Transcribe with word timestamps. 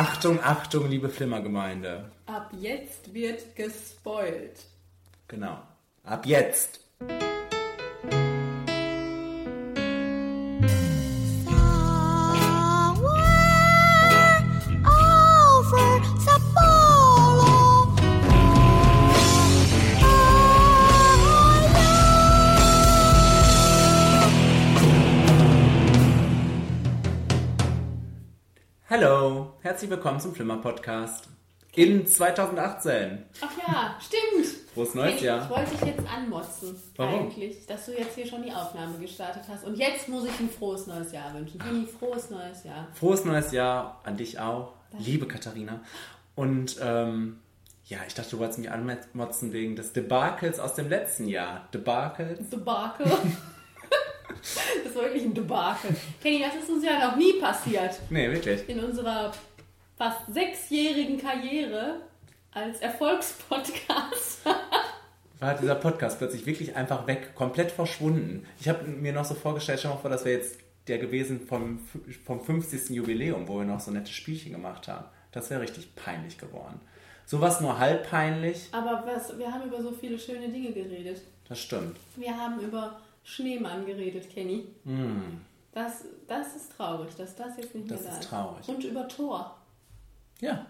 Achtung, 0.00 0.42
Achtung, 0.42 0.88
liebe 0.88 1.10
Flimmergemeinde. 1.10 2.10
Ab 2.24 2.50
jetzt 2.58 3.12
wird 3.12 3.54
gespoilt. 3.54 4.58
Genau. 5.28 5.58
Ab 6.04 6.24
jetzt. 6.24 6.80
Herzlich 29.80 29.96
willkommen 29.96 30.20
zum 30.20 30.34
Flimmer 30.34 30.58
Podcast. 30.58 31.26
In 31.74 32.06
2018. 32.06 33.24
Ach 33.40 33.50
ja, 33.66 33.98
stimmt. 33.98 34.46
Frohes 34.74 34.94
neues 34.94 35.14
Hey, 35.14 35.24
Jahr. 35.24 35.44
Ich 35.44 35.48
wollte 35.48 35.70
dich 35.70 35.80
jetzt 35.80 36.06
anmotzen, 36.06 36.76
Warum? 36.96 37.20
eigentlich, 37.20 37.66
dass 37.66 37.86
du 37.86 37.92
jetzt 37.92 38.14
hier 38.14 38.26
schon 38.26 38.42
die 38.42 38.52
Aufnahme 38.52 38.98
gestartet 38.98 39.44
hast. 39.48 39.64
Und 39.64 39.78
jetzt 39.78 40.06
muss 40.06 40.26
ich 40.26 40.38
ein 40.38 40.50
frohes 40.50 40.86
neues 40.86 41.12
Jahr 41.12 41.32
wünschen. 41.32 41.64
Henny, 41.64 41.86
frohes 41.86 42.28
neues 42.28 42.62
Jahr. 42.62 42.88
Frohes 42.92 43.24
neues 43.24 43.52
Jahr 43.52 44.02
an 44.04 44.18
dich 44.18 44.38
auch, 44.38 44.74
liebe 44.98 45.26
Katharina. 45.26 45.80
Und 46.34 46.76
ähm, 46.82 47.38
ja, 47.86 48.00
ich 48.06 48.12
dachte, 48.12 48.32
du 48.32 48.38
wolltest 48.38 48.58
mich 48.58 48.70
anmotzen 48.70 49.54
wegen 49.54 49.76
des 49.76 49.94
Debakels 49.94 50.60
aus 50.60 50.74
dem 50.74 50.90
letzten 50.90 51.26
Jahr. 51.26 51.70
Debakels? 51.72 52.50
Debakel. 52.50 53.06
das 54.84 54.94
war 54.94 55.04
wirklich 55.04 55.24
ein 55.24 55.34
Debakel. 55.34 55.96
Kenny, 56.22 56.40
das 56.40 56.62
ist 56.62 56.68
uns 56.68 56.84
ja 56.84 56.98
noch 57.08 57.16
nie 57.16 57.40
passiert. 57.40 57.98
Nee, 58.10 58.30
wirklich. 58.30 58.68
In 58.68 58.84
unserer 58.84 59.32
fast 60.00 60.32
sechsjährigen 60.32 61.18
Karriere 61.18 62.00
als 62.52 62.80
Erfolgspodcast. 62.80 64.46
War 65.40 65.54
dieser 65.54 65.74
Podcast 65.74 66.16
plötzlich 66.16 66.46
wirklich 66.46 66.74
einfach 66.74 67.06
weg, 67.06 67.34
komplett 67.34 67.70
verschwunden. 67.70 68.46
Ich 68.58 68.66
habe 68.70 68.88
mir 68.88 69.12
noch 69.12 69.26
so 69.26 69.34
vorgestellt, 69.34 69.78
stell 69.78 69.90
dir 69.90 69.96
mal 69.96 70.00
vor, 70.00 70.10
das 70.10 70.24
wäre 70.24 70.38
jetzt 70.38 70.58
der 70.88 70.96
gewesen 70.96 71.46
vom, 71.46 71.80
vom 72.24 72.40
50. 72.42 72.88
Jubiläum, 72.96 73.46
wo 73.46 73.58
wir 73.58 73.66
noch 73.66 73.78
so 73.80 73.90
nette 73.90 74.10
Spielchen 74.10 74.52
gemacht 74.52 74.88
haben. 74.88 75.04
Das 75.32 75.50
wäre 75.50 75.60
richtig 75.60 75.94
peinlich 75.94 76.38
geworden. 76.38 76.80
Sowas 77.26 77.60
nur 77.60 77.78
halb 77.78 78.08
peinlich, 78.08 78.68
Aber 78.72 79.04
was, 79.06 79.38
wir 79.38 79.52
haben 79.52 79.64
über 79.68 79.82
so 79.82 79.92
viele 79.92 80.18
schöne 80.18 80.48
Dinge 80.48 80.72
geredet. 80.72 81.20
das 81.46 81.60
stimmt. 81.60 81.98
Wir 82.16 82.34
haben 82.34 82.58
über 82.60 82.98
Schneemann 83.22 83.84
geredet, 83.84 84.30
Kenny. 84.30 84.64
Das, 85.72 86.06
das 86.26 86.56
ist 86.56 86.72
traurig, 86.74 87.14
dass 87.16 87.36
das 87.36 87.58
jetzt 87.58 87.74
nicht. 87.74 87.90
Das 87.90 88.00
mehr 88.00 88.10
da 88.10 88.16
ist 88.16 88.24
ist. 88.24 88.30
traurig. 88.30 88.66
Und 88.68 88.82
über 88.84 89.06
Thor. 89.06 89.59
Ja. 90.40 90.66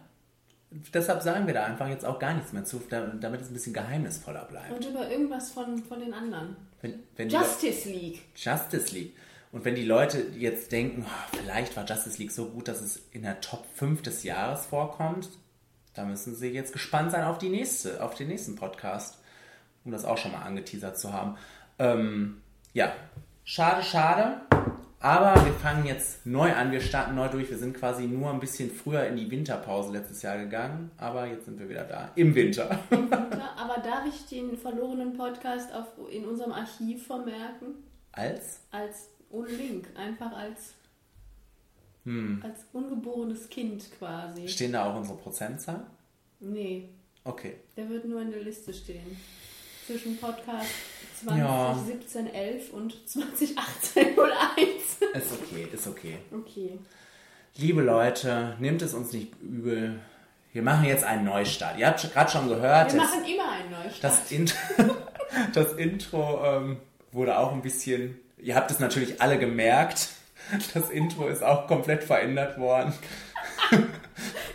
Deshalb 0.94 1.20
sagen 1.22 1.46
wir 1.48 1.54
da 1.54 1.64
einfach 1.64 1.88
jetzt 1.88 2.04
auch 2.04 2.18
gar 2.20 2.32
nichts 2.34 2.52
mehr 2.52 2.64
zu, 2.64 2.80
da- 2.88 3.06
damit 3.06 3.40
es 3.40 3.50
ein 3.50 3.54
bisschen 3.54 3.72
geheimnisvoller 3.74 4.44
bleibt. 4.44 4.70
Und 4.72 4.84
über 4.84 5.10
irgendwas 5.10 5.50
von, 5.50 5.82
von 5.82 5.98
den 5.98 6.14
anderen. 6.14 6.56
Wenn, 6.80 7.00
wenn 7.16 7.28
die 7.28 7.34
Justice 7.34 7.88
League. 7.88 8.20
Justice 8.36 8.94
League. 8.94 9.14
Und 9.52 9.64
wenn 9.64 9.74
die 9.74 9.84
Leute 9.84 10.20
jetzt 10.38 10.70
denken, 10.70 11.04
oh, 11.08 11.36
vielleicht 11.36 11.76
war 11.76 11.84
Justice 11.84 12.18
League 12.18 12.30
so 12.30 12.46
gut, 12.46 12.68
dass 12.68 12.80
es 12.80 13.02
in 13.10 13.22
der 13.22 13.40
Top 13.40 13.66
5 13.74 14.02
des 14.02 14.22
Jahres 14.22 14.66
vorkommt, 14.66 15.28
da 15.94 16.04
müssen 16.04 16.36
sie 16.36 16.50
jetzt 16.50 16.72
gespannt 16.72 17.10
sein 17.10 17.24
auf 17.24 17.38
die 17.38 17.48
nächste, 17.48 18.00
auf 18.00 18.14
den 18.14 18.28
nächsten 18.28 18.54
Podcast, 18.54 19.18
um 19.84 19.90
das 19.90 20.04
auch 20.04 20.18
schon 20.18 20.30
mal 20.30 20.42
angeteasert 20.42 20.96
zu 21.00 21.12
haben. 21.12 21.36
Ähm, 21.80 22.40
ja, 22.74 22.92
schade, 23.42 23.82
schade. 23.82 24.40
Aber 25.02 25.42
wir 25.46 25.54
fangen 25.54 25.86
jetzt 25.86 26.26
neu 26.26 26.52
an, 26.52 26.72
wir 26.72 26.80
starten 26.82 27.14
neu 27.14 27.28
durch. 27.28 27.48
Wir 27.48 27.56
sind 27.56 27.74
quasi 27.74 28.04
nur 28.06 28.30
ein 28.30 28.38
bisschen 28.38 28.70
früher 28.70 29.06
in 29.06 29.16
die 29.16 29.30
Winterpause 29.30 29.90
letztes 29.92 30.20
Jahr 30.20 30.36
gegangen, 30.36 30.90
aber 30.98 31.26
jetzt 31.26 31.46
sind 31.46 31.58
wir 31.58 31.70
wieder 31.70 31.84
da, 31.84 32.10
im 32.16 32.34
Winter. 32.34 32.78
Ja, 32.90 33.54
aber 33.56 33.80
darf 33.82 34.04
ich 34.06 34.26
den 34.26 34.58
verlorenen 34.58 35.16
Podcast 35.16 35.72
auf, 35.72 35.86
in 36.10 36.26
unserem 36.26 36.52
Archiv 36.52 37.06
vermerken? 37.06 37.76
Als? 38.12 38.60
Als 38.70 39.08
ohne 39.30 39.48
Link. 39.48 39.88
Einfach 39.96 40.32
als, 40.36 40.74
Hm. 42.04 42.42
als 42.42 42.66
ungeborenes 42.72 43.48
Kind 43.48 43.90
quasi. 43.98 44.48
Stehen 44.48 44.72
da 44.72 44.90
auch 44.90 44.96
unsere 44.96 45.16
Prozentzahlen? 45.18 45.82
Nee, 46.40 46.90
Okay. 47.24 47.56
der 47.76 47.88
wird 47.88 48.04
nur 48.06 48.20
in 48.20 48.30
der 48.30 48.40
Liste 48.42 48.72
stehen. 48.74 49.16
Zwischen 49.86 50.16
Podcast 50.18 50.68
Ja. 51.26 51.74
2017 51.74 52.34
11 52.34 52.70
und 52.72 53.08
2018 53.08 54.16
01. 54.16 55.14
Ist 55.14 55.32
okay, 55.32 55.66
ist 55.72 55.86
okay. 55.86 56.18
Okay. 56.32 56.78
Liebe 57.56 57.82
Leute, 57.82 58.56
nehmt 58.58 58.82
es 58.82 58.94
uns 58.94 59.12
nicht 59.12 59.32
übel. 59.42 60.00
Wir 60.52 60.62
machen 60.62 60.84
jetzt 60.84 61.04
einen 61.04 61.24
Neustart. 61.24 61.78
Ihr 61.78 61.86
habt 61.86 62.12
gerade 62.12 62.30
schon 62.30 62.48
gehört, 62.48 62.92
Wir 62.92 63.00
das, 63.00 63.10
machen 63.10 63.24
immer 63.24 63.50
einen 63.52 63.70
Neustart. 63.70 64.02
das, 64.02 64.32
Int 64.32 64.54
das 65.54 65.72
Intro 65.74 66.44
ähm, 66.44 66.76
wurde 67.12 67.38
auch 67.38 67.52
ein 67.52 67.62
bisschen. 67.62 68.18
Ihr 68.38 68.54
habt 68.54 68.70
es 68.70 68.78
natürlich 68.78 69.20
alle 69.20 69.38
gemerkt. 69.38 70.08
Das 70.74 70.90
Intro 70.90 71.28
ist 71.28 71.44
auch 71.44 71.66
komplett 71.66 72.02
verändert 72.02 72.58
worden. 72.58 72.92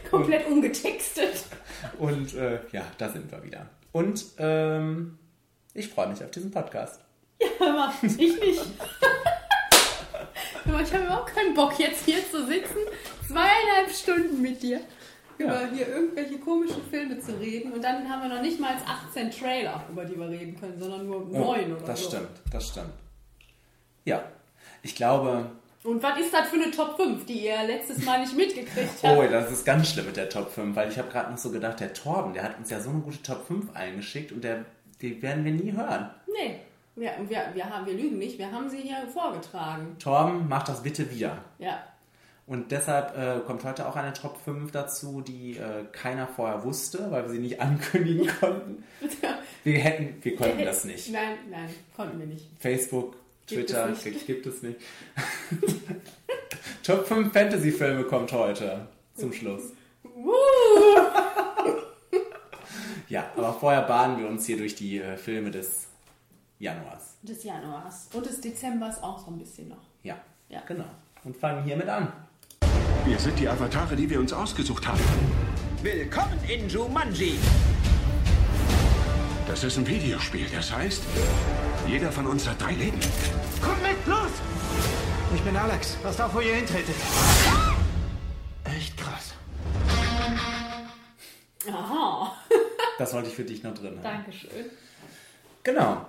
Komplett 0.10 0.48
umgetextet. 0.48 1.46
Und 2.00 2.34
äh, 2.34 2.60
ja, 2.72 2.84
da 2.98 3.10
sind 3.10 3.32
wir 3.32 3.44
wieder. 3.44 3.68
Und 3.92 4.26
ähm, 4.40 5.18
ich 5.76 5.88
freue 5.90 6.08
mich 6.08 6.24
auf 6.24 6.32
diesen 6.32 6.50
Podcast. 6.52 7.02
Hör 7.60 7.72
mal, 7.74 7.94
ich 8.02 8.18
nicht. 8.18 8.62
Hör 10.66 10.80
ich 10.80 10.94
habe 10.94 11.04
überhaupt 11.06 11.36
keinen 11.36 11.54
Bock, 11.54 11.78
jetzt 11.78 12.06
hier 12.06 12.18
zu 12.32 12.46
sitzen, 12.48 12.78
zweieinhalb 13.28 13.90
Stunden 13.92 14.42
mit 14.42 14.62
dir, 14.64 14.80
Ja. 15.38 15.46
über 15.46 15.68
hier 15.74 15.88
irgendwelche 15.88 16.40
komischen 16.40 16.82
Filme 16.90 17.20
zu 17.20 17.34
reden. 17.40 17.72
Und 17.74 17.84
dann 17.84 18.10
haben 18.10 18.22
wir 18.28 18.36
noch 18.36 18.42
nicht 18.42 18.60
mal 18.60 18.76
18 19.08 19.30
Trailer, 19.32 19.84
über 19.92 20.06
die 20.06 20.18
wir 20.18 20.30
reden 20.30 20.60
können, 20.60 20.80
sondern 20.80 21.06
nur 21.06 21.26
neun 21.26 21.74
oder 21.74 21.84
Oh, 21.84 21.88
das 21.88 22.02
so. 22.04 22.10
stimmt, 22.10 22.30
das 22.52 22.68
stimmt. 22.70 22.94
Ja, 24.06 24.24
ich 24.82 24.96
glaube, 24.96 25.52
Und 25.84 26.02
was 26.02 26.20
ist 26.20 26.34
das 26.34 26.48
für 26.50 26.56
eine 26.56 26.72
Top 26.72 26.96
5, 26.96 27.26
die 27.26 27.46
ihr 27.46 27.64
letztes 27.64 28.04
Mal 28.06 28.22
nicht 28.22 28.36
mitgekriegt 28.36 28.90
habt? 29.04 29.18
Oh, 29.18 29.24
das 29.30 29.52
ist 29.52 29.66
ganz 29.66 29.90
schlimm 29.92 30.06
mit 30.08 30.16
der 30.18 30.30
Top 30.30 30.52
5, 30.52 30.76
weil 30.76 30.90
ich 30.90 30.98
habe 30.98 31.10
gerade 31.12 31.32
noch 31.32 31.38
so 31.38 31.52
gedacht, 31.52 31.80
der 31.80 31.94
Torben, 31.94 32.34
der 32.34 32.44
hat 32.44 32.58
uns 32.58 32.70
ja 32.72 32.80
so 32.80 32.90
eine 32.90 33.00
gute 33.02 33.22
Top 33.22 33.46
5 33.46 33.76
eingeschickt 33.76 34.32
und 34.32 34.44
der, 34.44 34.66
die 35.02 35.22
werden 35.22 35.44
wir 35.46 35.52
nie 35.52 35.72
hören. 35.72 36.10
Nee, 36.28 36.60
wir, 36.96 37.12
wir, 37.28 37.52
wir, 37.54 37.70
haben, 37.70 37.86
wir 37.86 37.94
lügen 37.94 38.18
nicht, 38.18 38.38
wir 38.40 38.52
haben 38.52 38.70
sie 38.70 38.78
hier 38.78 39.08
vorgetragen. 39.14 39.98
Torben, 40.00 40.48
mach 40.48 40.64
das 40.64 40.82
bitte 40.84 41.10
wieder. 41.12 41.38
Ja, 41.60 41.84
Und 42.48 42.72
deshalb 42.72 43.18
äh, 43.18 43.40
kommt 43.46 43.64
heute 43.64 43.88
auch 43.88 43.96
eine 43.96 44.14
Top 44.14 44.38
5 44.44 44.72
dazu, 44.72 45.22
die 45.22 45.58
äh, 45.58 45.86
keiner 45.92 46.28
vorher 46.28 46.64
wusste, 46.64 47.12
weil 47.12 47.24
wir 47.24 47.30
sie 47.32 47.40
nicht 47.40 47.60
ankündigen 47.62 48.30
konnten. 48.40 48.84
Wir 49.64 49.80
hätten, 49.80 50.24
wir 50.24 50.36
konnten 50.36 50.64
das 50.64 50.86
nicht. 50.86 51.12
Nein, 51.12 51.38
nein, 51.50 51.70
konnten 51.96 52.20
wir 52.20 52.28
nicht. 52.28 52.46
Facebook, 52.60 53.16
Gibt 53.48 53.68
Twitter, 53.70 53.90
es 53.90 54.26
gibt 54.26 54.46
es 54.46 54.62
nicht. 54.64 54.80
Top 56.84 57.06
5 57.08 57.34
Fantasy-Filme 57.34 58.04
kommt 58.04 58.32
heute 58.32 58.88
zum 59.16 59.34
Schluss. 59.34 59.64
Woo! 60.04 60.32
Ja, 63.08 63.26
aber 63.38 63.54
vorher 63.54 63.82
bahnen 63.84 64.18
wir 64.20 64.28
uns 64.28 64.46
hier 64.46 64.58
durch 64.58 64.76
die 64.76 65.00
äh, 65.00 65.18
Filme 65.18 65.52
des 65.52 65.88
Januars. 66.60 67.18
Des 67.22 67.44
Januars 67.44 68.10
und 68.14 68.26
des 68.26 68.42
Dezembers 68.42 69.02
auch 69.04 69.20
so 69.24 69.32
ein 69.32 69.38
bisschen 69.38 69.70
noch. 69.70 69.84
Ja, 70.04 70.18
Ja. 70.50 70.62
genau. 70.68 70.86
Und 71.24 71.36
fangen 71.38 71.64
hiermit 71.64 71.90
an. 71.90 72.12
Wir 73.06 73.20
sind 73.20 73.38
die 73.40 73.48
Avatare, 73.48 73.96
die 73.96 74.10
wir 74.10 74.20
uns 74.20 74.34
ausgesucht 74.34 74.88
haben. 74.88 75.00
Willkommen 75.84 76.40
in 76.48 76.68
Jumanji. 76.70 77.38
Das 79.48 79.64
ist 79.64 79.78
ein 79.78 79.86
Videospiel. 79.86 80.48
Das 80.54 80.72
heißt, 80.76 81.04
jeder 81.88 82.12
von 82.12 82.26
uns 82.26 82.48
hat 82.48 82.60
drei 82.62 82.74
Leben. 82.74 83.00
Komm 83.62 83.80
mit, 83.84 84.06
los! 84.08 84.32
Ich 85.36 85.42
bin 85.42 85.56
Alex. 85.56 85.96
Passt 86.02 86.20
auf, 86.22 86.34
wo 86.34 86.40
ihr 86.40 86.56
hintretet. 86.56 86.96
Echt 88.64 88.98
krass. 88.98 89.34
Aha, 91.72 92.32
Das 92.98 93.14
wollte 93.14 93.30
ich 93.30 93.36
für 93.36 93.44
dich 93.44 93.64
noch 93.64 93.74
drin 93.74 93.98
haben. 93.98 94.04
Dankeschön. 94.04 94.66
Genau. 95.64 96.06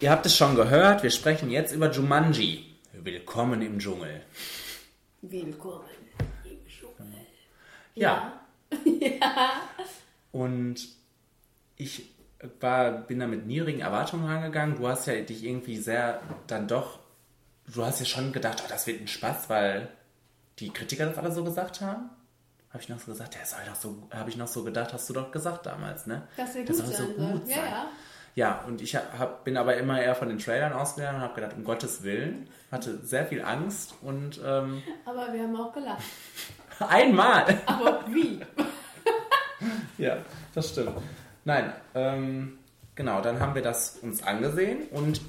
Ihr 0.00 0.10
habt 0.10 0.26
es 0.26 0.36
schon 0.36 0.56
gehört, 0.56 1.02
wir 1.02 1.10
sprechen 1.10 1.50
jetzt 1.50 1.72
über 1.72 1.90
Jumanji. 1.90 2.74
Willkommen 2.92 3.62
im 3.62 3.78
Dschungel. 3.78 4.22
Willkommen 5.22 5.88
im 6.44 6.66
Dschungel. 6.66 7.26
Ja. 7.94 8.40
Und 10.32 10.88
ich 11.76 12.10
war, 12.60 12.92
bin 12.92 13.20
da 13.20 13.26
mit 13.26 13.46
niedrigen 13.46 13.80
Erwartungen 13.80 14.26
rangegangen. 14.26 14.76
Du 14.76 14.88
hast 14.88 15.06
ja 15.06 15.20
dich 15.20 15.44
irgendwie 15.44 15.76
sehr 15.76 16.22
dann 16.46 16.66
doch, 16.66 16.98
du 17.72 17.84
hast 17.84 18.00
ja 18.00 18.06
schon 18.06 18.32
gedacht, 18.32 18.62
oh, 18.64 18.68
das 18.68 18.86
wird 18.86 19.00
ein 19.00 19.08
Spaß, 19.08 19.48
weil 19.48 19.88
die 20.58 20.70
Kritiker 20.70 21.06
das 21.06 21.18
alle 21.18 21.32
so 21.32 21.44
gesagt 21.44 21.80
haben. 21.80 22.10
Habe 22.70 22.82
ich 22.82 22.88
noch 22.88 23.00
so 23.00 23.10
gesagt, 23.10 23.34
der 23.34 23.44
soll 23.44 23.60
doch 23.66 23.74
so, 23.74 24.08
habe 24.12 24.30
ich 24.30 24.36
noch 24.36 24.46
so 24.46 24.62
gedacht, 24.62 24.92
hast 24.92 25.08
du 25.08 25.12
doch 25.12 25.32
gesagt 25.32 25.66
damals, 25.66 26.06
ne? 26.06 26.22
Dass 26.36 26.54
er 26.54 26.64
Der 26.64 26.74
gut 26.74 26.86
soll 26.86 26.94
sein 26.94 27.14
soll. 27.16 27.42
Ja, 27.46 27.56
ja. 27.56 27.86
Ja, 28.36 28.64
und 28.66 28.80
ich 28.80 28.94
hab, 28.94 29.44
bin 29.44 29.56
aber 29.56 29.76
immer 29.76 30.00
eher 30.00 30.14
von 30.14 30.28
den 30.28 30.38
Trailern 30.38 30.72
ausgegangen 30.72 31.16
und 31.16 31.22
habe 31.22 31.34
gedacht, 31.34 31.56
um 31.56 31.64
Gottes 31.64 32.04
Willen, 32.04 32.48
hatte 32.70 32.98
sehr 33.04 33.26
viel 33.26 33.42
Angst 33.42 33.94
und 34.02 34.40
ähm, 34.44 34.82
Aber 35.04 35.32
wir 35.32 35.42
haben 35.42 35.56
auch 35.56 35.72
gelacht. 35.72 36.02
Einmal. 36.78 37.58
Aber 37.66 38.04
wie? 38.08 38.40
Ja, 39.98 40.18
das 40.54 40.70
stimmt. 40.70 40.92
Nein, 41.44 41.72
ähm, 41.94 42.58
genau, 42.94 43.20
dann 43.20 43.40
haben 43.40 43.54
wir 43.54 43.62
das 43.62 43.96
uns 43.98 44.22
angesehen 44.22 44.86
und 44.90 45.20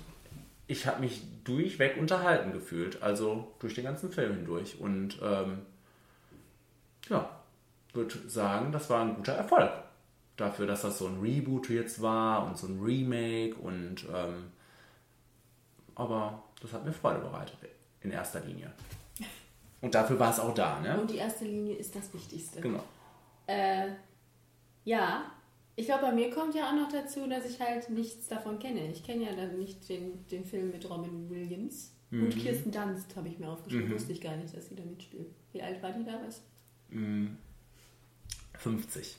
ich 0.68 0.88
habe 0.88 1.02
mich 1.02 1.24
durchweg 1.44 1.98
unterhalten 1.98 2.54
gefühlt, 2.54 3.02
also 3.02 3.52
durch 3.60 3.74
den 3.74 3.84
ganzen 3.84 4.12
Film 4.12 4.36
hindurch. 4.36 4.80
Und 4.80 5.20
ähm, 5.22 5.64
ja, 7.12 7.30
würde 7.94 8.30
sagen, 8.30 8.72
das 8.72 8.90
war 8.90 9.02
ein 9.04 9.16
guter 9.16 9.34
Erfolg. 9.34 9.72
Dafür, 10.38 10.66
dass 10.66 10.82
das 10.82 10.98
so 10.98 11.08
ein 11.08 11.20
Reboot 11.22 11.70
jetzt 11.70 12.02
war 12.02 12.46
und 12.48 12.58
so 12.58 12.68
ein 12.68 12.80
Remake 12.82 13.56
und 13.56 14.06
ähm, 14.12 14.52
aber 15.94 16.42
das 16.62 16.74
hat 16.74 16.86
mir 16.86 16.94
Freude 16.94 17.20
bereitet 17.20 17.58
in 18.02 18.12
erster 18.12 18.40
Linie. 18.40 18.72
Und 19.82 19.94
dafür 19.94 20.18
war 20.20 20.32
es 20.32 20.40
auch 20.40 20.54
da, 20.54 20.80
ne? 20.80 21.00
Und 21.00 21.10
die 21.10 21.18
erste 21.18 21.46
Linie 21.46 21.76
ist 21.76 21.96
das 21.96 22.14
Wichtigste. 22.14 22.62
Genau. 22.62 22.84
Äh, 23.48 23.90
ja, 24.86 25.24
ich 25.76 25.86
glaube, 25.86 26.04
bei 26.04 26.12
mir 26.12 26.30
kommt 26.30 26.56
ja 26.56 26.70
auch 26.70 26.76
noch 26.76 26.92
dazu, 26.92 27.28
dass 27.28 27.46
ich 27.46 27.60
halt 27.60 27.90
nichts 27.90 28.28
davon 28.28 28.60
kenne. 28.60 28.92
Ich 28.92 29.04
kenne 29.04 29.26
ja 29.26 29.36
dann 29.36 29.58
nicht 29.58 29.90
den, 29.90 30.26
den 30.28 30.46
Film 30.46 30.72
mit 30.72 30.88
Robin 30.90 31.30
Williams. 31.30 31.94
Mhm. 32.12 32.26
Und 32.26 32.38
Kirsten 32.38 32.72
Dunst 32.72 33.16
habe 33.16 33.28
ich 33.28 33.40
mir 33.40 33.50
aufgeschrieben. 33.50 33.92
Wusste 33.92 34.12
ich 34.12 34.22
gar 34.22 34.36
nicht, 34.36 34.56
dass 34.56 34.70
sie 34.70 34.76
da 34.76 34.84
mitspielt. 34.84 35.34
Wie 35.52 35.62
alt 35.62 35.82
war 35.82 35.92
die 35.92 36.04
da? 36.04 36.20
Was? 36.92 38.62
50. 38.62 39.16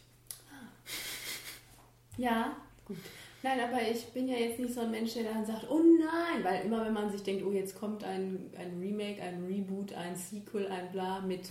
Ja, 2.17 2.57
gut. 2.87 2.97
Nein, 3.43 3.59
aber 3.59 3.83
ich 3.83 4.05
bin 4.07 4.29
ja 4.29 4.37
jetzt 4.37 4.61
nicht 4.61 4.73
so 4.73 4.83
ein 4.83 4.93
Mensch, 4.93 5.15
der 5.15 5.25
dann 5.25 5.45
sagt, 5.45 5.69
oh 5.69 5.81
nein, 5.81 6.45
weil 6.45 6.65
immer 6.65 6.85
wenn 6.85 6.93
man 6.93 7.11
sich 7.11 7.25
denkt, 7.25 7.45
oh 7.45 7.51
jetzt 7.51 7.79
kommt 7.79 8.05
ein, 8.05 8.53
ein 8.57 8.79
Remake, 8.79 9.21
ein 9.21 9.45
Reboot, 9.45 9.93
ein 9.95 10.15
Sequel, 10.15 10.69
ein 10.69 10.93
Bla 10.93 11.21
mit, 11.21 11.51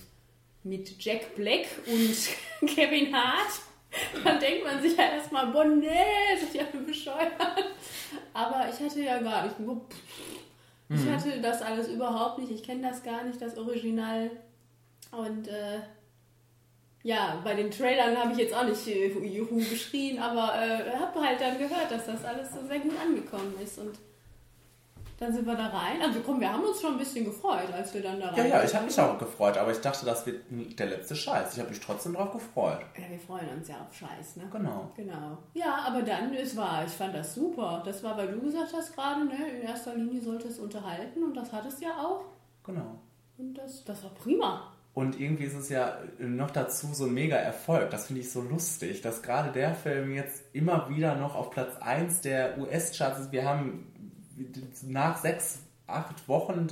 mit 0.63 1.03
Jack 1.03 1.35
Black 1.35 1.65
und 1.87 2.67
Kevin 2.69 3.13
Hart, 3.13 3.59
dann 4.23 4.39
denkt 4.39 4.63
man 4.63 4.81
sich 4.81 4.95
ja 4.95 5.03
erstmal, 5.03 5.47
boah 5.47 5.65
nee, 5.65 6.37
sind 6.39 6.53
ja 6.53 6.63
bescheuert. 6.85 7.33
Aber 8.33 8.69
ich 8.69 8.79
hatte 8.79 9.01
ja 9.01 9.19
gar 9.19 9.43
nicht, 9.43 9.57
ich 10.89 11.09
hatte 11.09 11.41
das 11.41 11.61
alles 11.61 11.89
überhaupt 11.89 12.39
nicht, 12.39 12.51
ich 12.51 12.63
kenne 12.63 12.87
das 12.87 13.03
gar 13.03 13.25
nicht, 13.25 13.41
das 13.41 13.57
Original. 13.57 14.31
Und 15.11 15.49
äh, 15.49 15.79
ja, 17.03 17.41
bei 17.43 17.55
den 17.55 17.71
Trailern 17.71 18.15
habe 18.15 18.31
ich 18.33 18.37
jetzt 18.37 18.53
auch 18.53 18.63
nicht 18.65 18.87
äh, 18.87 19.07
Juhu 19.07 19.57
geschrien, 19.57 20.19
aber 20.19 20.53
äh, 20.55 20.91
habe 20.97 21.19
halt 21.19 21.41
dann 21.41 21.57
gehört, 21.57 21.89
dass 21.89 22.05
das 22.05 22.23
alles 22.23 22.53
so 22.53 22.65
sehr 22.67 22.79
gut 22.79 22.93
angekommen 23.01 23.55
ist. 23.63 23.79
Und 23.79 23.97
dann 25.17 25.33
sind 25.33 25.45
wir 25.45 25.55
da 25.55 25.67
rein. 25.67 26.01
Also 26.01 26.19
komm, 26.21 26.39
wir 26.39 26.51
haben 26.51 26.63
uns 26.63 26.81
schon 26.81 26.93
ein 26.93 26.97
bisschen 26.99 27.25
gefreut, 27.25 27.71
als 27.73 27.93
wir 27.93 28.01
dann 28.01 28.19
da 28.19 28.29
rein 28.29 28.37
Ja, 28.37 28.45
ja, 28.45 28.63
ich 28.63 28.73
habe 28.73 28.85
mich 28.85 28.99
auch 28.99 29.17
gefreut, 29.17 29.57
aber 29.57 29.71
ich 29.71 29.79
dachte, 29.79 30.05
das 30.05 30.25
wird 30.25 30.43
der 30.49 30.87
letzte 30.87 31.15
Scheiß. 31.15 31.53
Ich 31.53 31.59
habe 31.59 31.69
mich 31.69 31.79
trotzdem 31.79 32.13
drauf 32.13 32.31
gefreut. 32.31 32.81
Ja, 32.97 33.09
wir 33.09 33.19
freuen 33.19 33.49
uns 33.49 33.67
ja 33.67 33.75
auf 33.81 33.95
Scheiß, 33.95 34.37
ne? 34.37 34.47
Genau. 34.51 34.91
Genau. 34.95 35.37
Ja, 35.53 35.83
aber 35.87 36.01
dann, 36.03 36.33
es 36.33 36.55
war, 36.55 36.85
ich 36.85 36.91
fand 36.91 37.15
das 37.15 37.33
super. 37.33 37.81
Das 37.83 38.03
war, 38.03 38.17
weil 38.17 38.27
du 38.27 38.41
gesagt 38.41 38.73
hast 38.75 38.95
gerade, 38.95 39.25
ne, 39.25 39.59
in 39.59 39.61
erster 39.61 39.95
Linie 39.95 40.21
sollte 40.21 40.47
es 40.47 40.59
unterhalten 40.59 41.23
und 41.23 41.35
das 41.35 41.51
hat 41.51 41.65
es 41.65 41.79
ja 41.81 41.91
auch. 42.03 42.25
Genau. 42.63 42.99
Und 43.37 43.55
das, 43.55 43.83
das 43.85 44.03
war 44.03 44.11
prima. 44.11 44.70
Und 44.93 45.19
irgendwie 45.19 45.45
ist 45.45 45.55
es 45.55 45.69
ja 45.69 45.99
noch 46.19 46.51
dazu 46.51 46.93
so 46.93 47.05
ein 47.05 47.13
mega 47.13 47.37
Erfolg. 47.37 47.89
Das 47.91 48.07
finde 48.07 48.21
ich 48.21 48.31
so 48.31 48.41
lustig, 48.41 49.01
dass 49.01 49.21
gerade 49.21 49.51
der 49.51 49.73
Film 49.73 50.13
jetzt 50.13 50.43
immer 50.51 50.89
wieder 50.89 51.15
noch 51.15 51.35
auf 51.35 51.49
Platz 51.49 51.77
1 51.79 52.21
der 52.21 52.57
US-Charts 52.57 53.19
ist. 53.19 53.31
Wir 53.31 53.45
haben 53.45 53.87
nach 54.83 55.17
sechs, 55.17 55.59
acht 55.87 56.27
Wochen 56.27 56.67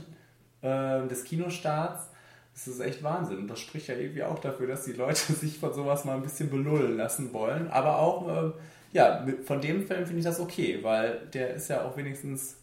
äh, 0.62 1.08
des 1.08 1.24
Kinostarts, 1.24 2.10
das 2.54 2.68
ist 2.68 2.82
echt 2.82 3.04
Wahnsinn. 3.04 3.38
Und 3.38 3.48
das 3.48 3.60
spricht 3.60 3.88
ja 3.88 3.96
irgendwie 3.96 4.24
auch 4.24 4.40
dafür, 4.40 4.68
dass 4.68 4.84
die 4.84 4.94
Leute 4.94 5.16
sich 5.34 5.58
von 5.58 5.74
sowas 5.74 6.04
mal 6.04 6.16
ein 6.16 6.24
bisschen 6.24 6.50
belullen 6.50 6.98
lassen 6.98 7.32
wollen. 7.32 7.70
Aber 7.70 8.00
auch, 8.00 8.28
äh, 8.28 8.52
ja, 8.92 9.26
von 9.46 9.62
dem 9.62 9.88
Film 9.88 10.06
finde 10.06 10.20
ich 10.20 10.26
das 10.26 10.42
okay, 10.42 10.80
weil 10.82 11.28
der 11.34 11.54
ist 11.54 11.70
ja 11.70 11.86
auch 11.86 11.96
wenigstens, 11.96 12.58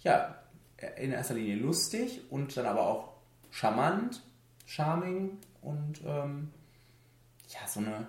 ja, 0.00 0.36
in 0.96 1.12
erster 1.12 1.34
Linie 1.34 1.56
lustig 1.56 2.20
und 2.30 2.56
dann 2.56 2.66
aber 2.66 2.86
auch 2.86 3.08
charmant 3.50 4.22
charming 4.72 5.38
und 5.60 6.00
ähm, 6.06 6.48
ja, 7.48 7.66
so 7.68 7.80
eine 7.80 8.06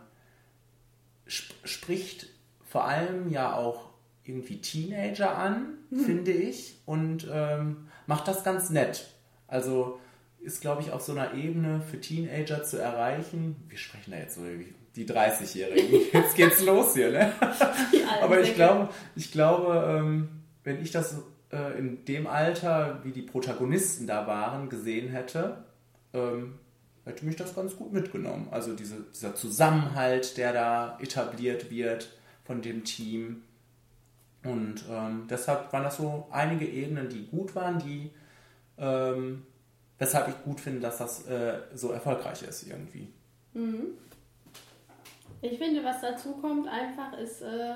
sp 1.27 1.51
spricht 1.63 2.27
vor 2.68 2.86
allem 2.86 3.30
ja 3.30 3.56
auch 3.56 3.89
irgendwie 4.24 4.62
Teenager 4.62 5.38
an, 5.38 5.74
finde 6.06 6.31
ich, 6.31 6.75
und 6.86 7.27
ähm, 7.31 7.88
macht 8.07 8.27
das 8.27 8.44
ganz 8.44 8.69
nett. 8.69 9.13
Also 9.48 10.00
ist, 10.39 10.62
glaube 10.62 10.81
ich, 10.81 10.92
auf 10.92 11.01
so 11.01 11.12
einer 11.12 11.33
Ebene 11.33 11.81
für 11.81 12.00
Teenager 12.00 12.63
zu 12.63 12.77
erreichen. 12.77 13.56
Wir 13.68 13.77
sprechen 13.77 14.12
da 14.12 14.18
jetzt 14.18 14.36
so 14.36 14.42
die 14.95 15.06
30-Jährigen. 15.06 16.01
Jetzt 16.13 16.36
geht's 16.36 16.63
los 16.63 16.94
hier, 16.94 17.12
ne? 17.12 17.33
Aber 18.21 18.42
ich 18.42 18.54
glaube, 18.56 18.89
ich 19.15 19.31
glaube, 19.31 19.98
ähm, 20.00 20.30
wenn 20.63 20.81
ich 20.81 20.92
das 20.92 21.21
äh, 21.51 21.77
in 21.77 22.06
dem 22.06 22.27
Alter, 22.27 23.00
wie 23.04 23.12
die 23.12 23.24
Protagonisten 23.24 24.07
da 24.07 24.27
waren, 24.27 24.69
gesehen 24.69 25.10
hätte, 25.10 25.63
ähm, 26.13 26.60
hätte 27.06 27.25
mich 27.25 27.36
das 27.36 27.56
ganz 27.56 27.75
gut 27.75 27.92
mitgenommen. 27.92 28.48
Also 28.51 28.74
diese, 28.74 29.01
dieser 29.13 29.36
Zusammenhalt, 29.36 30.38
der 30.38 30.54
da 30.54 30.98
etabliert 31.01 31.69
wird 31.69 32.10
von 32.45 32.62
dem 32.62 32.83
Team. 32.83 33.44
Und 34.44 34.83
ähm, 34.89 35.27
deshalb 35.30 35.71
waren 35.71 35.83
das 35.83 35.98
so 35.98 36.27
einige 36.31 36.65
Ebenen, 36.65 37.10
die 37.10 37.27
gut 37.27 37.56
waren, 37.56 37.80
die 37.80 38.12
ähm, 38.77 39.45
weshalb 39.98 40.27
ich 40.27 40.44
gut 40.44 40.60
finde, 40.60 40.81
dass 40.81 40.98
das 40.98 41.25
äh, 41.27 41.60
so 41.74 41.92
erfolgreich 41.92 42.44
ist 42.44 42.68
irgendwie. 42.68 43.07
Ich 45.42 45.57
finde, 45.57 45.83
was 45.83 46.01
dazu 46.01 46.33
kommt, 46.33 46.68
einfach 46.68 47.18
ist, 47.18 47.42
äh, 47.42 47.75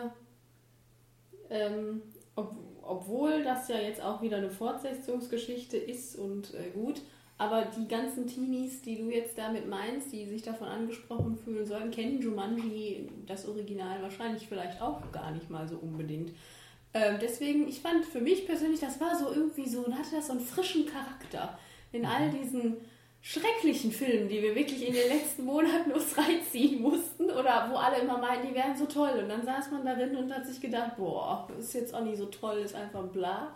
ähm, 1.50 2.02
ob, 2.36 2.56
obwohl 2.82 3.44
das 3.44 3.68
ja 3.68 3.78
jetzt 3.78 4.02
auch 4.02 4.22
wieder 4.22 4.38
eine 4.38 4.50
Fortsetzungsgeschichte 4.50 5.78
ist 5.78 6.16
und 6.18 6.54
äh, 6.54 6.72
gut, 6.72 7.02
aber 7.38 7.66
die 7.66 7.88
ganzen 7.88 8.26
Teenies, 8.26 8.82
die 8.82 8.98
du 8.98 9.10
jetzt 9.12 9.38
damit 9.38 9.68
meinst, 9.68 10.12
die 10.12 10.26
sich 10.26 10.42
davon 10.42 10.68
angesprochen 10.68 11.38
fühlen 11.38 11.66
sollen, 11.66 11.92
kennen 11.92 12.20
Jumanji, 12.20 13.10
das 13.28 13.48
Original, 13.48 14.02
wahrscheinlich 14.02 14.48
vielleicht 14.48 14.82
auch 14.82 15.12
gar 15.12 15.32
nicht 15.32 15.50
mal 15.50 15.68
so 15.68 15.78
unbedingt. 15.78 16.32
Ähm, 16.94 17.18
deswegen, 17.22 17.68
ich 17.68 17.80
fand 17.80 18.06
für 18.06 18.22
mich 18.22 18.48
persönlich, 18.48 18.80
das 18.80 19.00
war 19.00 19.16
so 19.16 19.32
irgendwie 19.32 19.70
so, 19.70 19.86
hatte 19.94 20.16
das 20.16 20.28
so 20.28 20.34
einen 20.34 20.42
frischen 20.42 20.88
Charakter. 20.88 21.60
In 21.92 22.06
all 22.06 22.32
diesen 22.32 22.78
schrecklichen 23.22 23.92
Filmen, 23.92 24.30
die 24.30 24.42
wir 24.42 24.56
wirklich 24.56 24.88
in 24.88 24.94
den 24.94 25.10
letzten 25.10 25.46
Monaten 25.46 25.92
uns 25.92 26.18
reinziehen 26.18 26.82
mussten 26.82 27.26
oder 27.26 27.70
wo 27.70 27.76
alle 27.76 28.00
immer 28.00 28.18
meinen, 28.18 28.48
die 28.48 28.56
wären 28.56 28.76
so 28.76 28.86
toll. 28.86 29.20
Und 29.22 29.30
dann 29.30 29.46
saß 29.46 29.70
man 29.72 29.86
darin 29.86 30.16
und 30.16 30.34
hat 30.34 30.48
sich 30.48 30.60
gedacht, 30.60 30.98
boah, 30.98 31.48
ist 31.60 31.74
jetzt 31.74 31.94
auch 31.94 32.04
nicht 32.04 32.18
so 32.18 32.26
toll, 32.28 32.60
ist 32.60 32.74
einfach 32.74 33.04
bla. 33.08 33.54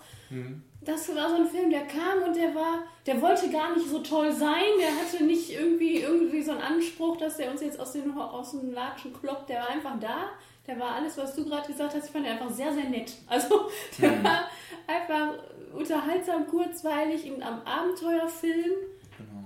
Das 0.83 1.15
war 1.15 1.29
so 1.29 1.35
ein 1.35 1.47
Film, 1.47 1.69
der 1.69 1.85
kam 1.85 2.23
und 2.25 2.35
der 2.35 2.55
war, 2.55 2.79
der 3.05 3.21
wollte 3.21 3.51
gar 3.51 3.75
nicht 3.75 3.88
so 3.88 4.00
toll 4.00 4.31
sein, 4.31 4.63
der 4.79 4.89
hatte 4.89 5.23
nicht 5.23 5.51
irgendwie, 5.51 6.01
irgendwie 6.01 6.41
so 6.41 6.51
einen 6.51 6.61
Anspruch, 6.61 7.17
dass 7.17 7.38
der 7.38 7.51
uns 7.51 7.61
jetzt 7.61 7.79
aus 7.79 7.91
den, 7.91 8.11
aus 8.17 8.51
den 8.51 8.73
Latschen 8.73 9.13
kloppt, 9.13 9.50
der 9.50 9.61
war 9.61 9.69
einfach 9.69 10.00
da. 10.00 10.31
Der 10.65 10.79
war 10.79 10.95
alles, 10.95 11.17
was 11.17 11.35
du 11.35 11.45
gerade 11.45 11.67
gesagt 11.67 11.93
hast, 11.93 12.05
ich 12.05 12.11
fand 12.11 12.25
den 12.25 12.33
einfach 12.33 12.50
sehr, 12.50 12.73
sehr 12.73 12.85
nett. 12.85 13.11
Also, 13.27 13.69
der 14.00 14.23
war 14.23 14.50
einfach 14.88 15.33
unterhaltsam, 15.73 16.47
kurzweilig, 16.47 17.25
ein 17.25 17.43
am 17.43 17.61
Abenteuerfilm. 17.61 18.71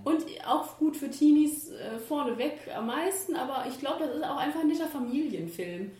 Und 0.06 0.24
auch 0.48 0.78
gut 0.78 0.96
für 0.96 1.10
Teenies 1.10 1.72
äh, 1.72 1.98
vorneweg 1.98 2.60
am 2.78 2.86
meisten, 2.88 3.36
aber 3.36 3.66
ich 3.68 3.80
glaube, 3.80 4.06
das 4.06 4.16
ist 4.16 4.24
auch 4.24 4.38
einfach 4.38 4.62
ein 4.62 4.68
netter 4.68 4.86
Familienfilm. 4.88 5.92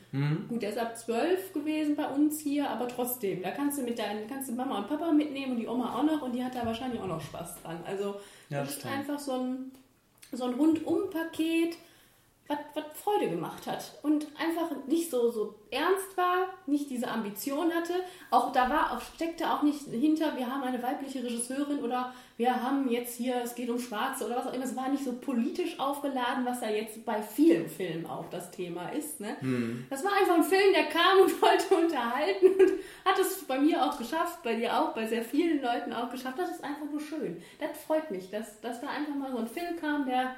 Gut, 0.48 0.62
der 0.62 0.70
ist 0.70 0.78
ab 0.78 0.96
12 0.98 1.52
gewesen 1.54 1.96
bei 1.96 2.08
uns 2.08 2.40
hier, 2.40 2.70
aber 2.70 2.88
trotzdem, 2.88 3.42
da 3.42 3.52
kannst 3.52 3.80
du 3.80 3.82
mit 3.84 3.98
deinen, 4.00 4.28
kannst 4.28 4.48
du 4.50 4.54
Mama 4.54 4.78
und 4.78 4.88
Papa 4.88 5.12
mitnehmen 5.12 5.54
und 5.54 5.60
die 5.60 5.68
Oma 5.68 5.96
auch 5.98 6.04
noch 6.04 6.22
und 6.22 6.34
die 6.34 6.44
hat 6.44 6.56
da 6.56 6.66
wahrscheinlich 6.66 7.02
auch 7.02 7.08
noch 7.08 7.20
Spaß 7.22 7.62
dran. 7.64 7.80
Also 7.86 8.16
Ja, 8.50 8.62
das 8.62 8.76
das 8.76 8.78
ist 8.78 8.86
einfach 8.86 9.20
so 9.20 9.34
ein, 9.34 9.72
so 10.32 10.46
ein 10.46 10.54
Rundum-Paket, 10.54 11.76
was, 12.48 12.58
Freude 12.94 13.30
gemacht 13.30 13.68
hat 13.68 14.00
und 14.02 14.26
einfach 14.40 14.72
nicht 14.88 15.12
so, 15.12 15.30
so 15.32 15.56
ernst 15.70 16.16
war, 16.16 16.48
nicht 16.66 16.90
diese 16.90 17.08
Ambition 17.08 17.72
hatte. 17.72 17.94
Auch 18.32 18.52
da 18.52 18.70
war, 18.70 19.00
steckte 19.16 19.52
auch 19.52 19.62
nicht 19.62 19.82
hinter, 19.82 20.36
wir 20.36 20.52
haben 20.52 20.64
eine 20.64 20.82
weibliche 20.82 21.24
Regisseurin 21.24 21.80
oder 21.80 22.14
wir 22.38 22.64
haben 22.64 22.90
jetzt 22.90 23.16
hier, 23.16 23.42
es 23.44 23.56
geht 23.56 23.70
um 23.70 23.80
Schwarze 23.80 24.26
oder 24.26 24.38
was 24.38 24.48
auch 24.48 24.54
immer. 24.54 24.64
Es 24.64 24.76
war 24.76 24.90
nicht 24.90 25.04
so 25.04 25.14
politisch 25.14 25.80
aufgeladen, 25.80 26.46
was 26.46 26.62
ja 26.62 26.70
jetzt 26.70 27.06
bei 27.06 27.22
vielen 27.22 27.70
Filmen 27.70 28.06
auch 28.06 28.30
das 28.30 28.52
Thema 28.52 28.90
ist. 28.90 29.20
Ne? 29.20 29.38
Das 29.90 30.04
war 30.04 30.14
einfach 30.14 30.36
ein 30.36 30.44
Film, 30.44 30.74
der 30.74 30.86
kam 30.86 31.22
und 31.22 31.42
wollte 31.42 31.76
unterhalten 31.76 32.48
und 32.48 32.72
hat 33.06 33.20
es 33.20 33.44
bei 33.46 33.60
mir 33.60 33.86
auch 33.86 33.98
geschafft, 33.98 34.44
bei 34.44 34.56
dir 34.56 34.78
auch, 34.80 34.94
bei 34.94 35.06
sehr 35.06 35.24
vielen 35.24 35.62
Leuten 35.62 35.94
auch 35.94 36.10
geschafft. 36.10 36.40
Das 36.40 36.52
ist 36.52 36.64
einfach 36.64 36.90
nur 36.92 37.00
schön. 37.02 37.42
Das 37.60 37.78
freut 37.86 38.12
mich, 38.12 38.30
dass, 38.30 38.60
dass 38.62 38.82
da 38.82 38.88
einfach 38.88 39.16
mal 39.16 39.32
so 39.32 39.38
ein 39.38 39.48
Film 39.48 39.78
kam, 39.80 40.06
der 40.06 40.36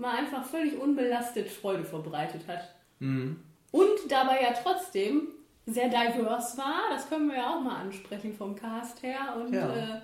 mal 0.00 0.16
einfach 0.16 0.44
völlig 0.44 0.78
unbelastet 0.78 1.48
Freude 1.48 1.84
verbreitet 1.84 2.42
hat. 2.48 2.74
Und 3.00 3.88
dabei 4.08 4.42
ja 4.42 4.52
trotzdem 4.52 5.28
sehr 5.66 5.88
divers 5.88 6.58
war, 6.58 6.88
das 6.90 7.08
können 7.08 7.28
wir 7.28 7.36
ja 7.36 7.54
auch 7.56 7.60
mal 7.60 7.76
ansprechen 7.82 8.34
vom 8.34 8.56
Cast 8.56 9.02
her 9.02 9.36
und 9.36 9.52
Ja. 9.52 9.74
äh, 9.76 10.00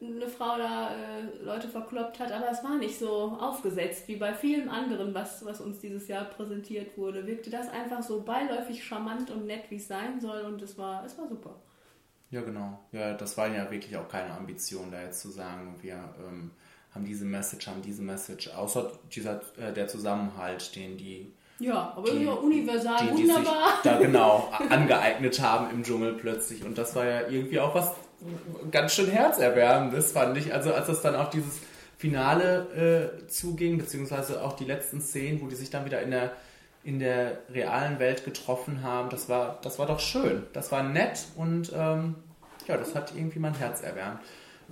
eine 0.00 0.26
Frau 0.28 0.58
da 0.58 0.90
äh, 0.94 1.22
Leute 1.42 1.68
verkloppt 1.68 2.18
hat, 2.20 2.30
aber 2.32 2.50
es 2.50 2.62
war 2.64 2.76
nicht 2.76 2.98
so 2.98 3.36
aufgesetzt 3.40 4.06
wie 4.08 4.16
bei 4.16 4.34
vielen 4.34 4.68
anderen, 4.68 5.14
was, 5.14 5.44
was 5.44 5.60
uns 5.60 5.78
dieses 5.80 6.08
Jahr 6.08 6.24
präsentiert 6.24 6.96
wurde. 6.98 7.26
Wirkte 7.26 7.48
das 7.50 7.68
einfach 7.70 8.02
so 8.02 8.22
beiläufig 8.22 8.82
charmant 8.84 9.30
und 9.30 9.46
nett, 9.46 9.64
wie 9.70 9.76
es 9.76 9.88
sein 9.88 10.20
soll 10.20 10.42
und 10.42 10.60
es 10.62 10.76
war, 10.76 11.04
es 11.04 11.16
war 11.18 11.28
super. 11.28 11.54
Ja, 12.30 12.42
genau. 12.42 12.80
Ja, 12.92 13.14
das 13.14 13.36
war 13.38 13.48
ja 13.48 13.70
wirklich 13.70 13.96
auch 13.96 14.08
keine 14.08 14.32
Ambition, 14.34 14.90
da 14.90 15.02
jetzt 15.02 15.20
zu 15.20 15.28
sagen, 15.28 15.76
wir 15.80 15.94
ähm, 16.26 16.50
haben 16.94 17.04
diese 17.04 17.24
Message, 17.24 17.66
haben 17.66 17.82
diese 17.82 18.02
Message, 18.02 18.50
außer 18.50 18.92
dieser, 19.12 19.40
äh, 19.58 19.72
der 19.74 19.88
Zusammenhalt, 19.88 20.74
den 20.76 20.96
die, 20.96 21.32
Ja, 21.58 21.92
aber 21.96 22.10
die, 22.10 22.24
ja, 22.24 22.32
universal 22.32 23.08
die, 23.08 23.22
die 23.22 23.26
sich 23.26 23.48
da 23.82 23.98
genau 24.00 24.48
angeeignet 24.70 25.40
haben 25.40 25.70
im 25.70 25.82
Dschungel 25.82 26.14
plötzlich. 26.14 26.64
Und 26.64 26.78
das 26.78 26.94
war 26.94 27.04
ja 27.04 27.28
irgendwie 27.28 27.60
auch 27.60 27.74
was 27.74 27.92
ganz 28.70 28.94
schön 28.94 29.10
herzerwärmendes, 29.10 30.12
fand 30.12 30.36
ich. 30.38 30.54
Also 30.54 30.72
als 30.72 30.88
es 30.88 31.00
dann 31.00 31.16
auch 31.16 31.30
dieses 31.30 31.60
Finale 31.98 33.20
äh, 33.22 33.26
zuging, 33.26 33.78
beziehungsweise 33.78 34.42
auch 34.42 34.54
die 34.54 34.64
letzten 34.64 35.00
Szenen, 35.00 35.40
wo 35.40 35.46
die 35.46 35.56
sich 35.56 35.70
dann 35.70 35.84
wieder 35.84 36.00
in 36.00 36.10
der 36.10 36.32
in 36.84 36.98
der 36.98 37.38
realen 37.50 37.98
Welt 37.98 38.24
getroffen 38.24 38.82
haben, 38.82 39.08
das 39.08 39.28
war, 39.30 39.58
das 39.62 39.78
war 39.78 39.86
doch 39.86 40.00
schön. 40.00 40.44
Das 40.52 40.70
war 40.70 40.82
nett 40.82 41.26
und 41.34 41.72
ähm, 41.74 42.14
ja, 42.68 42.76
das 42.76 42.94
hat 42.94 43.14
irgendwie 43.16 43.38
mein 43.38 43.54
Herz 43.54 43.82
erwärmt. 43.82 44.20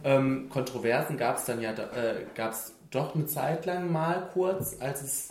Ähm, 0.05 0.49
Kontroversen 0.49 1.17
gab 1.17 1.37
es 1.37 1.45
dann 1.45 1.61
ja, 1.61 1.73
äh, 1.73 2.25
gab 2.35 2.53
es 2.53 2.75
doch 2.91 3.15
eine 3.15 3.27
Zeit 3.27 3.67
lang 3.67 3.91
mal 3.91 4.29
kurz, 4.33 4.77
als 4.81 5.03
es 5.03 5.31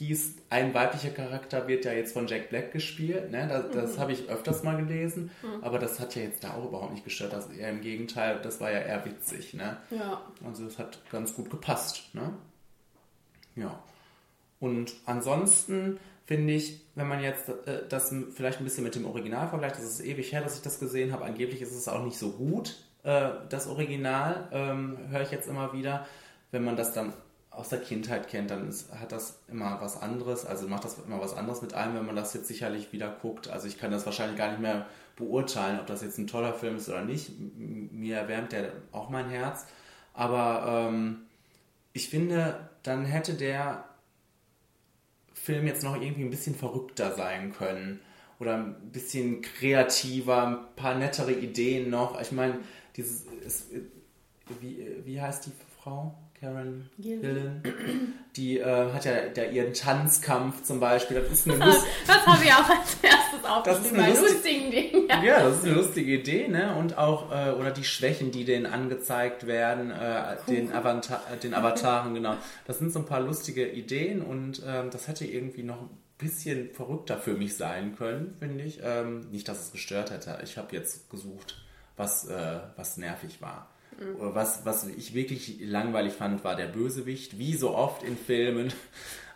hieß, 0.00 0.36
ein 0.48 0.72
weiblicher 0.72 1.10
Charakter 1.10 1.68
wird 1.68 1.84
ja 1.84 1.92
jetzt 1.92 2.12
von 2.12 2.26
Jack 2.26 2.48
Black 2.48 2.72
gespielt. 2.72 3.30
Ne? 3.30 3.46
Das, 3.48 3.70
das 3.70 3.98
habe 3.98 4.12
ich 4.12 4.28
öfters 4.30 4.62
mal 4.62 4.76
gelesen, 4.76 5.30
aber 5.60 5.78
das 5.78 6.00
hat 6.00 6.14
ja 6.16 6.22
jetzt 6.22 6.42
da 6.42 6.54
auch 6.54 6.66
überhaupt 6.66 6.92
nicht 6.92 7.04
gestört. 7.04 7.32
Das 7.32 7.50
eher 7.50 7.68
im 7.68 7.82
Gegenteil, 7.82 8.40
das 8.42 8.60
war 8.60 8.70
ja 8.70 8.78
eher 8.78 9.04
witzig. 9.04 9.52
Ne? 9.52 9.76
Ja. 9.90 10.22
Also 10.44 10.64
das 10.64 10.78
hat 10.78 11.00
ganz 11.10 11.34
gut 11.34 11.50
gepasst. 11.50 12.14
Ne? 12.14 12.32
Ja. 13.56 13.82
Und 14.58 14.94
ansonsten 15.06 15.98
finde 16.24 16.54
ich, 16.54 16.80
wenn 16.94 17.08
man 17.08 17.22
jetzt 17.22 17.48
äh, 17.48 17.82
das 17.88 18.14
vielleicht 18.34 18.60
ein 18.60 18.64
bisschen 18.64 18.84
mit 18.84 18.94
dem 18.94 19.04
Original 19.04 19.48
vergleicht, 19.48 19.76
das 19.76 19.84
ist 19.84 20.00
ewig 20.00 20.32
her, 20.32 20.42
dass 20.42 20.56
ich 20.56 20.62
das 20.62 20.78
gesehen 20.78 21.12
habe, 21.12 21.24
angeblich 21.24 21.60
ist 21.60 21.74
es 21.74 21.88
auch 21.88 22.04
nicht 22.04 22.18
so 22.18 22.30
gut, 22.30 22.76
äh, 23.02 23.30
das 23.48 23.66
Original, 23.66 24.48
ähm, 24.52 24.98
höre 25.10 25.22
ich 25.22 25.30
jetzt 25.30 25.48
immer 25.48 25.72
wieder. 25.72 26.06
Wenn 26.50 26.64
man 26.64 26.76
das 26.76 26.92
dann 26.92 27.12
aus 27.50 27.68
der 27.68 27.80
Kindheit 27.80 28.28
kennt, 28.28 28.50
dann 28.50 28.68
ist, 28.68 28.92
hat 28.94 29.12
das 29.12 29.40
immer 29.48 29.80
was 29.80 30.00
anderes, 30.00 30.46
also 30.46 30.68
macht 30.68 30.84
das 30.84 30.98
immer 30.98 31.20
was 31.20 31.36
anderes 31.36 31.62
mit 31.62 31.74
einem, 31.74 31.96
wenn 31.96 32.06
man 32.06 32.16
das 32.16 32.32
jetzt 32.32 32.48
sicherlich 32.48 32.92
wieder 32.92 33.08
guckt. 33.08 33.48
Also 33.48 33.66
ich 33.66 33.78
kann 33.78 33.90
das 33.90 34.06
wahrscheinlich 34.06 34.38
gar 34.38 34.50
nicht 34.50 34.60
mehr 34.60 34.86
beurteilen, 35.16 35.80
ob 35.80 35.86
das 35.86 36.02
jetzt 36.02 36.18
ein 36.18 36.26
toller 36.26 36.54
Film 36.54 36.76
ist 36.76 36.88
oder 36.88 37.04
nicht. 37.04 37.32
Mir 37.38 38.16
erwärmt 38.18 38.52
der 38.52 38.72
auch 38.92 39.10
mein 39.10 39.28
Herz. 39.28 39.66
Aber 40.14 40.88
ähm, 40.88 41.22
ich 41.92 42.08
finde, 42.08 42.68
dann 42.82 43.04
hätte 43.04 43.34
der 43.34 43.84
Film 45.34 45.66
jetzt 45.66 45.82
noch 45.82 46.00
irgendwie 46.00 46.22
ein 46.22 46.30
bisschen 46.30 46.54
verrückter 46.54 47.14
sein 47.14 47.52
können. 47.52 48.00
Oder 48.40 48.56
ein 48.56 48.74
bisschen 48.90 49.42
kreativer, 49.42 50.46
ein 50.46 50.56
paar 50.74 50.94
nettere 50.96 51.32
Ideen 51.32 51.90
noch. 51.90 52.20
Ich 52.20 52.32
meine, 52.32 52.58
dieses. 52.96 53.26
Ist, 53.46 53.66
wie, 54.60 54.84
wie 55.04 55.20
heißt 55.20 55.46
die 55.46 55.52
Frau? 55.80 56.14
Karen. 56.40 56.88
Gillan. 56.98 57.62
Die 58.34 58.58
äh, 58.58 58.92
hat 58.94 59.04
ja 59.04 59.26
der, 59.28 59.52
ihren 59.52 59.74
Tanzkampf 59.74 60.62
zum 60.62 60.80
Beispiel. 60.80 61.20
Das 61.20 61.30
ist 61.30 61.46
eine 61.50 61.62
Lust, 61.66 61.84
Das 62.06 62.26
habe 62.26 62.42
ich 62.42 62.50
auch 62.50 62.68
als 62.70 62.96
erstes 63.02 63.44
aufgeschrieben, 63.46 64.00
eine 64.00 64.14
bei 64.14 64.18
lustige- 64.20 64.32
lustigen 64.32 64.70
Dingen. 64.70 65.08
Ja. 65.10 65.22
ja, 65.22 65.42
das 65.42 65.58
ist 65.58 65.64
eine 65.66 65.74
lustige 65.74 66.14
Idee, 66.14 66.48
ne? 66.48 66.74
Und 66.76 66.96
auch, 66.96 67.30
äh, 67.30 67.50
oder 67.52 67.70
die 67.70 67.84
Schwächen, 67.84 68.30
die 68.30 68.46
denen 68.46 68.64
angezeigt 68.64 69.46
werden, 69.46 69.90
äh, 69.90 70.36
den, 70.48 70.72
Avatar, 70.72 71.20
den 71.42 71.52
Avataren, 71.52 72.14
genau. 72.14 72.36
Das 72.66 72.78
sind 72.78 72.90
so 72.90 73.00
ein 73.00 73.06
paar 73.06 73.20
lustige 73.20 73.68
Ideen 73.68 74.22
und 74.22 74.62
ähm, 74.66 74.88
das 74.90 75.08
hätte 75.08 75.26
irgendwie 75.26 75.62
noch 75.62 75.82
ein 75.82 75.90
bisschen 76.20 76.70
verrückter 76.74 77.18
für 77.18 77.34
mich 77.34 77.56
sein 77.56 77.96
können, 77.96 78.34
finde 78.38 78.64
ich. 78.64 78.80
Ähm, 78.82 79.30
nicht, 79.30 79.48
dass 79.48 79.60
es 79.66 79.72
gestört 79.72 80.10
hätte. 80.10 80.38
Ich 80.44 80.56
habe 80.58 80.74
jetzt 80.76 81.10
gesucht, 81.10 81.60
was, 81.96 82.26
äh, 82.28 82.60
was 82.76 82.96
nervig 82.96 83.40
war. 83.42 83.68
Oder 84.18 84.34
Was, 84.34 84.64
was 84.64 84.86
ich 84.86 85.12
wirklich 85.14 85.58
langweilig 85.60 86.14
fand, 86.14 86.42
war 86.44 86.56
der 86.56 86.68
Bösewicht, 86.68 87.38
wie 87.38 87.54
so 87.54 87.74
oft 87.74 88.02
in 88.02 88.16
Filmen. 88.16 88.72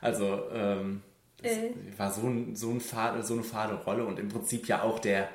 Also, 0.01 0.51
ähm, 0.53 1.01
Äh. 1.43 1.71
war 1.97 2.13
so, 2.13 2.27
ein, 2.27 2.55
so, 2.57 2.71
ein 2.71 2.81
fade, 2.83 3.23
so 3.23 3.33
eine 3.35 3.43
fade 3.43 3.75
Rolle 3.75 4.05
und 4.05 4.19
im 4.19 4.29
Prinzip 4.29 4.69
ja 4.69 4.83
auch 4.83 4.99
der, 4.99 5.31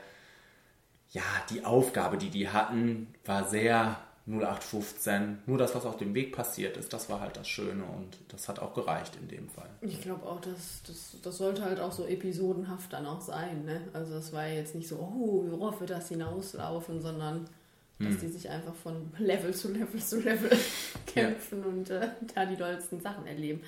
ja, 1.11 1.23
die 1.49 1.65
Aufgabe, 1.65 2.17
die 2.19 2.29
die 2.29 2.49
hatten, 2.49 3.07
war 3.25 3.47
sehr 3.49 3.97
0815. 4.29 5.39
Nur 5.45 5.57
das, 5.57 5.73
was 5.75 5.85
auf 5.85 5.97
dem 5.97 6.13
Weg 6.13 6.35
passiert 6.35 6.77
ist, 6.77 6.93
das 6.93 7.09
war 7.09 7.19
halt 7.19 7.35
das 7.35 7.47
Schöne 7.47 7.83
und 7.83 8.17
das 8.27 8.47
hat 8.47 8.59
auch 8.59 8.73
gereicht 8.73 9.17
in 9.19 9.27
dem 9.27 9.49
Fall. 9.49 9.69
Ich 9.81 10.01
glaube 10.01 10.25
auch, 10.25 10.39
dass 10.39 10.81
das, 10.85 11.17
das 11.21 11.37
sollte 11.37 11.63
halt 11.63 11.79
auch 11.79 11.91
so 11.91 12.05
episodenhaft 12.05 12.93
dann 12.93 13.05
auch 13.05 13.21
sein. 13.21 13.65
Ne? 13.65 13.81
Also 13.93 14.13
das 14.13 14.31
war 14.31 14.47
jetzt 14.47 14.75
nicht 14.75 14.87
so, 14.87 14.97
oh, 14.97 15.45
worauf 15.49 15.79
wird 15.79 15.89
das 15.89 16.09
hinauslaufen, 16.09 17.01
sondern 17.01 17.49
dass 18.01 18.17
die 18.19 18.27
sich 18.29 18.49
einfach 18.49 18.75
von 18.75 19.11
Level 19.17 19.53
zu 19.53 19.73
Level 19.73 19.99
zu 19.99 20.21
Level 20.21 20.49
kämpfen 21.05 21.63
und 21.65 21.89
äh, 21.89 22.07
da 22.33 22.45
die 22.45 22.55
dollsten 22.55 23.01
Sachen 23.01 23.27
erleben. 23.27 23.61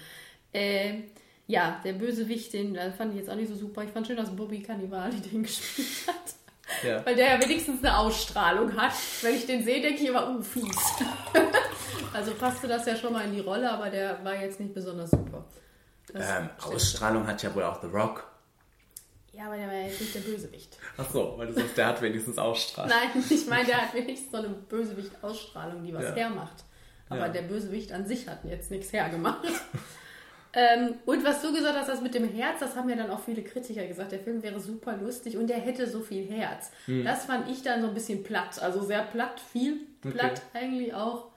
Äh, 0.54 1.02
ja, 1.48 1.82
der 1.84 1.94
Bösewicht, 1.94 2.54
den 2.54 2.78
fand 2.98 3.12
ich 3.12 3.20
jetzt 3.20 3.30
auch 3.30 3.36
nicht 3.36 3.50
so 3.50 3.56
super. 3.56 3.84
Ich 3.84 3.92
fand 3.92 4.08
schön, 4.08 4.16
dass 4.16 4.34
Bobby 4.34 4.62
Cannavale 4.62 5.16
den 5.32 5.44
gespielt 5.44 6.08
hat. 6.08 6.36
Ja. 6.84 7.06
Weil 7.06 7.16
der 7.16 7.36
ja 7.36 7.42
wenigstens 7.42 7.84
eine 7.84 7.98
Ausstrahlung 7.98 8.76
hat. 8.76 8.94
Wenn 9.22 9.36
ich 9.36 9.46
den 9.46 9.64
sehe, 9.64 9.82
denke 9.82 10.02
ich 10.02 10.08
immer, 10.10 10.30
uh, 10.30 10.42
fies. 10.42 10.76
also 12.14 12.34
passte 12.36 12.68
das 12.68 12.86
ja 12.86 12.96
schon 12.96 13.14
mal 13.14 13.26
in 13.26 13.34
die 13.34 13.40
Rolle, 13.42 13.72
aber 13.72 13.90
der 13.90 14.24
war 14.24 14.36
jetzt 14.36 14.60
nicht 14.60 14.74
besonders 14.74 15.12
super. 15.12 15.46
Ähm. 16.14 16.50
Ausstrahlung 16.62 17.26
hat 17.28 17.42
ja 17.44 17.54
wohl 17.56 17.64
auch 17.64 17.82
The 17.82 17.88
Rock. 17.88 18.28
Ja, 19.34 19.46
aber 19.46 19.56
der 19.56 19.68
war 19.68 19.74
ja 19.76 19.86
jetzt 19.88 20.02
nicht 20.02 20.14
der 20.14 20.20
Bösewicht. 20.20 20.78
Ach 20.98 21.10
so, 21.10 21.36
weil 21.38 21.48
du 21.48 21.54
sagst, 21.54 21.78
der 21.78 21.88
hat 21.88 22.02
wenigstens 22.02 22.38
Ausstrahlung. 22.38 22.92
Nein, 22.92 23.24
ich 23.30 23.48
meine, 23.48 23.66
der 23.66 23.78
hat 23.82 23.94
wenigstens 23.94 24.30
so 24.32 24.38
eine 24.38 24.50
Bösewicht-Ausstrahlung, 24.50 25.84
die 25.84 25.94
was 25.94 26.04
Ja. 26.04 26.16
hermacht. 26.16 26.66
Aber 27.10 27.28
Ja. 27.28 27.30
der 27.30 27.44
Bösewicht 27.44 27.92
an 27.94 28.06
sich 28.06 28.28
hat 28.28 28.44
jetzt 28.44 28.72
nichts 28.72 28.92
hergemacht. 28.92 29.48
Ähm, 30.54 30.96
und 31.06 31.24
was 31.24 31.42
du 31.42 31.54
gesagt 31.54 31.78
hast, 31.78 31.88
das 31.90 32.02
mit 32.02 32.14
dem 32.14 32.28
Herz, 32.28 32.60
das 32.60 32.76
haben 32.76 32.90
ja 32.90 32.96
dann 32.96 33.10
auch 33.10 33.20
viele 33.22 33.42
Kritiker 33.42 33.86
gesagt, 33.88 34.12
der 34.12 34.20
Film 34.20 34.44
wäre 34.44 34.60
super 34.60 34.98
lustig 34.98 35.38
und 35.38 35.48
der 35.48 35.58
hätte 35.58 35.90
so 35.90 36.02
viel 36.02 36.28
Herz. 36.30 36.72
Hm. 36.86 37.06
Das 37.06 37.26
fand 37.26 37.50
ich 37.50 37.62
dann 37.64 37.82
so 37.82 37.88
ein 37.88 37.94
bisschen 37.94 38.24
platt. 38.24 38.62
Also 38.62 38.84
sehr 38.84 39.04
platt, 39.04 39.40
viel 39.40 39.78
platt 40.02 40.42
eigentlich 40.54 40.94
auch. 40.94 41.28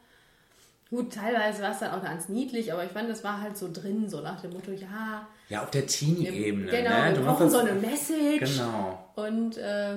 Gut, 0.90 1.12
teilweise 1.14 1.62
war 1.62 1.72
es 1.72 1.78
dann 1.78 1.92
auch 1.92 2.02
ganz 2.02 2.28
niedlich, 2.28 2.72
aber 2.72 2.84
ich 2.84 2.90
fand, 2.90 3.08
das 3.08 3.24
war 3.24 3.40
halt 3.40 3.56
so 3.56 3.68
drin, 3.72 4.08
so 4.08 4.20
nach 4.20 4.40
dem 4.40 4.52
Motto, 4.52 4.70
ja, 4.70 5.26
Ja, 5.48 5.62
auf 5.62 5.70
der 5.70 5.86
Teenie-Ebene. 5.86 6.70
genau, 6.70 6.90
ne? 6.90 7.04
wir 7.06 7.12
Du 7.14 7.24
brauchen 7.24 7.50
so 7.50 7.58
eine 7.58 7.72
Message. 7.72 8.56
Genau. 8.58 9.04
Und 9.16 9.56
äh, 9.58 9.96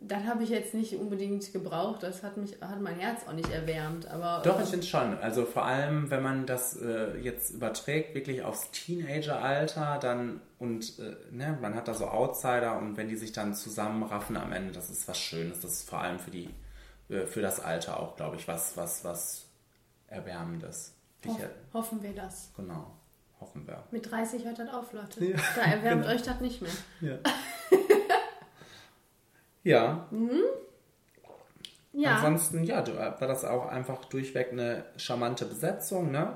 das 0.00 0.24
habe 0.24 0.44
ich 0.44 0.50
jetzt 0.50 0.74
nicht 0.74 0.94
unbedingt 0.94 1.52
gebraucht. 1.52 2.02
Das 2.02 2.22
hat 2.22 2.36
mich, 2.36 2.60
hat 2.60 2.80
mein 2.80 2.94
Herz 2.94 3.26
auch 3.26 3.32
nicht 3.32 3.50
erwärmt. 3.50 4.06
Aber 4.06 4.42
Doch, 4.44 4.60
äh, 4.60 4.62
ich 4.62 4.68
finde 4.68 4.86
schon. 4.86 5.18
Also 5.18 5.44
vor 5.44 5.64
allem, 5.64 6.10
wenn 6.10 6.22
man 6.22 6.46
das 6.46 6.76
äh, 6.76 7.16
jetzt 7.18 7.50
überträgt, 7.50 8.14
wirklich 8.14 8.42
aufs 8.42 8.70
Teenageralter, 8.70 9.98
dann 10.00 10.40
und 10.58 10.98
äh, 10.98 11.16
ne, 11.32 11.58
man 11.60 11.74
hat 11.74 11.88
da 11.88 11.94
so 11.94 12.06
Outsider 12.06 12.78
und 12.78 12.96
wenn 12.96 13.08
die 13.08 13.16
sich 13.16 13.32
dann 13.32 13.54
zusammenraffen 13.54 14.36
am 14.36 14.52
Ende, 14.52 14.72
das 14.72 14.88
ist 14.88 15.08
was 15.08 15.18
Schönes. 15.18 15.60
Das 15.60 15.72
ist 15.72 15.90
vor 15.90 16.00
allem 16.00 16.20
für 16.20 16.30
die 16.30 16.48
äh, 17.08 17.26
für 17.26 17.42
das 17.42 17.58
Alter 17.58 17.98
auch, 18.00 18.14
glaube 18.14 18.36
ich, 18.36 18.46
was 18.46 18.76
was 18.76 19.04
was 19.04 19.46
erwärmendes. 20.06 20.94
Ich, 21.22 21.30
hoff, 21.30 21.42
äh, 21.42 21.48
hoffen 21.74 22.02
wir 22.02 22.14
das. 22.14 22.52
genau, 22.56 22.92
hoffen 23.40 23.66
wir. 23.66 23.82
Mit 23.90 24.08
30 24.08 24.44
hört 24.44 24.60
das 24.60 24.72
auf, 24.72 24.92
Leute. 24.92 25.34
Da 25.56 25.62
erwärmt 25.62 26.02
genau. 26.02 26.14
euch 26.14 26.22
das 26.22 26.40
nicht 26.40 26.62
mehr. 26.62 26.70
Ja. 27.00 27.18
ja, 29.64 30.06
Ja, 31.92 32.16
ansonsten 32.16 32.64
ja, 32.64 32.82
du, 32.82 32.96
war 32.96 33.16
das 33.18 33.44
auch 33.44 33.66
einfach 33.66 34.04
durchweg 34.06 34.52
eine 34.52 34.84
charmante 34.96 35.44
Besetzung, 35.46 36.10
ne? 36.10 36.34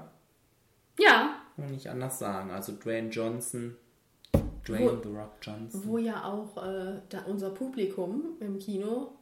ja, 0.99 1.37
Kann 1.57 1.65
man 1.67 1.71
nicht 1.71 1.89
anders 1.89 2.19
sagen. 2.19 2.51
Also 2.51 2.73
Dwayne 2.73 3.09
Johnson, 3.11 3.77
Dwayne 4.67 4.91
Wo- 4.93 5.03
The 5.03 5.09
Rock 5.17 5.33
Johnson. 5.43 5.83
wo 5.87 5.99
ja 5.99 6.25
auch 6.25 6.57
äh, 6.63 7.01
unser 7.27 7.51
Publikum 7.51 8.37
im 8.41 8.59
Kino 8.59 9.13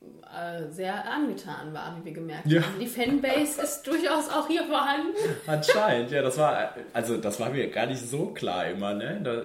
äh, 0.00 0.70
sehr 0.70 1.08
angetan 1.10 1.72
war, 1.72 1.96
wie 1.98 2.04
wir 2.06 2.12
gemerkt 2.12 2.46
Ja. 2.46 2.62
haben. 2.62 2.78
Die 2.80 2.86
Fanbase 2.86 3.62
ist 3.62 3.82
durchaus 3.86 4.28
auch 4.30 4.46
hier 4.48 4.64
vorhanden. 4.64 5.16
Anscheinend, 5.46 6.10
ja, 6.10 6.22
das 6.22 6.38
war, 6.38 6.74
also 6.92 7.16
das 7.16 7.38
war 7.40 7.50
mir 7.50 7.70
gar 7.70 7.86
nicht 7.86 8.00
so 8.08 8.26
klar 8.28 8.66
immer, 8.66 8.94
ne? 8.94 9.20
Da, 9.22 9.42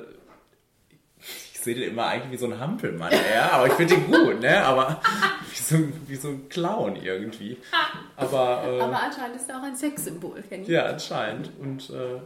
sehe 1.68 1.76
den 1.76 1.92
immer 1.92 2.08
eigentlich 2.08 2.32
wie 2.32 2.38
so 2.38 2.46
ein 2.52 2.60
Hampelmann, 2.60 3.12
ja, 3.34 3.52
aber 3.52 3.68
ich 3.68 3.74
finde 3.74 3.94
ihn 3.96 4.08
gut, 4.08 4.40
ne? 4.42 4.64
Aber 4.64 5.02
wie 5.52 5.56
so, 5.62 5.76
ein- 5.76 5.94
wie 6.08 6.16
so 6.16 6.30
ein 6.30 6.50
Clown 6.50 6.96
irgendwie. 6.96 7.58
Aber, 8.16 8.64
äh, 8.66 8.80
Aber 8.82 9.00
anscheinend 9.04 9.36
ist 9.36 9.48
er 9.50 9.60
auch 9.60 9.64
ein 9.64 9.76
Sexsymbol, 9.76 10.42
Kenny. 10.50 10.66
ja, 10.72 10.86
anscheinend. 10.86 11.52
Und 11.60 11.90
äh, 11.92 12.20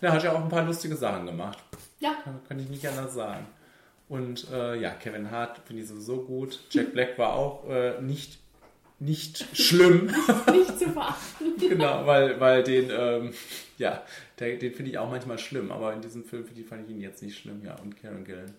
er 0.00 0.12
hat 0.12 0.22
ja 0.24 0.32
auch 0.32 0.40
ein 0.42 0.48
paar 0.48 0.62
lustige 0.64 0.96
Sachen 0.96 1.26
gemacht. 1.26 1.58
Ja. 2.00 2.14
Kann, 2.24 2.40
kann 2.48 2.58
ich 2.58 2.68
nicht 2.70 2.86
anders 2.88 3.14
sagen. 3.14 3.46
Und 4.08 4.46
äh, 4.52 4.76
ja, 4.80 4.90
Kevin 4.90 5.30
Hart 5.30 5.60
finde 5.66 5.82
ich 5.82 5.88
sowieso 5.88 6.18
gut. 6.22 6.60
Jack 6.70 6.92
Black 6.92 7.18
war 7.18 7.34
auch 7.34 7.68
äh, 7.68 8.00
nicht, 8.00 8.38
nicht 9.02 9.44
schlimm. 9.56 10.06
Nicht 10.52 10.78
zu 10.78 10.90
verachten. 10.90 11.56
genau, 11.58 12.06
weil, 12.06 12.38
weil 12.40 12.62
den, 12.62 12.88
ähm, 12.90 13.34
ja, 13.78 14.02
der, 14.38 14.56
den 14.56 14.72
finde 14.74 14.90
ich 14.92 14.98
auch 14.98 15.10
manchmal 15.10 15.38
schlimm, 15.38 15.72
aber 15.72 15.92
in 15.92 16.00
diesem 16.00 16.24
Film 16.24 16.46
ich- 16.54 16.66
fand 16.66 16.84
ich 16.88 16.94
ihn 16.94 17.00
jetzt 17.00 17.22
nicht 17.22 17.36
schlimm, 17.38 17.64
ja. 17.64 17.74
Und 17.82 18.00
Karen 18.00 18.24
Gillan 18.24 18.54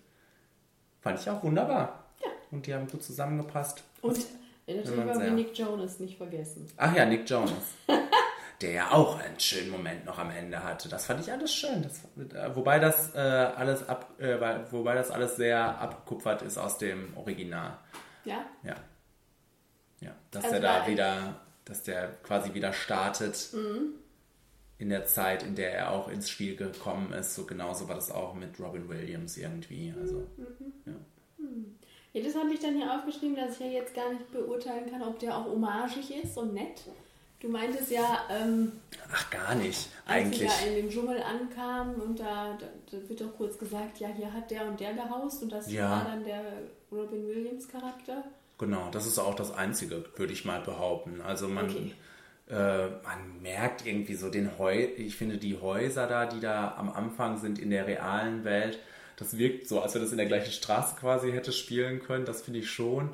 fand 1.00 1.20
ich 1.20 1.28
auch 1.30 1.42
wunderbar. 1.42 2.04
Ja. 2.22 2.30
Und 2.50 2.66
die 2.66 2.74
haben 2.74 2.86
gut 2.88 3.02
zusammengepasst. 3.02 3.82
Und 4.02 4.18
natürlich 4.66 4.96
wollen 4.96 5.20
wir 5.20 5.30
Nick 5.30 5.56
Jonas 5.56 5.98
nicht 5.98 6.18
vergessen. 6.18 6.68
Ach 6.76 6.94
ja, 6.94 7.06
Nick 7.06 7.28
Jonas. 7.28 7.52
der 8.60 8.70
ja 8.70 8.90
auch 8.92 9.18
einen 9.18 9.40
schönen 9.40 9.70
Moment 9.70 10.04
noch 10.04 10.18
am 10.18 10.30
Ende 10.30 10.62
hatte. 10.62 10.88
Das 10.88 11.06
fand 11.06 11.20
ich 11.20 11.32
alles 11.32 11.52
schön. 11.54 11.82
Das, 11.82 12.00
äh, 12.34 12.54
wobei 12.54 12.78
das 12.78 13.14
äh, 13.14 13.18
alles 13.18 13.88
ab, 13.88 14.12
äh, 14.20 14.38
wobei 14.70 14.94
das 14.94 15.10
alles 15.10 15.36
sehr 15.36 15.78
abgekupfert 15.80 16.42
ist 16.42 16.58
aus 16.58 16.78
dem 16.78 17.16
Original. 17.16 17.78
Ja? 18.24 18.44
Ja. 18.62 18.74
Ja, 20.04 20.14
dass 20.30 20.44
Also 20.44 20.60
der 20.60 20.80
da 20.80 20.86
wieder, 20.86 21.40
dass 21.64 21.82
der 21.82 22.08
quasi 22.22 22.52
wieder 22.54 22.72
startet 22.72 23.48
Mhm. 23.52 23.94
in 24.78 24.88
der 24.90 25.06
Zeit, 25.06 25.42
in 25.42 25.54
der 25.54 25.72
er 25.74 25.92
auch 25.92 26.08
ins 26.08 26.28
Spiel 26.28 26.56
gekommen 26.56 27.12
ist. 27.12 27.34
So 27.34 27.44
genauso 27.46 27.88
war 27.88 27.94
das 27.94 28.10
auch 28.10 28.34
mit 28.34 28.58
Robin 28.60 28.88
Williams 28.88 29.36
irgendwie. 29.36 29.94
Also, 30.00 30.26
Ja, 32.12 32.22
das 32.22 32.34
habe 32.36 32.52
ich 32.52 32.60
dann 32.60 32.76
hier 32.76 32.92
aufgeschrieben, 32.94 33.34
dass 33.34 33.54
ich 33.54 33.60
ja 33.60 33.66
jetzt 33.66 33.92
gar 33.94 34.12
nicht 34.12 34.30
beurteilen 34.30 34.88
kann, 34.88 35.02
ob 35.02 35.18
der 35.18 35.36
auch 35.36 35.46
homagig 35.46 36.14
ist 36.22 36.36
und 36.38 36.54
nett. 36.54 36.82
Du 37.40 37.48
meintest 37.48 37.90
ja, 37.90 38.20
ähm, 38.30 38.70
ach, 39.12 39.30
gar 39.30 39.54
nicht. 39.56 39.88
als 40.06 40.24
Eigentlich. 40.24 40.50
sie 40.50 40.64
da 40.64 40.66
in 40.70 40.74
den 40.76 40.90
Dschungel 40.90 41.20
ankamen 41.22 41.96
und 41.96 42.20
da, 42.20 42.56
da, 42.90 43.08
wird 43.08 43.20
doch 43.20 43.36
kurz 43.36 43.58
gesagt, 43.58 43.98
ja, 43.98 44.08
hier 44.08 44.32
hat 44.32 44.48
der 44.50 44.64
und 44.66 44.78
der 44.78 44.94
gehaust 44.94 45.42
und 45.42 45.50
das 45.50 45.70
Ja. 45.72 45.90
war 45.90 46.04
dann 46.04 46.24
der 46.24 46.40
Robin 46.92 47.26
Williams 47.26 47.66
Charakter. 47.68 48.22
Genau, 48.64 48.88
das 48.90 49.06
ist 49.06 49.18
auch 49.18 49.34
das 49.34 49.52
Einzige, 49.52 50.04
würde 50.16 50.32
ich 50.32 50.44
mal 50.46 50.60
behaupten. 50.60 51.20
Also 51.20 51.48
man, 51.48 51.66
Okay. 51.66 51.92
äh, 52.48 52.88
man 53.02 53.42
merkt 53.42 53.84
irgendwie 53.86 54.14
so 54.14 54.30
den 54.30 54.58
Heu, 54.58 54.86
ich 54.96 55.16
finde 55.16 55.36
die 55.36 55.60
Häuser 55.60 56.06
da, 56.06 56.24
die 56.24 56.40
da 56.40 56.74
am 56.78 56.90
Anfang 56.90 57.38
sind 57.38 57.58
in 57.58 57.68
der 57.70 57.86
realen 57.86 58.44
Welt, 58.44 58.78
das 59.16 59.36
wirkt 59.36 59.68
so, 59.68 59.80
als 59.82 59.94
wenn 59.94 60.00
das 60.02 60.12
in 60.12 60.16
der 60.18 60.26
gleichen 60.26 60.50
Straße 60.52 60.96
quasi 60.96 61.30
hätte 61.32 61.52
spielen 61.52 62.00
können. 62.00 62.24
Das 62.24 62.42
finde 62.42 62.60
ich 62.60 62.70
schon. 62.70 63.10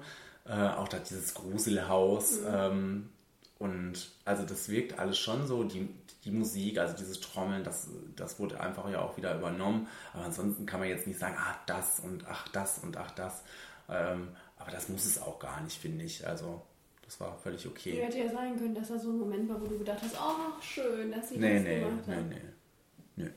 Äh, 0.46 0.52
auch 0.68 0.88
da 0.88 0.98
dieses 0.98 1.34
Gruselhaus. 1.34 2.38
Ähm, 2.46 3.10
und 3.58 4.10
also 4.24 4.44
das 4.44 4.68
wirkt 4.70 4.98
alles 4.98 5.18
schon 5.18 5.46
so. 5.46 5.64
Die, 5.64 5.88
die 6.24 6.30
Musik, 6.30 6.78
also 6.78 6.94
dieses 6.96 7.20
Trommeln, 7.20 7.64
das, 7.64 7.88
das 8.16 8.38
wurde 8.38 8.60
einfach 8.60 8.88
ja 8.90 9.00
auch 9.02 9.16
wieder 9.18 9.34
übernommen. 9.36 9.88
Aber 10.14 10.24
ansonsten 10.24 10.64
kann 10.64 10.80
man 10.80 10.88
jetzt 10.88 11.06
nicht 11.06 11.18
sagen, 11.18 11.36
ach 11.38 11.56
das 11.66 12.00
und 12.00 12.24
ach 12.28 12.48
das 12.48 12.78
und 12.78 12.96
ach 12.96 13.10
das. 13.10 13.42
Ähm, 13.90 14.28
aber 14.60 14.70
das 14.70 14.88
muss 14.88 15.04
es 15.04 15.20
auch 15.20 15.38
gar 15.38 15.60
nicht, 15.62 15.80
finde 15.80 16.04
ich. 16.04 16.26
Also 16.26 16.62
das 17.04 17.18
war 17.18 17.36
völlig 17.42 17.66
okay. 17.66 17.98
Ja, 17.98 18.04
hätte 18.04 18.18
ja 18.18 18.30
sein 18.30 18.56
können, 18.56 18.74
dass 18.74 18.88
da 18.88 18.98
so 18.98 19.10
ein 19.10 19.18
Moment 19.18 19.48
war, 19.48 19.60
wo 19.60 19.66
du 19.66 19.78
gedacht 19.78 19.98
hast, 20.02 20.14
oh, 20.16 20.60
schön, 20.62 21.10
dass 21.10 21.30
sie 21.30 21.38
Nee, 21.38 21.54
das 21.54 21.62
nee, 21.64 21.80
gemacht 21.80 22.06
nee, 22.06 22.14
haben. 22.14 22.28
nee. 22.28 23.24
nee. 23.24 23.30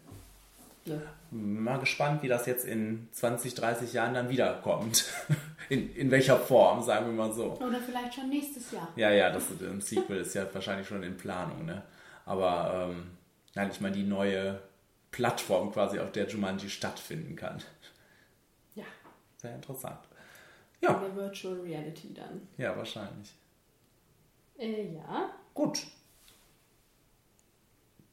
Ja. 0.86 1.02
Mal 1.32 1.80
gespannt, 1.80 2.22
wie 2.24 2.28
das 2.28 2.46
jetzt 2.46 2.66
in 2.66 3.08
20, 3.14 3.56
30 3.56 3.94
Jahren 3.94 4.14
dann 4.14 4.30
wiederkommt. 4.30 5.06
In, 5.70 5.96
in 5.96 6.12
welcher 6.12 6.38
Form, 6.38 6.84
sagen 6.84 7.06
wir 7.06 7.14
mal 7.14 7.32
so. 7.34 7.54
Oder 7.54 7.80
vielleicht 7.80 8.14
schon 8.14 8.28
nächstes 8.28 8.70
Jahr. 8.72 8.90
Ja, 8.98 9.12
ja, 9.12 9.30
das 9.32 9.46
ein 9.50 9.80
Sequel 9.80 10.18
ist 10.18 10.36
ja 10.36 10.46
wahrscheinlich 10.54 10.86
schon 10.86 11.04
in 11.04 11.16
Planung, 11.16 11.64
ne? 11.66 11.84
Aber 12.26 12.90
ähm, 12.92 13.12
nein, 13.56 13.70
ich 13.72 13.80
meine 13.80 13.96
die 13.96 14.04
neue 14.04 14.62
Plattform 15.12 15.72
quasi, 15.72 16.00
auf 16.00 16.12
der 16.12 16.28
Jumanji 16.28 16.70
stattfinden 16.70 17.38
kann. 17.38 17.64
Ja, 18.76 18.84
Sehr 19.38 19.56
interessant. 19.56 20.00
In 20.84 20.94
Ja, 20.94 21.00
der 21.00 21.16
Virtual 21.16 21.60
Reality 21.62 22.14
dann. 22.14 22.48
ja, 22.58 22.76
wahrscheinlich. 22.76 23.34
Äh, 24.58 24.94
ja. 24.96 25.32
Gut. 25.54 25.86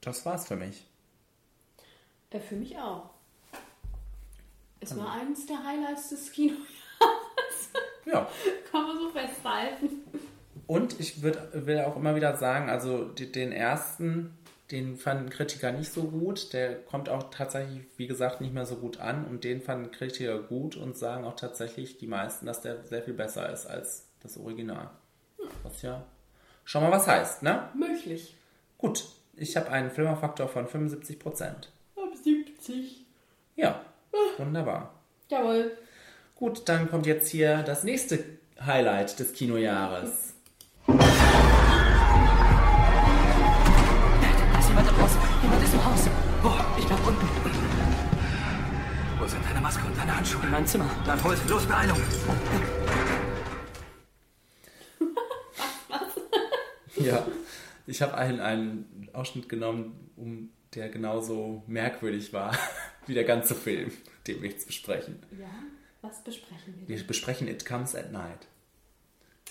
Das 0.01 0.25
war's 0.25 0.47
für 0.49 0.57
mich. 0.57 0.85
Äh, 2.31 2.41
für 2.41 2.55
mich 2.57 2.79
auch. 2.79 3.11
Es 4.81 4.97
war 4.97 5.13
eines 5.13 5.45
der 5.47 5.63
Highlights 5.63 6.09
des 6.11 6.31
Kinos. 6.33 6.59
Ja. 8.07 8.29
Kann 8.73 8.89
man 8.89 8.99
so 8.99 9.11
festhalten. 9.11 9.89
Und 10.67 10.99
ich 10.99 11.23
würd, 11.23 11.39
will 11.67 11.81
auch 11.83 11.95
immer 11.97 12.17
wieder 12.17 12.37
sagen, 12.37 12.69
also 12.69 13.05
die, 13.05 13.31
den 13.31 13.53
ersten, 13.53 14.37
den 14.71 14.97
fanden 14.97 15.31
Kritiker 15.31 15.73
nicht 15.73 15.93
so 15.93 16.05
gut. 16.05 16.53
Der 16.53 16.77
kommt 16.77 17.09
auch 17.09 17.31
tatsächlich, 17.31 17.83
wie 17.97 18.07
gesagt, 18.07 18.41
nicht 18.41 18.55
mehr 18.55 18.67
so 18.67 18.77
gut 18.77 19.01
an. 19.01 19.25
Und 19.25 19.45
den 19.45 19.61
fanden 19.61 19.91
Kritiker 19.91 20.39
gut 20.39 20.77
und 20.77 20.97
sagen 20.97 21.25
auch 21.25 21.37
tatsächlich 21.37 21.99
die 21.99 22.07
meisten, 22.07 22.47
dass 22.47 22.61
der 22.61 22.85
sehr 22.85 23.03
viel 23.03 23.15
besser 23.15 23.53
ist 23.53 23.67
als 23.67 24.07
das 24.21 24.39
Original. 24.39 24.91
Was 25.63 25.83
ja 25.83 26.05
schon 26.65 26.83
mal 26.83 26.93
was 26.93 27.07
heißt, 27.07 27.43
ne? 27.43 27.69
Möglich. 27.75 28.37
Gut, 28.79 29.05
ich 29.35 29.57
habe 29.57 29.71
einen 29.71 29.91
Filmerfaktor 29.91 30.49
von 30.49 30.67
75%. 30.67 31.43
Ab 31.43 32.17
70. 32.23 33.05
Ja, 33.57 33.85
wunderbar. 34.37 34.95
Jawohl. 35.29 35.77
Gut, 36.35 36.69
dann 36.69 36.91
kommt 36.91 37.07
jetzt 37.07 37.29
hier 37.29 37.63
das 37.63 37.85
nächste 37.85 38.25
Highlight 38.65 39.19
des 39.19 39.33
Kinojahres. 39.33 40.30
Im 45.81 45.87
Haus. 45.87 46.07
Wo? 46.43 46.79
Ich 46.79 46.87
bleib 46.87 47.07
unten. 47.07 47.27
Wo 49.19 49.27
sind 49.27 49.45
deine 49.45 49.61
Maske 49.61 49.87
und 49.87 49.97
deine 49.97 50.17
Handschuhe? 50.17 50.43
In 50.45 50.51
meinem 50.51 50.67
Zimmer. 50.67 50.89
Dann 51.07 51.23
hol 51.23 51.37
sie. 51.37 51.49
Los, 51.49 51.67
Beeilung. 51.67 51.99
Ja, 56.97 57.27
ich 57.87 58.03
habe 58.03 58.15
einen, 58.15 58.41
einen 58.41 59.09
Ausschnitt 59.15 59.49
genommen, 59.49 60.11
um 60.17 60.51
der 60.75 60.91
genauso 60.91 61.63
merkwürdig 61.67 62.33
war 62.35 62.55
wie 63.07 63.15
der 63.15 63.25
ganze 63.25 63.55
Film, 63.55 63.91
den 64.27 64.43
wir 64.43 64.51
jetzt 64.51 64.67
besprechen. 64.67 65.19
Ja, 65.41 65.49
was 66.03 66.23
besprechen 66.23 66.75
wir? 66.77 66.89
Wir 66.89 67.07
besprechen 67.07 67.49
It 67.49 67.65
Comes 67.65 67.95
at 67.95 68.13
Night. 68.13 68.49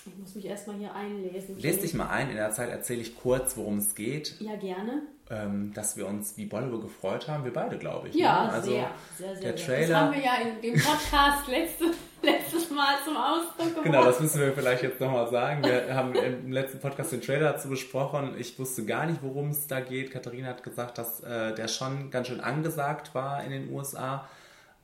Ich 0.06 0.16
muss 0.16 0.34
mich 0.36 0.46
erstmal 0.46 0.76
hier 0.76 0.94
einlesen. 0.94 1.58
Lest 1.58 1.82
dich 1.82 1.92
mal 1.92 2.08
ein, 2.08 2.30
in 2.30 2.36
der 2.36 2.52
Zeit 2.52 2.70
erzähle 2.70 3.00
ich 3.02 3.16
kurz, 3.16 3.56
worum 3.56 3.78
es 3.78 3.96
geht, 3.96 4.36
Ja, 4.40 4.54
gerne. 4.54 5.02
Ähm, 5.30 5.72
dass 5.74 5.96
wir 5.96 6.06
uns 6.08 6.36
wie 6.36 6.46
Bolle 6.46 6.68
gefreut 6.80 7.28
haben, 7.28 7.44
wir 7.44 7.52
beide, 7.52 7.78
glaube 7.78 8.08
ich. 8.08 8.14
Ja, 8.16 8.46
ne? 8.46 8.52
also 8.52 8.70
sehr, 8.72 8.90
sehr, 9.16 9.36
sehr. 9.36 9.52
der 9.52 9.56
sehr. 9.58 9.66
Trailer. 9.66 9.88
Das 9.88 9.96
haben 9.96 10.12
wir 10.14 10.20
ja 10.22 10.34
in 10.42 10.60
dem 10.60 10.74
Podcast 10.80 11.46
letzte, 11.48 11.84
letztes 12.22 12.70
Mal 12.70 12.94
zum 13.04 13.16
Ausdruck 13.16 13.68
gebracht. 13.68 13.84
Genau, 13.84 14.04
das 14.04 14.18
müssen 14.20 14.40
wir 14.40 14.52
vielleicht 14.52 14.82
jetzt 14.82 15.00
nochmal 15.00 15.30
sagen. 15.30 15.62
Wir 15.62 15.94
haben 15.94 16.14
im 16.16 16.50
letzten 16.50 16.80
Podcast 16.80 17.12
den 17.12 17.20
Trailer 17.22 17.52
dazu 17.52 17.68
besprochen. 17.68 18.34
Ich 18.38 18.58
wusste 18.58 18.84
gar 18.84 19.06
nicht, 19.06 19.22
worum 19.22 19.50
es 19.50 19.68
da 19.68 19.80
geht. 19.80 20.10
Katharina 20.10 20.48
hat 20.48 20.62
gesagt, 20.64 20.98
dass 20.98 21.20
äh, 21.20 21.54
der 21.54 21.68
schon 21.68 22.10
ganz 22.10 22.26
schön 22.26 22.40
angesagt 22.40 23.14
war 23.14 23.44
in 23.44 23.50
den 23.52 23.72
USA. 23.72 24.28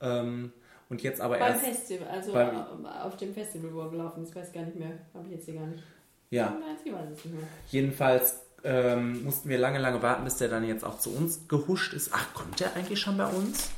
Ähm, 0.01 0.53
und 0.89 1.03
jetzt 1.03 1.21
aber 1.21 1.39
Beim 1.39 1.55
erst. 1.55 1.65
Festival, 1.67 2.07
also 2.09 2.33
beim- 2.33 2.87
auf 2.87 3.17
dem 3.17 3.35
Festival, 3.35 3.75
wo 3.75 3.81
er 3.81 3.91
gelaufen 3.91 4.23
ist, 4.23 4.37
weiß 4.37 4.53
gar 4.53 4.63
nicht 4.63 4.77
mehr. 4.79 4.93
Habe 5.13 5.27
ich 5.27 5.33
jetzt 5.33 5.47
hier 5.47 5.55
gar 5.55 5.67
nicht. 5.67 5.83
Ja, 6.31 6.57
Ich 7.67 7.73
jedenfalls 7.73 8.46
ähm, 8.67 9.23
mussten 9.25 9.49
wir 9.49 9.59
lange, 9.59 9.79
lange 9.79 10.03
warten, 10.03 10.25
bis 10.25 10.37
der 10.37 10.49
dann 10.49 10.65
jetzt 10.65 10.85
auch 10.85 10.99
zu 10.99 11.11
uns 11.11 11.47
gehuscht 11.49 11.95
ist. 11.95 12.11
Ach, 12.13 12.35
kommt 12.35 12.59
der 12.59 12.75
eigentlich 12.75 13.01
schon 13.01 13.17
bei 13.17 13.27
uns? 13.27 13.71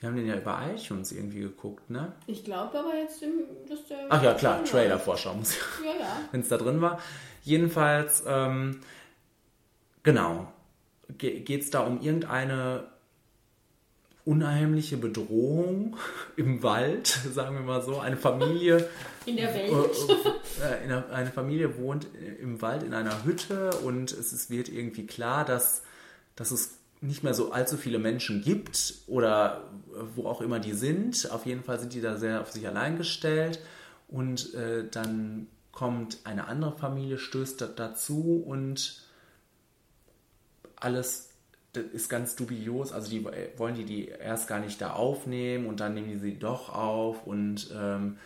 Wir 0.00 0.08
haben 0.08 0.16
den 0.16 0.26
ja 0.26 0.36
über 0.36 0.60
iTunes 0.74 1.12
irgendwie 1.12 1.42
geguckt, 1.42 1.88
ne? 1.88 2.12
Ich 2.26 2.44
glaube 2.44 2.76
aber 2.76 2.96
jetzt, 2.96 3.22
im, 3.22 3.44
dass 3.68 3.86
der. 3.86 3.98
Ach 4.08 4.20
ja, 4.20 4.34
klar, 4.34 4.64
Trailer-Vorschau 4.64 5.34
muss 5.34 5.54
Ja, 5.80 6.00
ja. 6.00 6.20
wenn 6.32 6.40
es 6.40 6.48
da 6.48 6.58
drin 6.58 6.80
war. 6.80 6.98
Jedenfalls, 7.44 8.24
ähm, 8.26 8.80
genau, 10.02 10.52
ge 11.18 11.40
geht 11.40 11.62
es 11.62 11.70
da 11.70 11.80
um 11.80 12.00
irgendeine 12.00 12.91
unheimliche 14.24 14.96
Bedrohung 14.96 15.96
im 16.36 16.62
Wald, 16.62 17.06
sagen 17.34 17.56
wir 17.56 17.62
mal 17.62 17.82
so. 17.82 17.98
Eine 17.98 18.16
Familie, 18.16 18.88
In 19.26 19.36
der 19.36 19.50
äh, 19.54 19.70
Welt. 19.70 19.90
äh, 20.62 20.84
in 20.84 20.92
einer- 20.92 21.10
eine 21.10 21.30
Familie 21.30 21.76
wohnt 21.78 22.06
im 22.40 22.62
Wald 22.62 22.82
in 22.84 22.94
einer 22.94 23.24
Hütte 23.24 23.70
und 23.84 24.12
es 24.12 24.32
ist, 24.32 24.48
wird 24.50 24.68
irgendwie 24.68 25.06
klar, 25.06 25.44
dass, 25.44 25.82
dass 26.36 26.50
es 26.52 26.78
nicht 27.00 27.24
mehr 27.24 27.34
so 27.34 27.50
allzu 27.50 27.76
viele 27.76 27.98
Menschen 27.98 28.42
gibt 28.42 28.94
oder 29.08 29.64
wo 30.14 30.26
auch 30.26 30.40
immer 30.40 30.60
die 30.60 30.72
sind. 30.74 31.28
Auf 31.32 31.46
jeden 31.46 31.64
Fall 31.64 31.80
sind 31.80 31.92
die 31.94 32.00
da 32.00 32.16
sehr 32.16 32.40
auf 32.42 32.52
sich 32.52 32.66
allein 32.68 32.96
gestellt 32.96 33.58
und 34.08 34.54
äh, 34.54 34.84
dann 34.88 35.48
kommt 35.72 36.18
eine 36.24 36.46
andere 36.46 36.76
Familie, 36.78 37.18
stößt 37.18 37.60
da, 37.60 37.66
dazu 37.66 38.40
und 38.46 39.02
alles 40.76 41.30
das 41.72 41.84
ist 41.84 42.08
ganz 42.08 42.36
dubios. 42.36 42.92
Also 42.92 43.10
die 43.10 43.24
wollen 43.56 43.74
die 43.74 43.84
die 43.84 44.08
erst 44.08 44.48
gar 44.48 44.60
nicht 44.60 44.80
da 44.80 44.92
aufnehmen 44.92 45.66
und 45.66 45.80
dann 45.80 45.94
nehmen 45.94 46.08
die 46.08 46.18
sie 46.18 46.38
doch 46.38 46.74
auf 46.74 47.26
und 47.26 47.70
ähm, 47.74 48.18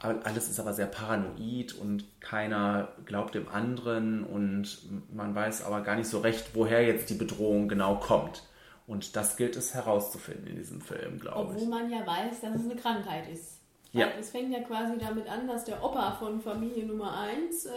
alles 0.00 0.48
ist 0.48 0.60
aber 0.60 0.72
sehr 0.72 0.86
paranoid 0.86 1.72
und 1.74 2.04
keiner 2.20 2.88
glaubt 3.04 3.34
dem 3.34 3.48
anderen 3.48 4.22
und 4.24 4.78
man 5.12 5.34
weiß 5.34 5.64
aber 5.64 5.80
gar 5.80 5.96
nicht 5.96 6.08
so 6.08 6.20
recht, 6.20 6.50
woher 6.54 6.86
jetzt 6.86 7.10
die 7.10 7.14
Bedrohung 7.14 7.68
genau 7.68 7.96
kommt. 7.96 8.44
Und 8.86 9.16
das 9.16 9.36
gilt 9.36 9.56
es 9.56 9.74
herauszufinden 9.74 10.46
in 10.46 10.56
diesem 10.56 10.80
Film, 10.80 11.18
glaube 11.18 11.50
Obwohl 11.50 11.62
ich. 11.62 11.68
man 11.68 11.90
ja 11.90 12.06
weiß, 12.06 12.40
dass 12.40 12.54
es 12.54 12.64
eine 12.64 12.76
Krankheit 12.76 13.28
ist. 13.28 13.60
Ja. 13.92 14.06
Weil 14.06 14.20
Es 14.20 14.30
fängt 14.30 14.52
ja 14.52 14.60
quasi 14.60 14.96
damit 14.98 15.28
an, 15.28 15.46
dass 15.46 15.64
der 15.64 15.82
Opa 15.82 16.12
von 16.12 16.40
Familie 16.40 16.86
Nummer 16.86 17.18
1 17.20 17.66
äh, 17.66 17.70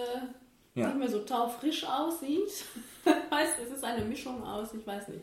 Ja. 0.73 0.87
nicht 0.87 0.97
mehr 0.99 1.09
so 1.09 1.19
taufrisch 1.19 1.85
aussieht. 1.85 2.65
heißt, 3.31 3.57
es 3.65 3.75
ist 3.75 3.83
eine 3.83 4.05
Mischung 4.05 4.43
aus, 4.43 4.73
ich 4.73 4.85
weiß 4.85 5.09
nicht, 5.09 5.21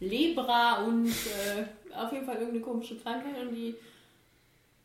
Lebra 0.00 0.84
und 0.84 1.08
äh, 1.08 1.94
auf 1.94 2.12
jeden 2.12 2.24
Fall 2.24 2.36
irgendeine 2.36 2.60
komische 2.60 2.96
Krankheit 2.96 3.40
und 3.40 3.54
die 3.54 3.74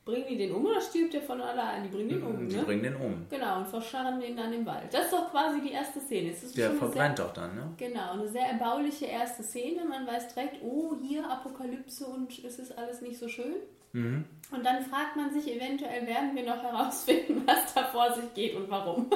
bringen 0.06 0.26
die 0.28 0.38
den 0.38 0.52
um 0.52 0.66
oder 0.66 0.82
stirbt 0.82 1.14
der 1.14 1.22
von 1.22 1.40
allein? 1.42 1.84
Die 1.84 1.90
bringen 1.90 2.10
den 2.10 2.24
um, 2.24 2.48
Die 2.48 2.56
ne? 2.56 2.64
bringen 2.64 2.84
den 2.84 2.96
um. 2.96 3.26
Genau, 3.30 3.60
und 3.60 3.68
verscharren 3.68 4.20
den 4.20 4.36
dann 4.36 4.52
im 4.52 4.66
Wald. 4.66 4.94
Das 4.94 5.06
ist 5.06 5.14
doch 5.14 5.32
quasi 5.32 5.62
die 5.62 5.72
erste 5.72 6.00
Szene. 6.02 6.32
Es 6.32 6.44
ist 6.44 6.58
Der 6.58 6.72
verbrennt 6.72 7.18
sehr, 7.18 7.26
doch 7.26 7.34
dann, 7.34 7.56
ne? 7.56 7.72
Genau, 7.78 8.12
eine 8.14 8.28
sehr 8.28 8.46
erbauliche 8.48 9.06
erste 9.06 9.44
Szene. 9.44 9.86
Man 9.86 10.06
weiß 10.06 10.34
direkt, 10.34 10.58
oh, 10.62 10.96
hier 11.02 11.30
Apokalypse 11.30 12.06
und 12.06 12.44
es 12.44 12.60
ist 12.60 12.78
alles 12.78 13.02
nicht 13.02 13.18
so 13.18 13.28
schön. 13.30 13.56
Mhm. 13.94 14.26
Und 14.52 14.66
dann 14.66 14.84
fragt 14.84 15.16
man 15.16 15.32
sich, 15.34 15.56
eventuell 15.56 16.06
werden 16.06 16.36
wir 16.36 16.44
noch 16.44 16.62
herausfinden, 16.62 17.44
was 17.48 17.74
da 17.74 17.86
vor 17.86 18.14
sich 18.14 18.34
geht 18.34 18.56
und 18.56 18.70
warum. 18.70 19.10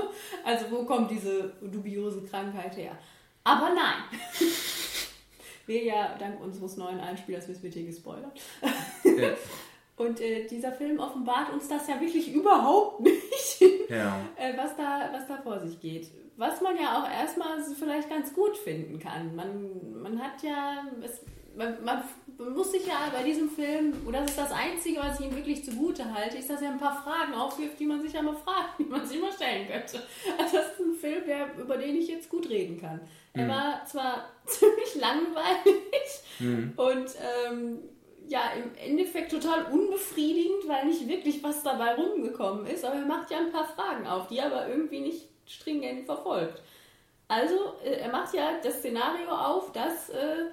Also 0.43 0.65
wo 0.71 0.83
kommt 0.85 1.11
diese 1.11 1.53
dubiose 1.61 2.23
Krankheit 2.23 2.77
her? 2.77 2.97
Aber 3.43 3.69
nein. 3.69 4.03
Wir 5.67 5.83
ja 5.83 6.15
dank 6.17 6.41
unseres 6.41 6.77
neuen 6.77 7.01
Einspielers 7.01 7.45
wissen 7.49 7.63
wir 7.63 7.69
hier 7.69 7.85
gespoilert. 7.85 8.39
Ja. 9.03 9.35
Und 9.97 10.21
äh, 10.21 10.45
dieser 10.45 10.71
Film 10.71 10.99
offenbart 10.99 11.51
uns 11.51 11.67
das 11.67 11.87
ja 11.87 11.99
wirklich 11.99 12.31
überhaupt 12.31 13.01
nicht, 13.01 13.61
ja. 13.89 14.19
äh, 14.37 14.55
was, 14.55 14.77
da, 14.77 15.09
was 15.11 15.27
da 15.27 15.37
vor 15.41 15.59
sich 15.59 15.79
geht. 15.81 16.09
Was 16.37 16.61
man 16.61 16.77
ja 16.77 16.99
auch 16.99 17.09
erstmal 17.09 17.61
vielleicht 17.63 18.07
ganz 18.07 18.31
gut 18.33 18.55
finden 18.57 18.99
kann. 18.99 19.35
Man, 19.35 20.01
man 20.01 20.21
hat 20.21 20.43
ja, 20.43 20.85
es, 21.03 21.19
man, 21.57 21.83
man 21.83 22.03
muss 22.53 22.71
sich 22.71 22.85
ja 22.85 23.11
bei 23.11 23.23
diesem 23.23 23.49
Film, 23.49 23.93
und 24.05 24.13
das 24.13 24.29
ist 24.29 24.37
das 24.37 24.51
Einzige, 24.51 24.99
was 24.99 25.19
ich 25.19 25.25
ihm 25.25 25.35
wirklich 25.35 25.65
zugute 25.65 26.13
halte, 26.13 26.37
ist, 26.37 26.49
dass 26.49 26.61
er 26.61 26.69
ein 26.69 26.79
paar 26.79 27.01
Fragen 27.03 27.33
aufwirft, 27.33 27.79
die 27.79 27.85
man 27.85 28.01
sich 28.01 28.13
ja 28.13 28.21
mal 28.21 28.35
fragt, 28.35 28.79
die 28.79 28.83
man 28.83 29.05
sich 29.05 29.19
mal 29.19 29.31
stellen 29.31 29.67
könnte. 29.67 30.03
Also 30.37 30.57
das 30.57 30.71
ist 30.73 30.79
ein 30.79 30.95
Film, 30.95 31.25
der, 31.25 31.55
über 31.59 31.77
den 31.77 31.95
ich 31.95 32.07
jetzt 32.07 32.29
gut 32.29 32.49
reden 32.49 32.79
kann. 32.79 33.01
Er 33.33 33.47
war 33.47 33.85
zwar 33.85 34.29
ziemlich 34.45 34.95
langweilig 34.95 36.75
und 36.77 37.15
ähm, 37.47 37.79
ja, 38.27 38.51
im 38.55 38.75
Endeffekt 38.75 39.31
total 39.31 39.65
unbefriedigend, 39.71 40.67
weil 40.67 40.85
nicht 40.85 41.07
wirklich 41.07 41.41
was 41.43 41.63
dabei 41.63 41.95
rumgekommen 41.95 42.65
ist, 42.65 42.83
aber 42.83 42.95
er 42.95 43.05
macht 43.05 43.31
ja 43.31 43.37
ein 43.37 43.51
paar 43.51 43.67
Fragen 43.67 44.05
auf, 44.05 44.27
die 44.27 44.37
er 44.37 44.47
aber 44.47 44.67
irgendwie 44.67 44.99
nicht 44.99 45.27
stringent 45.45 46.05
verfolgt. 46.05 46.61
Also, 47.27 47.75
äh, 47.83 47.99
er 47.99 48.11
macht 48.11 48.33
ja 48.33 48.59
das 48.61 48.79
Szenario 48.79 49.29
auf, 49.29 49.71
dass 49.71 50.09
äh, 50.09 50.45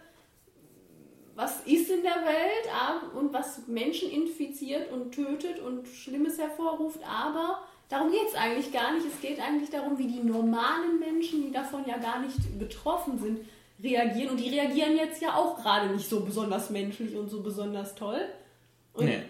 was 1.35 1.61
ist 1.67 1.91
in 1.91 2.03
der 2.03 2.25
Welt 2.25 3.15
und 3.15 3.33
was 3.33 3.67
Menschen 3.67 4.11
infiziert 4.11 4.93
und 4.93 5.13
tötet 5.13 5.59
und 5.61 5.87
Schlimmes 5.89 6.39
hervorruft, 6.39 7.01
aber 7.09 7.63
darum 7.89 8.11
geht 8.11 8.29
es 8.29 8.35
eigentlich 8.35 8.73
gar 8.73 8.93
nicht. 8.93 9.07
Es 9.07 9.21
geht 9.21 9.41
eigentlich 9.41 9.71
darum, 9.71 9.99
wie 9.99 10.07
die 10.07 10.23
normalen 10.23 10.99
Menschen, 11.01 11.43
die 11.43 11.51
davon 11.53 11.85
ja 11.87 11.97
gar 11.99 12.21
nicht 12.21 12.37
betroffen 12.59 13.19
sind, 13.19 13.41
reagieren. 13.83 14.31
Und 14.31 14.37
die 14.39 14.49
reagieren 14.51 14.97
jetzt 14.97 15.21
ja 15.21 15.35
auch 15.35 15.57
gerade 15.61 15.89
nicht 15.93 16.09
so 16.09 16.21
besonders 16.21 16.71
menschlich 16.71 17.17
und 17.17 17.29
so 17.29 17.43
besonders 17.43 17.95
toll. 17.95 18.29
Und 18.93 19.07
Nee. 19.07 19.23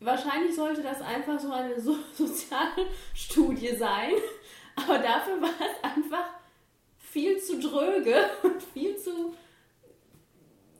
wahrscheinlich 0.00 0.54
sollte 0.54 0.82
das 0.82 1.00
einfach 1.00 1.40
so 1.40 1.50
eine 1.50 1.80
so 1.80 1.96
Sozialstudie 2.14 3.74
sein. 3.76 4.12
Aber 4.76 4.98
dafür 4.98 5.40
war 5.40 5.48
es 5.48 5.82
einfach 5.82 6.26
viel 6.98 7.38
zu 7.38 7.58
dröge 7.58 8.14
und 8.42 8.62
viel 8.62 8.96
zu 8.96 9.34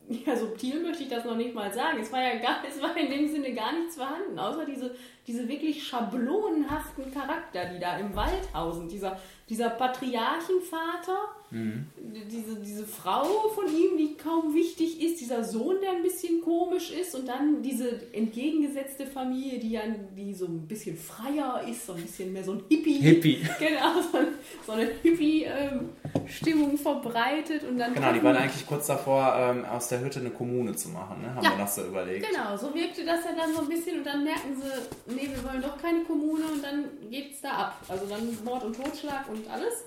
ja, 0.09 0.37
subtil 0.37 0.81
möchte 0.81 1.03
ich 1.03 1.09
das 1.09 1.25
noch 1.25 1.37
nicht 1.37 1.55
mal 1.55 1.73
sagen. 1.73 1.99
Es 2.01 2.12
war 2.12 2.23
ja 2.23 2.37
gar, 2.37 2.62
es 2.66 2.81
war 2.81 2.97
in 2.97 3.11
dem 3.11 3.29
Sinne 3.29 3.53
gar 3.53 3.73
nichts 3.73 3.97
vorhanden, 3.97 4.38
außer 4.38 4.64
diese, 4.64 4.94
diese 5.27 5.47
wirklich 5.49 5.87
schablonenhaften 5.87 7.12
Charakter, 7.12 7.66
die 7.66 7.79
da 7.79 7.99
im 7.99 8.16
Wald 8.16 8.53
hausen. 8.55 8.88
Dieser, 8.88 9.18
dieser 9.49 9.71
Patriarchenvater, 9.71 11.18
diese, 11.51 12.57
diese 12.61 12.85
Frau 12.87 13.25
von 13.55 13.65
ihm, 13.67 13.97
die 13.97 14.17
kaum 14.17 14.55
wichtig 14.55 15.01
ist, 15.03 15.21
dieser 15.21 15.43
Sohn, 15.45 15.77
der 15.83 15.93
ein 15.93 16.03
bisschen 16.03 16.43
komisch 16.43 16.91
ist 16.91 17.15
und 17.15 17.27
dann 17.27 17.63
diese 17.63 18.01
entgegengesetzte 18.13 19.07
Familie, 19.07 19.59
die 19.59 19.71
ja 19.71 19.81
die 20.17 20.35
so 20.35 20.45
ein 20.47 20.67
bisschen 20.69 20.97
freier 20.99 21.63
ist, 21.67 21.87
so 21.87 21.95
ein 21.95 22.03
bisschen 22.03 22.33
mehr 22.33 22.45
so 22.45 22.53
ein 22.53 22.63
Hippie. 22.69 22.99
Hippie. 22.99 23.47
Genau, 23.59 24.01
so, 24.13 24.19
so 24.67 24.73
eine 24.73 24.91
Hippie-Stimmung 25.03 26.77
verbreitet 26.79 27.65
und 27.65 27.79
dann 27.79 27.95
Genau, 27.95 28.13
die 28.13 28.23
waren 28.23 28.37
eigentlich 28.37 28.67
kurz 28.67 28.87
davor, 28.87 29.35
ähm, 29.39 29.65
aus 29.65 29.89
der 29.89 30.01
Hütte 30.01 30.21
eine 30.21 30.31
Kommune 30.31 30.75
zu 30.77 30.89
machen, 30.91 31.23
ne? 31.23 31.35
Haben 31.35 31.45
Ja. 31.45 31.51
wir 31.53 31.59
noch 31.59 31.69
so 31.69 31.85
überlegt. 31.85 32.27
Genau, 32.29 32.57
so 32.57 32.75
wirkte 32.75 33.05
das 33.05 33.25
ja 33.25 33.31
dann 33.37 33.55
so 33.55 33.63
ein 33.63 33.69
bisschen 33.69 33.99
und 33.99 34.05
dann 34.05 34.25
merken 34.25 34.55
sie, 34.61 35.15
nee, 35.15 35.29
wir 35.35 35.43
wollen 35.51 35.63
doch 35.63 35.81
keine 35.81 36.03
Kommune 36.05 36.45
und 36.53 36.63
dann 36.63 36.85
geht's 37.11 37.41
da 37.41 37.51
ab. 37.51 37.83
Also 37.89 38.07
dann 38.07 38.37
Mord 38.45 38.65
und 38.65 38.77
Totschlag 38.77 39.29
und 39.31 39.49
alles. 39.51 39.85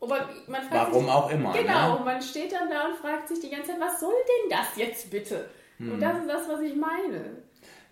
Aber 0.00 0.28
man 0.48 0.62
fragt 0.62 0.72
Warum 0.72 1.04
sich, 1.04 1.12
auch 1.12 1.30
immer, 1.30 1.52
Genau, 1.52 1.98
ne? 1.98 2.04
man 2.04 2.22
steht 2.22 2.52
dann 2.52 2.70
da 2.70 2.86
und 2.86 2.96
fragt 2.96 3.28
sich 3.28 3.40
die 3.40 3.50
ganze 3.50 3.72
Zeit, 3.72 3.80
was 3.80 4.00
soll 4.00 4.14
denn 4.14 4.58
das 4.58 4.76
jetzt 4.76 5.10
bitte? 5.10 5.50
Hm. 5.76 5.92
Und 5.92 6.00
das 6.00 6.18
ist 6.20 6.28
das, 6.28 6.48
was 6.48 6.60
ich 6.62 6.74
meine. 6.74 7.42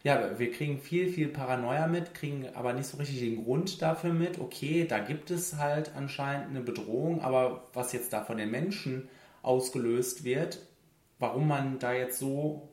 Ja, 0.05 0.39
wir 0.39 0.51
kriegen 0.53 0.79
viel, 0.81 1.13
viel 1.13 1.29
Paranoia 1.29 1.87
mit, 1.87 2.15
kriegen 2.15 2.49
aber 2.55 2.73
nicht 2.73 2.87
so 2.87 2.97
richtig 2.97 3.19
den 3.21 3.45
Grund 3.45 3.83
dafür 3.83 4.13
mit. 4.13 4.39
Okay, 4.39 4.87
da 4.89 5.01
gibt 5.01 5.31
es 5.31 5.57
halt 5.57 5.93
anscheinend 5.97 6.51
eine 6.51 6.61
Bedrohung, 6.61 7.21
aber 7.21 7.65
was 7.75 7.93
jetzt 7.93 8.13
da 8.13 8.23
von 8.23 8.39
den 8.39 8.51
Menschen 8.51 9.09
ausgelöst 9.43 10.25
wird, 10.25 10.61
warum 11.19 11.49
man 11.49 11.79
da 11.79 11.93
jetzt 11.93 12.19
so, 12.21 12.69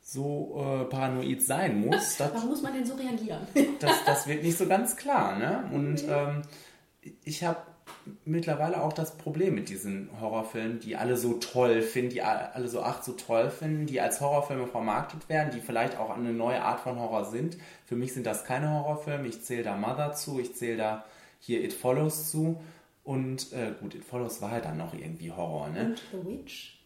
so 0.00 0.56
äh, 0.56 0.84
paranoid 0.86 1.42
sein 1.42 1.78
muss, 1.80 2.16
das, 2.18 2.34
Warum 2.34 2.48
muss 2.48 2.62
man 2.62 2.72
denn 2.74 2.86
so 2.86 2.94
reagieren? 2.94 3.46
das, 3.78 4.04
das 4.04 4.26
wird 4.26 4.42
nicht 4.42 4.56
so 4.56 4.66
ganz 4.66 4.96
klar. 4.96 5.36
Ne? 5.38 5.68
Und 5.72 6.02
ähm, 6.08 6.42
ich 7.22 7.44
habe 7.44 7.58
mittlerweile 8.24 8.82
auch 8.82 8.92
das 8.92 9.16
Problem 9.16 9.54
mit 9.54 9.68
diesen 9.68 10.08
Horrorfilmen, 10.20 10.80
die 10.80 10.96
alle 10.96 11.16
so 11.16 11.34
toll 11.34 11.82
finden, 11.82 12.10
die 12.10 12.22
alle 12.22 12.68
so 12.68 12.82
ach 12.82 13.02
so 13.02 13.12
toll 13.12 13.50
finden, 13.50 13.86
die 13.86 14.00
als 14.00 14.20
Horrorfilme 14.20 14.66
vermarktet 14.66 15.28
werden, 15.28 15.52
die 15.54 15.60
vielleicht 15.60 15.98
auch 15.98 16.10
eine 16.10 16.32
neue 16.32 16.62
Art 16.62 16.80
von 16.80 16.98
Horror 16.98 17.24
sind. 17.24 17.56
Für 17.86 17.96
mich 17.96 18.12
sind 18.12 18.26
das 18.26 18.44
keine 18.44 18.70
Horrorfilme. 18.70 19.26
Ich 19.26 19.42
zähle 19.42 19.62
da 19.62 19.76
Mother 19.76 20.12
zu, 20.12 20.40
ich 20.40 20.54
zähle 20.54 20.76
da 20.76 21.04
hier 21.40 21.62
It 21.62 21.72
Follows 21.72 22.30
zu. 22.30 22.60
Und 23.02 23.52
äh, 23.52 23.72
gut, 23.80 23.94
It 23.94 24.04
Follows 24.04 24.40
war 24.40 24.50
halt 24.50 24.64
dann 24.64 24.78
noch 24.78 24.94
irgendwie 24.94 25.30
Horror, 25.30 25.68
ne? 25.68 25.86
Und 25.86 26.02
The 26.12 26.26
Witch? 26.26 26.82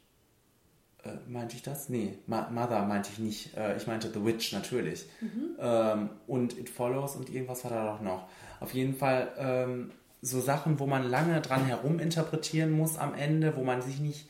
Äh, 1.04 1.10
meinte 1.28 1.54
ich 1.54 1.62
das? 1.62 1.88
Nee, 1.88 2.18
Ma 2.26 2.48
Mother 2.50 2.84
meinte 2.84 3.10
ich 3.12 3.18
nicht. 3.20 3.56
Äh, 3.56 3.76
ich 3.76 3.86
meinte 3.86 4.10
The 4.12 4.24
Witch 4.24 4.52
natürlich. 4.52 5.08
Ähm, 5.60 6.10
und 6.26 6.58
It 6.58 6.68
Follows 6.68 7.14
und 7.14 7.30
irgendwas 7.30 7.62
war 7.64 7.70
da 7.70 7.92
doch 7.92 8.00
noch. 8.00 8.28
Auf 8.60 8.74
jeden 8.74 8.94
Fall 8.94 9.30
ähm, 9.38 9.92
so 10.22 10.40
Sachen, 10.40 10.78
wo 10.78 10.86
man 10.86 11.08
lange 11.08 11.40
dran 11.40 11.64
heruminterpretieren 11.64 12.70
muss 12.70 12.96
am 12.98 13.14
Ende, 13.14 13.56
wo 13.56 13.64
man 13.64 13.82
sich 13.82 14.00
nicht, 14.00 14.28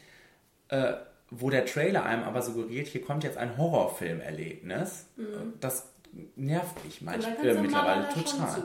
äh, 0.69 0.95
wo 1.31 1.51
der 1.51 1.67
Trailer 1.67 2.05
einem 2.05 2.25
aber 2.25 2.43
suggeriert, 2.43 2.87
hier 2.89 3.03
kommt 3.03 3.25
jetzt 3.25 3.39
ein 3.39 3.57
Horrorfilmerlebnis. 3.57 5.07
Äh, 5.19 5.23
Das 5.61 5.89
nervt 6.37 6.85
mich 6.85 7.03
manchmal 7.03 7.37
du 7.55 7.61
mittlerweile 7.63 8.09
total. 8.09 8.63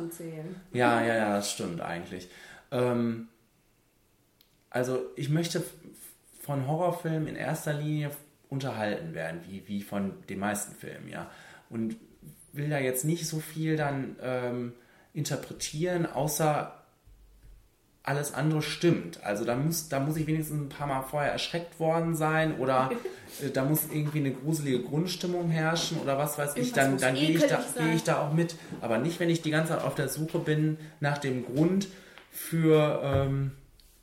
Ja, 0.71 1.01
ja, 1.01 1.15
ja, 1.15 1.35
das 1.35 1.51
stimmt 1.51 1.81
eigentlich. 1.81 2.29
Ähm, 2.71 3.27
also 4.69 5.01
ich 5.15 5.29
möchte 5.29 5.63
von 6.41 6.67
Horrorfilmen 6.67 7.27
in 7.27 7.35
erster 7.35 7.73
Linie 7.73 8.11
unterhalten 8.49 9.13
werden, 9.13 9.41
wie, 9.47 9.67
wie 9.67 9.81
von 9.81 10.13
den 10.29 10.39
meisten 10.39 10.75
Filmen, 10.75 11.09
ja. 11.09 11.29
Und 11.69 11.95
will 12.51 12.69
da 12.69 12.79
jetzt 12.79 13.03
nicht 13.05 13.27
so 13.27 13.39
viel 13.39 13.77
dann 13.77 14.15
ähm, 14.21 14.73
interpretieren, 15.13 16.05
außer 16.05 16.82
alles 18.03 18.33
andere 18.33 18.61
stimmt. 18.61 19.23
Also 19.23 19.45
da 19.45 19.55
muss, 19.55 19.87
da 19.87 19.99
muss 20.01 20.17
ich 20.17 20.27
wenigstens 20.27 20.59
ein 20.59 20.69
paar 20.69 20.87
Mal 20.87 21.01
vorher 21.03 21.31
erschreckt 21.31 21.79
worden 21.79 22.15
sein 22.15 22.59
oder 22.59 22.91
äh, 23.41 23.49
da 23.49 23.63
muss 23.63 23.85
irgendwie 23.91 24.19
eine 24.19 24.33
gruselige 24.33 24.81
Grundstimmung 24.81 25.49
herrschen 25.49 25.99
oder 25.99 26.17
was 26.17 26.37
weiß 26.37 26.57
ich. 26.57 26.75
Irgendwas 26.75 27.01
Dann, 27.01 27.15
dann 27.15 27.15
gehe 27.15 27.29
ich, 27.29 27.45
da, 27.45 27.63
gehe 27.77 27.93
ich 27.93 28.03
da 28.03 28.21
auch 28.21 28.33
mit. 28.33 28.55
Aber 28.81 28.97
nicht, 28.97 29.21
wenn 29.21 29.29
ich 29.29 29.41
die 29.41 29.51
ganze 29.51 29.71
Zeit 29.71 29.83
auf 29.83 29.95
der 29.95 30.09
Suche 30.09 30.39
bin 30.39 30.77
nach 30.99 31.17
dem 31.17 31.45
Grund 31.45 31.87
für, 32.29 33.01
ähm, 33.03 33.51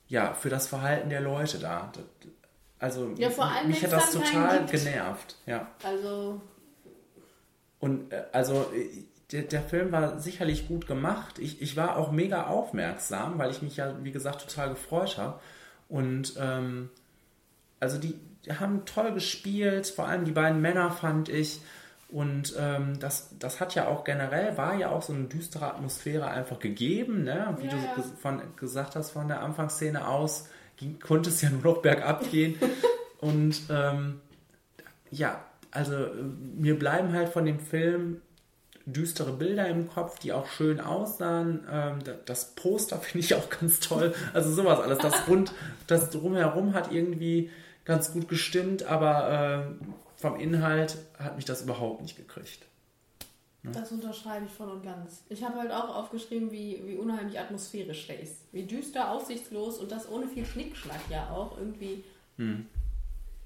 ja, 0.09 0.33
für 0.33 0.49
das 0.49 0.67
Verhalten 0.67 1.11
der 1.11 1.21
Leute 1.21 1.59
da. 1.59 1.93
Also 2.79 3.13
Ja, 3.19 3.29
mich 3.67 3.85
hat 3.85 3.93
das 3.93 4.13
total 4.13 4.65
genervt. 4.65 5.37
Ja. 5.45 5.69
Also, 5.85 6.41
Und 7.79 8.11
äh, 8.11 8.25
also 8.33 8.67
äh, 8.75 9.05
der, 9.33 9.43
der 9.43 9.62
Film 9.62 9.93
war 9.93 10.19
sicherlich 10.19 10.69
gut 10.69 10.87
gemacht. 10.87 11.38
Ich, 11.38 11.62
ich 11.62 11.77
war 11.77 11.97
auch 11.97 12.11
mega 12.11 12.47
aufmerksam, 12.47 13.38
weil 13.38 13.51
ich 13.51 13.62
mich 13.62 13.77
ja, 13.77 13.95
wie 14.03 14.12
gesagt, 14.12 14.43
total 14.43 14.71
gefreut 14.71 15.19
habe. 15.19 15.38
Und 15.88 16.35
ähm, 16.38 16.90
also 17.79 17.99
die, 17.99 18.14
die 18.45 18.53
haben 18.53 18.85
toll 18.85 19.12
gespielt, 19.12 19.87
vor 19.87 20.09
allem 20.09 20.25
die 20.25 20.33
beiden 20.33 20.61
Männer 20.61 20.90
fand 20.90 21.29
ich. 21.29 21.61
Und 22.09 22.55
ähm, 22.59 22.99
das, 22.99 23.37
das 23.38 23.61
hat 23.61 23.77
ja 23.77 23.87
auch 23.87 24.03
generell, 24.03 24.57
war 24.57 24.75
ja 24.75 24.90
auch 24.90 25.03
so 25.03 25.12
eine 25.12 25.25
düstere 25.25 25.73
Atmosphäre 25.73 26.27
einfach 26.27 26.59
gegeben, 26.59 27.23
ne? 27.23 27.57
Wie 27.61 27.66
Ja, 27.66 27.71
du 27.71 27.77
ja. 27.77 28.03
von, 28.21 28.43
gesagt 28.57 28.97
hast 28.97 29.12
von 29.12 29.29
der 29.29 29.43
Anfangsszene 29.43 30.09
aus, 30.09 30.49
ging, 30.77 30.99
konnte 30.99 31.31
es 31.31 31.40
ja 31.40 31.51
nur 31.51 31.62
noch 31.62 31.83
bergab 31.83 32.29
gehen. 32.31 32.57
Und 33.21 33.62
ähm, 33.71 34.21
ja, 35.11 35.45
also 35.71 35.95
äh, 35.95 36.23
mir 36.57 36.77
bleiben 36.77 37.12
halt 37.12 37.29
von 37.29 37.45
dem 37.45 37.61
Film 37.61 38.23
düstere 38.87 39.33
Bilder 39.33 39.69
im 39.69 39.88
Kopf, 39.88 40.19
die 40.19 40.33
auch 40.33 40.47
schön 40.49 40.81
aussahen. 40.81 41.66
Ähm, 41.71 41.99
da- 42.05 42.14
das 42.27 42.55
Poster 42.55 42.99
finde 43.01 43.19
ich 43.25 43.35
auch 43.35 43.49
ganz 43.51 43.81
toll. 43.81 44.14
Also 44.35 44.51
sowas 44.53 44.81
alles. 44.81 44.99
Das 44.99 45.29
rund, 45.29 45.53
das 45.87 46.11
drumherum 46.11 46.75
hat 46.75 46.93
irgendwie 46.93 47.51
ganz 47.85 48.12
gut 48.12 48.29
gestimmt, 48.29 48.83
aber 48.85 49.29
ähm, 49.31 49.95
vom 50.16 50.38
Inhalt 50.38 50.99
hat 51.19 51.37
mich 51.37 51.45
das 51.45 51.62
überhaupt 51.62 52.03
nicht 52.03 52.16
gekriegt. 52.16 52.66
Das 53.62 53.93
unterschreibe 53.93 54.47
ich 54.47 54.53
voll 54.53 54.71
und 54.71 54.83
ganz. 54.83 55.23
Ich 55.29 55.45
habe 55.45 55.59
halt 55.59 55.71
auch 55.71 55.95
aufgeschrieben, 55.95 56.51
wie, 56.51 56.83
wie 56.87 56.95
unheimlich 56.97 57.38
atmosphärisch 57.38 58.07
der 58.07 58.19
ist. 58.21 58.37
Wie 58.53 58.62
düster, 58.62 59.11
aussichtslos 59.11 59.79
und 59.79 59.93
das 59.93 60.09
ohne 60.11 60.27
viel 60.29 60.47
Schnickschnack 60.47 61.01
ja 61.11 61.29
auch 61.31 61.59
irgendwie. 61.59 62.03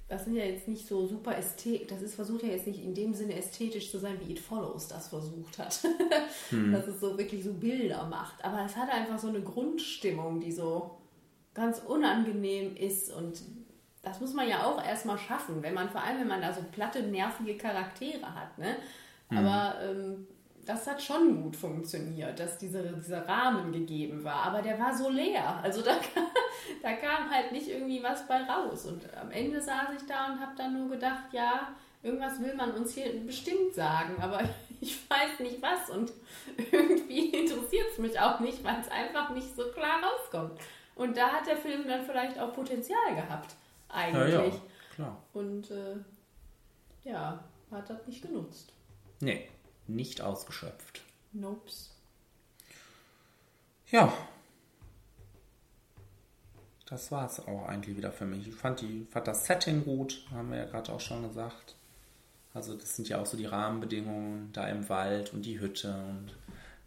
Das 0.09 0.25
sind 0.25 0.35
ja 0.37 0.45
jetzt 0.45 0.69
nicht 0.69 0.87
so 0.87 1.07
super 1.07 1.37
ästhetisch. 1.37 1.88
Das 1.88 2.03
ist 2.03 2.14
versucht 2.14 2.43
ja 2.43 2.51
jetzt 2.51 2.67
nicht 2.67 2.83
in 2.83 2.95
dem 2.95 3.14
Sinne 3.14 3.37
ästhetisch 3.37 3.90
zu 3.90 3.99
sein, 3.99 4.19
wie 4.21 4.33
It 4.33 4.38
Follows 4.38 4.88
das 4.88 5.09
versucht 5.09 5.59
hat. 5.59 5.83
Dass 6.73 6.87
es 6.87 7.01
so 7.01 7.17
wirklich 7.17 7.43
so 7.43 7.55
Bilder 7.55 8.07
macht. 8.07 8.45
Aber 8.45 8.64
es 8.64 8.77
hat 8.77 8.90
einfach 8.90 9.19
so 9.19 9.29
eine 9.29 9.40
Grundstimmung, 9.40 10.40
die 10.40 10.53
so 10.53 10.99
ganz 11.55 11.79
unangenehm 11.79 12.77
ist 12.77 13.12
und 13.12 13.40
das 14.03 14.21
muss 14.21 14.35
man 14.35 14.49
ja 14.49 14.67
auch 14.67 14.85
erstmal 14.85 15.19
schaffen, 15.19 15.62
wenn 15.62 15.73
man, 15.73 15.88
vor 15.88 16.03
allem 16.03 16.21
wenn 16.21 16.29
man 16.29 16.43
da 16.43 16.53
so 16.53 16.61
platte, 16.71 17.03
nervige 17.05 17.57
Charaktere 17.57 18.35
hat, 18.35 18.59
ne? 18.59 18.77
Aber 19.31 19.81
ähm, 19.83 20.27
das 20.64 20.87
hat 20.87 21.03
schon 21.03 21.42
gut 21.42 21.57
funktioniert, 21.57 22.38
dass 22.40 22.59
diese, 22.59 22.83
dieser 22.83 23.27
Rahmen 23.29 23.72
gegeben 23.72 24.24
war. 24.24 24.46
Aber 24.46 24.62
der 24.62 24.79
war 24.79 24.96
so 24.96 25.11
leer. 25.11 25.61
Also 25.62 25.83
da, 25.83 25.94
kam- 25.96 26.27
da 26.83 26.92
kam 26.94 27.31
halt 27.31 27.53
nicht 27.53 27.68
irgendwie 27.68 28.03
was 28.03 28.27
bei 28.27 28.42
raus. 28.44 28.87
Und 28.87 29.03
am 29.16 29.31
Ende 29.31 29.61
saß 29.61 29.88
ich 30.00 30.07
da 30.07 30.33
und 30.33 30.40
habe 30.40 30.53
dann 30.57 30.72
nur 30.79 30.88
gedacht, 30.90 31.24
ja, 31.33 31.68
irgendwas 32.03 32.40
will 32.40 32.55
man 32.55 32.72
uns 32.72 32.94
hier 32.94 33.12
bestimmt 33.24 33.74
sagen, 33.74 34.14
aber 34.20 34.40
ich 34.81 34.98
weiß 35.11 35.40
nicht 35.40 35.61
was. 35.62 35.90
Und 35.90 36.12
irgendwie 36.72 37.27
interessiert 37.31 37.87
es 37.92 37.98
mich 37.98 38.18
auch 38.18 38.40
nicht, 38.40 38.62
weil 38.64 38.81
es 38.81 38.88
einfach 38.90 39.31
nicht 39.31 39.55
so 39.55 39.64
klar 39.72 40.00
rauskommt. 40.03 40.59
Und 40.94 41.16
da 41.16 41.29
hat 41.29 41.46
der 41.46 41.57
Film 41.57 41.87
dann 41.88 42.05
vielleicht 42.05 42.38
auch 42.38 42.53
Potenzial 42.53 43.14
gehabt, 43.16 43.55
Ja, 43.88 43.94
eigentlich. 43.96 44.55
ja, 44.55 44.61
klar. 44.94 45.22
Und 45.33 45.70
äh, 45.72 45.96
ja, 47.03 47.42
hat 47.70 47.90
das 47.90 48.07
nicht 48.07 48.22
genutzt. 48.22 48.72
Nee, 49.20 49.48
nicht 49.87 50.20
ausgeschöpft. 50.20 51.03
Nopes. 51.33 51.90
Ja. 53.90 54.12
Das 56.87 57.11
war 57.11 57.27
es 57.27 57.40
auch 57.40 57.66
eigentlich 57.66 57.97
wieder 57.97 58.12
für 58.12 58.27
mich. 58.27 58.47
Ich 58.47 58.55
fand, 58.55 58.81
die, 58.81 59.07
fand 59.11 59.27
das 59.27 59.47
Setting 59.47 59.85
gut, 59.85 60.25
haben 60.31 60.51
wir 60.51 60.59
ja 60.59 60.64
gerade 60.66 60.92
auch 60.92 61.01
schon 61.01 61.27
gesagt. 61.27 61.75
Also 62.53 62.77
das 62.77 62.94
sind 62.94 63.09
ja 63.09 63.20
auch 63.20 63.27
so 63.27 63.37
die 63.37 63.47
Rahmenbedingungen 63.47 64.53
da 64.53 64.68
im 64.68 64.88
Wald 64.88 65.33
und 65.33 65.42
die 65.42 65.59
Hütte 65.59 65.92
und 65.92 66.35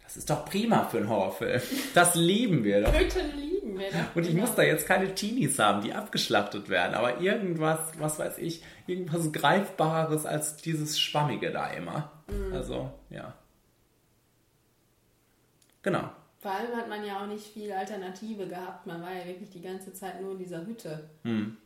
das 0.07 0.15
ist 0.15 0.29
doch 0.29 0.45
prima 0.45 0.85
für 0.85 0.99
einen 0.99 1.09
Horrorfilm. 1.09 1.61
Das 1.93 2.15
lieben 2.15 2.63
wir 2.63 2.81
doch. 2.81 2.97
Hütten 2.97 3.37
liegen 3.37 3.77
wir 3.77 3.91
da. 3.91 4.07
Und 4.15 4.25
ich 4.25 4.33
muss 4.33 4.55
da 4.55 4.63
jetzt 4.63 4.87
keine 4.87 5.13
Teenies 5.13 5.59
haben, 5.59 5.81
die 5.81 5.91
abgeschlachtet 5.91 6.69
werden, 6.69 6.95
aber 6.95 7.19
irgendwas, 7.19 7.79
was 7.99 8.17
weiß 8.17 8.37
ich, 8.37 8.63
irgendwas 8.87 9.33
Greifbares 9.33 10.25
als 10.25 10.55
dieses 10.55 10.97
Schwammige 10.97 11.51
da 11.51 11.71
immer. 11.71 12.09
Also, 12.53 12.89
ja. 13.09 13.33
Genau. 15.81 16.09
Vor 16.39 16.51
allem 16.51 16.73
hat 16.77 16.87
man 16.87 17.05
ja 17.05 17.21
auch 17.21 17.27
nicht 17.27 17.47
viel 17.47 17.73
Alternative 17.73 18.47
gehabt. 18.47 18.87
Man 18.87 19.01
war 19.01 19.13
ja 19.13 19.25
wirklich 19.25 19.49
die 19.49 19.61
ganze 19.61 19.93
Zeit 19.93 20.21
nur 20.21 20.31
in 20.31 20.37
dieser 20.37 20.65
Hütte. 20.65 21.09
Hm. 21.23 21.57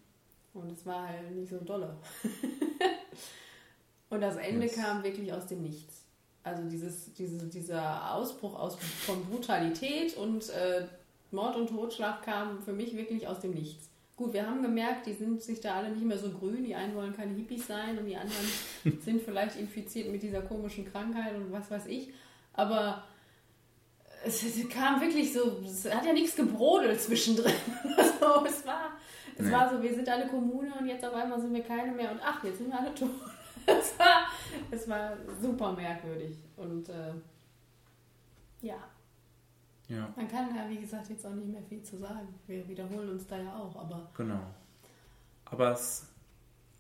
Und 0.55 0.71
es 0.71 0.83
war 0.83 1.07
halt 1.07 1.29
nicht 1.35 1.49
so 1.49 1.59
dolle. 1.59 1.95
Und 4.09 4.21
das 4.21 4.37
Ende 4.37 4.67
kam 4.67 5.03
wirklich 5.03 5.31
aus 5.31 5.45
dem 5.45 5.61
Nichts. 5.61 6.00
Also 6.43 6.63
dieses, 6.63 7.13
diese, 7.13 7.45
dieser 7.47 8.13
Ausbruch 8.15 8.57
aus, 8.59 8.75
von 9.05 9.23
Brutalität 9.25 10.17
und 10.17 10.49
äh, 10.49 10.85
Mord 11.31 11.55
und 11.55 11.69
Totschlag 11.69 12.23
kam 12.23 12.61
für 12.63 12.73
mich 12.73 12.95
wirklich 12.97 13.27
aus 13.27 13.39
dem 13.39 13.51
Nichts. 13.51 13.89
Gut, 14.17 14.33
wir 14.33 14.45
haben 14.45 14.61
gemerkt, 14.61 15.05
die 15.07 15.13
sind 15.13 15.41
sich 15.41 15.61
da 15.61 15.75
alle 15.75 15.89
nicht 15.89 16.03
mehr 16.05 16.17
so 16.17 16.29
grün. 16.29 16.63
Die 16.63 16.75
einen 16.75 16.95
wollen 16.95 17.15
keine 17.15 17.33
Hippies 17.33 17.67
sein 17.67 17.97
und 17.97 18.05
die 18.05 18.15
anderen 18.15 18.47
sind 19.05 19.21
vielleicht 19.21 19.55
infiziert 19.55 20.11
mit 20.11 20.21
dieser 20.23 20.41
komischen 20.41 20.91
Krankheit 20.91 21.35
und 21.35 21.51
was 21.51 21.69
weiß 21.71 21.85
ich. 21.87 22.09
Aber 22.53 23.03
es, 24.25 24.43
kam 24.69 25.01
wirklich 25.01 25.33
so, 25.33 25.61
es 25.65 25.91
hat 25.93 26.05
ja 26.05 26.13
nichts 26.13 26.35
gebrodelt 26.35 27.01
zwischendrin. 27.01 27.53
Also 27.97 28.45
es 28.45 28.65
war, 28.65 28.91
es 29.37 29.45
Nee. 29.45 29.51
war 29.51 29.69
so, 29.69 29.81
wir 29.81 29.93
sind 29.95 30.07
eine 30.07 30.27
Kommune 30.27 30.71
und 30.79 30.87
jetzt 30.87 31.03
auf 31.03 31.13
einmal 31.13 31.39
sind 31.41 31.53
wir 31.53 31.63
keine 31.63 31.91
mehr 31.91 32.11
und 32.11 32.19
ach, 32.23 32.43
jetzt 32.43 32.59
sind 32.59 32.69
wir 32.71 32.79
alle 32.79 32.93
tot. 32.93 33.09
Es 33.71 33.97
war, 33.99 34.27
es 34.71 34.87
war 34.89 35.17
super 35.41 35.71
merkwürdig 35.73 36.35
und 36.57 36.89
äh, 36.89 37.13
ja, 38.61 38.77
Ja, 39.87 40.11
man 40.15 40.27
kann 40.27 40.55
ja 40.55 40.69
wie 40.69 40.77
gesagt 40.79 41.09
jetzt 41.09 41.25
auch 41.25 41.31
nicht 41.31 41.47
mehr 41.47 41.61
viel 41.63 41.81
zu 41.83 41.97
sagen. 41.97 42.27
Wir 42.47 42.67
wiederholen 42.67 43.09
uns 43.11 43.27
da 43.27 43.37
ja 43.37 43.53
auch, 43.55 43.75
aber 43.75 44.09
genau. 44.15 44.39
Aber 45.45 45.71
es, 45.73 46.05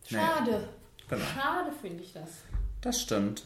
Nee. 0.09 0.17
schade. 0.17 0.69
Genau. 1.09 1.25
Schade 1.25 1.71
finde 1.81 2.03
ich 2.03 2.13
das. 2.13 2.29
das 2.81 3.01
stimmt. 3.01 3.45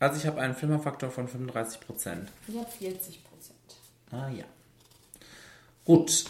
Also 0.00 0.16
ich 0.18 0.26
habe 0.26 0.40
einen 0.40 0.54
Flimmerfaktor 0.54 1.10
von 1.10 1.28
35%. 1.28 2.26
Ich 2.48 2.56
habe 2.58 2.70
40 2.70 3.24
Prozent. 3.24 3.58
Ah 4.10 4.28
ja. 4.28 4.44
Gut. 5.84 6.24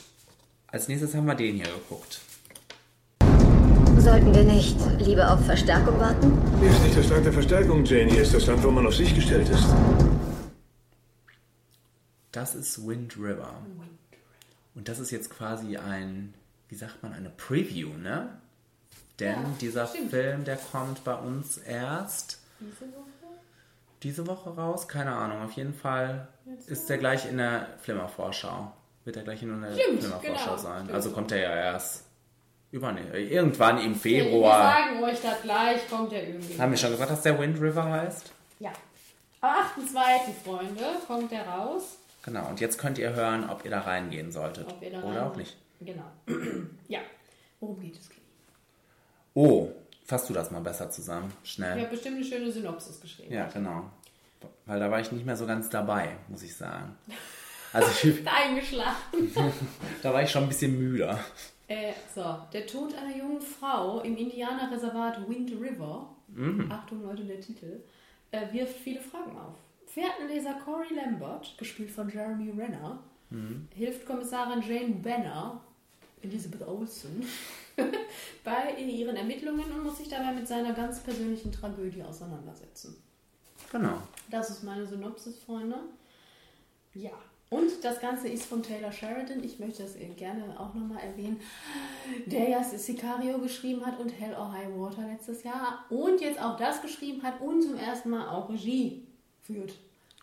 Als 0.67 0.89
nächstes 0.89 1.15
haben 1.15 1.27
wir 1.27 1.35
den 1.35 1.57
hier 1.57 1.65
geguckt. 1.73 2.21
Sollten 4.05 4.35
wir 4.35 4.45
nicht 4.45 4.77
lieber 5.01 5.33
auf 5.33 5.45
Verstärkung 5.47 5.99
warten? 5.99 6.39
Hier 6.61 6.71
ist 6.71 6.83
nicht 6.83 6.97
das 6.99 7.09
Land 7.09 7.25
der 7.25 7.33
Verstärkung, 7.33 7.85
Jane. 7.85 8.11
Hier 8.11 8.23
ist 8.23 8.35
das 8.35 8.47
Land, 8.47 8.63
wo 8.63 8.71
man 8.71 8.87
auf 8.87 8.95
sich 8.95 9.15
gestellt 9.15 9.49
ist. 9.49 9.65
Das 12.33 12.55
ist 12.55 12.87
Wind 12.87 13.17
River. 13.17 13.55
Und 14.75 14.89
das 14.89 14.99
ist 14.99 15.11
jetzt 15.11 15.31
quasi 15.31 15.77
ein, 15.79 16.35
wie 16.69 16.75
sagt 16.75 17.03
man, 17.03 17.13
eine 17.15 17.31
Preview, 17.31 17.89
ne? 17.97 18.29
Denn 19.21 19.33
Ja, 19.43 19.51
dieser 19.61 19.87
stimmt. 19.87 20.11
Film, 20.11 20.45
der 20.45 20.57
kommt 20.57 21.03
bei 21.05 21.15
uns 21.15 21.57
erst 21.59 22.41
Diese 22.61 22.83
Woche? 22.93 23.09
diese 24.03 24.27
Woche 24.27 24.51
raus. 24.51 24.87
Keine 24.89 25.15
Ahnung. 25.15 25.43
Auf 25.43 25.53
jeden 25.53 25.73
Fall 25.75 26.29
ist 26.67 26.89
der 26.91 26.99
gleich 26.99 27.27
in 27.29 27.39
der 27.39 27.69
Flimmer-Vorschau. 27.81 28.71
Wird 29.05 29.17
er 29.17 29.23
gleich 29.23 29.43
in 29.43 29.61
der 29.63 29.73
Stimmt, 29.73 30.01
Flimmer-Vorschau 30.01 30.45
genau, 30.51 30.57
sein. 30.57 30.79
stimmt. 30.83 30.93
Also 30.93 31.11
kommt 31.11 31.33
er 31.33 31.39
ja 31.39 31.55
erst 31.55 32.04
über, 32.75 32.93
irgendwann 33.15 33.79
im 33.79 33.93
Wir 34.03 34.25
Februar. 34.25 34.73
sagen 34.73 35.05
euch 35.05 35.21
das 35.23 35.43
gleich, 35.43 35.89
kommt 35.89 36.11
der 36.13 36.27
irgendwie. 36.27 36.59
Haben 36.61 36.73
wir 36.73 36.77
schon 36.79 36.91
gesagt, 36.91 37.11
dass 37.11 37.23
der 37.23 37.39
Wind 37.39 37.61
River 37.61 37.85
heißt? 37.85 38.33
Ja. 38.59 38.73
Am 39.41 39.51
8.2., 39.85 40.33
Freunde, 40.45 40.83
kommt 41.07 41.31
der 41.31 41.47
raus. 41.47 41.99
Genau. 42.25 42.49
Und 42.49 42.61
jetzt 42.61 42.79
könnt 42.79 42.99
ihr 42.99 43.13
hören, 43.15 43.49
ob 43.49 43.65
ihr 43.65 43.71
da 43.71 43.81
reingehen 43.83 44.33
solltet. 44.33 44.67
Ob 44.67 44.83
ihr 44.83 44.91
da 44.91 45.03
Oder 45.03 45.21
rein- 45.21 45.31
auch 45.31 45.37
nicht. 45.37 45.57
Genau. 45.81 46.05
ja. 46.89 47.01
Worum 47.61 47.79
geht 47.81 47.97
es, 47.99 48.09
Kenny? 48.09 48.21
Oh, 49.35 49.71
fass 50.05 50.27
du 50.27 50.33
das 50.33 50.51
mal 50.51 50.61
besser 50.61 50.91
zusammen. 50.91 51.33
Ich 51.45 51.53
Schnell. 51.53 51.79
habe 51.79 51.91
bestimmt 51.91 52.17
eine 52.17 52.25
schöne 52.25 52.51
Synopsis 52.51 53.01
geschrieben. 53.01 53.33
Ja, 53.33 53.47
genau. 53.47 53.85
Weil 54.67 54.81
da 54.81 54.91
war 54.91 54.99
ich 55.01 55.13
nicht 55.13 55.25
mehr 55.27 55.37
so 55.37 55.47
ganz 55.47 55.71
dabei, 55.71 56.09
muss 56.29 56.43
ich 56.43 56.55
sagen. 56.57 56.97
Also 57.73 57.89
ich, 58.09 58.25
Eingeschlafen. 58.29 59.33
da 60.03 60.15
war 60.15 60.23
ich 60.23 60.31
schon 60.31 60.45
ein 60.45 60.49
bisschen 60.49 60.79
müder. 60.79 61.19
Äh, 61.67 61.93
so, 62.15 62.39
der 62.53 62.67
Tod 62.67 62.95
einer 62.95 63.17
jungen 63.17 63.41
Frau 63.41 64.01
im 64.01 64.17
Indianerreservat 64.17 65.29
Wind 65.29 65.53
River, 65.53 66.15
Achtung 66.69 67.03
Leute, 67.03 67.25
der 67.25 67.41
Titel, 67.41 67.81
äh, 68.31 68.53
wirft 68.53 68.77
viele 68.77 69.01
Fragen 69.01 69.37
auf. 69.37 69.55
Fährtenleser 69.87 70.55
Corey 70.65 70.95
Lambert, 70.95 71.57
gespielt 71.57 71.91
von 71.91 72.09
Jeremy 72.09 72.51
Renner, 72.51 72.99
hilft 73.75 74.07
Kommissarin 74.07 74.63
Jane 74.63 74.95
Banner, 75.03 75.61
Elizabeth 76.23 76.67
Olsen, 76.67 77.27
bei 78.45 78.77
ihren 78.77 79.17
Ermittlungen 79.17 79.71
und 79.73 79.85
muss 79.85 79.99
sich 79.99 80.09
dabei 80.09 80.33
mit 80.33 80.47
seiner 80.47 80.73
ganz 80.73 81.01
persönlichen 81.01 81.53
Tragödie 81.53 82.03
auseinandersetzen. 82.03 82.97
Genau. 83.71 83.99
Das 84.31 84.51
ist 84.51 84.63
meine 84.63 84.87
Synopsis, 84.87 85.39
Freunde. 85.39 85.77
Ja. 86.95 87.13
Und 87.55 87.85
das 87.85 88.01
Ganze 88.01 88.29
ist 88.29 88.47
von 88.47 88.63
Taylor 88.63 88.91
Sheridan. 88.91 89.45
Ich 89.45 89.59
möchte 89.61 89.83
das 89.85 89.95
gerne 90.17 90.43
auch 90.59 90.75
nochmal 90.75 90.99
erwähnen, 91.05 91.41
der 92.27 92.49
ja 92.49 92.65
Sicario 92.65 93.39
geschrieben 93.39 93.85
hat 93.87 94.01
und 94.01 94.09
Hell 94.09 94.35
or 94.35 94.53
High 94.53 94.69
Water 94.77 95.03
letztes 95.07 95.45
Jahr 95.45 95.85
und 95.89 96.21
jetzt 96.21 96.41
auch 96.43 96.57
das 96.57 96.83
geschrieben 96.83 97.23
hat 97.23 97.41
und 97.41 97.63
zum 97.63 97.77
ersten 97.79 98.11
Mal 98.11 98.29
auch 98.29 98.49
Regie 98.51 99.07
führt 99.43 99.73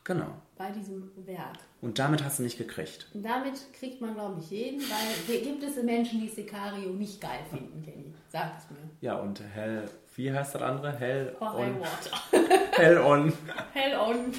Genau. 0.03 0.27
bei 0.57 0.71
diesem 0.71 1.11
Werk. 1.27 1.57
Und 1.79 1.99
damit 1.99 2.23
hast 2.23 2.39
du 2.39 2.43
nicht 2.43 2.57
gekriegt. 2.57 3.07
Und 3.13 3.23
damit 3.23 3.53
kriegt 3.73 4.01
man, 4.01 4.13
glaube 4.15 4.39
ich, 4.41 4.49
jeden, 4.49 4.81
weil 4.81 5.07
hier 5.27 5.41
gibt 5.41 5.63
es 5.63 5.81
Menschen, 5.83 6.19
die 6.21 6.27
Sicario 6.27 6.89
nicht 6.89 7.21
geil 7.21 7.39
finden, 7.49 7.81
Kenny. 7.83 8.13
Sag 8.29 8.53
es 8.57 8.69
mir. 8.71 8.79
Ja, 9.01 9.15
und 9.19 9.41
Hell, 9.53 9.87
wie 10.15 10.31
heißt 10.33 10.55
das 10.55 10.61
andere? 10.61 10.91
Hell 10.97 11.35
Or 11.39 11.53
High 11.53 11.75
on. 11.75 11.79
Water. 11.81 12.51
Hell 12.77 12.97
on. 12.97 13.33
Hell 13.73 13.95
on. 13.97 14.33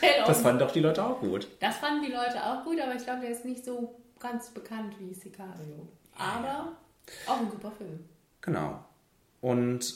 Hell 0.00 0.20
on. 0.20 0.26
Das 0.26 0.42
fanden 0.42 0.58
doch 0.60 0.72
die 0.72 0.80
Leute 0.80 1.04
auch 1.04 1.20
gut. 1.20 1.48
Das 1.60 1.76
fanden 1.76 2.04
die 2.04 2.12
Leute 2.12 2.44
auch 2.44 2.64
gut, 2.64 2.80
aber 2.80 2.94
ich 2.94 3.04
glaube, 3.04 3.20
der 3.22 3.30
ist 3.30 3.44
nicht 3.44 3.64
so 3.64 3.96
ganz 4.18 4.50
bekannt 4.50 4.94
wie 4.98 5.14
Sicario. 5.14 5.88
Aber 6.16 6.72
auch 7.26 7.38
ein 7.38 7.50
super 7.50 7.72
Film. 7.72 8.04
Genau. 8.40 8.84
Und 9.40 9.94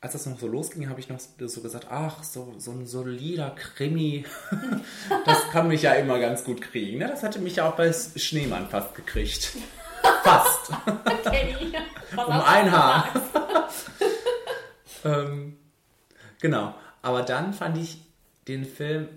als 0.00 0.14
das 0.14 0.26
noch 0.26 0.38
so 0.38 0.48
losging, 0.48 0.88
habe 0.88 0.98
ich 0.98 1.08
noch 1.08 1.20
so 1.20 1.60
gesagt, 1.60 1.86
ach, 1.88 2.24
so, 2.24 2.54
so 2.58 2.72
ein 2.72 2.86
solider 2.86 3.50
Krimi, 3.50 4.24
das 5.24 5.48
kann 5.50 5.68
mich 5.68 5.82
ja 5.82 5.92
immer 5.92 6.18
ganz 6.18 6.42
gut 6.42 6.60
kriegen. 6.60 6.98
Ne? 6.98 7.06
Das 7.06 7.22
hatte 7.22 7.38
mich 7.38 7.56
ja 7.56 7.68
auch 7.68 7.76
bei 7.76 7.92
Schneemann 7.92 8.68
fast 8.68 8.94
gekriegt. 8.94 9.52
Fast. 10.24 10.72
Was 12.14 12.26
um 12.26 12.40
ein 12.40 12.70
Haar. 12.70 13.08
ähm, 15.04 15.56
genau. 16.40 16.74
Aber 17.02 17.22
dann 17.22 17.52
fand 17.52 17.78
ich 17.78 18.00
den 18.48 18.64
Film, 18.64 19.08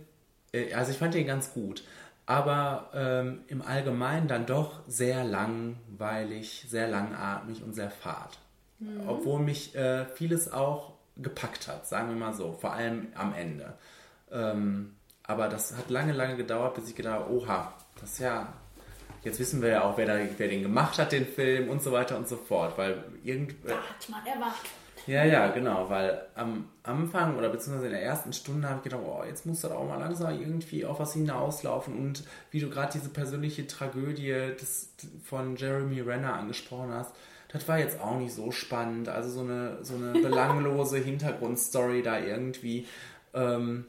also 0.74 0.92
ich 0.92 0.98
fand 0.98 1.14
den 1.14 1.28
ganz 1.28 1.54
gut, 1.54 1.84
aber 2.26 2.90
ähm, 2.94 3.44
im 3.48 3.62
Allgemeinen 3.62 4.28
dann 4.28 4.46
doch 4.46 4.82
sehr 4.88 5.24
langweilig, 5.24 6.66
sehr 6.68 6.88
langatmig 6.88 7.64
und 7.64 7.74
sehr 7.74 7.92
fad. 7.92 8.40
Obwohl 9.08 9.40
mich 9.40 9.76
äh, 9.76 10.06
vieles 10.06 10.52
auch 10.52 10.94
gepackt 11.18 11.68
hat, 11.68 11.88
sagen 11.88 12.10
wir 12.10 12.16
mal 12.16 12.34
so, 12.34 12.54
vor 12.54 12.74
allem 12.74 13.08
am 13.16 13.34
Ende. 13.34 13.74
Ähm, 14.32 14.96
aber 15.24 15.48
das 15.48 15.76
hat 15.76 15.90
lange, 15.90 16.12
lange 16.12 16.36
gedauert, 16.36 16.76
bis 16.76 16.90
ich 16.90 16.96
gedacht 16.96 17.22
habe, 17.22 17.34
oha, 17.34 17.74
das 18.00 18.14
ist 18.14 18.20
ja, 18.20 18.54
jetzt 19.24 19.40
wissen 19.40 19.62
wir 19.62 19.70
ja 19.70 19.84
auch, 19.84 19.98
wer, 19.98 20.06
da, 20.06 20.18
wer 20.38 20.48
den 20.48 20.62
gemacht 20.62 21.00
hat, 21.00 21.14
den 21.14 21.26
Film 21.26 21.70
und 21.70 21.82
so 21.82 21.92
weiter 21.92 22.18
und 22.18 22.28
so 22.28 22.36
fort, 22.36 22.78
weil 22.78 23.04
irgend, 23.24 23.56
Hat 23.64 24.10
man 24.10 24.26
erwartet. 24.26 24.72
Ja, 25.08 25.24
ja, 25.24 25.50
genau, 25.50 25.90
weil 25.90 26.26
am 26.36 26.70
Anfang 26.84 27.38
oder 27.38 27.50
beziehungsweise 27.50 27.88
in 27.88 27.94
der 27.94 28.04
ersten 28.04 28.34
Stunde 28.34 28.68
habe 28.68 28.80
ich 28.80 28.84
gedacht, 28.84 29.02
oh, 29.06 29.24
jetzt 29.24 29.46
muss 29.46 29.62
das 29.62 29.72
auch 29.72 29.88
mal 29.88 30.00
langsam 30.00 30.40
irgendwie 30.40 30.86
auf 30.86 31.00
was 31.00 31.14
hinauslaufen 31.14 31.96
und 31.96 32.24
wie 32.52 32.60
du 32.60 32.70
gerade 32.70 32.94
diese 32.94 33.10
persönliche 33.10 33.68
Tragödie 33.68 34.32
des, 34.60 34.94
von 35.24 35.56
Jeremy 35.56 36.02
Renner 36.02 36.34
angesprochen 36.34 36.92
hast, 36.94 37.14
das 37.50 37.68
war 37.68 37.80
jetzt 37.80 38.02
auch 38.02 38.20
nicht 38.20 38.34
so 38.34 38.52
spannend, 38.52 39.08
also 39.08 39.30
so 39.30 39.42
eine, 39.42 39.84
so 39.84 39.96
eine 39.96 40.14
belanglose 40.22 40.98
Hintergrundstory 40.98 42.02
da 42.02 42.20
irgendwie 42.20 42.88
ähm, 43.34 43.86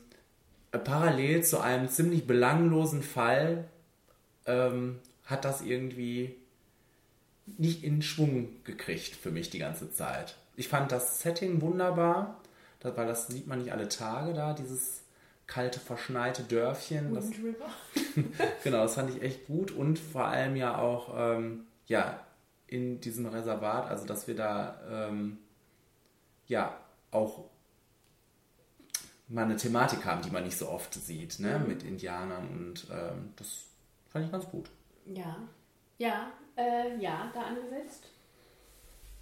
parallel 0.70 1.42
zu 1.42 1.60
einem 1.60 1.88
ziemlich 1.88 2.26
belanglosen 2.26 3.02
Fall 3.02 3.64
ähm, 4.46 4.98
hat 5.24 5.44
das 5.44 5.62
irgendwie 5.62 6.36
nicht 7.58 7.84
in 7.84 8.02
Schwung 8.02 8.48
gekriegt 8.64 9.16
für 9.16 9.30
mich 9.30 9.50
die 9.50 9.58
ganze 9.58 9.90
Zeit. 9.92 10.36
Ich 10.56 10.68
fand 10.68 10.90
das 10.90 11.20
Setting 11.20 11.60
wunderbar, 11.60 12.40
weil 12.80 13.06
das 13.06 13.26
sieht 13.26 13.46
man 13.46 13.58
nicht 13.58 13.72
alle 13.72 13.88
Tage 13.88 14.32
da, 14.32 14.52
dieses 14.54 15.02
kalte, 15.46 15.80
verschneite 15.80 16.42
Dörfchen. 16.42 17.14
Das, 17.14 17.30
genau, 18.64 18.82
das 18.82 18.94
fand 18.94 19.10
ich 19.10 19.22
echt 19.22 19.46
gut 19.46 19.70
und 19.70 19.98
vor 19.98 20.26
allem 20.26 20.56
ja 20.56 20.78
auch 20.78 21.14
ähm, 21.16 21.66
ja, 21.86 22.20
in 22.66 23.00
diesem 23.00 23.26
Reservat, 23.26 23.88
also 23.88 24.06
dass 24.06 24.26
wir 24.26 24.34
da 24.34 24.80
ähm, 24.90 25.38
ja 26.46 26.76
auch 27.10 27.44
mal 29.28 29.44
eine 29.44 29.56
Thematik 29.56 30.04
haben, 30.04 30.22
die 30.22 30.30
man 30.30 30.44
nicht 30.44 30.56
so 30.56 30.68
oft 30.68 30.94
sieht, 30.94 31.40
ne? 31.40 31.62
mit 31.66 31.82
Indianern 31.82 32.48
und 32.48 32.86
ähm, 32.90 33.32
das 33.36 33.64
fand 34.08 34.24
ich 34.24 34.32
ganz 34.32 34.46
gut. 34.46 34.70
Ja, 35.06 35.36
ja, 35.98 36.30
äh, 36.56 36.96
ja, 36.98 37.30
da 37.34 37.42
angesetzt. 37.42 38.04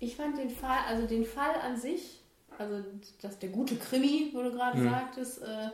Ich 0.05 0.17
fand 0.17 0.37
den 0.37 0.51
Fall, 0.51 0.81
also 0.87 1.07
den 1.07 1.25
Fall 1.25 1.55
an 1.63 1.79
sich, 1.79 2.21
also 2.59 2.85
das, 3.23 3.39
der 3.39 3.49
gute 3.49 3.77
Krimi, 3.77 4.31
wo 4.35 4.43
du 4.43 4.53
gerade 4.53 4.83
sagtest, 4.83 5.43
äh, 5.43 5.71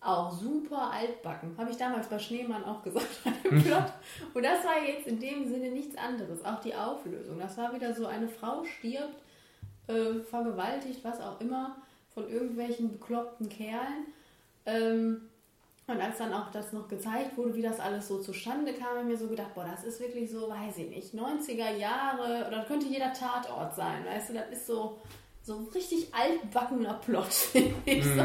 auch 0.00 0.30
super 0.30 0.92
altbacken. 0.92 1.56
Habe 1.58 1.70
ich 1.70 1.76
damals 1.76 2.06
bei 2.06 2.18
Schneemann 2.18 2.62
auch 2.62 2.82
gesagt 2.82 3.08
Plot. 3.42 3.92
Und 4.34 4.42
das 4.44 4.64
war 4.64 4.80
jetzt 4.86 5.08
in 5.08 5.18
dem 5.18 5.48
Sinne 5.48 5.70
nichts 5.70 5.96
anderes. 5.96 6.44
Auch 6.44 6.60
die 6.60 6.74
Auflösung. 6.74 7.38
Das 7.38 7.56
war 7.56 7.74
wieder 7.74 7.92
so, 7.94 8.06
eine 8.06 8.28
Frau 8.28 8.64
stirbt, 8.64 9.22
äh, 9.88 10.20
vergewaltigt, 10.20 11.02
was 11.02 11.20
auch 11.20 11.40
immer, 11.40 11.76
von 12.12 12.28
irgendwelchen 12.30 12.92
bekloppten 12.92 13.48
Kerlen. 13.48 14.06
Ähm, 14.66 15.22
und 15.86 16.00
als 16.00 16.18
dann 16.18 16.32
auch 16.32 16.50
das 16.50 16.72
noch 16.72 16.88
gezeigt 16.88 17.36
wurde, 17.36 17.54
wie 17.54 17.62
das 17.62 17.78
alles 17.80 18.08
so 18.08 18.18
zustande 18.18 18.72
kam, 18.72 18.88
habe 18.88 19.00
ich 19.00 19.06
mir 19.06 19.16
so 19.18 19.28
gedacht, 19.28 19.54
boah, 19.54 19.66
das 19.70 19.84
ist 19.84 20.00
wirklich 20.00 20.30
so, 20.30 20.48
weiß 20.48 20.78
ich 20.78 20.88
nicht, 20.88 21.14
90er 21.14 21.76
Jahre, 21.76 22.46
oder 22.46 22.58
das 22.58 22.66
könnte 22.66 22.86
jeder 22.86 23.12
Tatort 23.12 23.74
sein, 23.74 24.04
weißt 24.06 24.30
du, 24.30 24.34
das 24.34 24.48
ist 24.50 24.66
so, 24.66 24.98
so 25.42 25.56
ein 25.58 25.66
richtig 25.74 26.08
altbackener 26.14 26.94
Plot, 26.94 27.26
finde 27.32 27.74
ich. 27.84 28.04
So, 28.04 28.22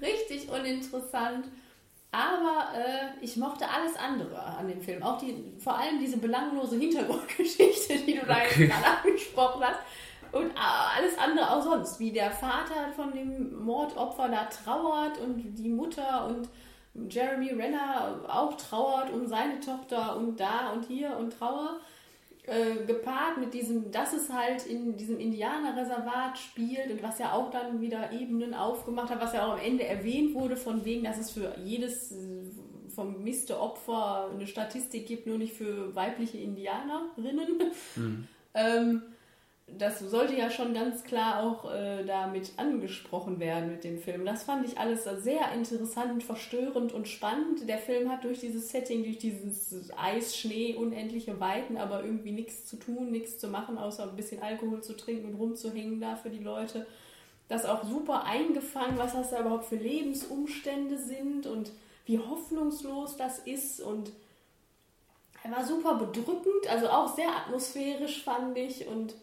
richtig 0.00 0.48
uninteressant. 0.50 1.46
Aber 2.12 2.68
äh, 2.76 3.24
ich 3.24 3.36
mochte 3.36 3.68
alles 3.68 3.94
andere 3.96 4.40
an 4.42 4.66
dem 4.66 4.80
Film. 4.80 5.00
Auch 5.02 5.18
die, 5.18 5.52
vor 5.58 5.78
allem 5.78 6.00
diese 6.00 6.16
belanglose 6.18 6.76
Hintergrundgeschichte, 6.76 7.98
die 7.98 8.18
du 8.18 8.26
da 8.26 8.34
Okay. 8.36 8.64
jetzt 8.64 8.72
gerade 8.72 8.98
angesprochen 9.04 9.62
hast. 9.64 9.78
Und 10.32 10.50
äh, 10.50 10.96
alles 10.96 11.16
andere 11.18 11.50
auch 11.50 11.62
sonst. 11.62 12.00
Wie 12.00 12.10
der 12.12 12.30
Vater 12.32 12.92
von 12.96 13.12
dem 13.12 13.62
Mordopfer 13.64 14.28
da 14.28 14.44
trauert 14.46 15.18
und 15.18 15.36
die 15.56 15.68
Mutter 15.68 16.26
und 16.26 16.48
Jeremy 16.94 17.50
Renner 17.50 18.20
auch 18.28 18.56
trauert 18.56 19.12
um 19.12 19.26
seine 19.26 19.60
Tochter 19.60 20.16
und 20.16 20.38
da 20.40 20.70
und 20.72 20.86
hier 20.86 21.16
und 21.16 21.38
Trauer. 21.38 21.80
Äh, 22.46 22.84
gepaart 22.86 23.36
mit 23.38 23.52
diesem, 23.54 23.92
dass 23.92 24.12
es 24.12 24.32
halt 24.32 24.66
in 24.66 24.96
diesem 24.96 25.20
Indianerreservat 25.20 26.38
spielt 26.38 26.90
und 26.90 27.02
was 27.02 27.18
ja 27.18 27.32
auch 27.32 27.50
dann 27.50 27.80
wieder 27.80 28.10
Ebenen 28.12 28.54
aufgemacht 28.54 29.10
hat, 29.10 29.20
was 29.20 29.34
ja 29.34 29.46
auch 29.46 29.52
am 29.52 29.60
Ende 29.60 29.84
erwähnt 29.84 30.34
wurde, 30.34 30.56
von 30.56 30.84
wegen, 30.84 31.04
dass 31.04 31.18
es 31.18 31.30
für 31.30 31.54
jedes 31.64 32.10
äh, 32.10 32.16
vermisste 32.92 33.60
Opfer 33.60 34.30
eine 34.34 34.46
Statistik 34.46 35.06
gibt, 35.06 35.26
nur 35.26 35.38
nicht 35.38 35.52
für 35.52 35.94
weibliche 35.94 36.38
Indianerinnen. 36.38 37.60
Ähm, 38.52 39.02
das 39.78 40.00
sollte 40.00 40.34
ja 40.34 40.50
schon 40.50 40.74
ganz 40.74 41.04
klar 41.04 41.42
auch 41.42 41.72
äh, 41.72 42.04
damit 42.04 42.52
angesprochen 42.56 43.40
werden 43.40 43.70
mit 43.70 43.84
dem 43.84 43.98
Film. 43.98 44.24
Das 44.24 44.42
fand 44.42 44.66
ich 44.66 44.78
alles 44.78 45.04
sehr 45.04 45.52
interessant, 45.52 46.22
verstörend 46.22 46.92
und 46.92 47.08
spannend. 47.08 47.68
Der 47.68 47.78
Film 47.78 48.10
hat 48.10 48.24
durch 48.24 48.40
dieses 48.40 48.70
Setting, 48.70 49.04
durch 49.04 49.18
dieses 49.18 49.90
Eis, 49.96 50.36
Schnee, 50.36 50.74
unendliche 50.74 51.40
Weiten, 51.40 51.76
aber 51.76 52.04
irgendwie 52.04 52.32
nichts 52.32 52.66
zu 52.66 52.76
tun, 52.76 53.10
nichts 53.10 53.38
zu 53.38 53.48
machen, 53.48 53.78
außer 53.78 54.04
ein 54.04 54.16
bisschen 54.16 54.42
Alkohol 54.42 54.82
zu 54.82 54.96
trinken 54.96 55.32
und 55.32 55.34
rumzuhängen 55.34 56.00
da 56.00 56.16
für 56.16 56.30
die 56.30 56.42
Leute. 56.42 56.86
Das 57.48 57.64
auch 57.64 57.84
super 57.84 58.24
eingefangen, 58.24 58.98
was 58.98 59.12
das 59.12 59.30
da 59.30 59.40
überhaupt 59.40 59.64
für 59.64 59.76
Lebensumstände 59.76 60.98
sind 60.98 61.46
und 61.46 61.72
wie 62.06 62.18
hoffnungslos 62.18 63.16
das 63.16 63.40
ist 63.40 63.80
und 63.80 64.12
er 65.42 65.52
war 65.52 65.64
super 65.64 65.94
bedrückend, 65.94 66.68
also 66.68 66.88
auch 66.90 67.14
sehr 67.14 67.28
atmosphärisch 67.34 68.22
fand 68.22 68.58
ich 68.58 68.86
und 68.86 69.14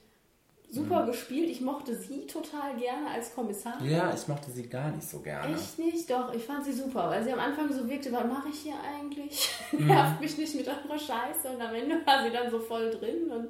super 0.70 1.06
gespielt. 1.06 1.50
Ich 1.50 1.62
mochte 1.62 1.96
sie 1.96 2.28
total 2.28 2.76
gerne 2.78 3.10
als 3.10 3.34
Kommissarin. 3.34 3.90
Ja, 3.90 4.14
ich 4.14 4.28
mochte 4.28 4.52
sie 4.52 4.68
gar 4.68 4.92
nicht 4.92 5.08
so 5.08 5.20
gerne. 5.20 5.56
Echt 5.56 5.80
nicht? 5.80 6.10
Doch, 6.10 6.34
ich 6.34 6.44
fand 6.44 6.66
sie 6.66 6.74
super, 6.74 7.10
weil 7.10 7.24
sie 7.24 7.32
am 7.32 7.40
Anfang 7.40 7.72
so 7.72 7.88
wirkte, 7.90 8.12
was 8.12 8.26
mache 8.26 8.50
ich 8.50 8.60
hier 8.60 8.76
eigentlich? 8.84 9.50
Nervt 9.72 10.22
mich 10.22 10.38
nicht 10.38 10.56
mit 10.56 10.68
eurer 10.68 11.00
Scheiße 11.00 11.50
und 11.50 11.62
am 11.62 11.74
Ende 11.74 12.06
war 12.06 12.24
sie 12.24 12.32
dann 12.32 12.52
so 12.52 12.60
voll 12.60 12.92
drin 12.92 13.30
und 13.30 13.48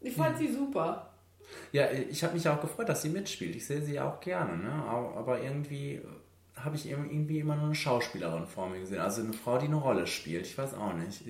ich 0.00 0.14
fand 0.14 0.38
sie 0.38 0.52
super. 0.52 1.10
Ja, 1.72 1.90
ich 1.90 2.22
habe 2.24 2.34
mich 2.34 2.48
auch 2.48 2.60
gefreut, 2.60 2.88
dass 2.88 3.02
sie 3.02 3.08
mitspielt. 3.08 3.54
Ich 3.54 3.66
sehe 3.66 3.80
sie 3.80 3.94
ja 3.94 4.10
auch 4.10 4.20
gerne, 4.20 4.56
ne? 4.56 4.72
Aber 4.72 5.40
irgendwie 5.40 6.00
habe 6.56 6.76
ich 6.76 6.88
irgendwie 6.88 7.38
immer 7.38 7.54
nur 7.54 7.66
eine 7.66 7.74
Schauspielerin 7.74 8.46
vor 8.46 8.68
mir 8.68 8.80
gesehen. 8.80 9.00
Also 9.00 9.22
eine 9.22 9.32
Frau, 9.32 9.58
die 9.58 9.66
eine 9.66 9.76
Rolle 9.76 10.06
spielt. 10.06 10.46
Ich 10.46 10.56
weiß 10.56 10.74
auch 10.74 10.94
nicht. 10.94 11.22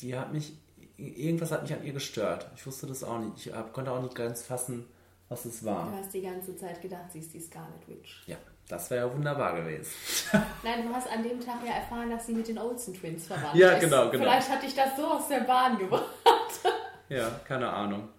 Die 0.00 0.16
hat 0.16 0.32
mich, 0.32 0.56
irgendwas 0.98 1.52
hat 1.52 1.62
mich 1.62 1.72
an 1.72 1.84
ihr 1.84 1.92
gestört. 1.92 2.46
Ich 2.56 2.66
wusste 2.66 2.86
das 2.86 3.02
auch 3.04 3.18
nicht. 3.18 3.46
Ich 3.46 3.52
hab, 3.54 3.72
konnte 3.72 3.90
auch 3.92 4.02
nicht 4.02 4.14
ganz 4.14 4.42
fassen, 4.42 4.86
was 5.28 5.44
es 5.44 5.60
Du 5.60 5.66
war. 5.66 5.92
hast 5.92 6.12
die 6.12 6.22
ganze 6.22 6.56
Zeit 6.56 6.80
gedacht, 6.82 7.12
sie 7.12 7.20
ist 7.20 7.32
die 7.32 7.40
Scarlet 7.40 7.86
Witch. 7.88 8.22
Ja, 8.26 8.36
das 8.68 8.90
wäre 8.90 9.06
ja 9.08 9.14
wunderbar 9.14 9.54
gewesen. 9.56 9.90
Nein, 10.62 10.86
du 10.86 10.92
hast 10.94 11.08
an 11.10 11.22
dem 11.22 11.40
Tag 11.40 11.56
ja 11.66 11.72
erfahren, 11.74 12.10
dass 12.10 12.26
sie 12.26 12.32
mit 12.34 12.48
den 12.48 12.58
Olsen 12.58 12.94
Twins 12.94 13.26
verwandt 13.26 13.54
Ja, 13.54 13.70
ist. 13.72 13.80
genau, 13.80 14.10
genau. 14.10 14.24
Vielleicht 14.24 14.50
hat 14.50 14.62
dich 14.62 14.74
das 14.74 14.96
so 14.96 15.06
aus 15.06 15.28
der 15.28 15.40
Bahn 15.40 15.78
gebracht. 15.78 16.04
Ja, 17.10 17.30
keine 17.46 17.70
Ahnung. 17.70 18.10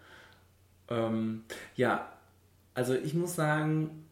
Ähm, 0.89 1.43
ja, 1.75 2.11
also 2.73 2.95
ich 2.95 3.13
muss 3.13 3.35
sagen, 3.35 4.07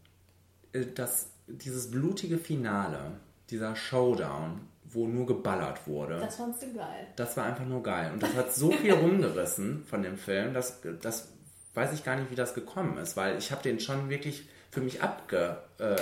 äh, 0.72 0.86
dass 0.86 1.32
dieses 1.48 1.90
blutige 1.90 2.38
Finale, 2.38 3.14
dieser 3.50 3.76
Showdown, 3.76 4.67
wo 4.92 5.08
nur 5.08 5.26
geballert 5.26 5.86
wurde, 5.88 6.20
Das 6.20 6.36
fandst 6.38 6.62
du 6.64 6.74
geil. 6.74 7.08
das 7.16 7.36
war 7.38 7.46
einfach 7.46 7.66
nur 7.66 7.84
geil. 7.84 8.12
Und 8.14 8.24
das 8.24 8.34
hat 8.36 8.54
so 8.54 8.72
viel 8.72 8.94
rumgerissen 9.04 9.84
von 9.86 10.02
dem 10.04 10.18
Film, 10.18 10.54
dass 10.54 10.82
das 11.02 11.30
weiß 11.74 11.94
ich 11.94 12.04
gar 12.04 12.16
nicht, 12.16 12.32
wie 12.32 12.36
das 12.36 12.54
gekommen 12.56 12.98
ist, 12.98 13.16
weil 13.18 13.38
ich 13.38 13.52
habe 13.52 13.62
den 13.62 13.80
schon 13.80 14.10
wirklich 14.10 14.50
für 14.72 14.82
mich 14.82 15.04
abge, 15.04 15.58
äh, 15.78 15.96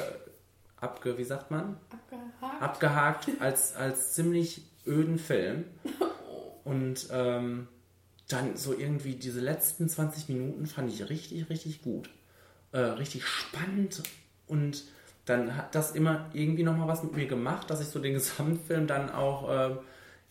abge, 0.79 1.17
wie 1.17 1.23
sagt 1.25 1.51
man? 1.51 1.77
Abgehakt. 1.89 2.61
abgehakt 2.61 3.29
als, 3.41 3.75
als 3.75 4.13
ziemlich 4.13 4.61
öden 4.86 5.19
Film. 5.19 5.65
Und 6.63 7.07
ähm, 7.11 7.67
dann 8.27 8.57
so 8.57 8.73
irgendwie 8.73 9.15
diese 9.15 9.39
letzten 9.39 9.88
20 9.89 10.29
Minuten 10.29 10.65
fand 10.65 10.91
ich 10.91 11.07
richtig, 11.09 11.49
richtig 11.49 11.81
gut. 11.83 12.09
Äh, 12.71 12.79
richtig 12.79 13.25
spannend 13.25 14.01
und 14.47 14.83
dann 15.26 15.57
hat 15.57 15.76
das 15.76 15.91
immer 15.91 16.30
irgendwie 16.34 16.63
nochmal 16.63 16.88
was 16.88 17.03
mit 17.03 17.15
mir 17.15 17.28
gemacht, 17.28 17.69
dass 17.69 17.82
ich 17.82 17.88
so 17.88 17.99
den 17.99 18.13
Gesamtfilm 18.13 18.88
dann 18.88 19.11
auch, 19.11 19.49
äh, 19.49 19.76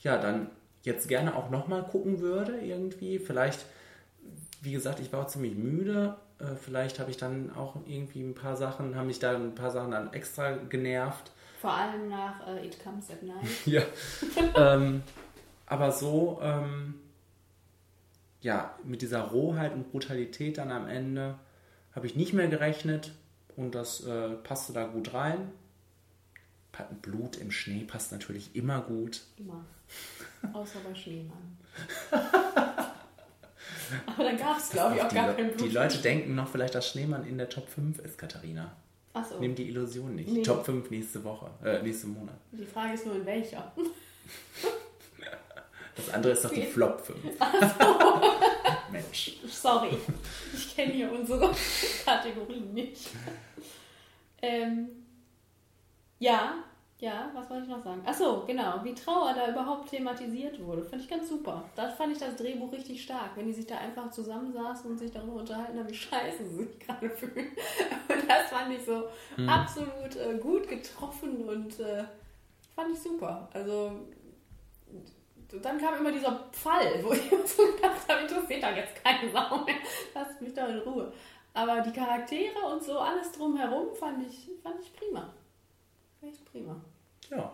ja, 0.00 0.18
dann 0.18 0.50
jetzt 0.82 1.08
gerne 1.08 1.34
auch 1.34 1.50
nochmal 1.50 1.82
gucken 1.84 2.20
würde 2.20 2.58
irgendwie. 2.60 3.18
Vielleicht 3.18 3.66
wie 4.64 4.72
gesagt, 4.72 4.98
ich 5.00 5.12
war 5.12 5.20
auch 5.20 5.26
ziemlich 5.26 5.54
müde. 5.54 6.16
Äh, 6.38 6.56
vielleicht 6.56 6.98
habe 6.98 7.10
ich 7.10 7.16
dann 7.16 7.54
auch 7.54 7.76
irgendwie 7.86 8.22
ein 8.22 8.34
paar 8.34 8.56
Sachen, 8.56 8.96
haben 8.96 9.06
mich 9.06 9.18
da 9.18 9.34
ein 9.34 9.54
paar 9.54 9.70
Sachen 9.70 9.90
dann 9.90 10.12
extra 10.12 10.52
genervt. 10.52 11.30
Vor 11.60 11.72
allem 11.72 12.08
nach 12.08 12.46
äh, 12.46 12.66
It 12.66 12.82
Comes 12.82 13.10
at 13.10 13.22
Night. 13.22 13.46
Ja. 13.66 13.82
ähm, 14.56 15.02
aber 15.66 15.92
so, 15.92 16.40
ähm, 16.42 16.94
ja, 18.40 18.74
mit 18.84 19.02
dieser 19.02 19.22
Rohheit 19.22 19.72
und 19.72 19.90
Brutalität 19.90 20.58
dann 20.58 20.70
am 20.70 20.88
Ende 20.88 21.36
habe 21.94 22.06
ich 22.06 22.16
nicht 22.16 22.32
mehr 22.32 22.48
gerechnet 22.48 23.12
und 23.56 23.74
das 23.74 24.04
äh, 24.06 24.30
passte 24.30 24.72
da 24.72 24.86
gut 24.86 25.14
rein. 25.14 25.52
Blut 27.02 27.36
im 27.36 27.50
Schnee 27.52 27.84
passt 27.84 28.10
natürlich 28.10 28.56
immer 28.56 28.80
gut. 28.80 29.22
Immer. 29.36 29.64
Außer 30.52 30.80
bei 30.80 30.94
Schneemann. 30.94 31.56
Aber 34.06 34.24
dann 34.24 34.36
gab 34.36 34.58
es, 34.58 34.70
glaube 34.70 34.96
ich, 34.96 35.02
auch 35.02 35.08
die, 35.08 35.14
gar 35.14 35.32
kein 35.34 35.52
Blut. 35.52 35.68
die 35.68 35.74
Leute 35.74 35.98
denken 35.98 36.34
noch 36.34 36.48
vielleicht, 36.48 36.74
dass 36.74 36.88
Schneemann 36.88 37.24
in 37.26 37.38
der 37.38 37.48
Top 37.48 37.68
5 37.68 38.00
ist, 38.00 38.18
Katharina. 38.18 38.74
Achso. 39.12 39.38
Nimm 39.38 39.54
die 39.54 39.68
Illusion 39.68 40.16
nicht. 40.16 40.28
Nee. 40.28 40.42
Top 40.42 40.64
5 40.64 40.90
nächste 40.90 41.22
Woche, 41.22 41.50
äh, 41.64 41.80
nächsten 41.82 42.12
Monat. 42.12 42.34
Die 42.50 42.66
Frage 42.66 42.94
ist 42.94 43.06
nur, 43.06 43.16
in 43.16 43.26
welcher. 43.26 43.72
Das 45.96 46.10
andere 46.12 46.32
ist 46.32 46.44
doch 46.44 46.50
die 46.50 46.62
Flop 46.62 47.00
5. 47.00 47.18
Mensch. 48.94 49.32
Sorry, 49.46 49.96
ich 50.54 50.74
kenne 50.74 50.92
hier 50.92 51.12
unsere 51.12 51.50
Kategorien 52.04 52.72
nicht. 52.72 53.10
Ähm, 54.40 54.88
ja, 56.20 56.54
ja, 57.00 57.30
was 57.34 57.50
wollte 57.50 57.64
ich 57.64 57.68
noch 57.68 57.82
sagen? 57.82 58.02
Achso, 58.06 58.44
genau, 58.46 58.82
wie 58.84 58.94
Trauer 58.94 59.34
da 59.34 59.50
überhaupt 59.50 59.90
thematisiert 59.90 60.64
wurde, 60.64 60.84
fand 60.84 61.02
ich 61.02 61.10
ganz 61.10 61.28
super. 61.28 61.64
Da 61.74 61.88
fand 61.88 62.12
ich 62.12 62.18
das 62.18 62.36
Drehbuch 62.36 62.72
richtig 62.72 63.02
stark, 63.02 63.30
wenn 63.34 63.46
die 63.46 63.52
sich 63.52 63.66
da 63.66 63.78
einfach 63.78 64.10
zusammensaßen 64.10 64.88
und 64.88 64.98
sich 64.98 65.10
darüber 65.10 65.40
unterhalten 65.40 65.78
haben, 65.78 65.88
wie 65.88 65.94
scheiße 65.94 66.46
sie 66.48 66.64
sich 66.64 66.78
gerade 66.78 67.10
fühlen. 67.10 67.48
Und 68.08 68.30
das 68.30 68.48
fand 68.48 68.72
ich 68.72 68.84
so 68.84 69.08
absolut 69.46 70.16
äh, 70.16 70.38
gut 70.38 70.68
getroffen 70.68 71.48
und 71.48 71.80
äh, 71.80 72.04
fand 72.74 72.92
ich 72.92 73.00
super. 73.00 73.48
Also 73.52 73.92
dann 75.60 75.78
kam 75.78 75.98
immer 75.98 76.12
dieser 76.12 76.44
Fall, 76.52 77.02
wo 77.02 77.12
ich 77.12 77.30
mir 77.30 77.46
so 77.46 77.64
gedacht 77.74 78.08
habe, 78.08 78.22
interessiert 78.22 78.62
da 78.62 78.74
jetzt 78.74 79.02
keine 79.04 79.30
Sau 79.30 79.64
mehr. 79.64 79.76
Lasst 80.14 80.40
mich 80.40 80.54
doch 80.54 80.68
in 80.68 80.78
Ruhe. 80.78 81.12
Aber 81.52 81.80
die 81.80 81.92
Charaktere 81.92 82.58
und 82.72 82.82
so, 82.82 82.98
alles 82.98 83.32
drumherum 83.32 83.94
fand 83.94 84.26
ich, 84.26 84.50
fand 84.62 84.80
ich 84.80 84.92
prima. 84.94 85.32
Echt 86.20 86.44
prima. 86.50 86.76
Ja. 87.30 87.52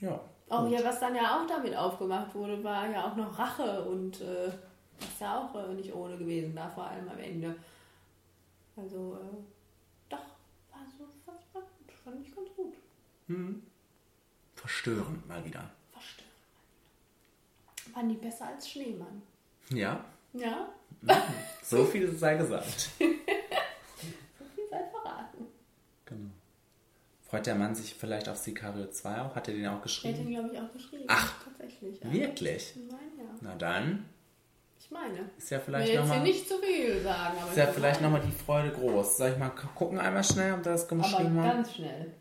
Ja. 0.00 0.20
Auch 0.48 0.66
hier, 0.66 0.84
was 0.84 1.00
dann 1.00 1.14
ja 1.14 1.40
auch 1.40 1.46
damit 1.46 1.76
aufgemacht 1.76 2.34
wurde, 2.34 2.62
war 2.64 2.88
ja 2.88 3.06
auch 3.06 3.16
noch 3.16 3.38
Rache 3.38 3.84
und 3.84 4.20
äh, 4.20 4.50
das 4.98 5.08
ist 5.08 5.20
ja 5.20 5.38
auch 5.38 5.54
äh, 5.54 5.74
nicht 5.74 5.94
ohne 5.94 6.16
gewesen, 6.16 6.54
da 6.56 6.68
vor 6.68 6.84
allem 6.84 7.08
am 7.08 7.18
Ende. 7.18 7.54
Also, 8.76 9.16
äh, 9.16 9.36
doch, 10.08 10.18
war 10.18 10.86
so, 10.98 11.04
fand, 12.04 12.26
ich 12.26 12.34
ganz 12.34 12.48
gut. 12.56 12.74
Verstörend 14.60 15.26
mal 15.28 15.44
wieder. 15.44 15.70
Verstörend. 15.92 16.32
Waren 17.94 18.08
die 18.08 18.14
besser 18.16 18.46
als 18.48 18.68
Schneemann? 18.68 19.22
Ja. 19.70 20.04
Ja? 20.32 20.68
So 21.62 21.84
viel 21.84 22.10
sei 22.16 22.36
gesagt. 22.36 22.90
So 24.38 24.44
viel 24.54 24.64
sei 24.70 24.78
verraten. 24.90 25.46
Genau. 26.06 26.30
Freut 27.28 27.46
der 27.46 27.54
Mann 27.54 27.74
sich 27.74 27.94
vielleicht 27.94 28.28
auf 28.28 28.36
Sicario 28.38 28.86
2 28.90 29.20
auch? 29.22 29.34
Hat 29.36 29.48
er 29.48 29.54
den 29.54 29.66
auch 29.66 29.70
Er 29.70 29.74
hat 29.76 29.82
geschrieben? 29.82 30.20
ihn, 30.22 30.30
glaube 30.30 30.50
ich, 30.52 30.60
auch 30.60 30.72
geschrieben. 30.72 31.04
Ach. 31.08 31.34
Tatsächlich. 31.44 32.00
Ja. 32.02 32.12
Wirklich? 32.12 32.74
Ich 32.76 32.90
meine, 32.90 33.02
ja. 33.18 33.34
Na 33.40 33.54
dann 33.56 34.06
Ich 34.78 34.90
meine. 34.90 35.30
ist 35.38 35.50
ja 35.50 35.58
Ich 35.58 35.66
will 35.66 35.74
vielleicht 35.74 35.88
jetzt 35.88 35.92
hier 35.92 36.00
nochmal 36.00 36.22
nicht 36.22 36.48
zu 36.48 36.58
viel 36.58 37.00
sagen, 37.02 37.38
aber 37.40 37.50
ist 37.50 37.56
ja 37.56 37.64
ich 37.68 37.74
vielleicht 37.74 38.00
meine. 38.02 38.12
noch 38.14 38.20
mal 38.20 38.26
die 38.26 38.32
Freude 38.44 38.70
groß. 38.72 39.16
Soll 39.16 39.30
ich 39.30 39.38
mal 39.38 39.50
gu- 39.50 39.68
gucken 39.74 39.98
einmal 39.98 40.24
schnell, 40.24 40.54
ob 40.54 40.62
das 40.64 40.90
Aber 40.90 40.96
geschrieben 41.02 41.40
hat? 41.42 41.52
ganz 41.54 41.74
schnell. 41.74 42.12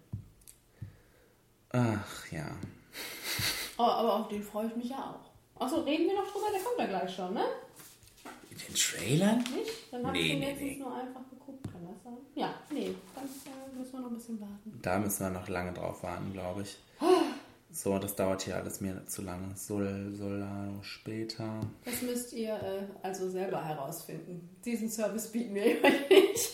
Ach 1.71 2.31
ja. 2.31 2.45
Oh, 3.77 3.83
aber 3.83 4.15
auf 4.15 4.27
den 4.27 4.43
freue 4.43 4.67
ich 4.67 4.75
mich 4.75 4.89
ja 4.89 4.97
auch. 5.15 5.61
Achso, 5.61 5.81
reden 5.81 6.07
wir 6.07 6.15
noch 6.15 6.31
drüber? 6.31 6.47
Der 6.53 6.61
kommt 6.61 6.79
ja 6.79 6.85
gleich 6.87 7.15
schon, 7.15 7.33
ne? 7.33 7.43
Den 8.51 8.75
Trailern? 8.75 9.37
Nicht? 9.39 9.71
Dann 9.91 10.05
habe 10.05 10.17
Nee, 10.17 10.23
ich 10.23 10.29
den 10.31 10.39
nee, 10.39 10.45
letztens 10.51 10.71
nee. 10.71 10.77
nur 10.79 10.93
einfach 10.93 11.21
geguckt, 11.29 11.63
kann 11.71 11.87
das 11.87 12.03
sein? 12.03 12.17
Ja, 12.35 12.53
nee, 12.71 12.93
dann 13.15 13.23
äh, 13.25 13.77
müssen 13.77 13.93
wir 13.93 13.99
noch 14.01 14.07
ein 14.09 14.15
bisschen 14.15 14.41
warten. 14.41 14.79
Da 14.81 14.99
müssen 14.99 15.23
wir 15.23 15.29
noch 15.39 15.47
lange 15.47 15.73
drauf 15.73 16.03
warten, 16.03 16.33
glaube 16.33 16.63
ich. 16.63 16.77
So, 17.71 17.99
das 17.99 18.15
dauert 18.15 18.41
hier 18.41 18.55
alles 18.55 18.81
mir 18.81 19.05
zu 19.05 19.21
lange. 19.21 19.55
Sol, 19.55 20.11
Solano 20.17 20.81
später. 20.81 21.61
Das 21.85 22.01
müsst 22.01 22.33
ihr 22.33 22.55
äh, 22.55 22.81
also 23.03 23.29
selber 23.29 23.63
herausfinden. 23.63 24.57
Diesen 24.65 24.89
Service 24.89 25.31
bieten 25.31 25.53
wir 25.53 25.61
euch 25.65 26.09
nicht. 26.09 26.49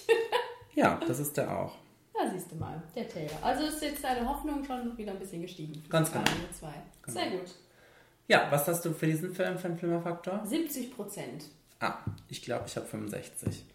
Ja, 0.74 1.00
das 1.08 1.20
ist 1.20 1.38
der 1.38 1.58
auch. 1.58 1.72
Da 2.18 2.32
siehst 2.32 2.52
du 2.52 2.56
mal, 2.56 2.82
der 2.96 3.08
Taylor. 3.10 3.38
Also 3.42 3.66
ist 3.66 3.82
jetzt 3.82 4.04
deine 4.04 4.28
Hoffnung 4.28 4.64
schon 4.64 4.98
wieder 4.98 5.12
ein 5.12 5.20
bisschen 5.20 5.42
gestiegen. 5.42 5.84
Ganz 5.90 6.12
genau. 6.12 6.24
2. 6.58 6.68
Sehr 7.08 7.32
gut. 7.32 7.54
Ja, 8.28 8.48
was 8.50 8.68
hast 8.68 8.86
du 8.86 8.94
für 8.94 9.06
diesen 9.06 9.34
Film 9.36 9.58
für 9.58 9.68
einen 9.68 9.78
Flimmerfaktor? 9.78 10.42
70 10.46 10.96
Prozent. 10.96 11.46
Ah, 11.80 11.96
ich 12.30 12.42
glaube, 12.42 12.64
ich 12.68 12.76
habe 12.78 12.86
65. 12.86 13.66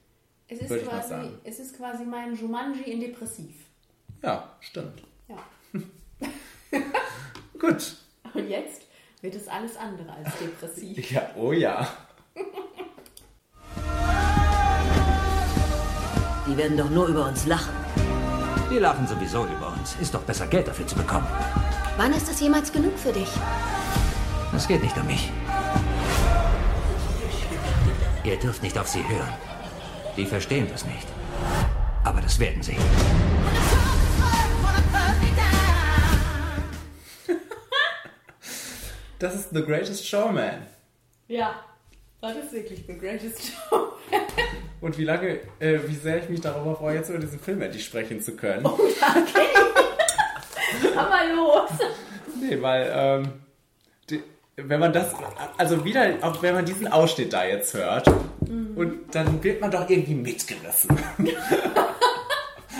Es 0.48 0.58
ist, 0.60 0.70
Würde 0.70 0.82
ich 0.82 0.88
mal 0.90 0.96
quasi, 0.96 1.08
sagen. 1.10 1.38
es 1.44 1.60
ist 1.60 1.76
quasi 1.76 2.04
mein 2.04 2.34
Jumanji 2.34 2.82
in 2.90 3.00
depressiv. 3.00 3.54
Ja, 4.22 4.56
stimmt. 4.60 5.02
Ja. 5.28 5.36
Gut. 7.60 7.96
Und 8.34 8.48
jetzt 8.48 8.82
wird 9.20 9.34
es 9.34 9.46
alles 9.48 9.76
andere 9.76 10.12
als 10.12 10.28
depressiv. 10.38 11.10
Ja, 11.12 11.30
oh 11.36 11.52
ja. 11.52 11.86
Die 16.46 16.56
werden 16.56 16.76
doch 16.76 16.90
nur 16.90 17.06
über 17.06 17.28
uns 17.28 17.46
lachen. 17.46 17.74
Die 18.70 18.78
lachen 18.78 19.06
sowieso 19.06 19.46
über 19.46 19.72
uns. 19.72 19.96
Ist 20.00 20.14
doch 20.14 20.22
besser, 20.22 20.46
Geld 20.46 20.68
dafür 20.68 20.86
zu 20.86 20.94
bekommen. 20.94 21.26
Wann 21.96 22.12
ist 22.12 22.30
es 22.30 22.38
jemals 22.38 22.72
genug 22.72 22.96
für 22.96 23.12
dich? 23.12 23.28
Es 24.54 24.68
geht 24.68 24.82
nicht 24.82 24.96
um 24.96 25.06
mich. 25.06 25.30
Ihr 28.22 28.38
dürft 28.38 28.62
nicht 28.62 28.78
auf 28.78 28.86
sie 28.86 29.02
hören. 29.08 29.32
Die 30.16 30.24
verstehen 30.24 30.68
das 30.70 30.84
nicht. 30.84 31.08
Aber 32.04 32.20
das 32.20 32.38
werden 32.38 32.62
sie. 32.62 32.76
Das 39.18 39.34
ist 39.34 39.50
The 39.52 39.62
Greatest 39.62 40.06
Showman. 40.06 40.66
Ja, 41.28 41.54
das 42.20 42.36
ist 42.36 42.52
wirklich 42.52 42.84
the 42.86 42.96
greatest 42.96 43.42
show. 43.42 43.89
Und 44.80 44.96
wie 44.96 45.04
lange, 45.04 45.40
äh, 45.58 45.78
wie 45.86 45.94
sehr 45.94 46.22
ich 46.22 46.28
mich 46.28 46.40
darüber 46.40 46.74
freue, 46.74 46.96
jetzt 46.96 47.10
über 47.10 47.18
diesen 47.18 47.38
Film 47.38 47.60
endlich 47.60 47.84
sprechen 47.84 48.20
zu 48.20 48.34
können. 48.34 48.62
Komm 48.62 48.78
mal 50.94 51.34
los. 51.34 51.70
Nee, 52.40 52.62
weil, 52.62 52.90
ähm, 52.94 53.32
die, 54.08 54.22
wenn 54.56 54.80
man 54.80 54.92
das, 54.92 55.14
also 55.58 55.84
wieder, 55.84 56.14
auch 56.22 56.42
wenn 56.42 56.54
man 56.54 56.64
diesen 56.64 56.88
Ausschnitt 56.88 57.32
da 57.32 57.44
jetzt 57.44 57.74
hört, 57.74 58.06
und 58.80 59.14
dann 59.14 59.44
wird 59.44 59.60
man 59.60 59.70
doch 59.70 59.88
irgendwie 59.90 60.14
mitgerissen. 60.14 60.90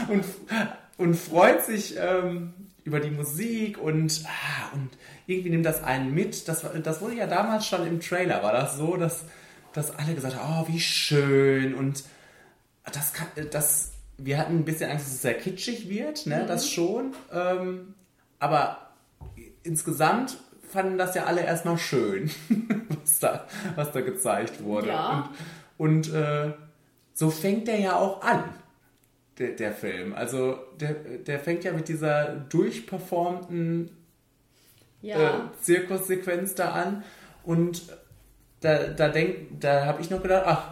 und, 0.08 0.24
und 0.96 1.14
freut 1.14 1.64
sich 1.64 1.96
ähm, 1.98 2.54
über 2.84 3.00
die 3.00 3.10
Musik 3.10 3.78
und, 3.78 4.22
ah, 4.24 4.74
und 4.74 4.88
irgendwie 5.26 5.50
nimmt 5.50 5.66
das 5.66 5.84
einen 5.84 6.14
mit. 6.14 6.48
Das, 6.48 6.64
das 6.82 7.02
wurde 7.02 7.16
ja 7.16 7.26
damals 7.26 7.66
schon 7.66 7.86
im 7.86 8.00
Trailer, 8.00 8.42
war 8.42 8.52
das 8.52 8.76
so, 8.76 8.96
dass, 8.96 9.24
dass 9.72 9.96
alle 9.96 10.14
gesagt 10.14 10.36
haben, 10.36 10.64
oh, 10.64 10.72
wie 10.72 10.80
schön 10.80 11.74
und 11.74 12.04
das 12.92 13.12
kann, 13.12 13.28
das, 13.50 13.92
wir 14.18 14.38
hatten 14.38 14.56
ein 14.56 14.64
bisschen 14.64 14.90
Angst, 14.90 15.06
dass 15.06 15.14
es 15.14 15.22
sehr 15.22 15.34
kitschig 15.34 15.88
wird, 15.88 16.26
ne, 16.26 16.44
das 16.46 16.68
schon, 16.68 17.14
ähm, 17.32 17.94
aber 18.38 18.90
insgesamt 19.62 20.38
fanden 20.68 20.98
das 20.98 21.14
ja 21.14 21.24
alle 21.24 21.42
erstmal 21.42 21.78
schön, 21.78 22.30
was 23.02 23.18
da, 23.18 23.46
was 23.76 23.92
da 23.92 24.00
gezeigt 24.00 24.62
wurde. 24.62 24.88
Ja. 24.88 25.30
Und, 25.76 26.08
und 26.08 26.14
äh, 26.14 26.52
so 27.12 27.30
fängt 27.30 27.68
der 27.68 27.78
ja 27.80 27.96
auch 27.96 28.22
an, 28.22 28.44
der, 29.38 29.52
der 29.52 29.72
Film. 29.72 30.14
Also 30.14 30.58
der, 30.78 30.94
der 30.94 31.40
fängt 31.40 31.64
ja 31.64 31.72
mit 31.72 31.88
dieser 31.88 32.26
durchperformten 32.28 33.90
Ja, 35.02 35.18
äh, 35.18 35.40
Zirkussequenz 35.62 36.54
da 36.54 36.72
an 36.72 37.04
und 37.42 37.82
da, 38.60 38.88
da 38.88 39.08
denk, 39.08 39.60
da 39.60 39.86
habe 39.86 40.02
ich 40.02 40.10
noch 40.10 40.22
gedacht, 40.22 40.44
ach, 40.46 40.62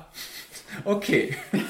okay. 0.84 1.34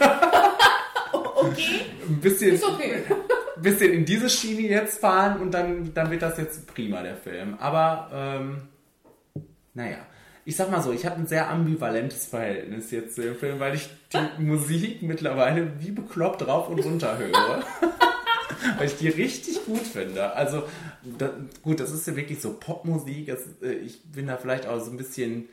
okay, 1.12 1.80
Ein 2.06 2.20
bisschen, 2.20 2.54
ist 2.54 2.64
okay. 2.64 3.02
bisschen 3.62 3.92
in 3.92 4.04
diese 4.04 4.30
Schiene 4.30 4.68
jetzt 4.68 5.00
fahren 5.00 5.40
und 5.40 5.52
dann, 5.52 5.92
dann 5.94 6.10
wird 6.10 6.22
das 6.22 6.38
jetzt 6.38 6.66
prima, 6.66 7.02
der 7.02 7.16
Film. 7.16 7.56
Aber, 7.58 8.10
ähm, 8.12 8.62
naja. 9.74 9.98
Ich 10.44 10.56
sag 10.56 10.70
mal 10.70 10.80
so, 10.80 10.92
ich 10.92 11.04
habe 11.04 11.16
ein 11.16 11.26
sehr 11.26 11.50
ambivalentes 11.50 12.24
Verhältnis 12.24 12.90
jetzt 12.90 13.16
zu 13.16 13.20
dem 13.22 13.36
Film, 13.36 13.60
weil 13.60 13.74
ich 13.74 13.90
die 14.14 14.42
Musik 14.42 15.02
mittlerweile 15.02 15.78
wie 15.78 15.90
bekloppt 15.90 16.46
rauf 16.46 16.70
und 16.70 16.78
runter 16.78 17.18
höre. 17.18 17.62
weil 18.78 18.86
ich 18.86 18.96
die 18.96 19.08
richtig 19.08 19.64
gut 19.66 19.82
finde. 19.82 20.32
Also, 20.34 20.62
da, 21.02 21.30
gut, 21.62 21.80
das 21.80 21.92
ist 21.92 22.06
ja 22.06 22.16
wirklich 22.16 22.40
so 22.40 22.54
Popmusik. 22.54 23.28
Es, 23.28 23.46
äh, 23.62 23.72
ich 23.72 24.02
bin 24.10 24.26
da 24.26 24.38
vielleicht 24.38 24.66
auch 24.66 24.80
so 24.80 24.90
ein 24.90 24.96
bisschen 24.96 25.50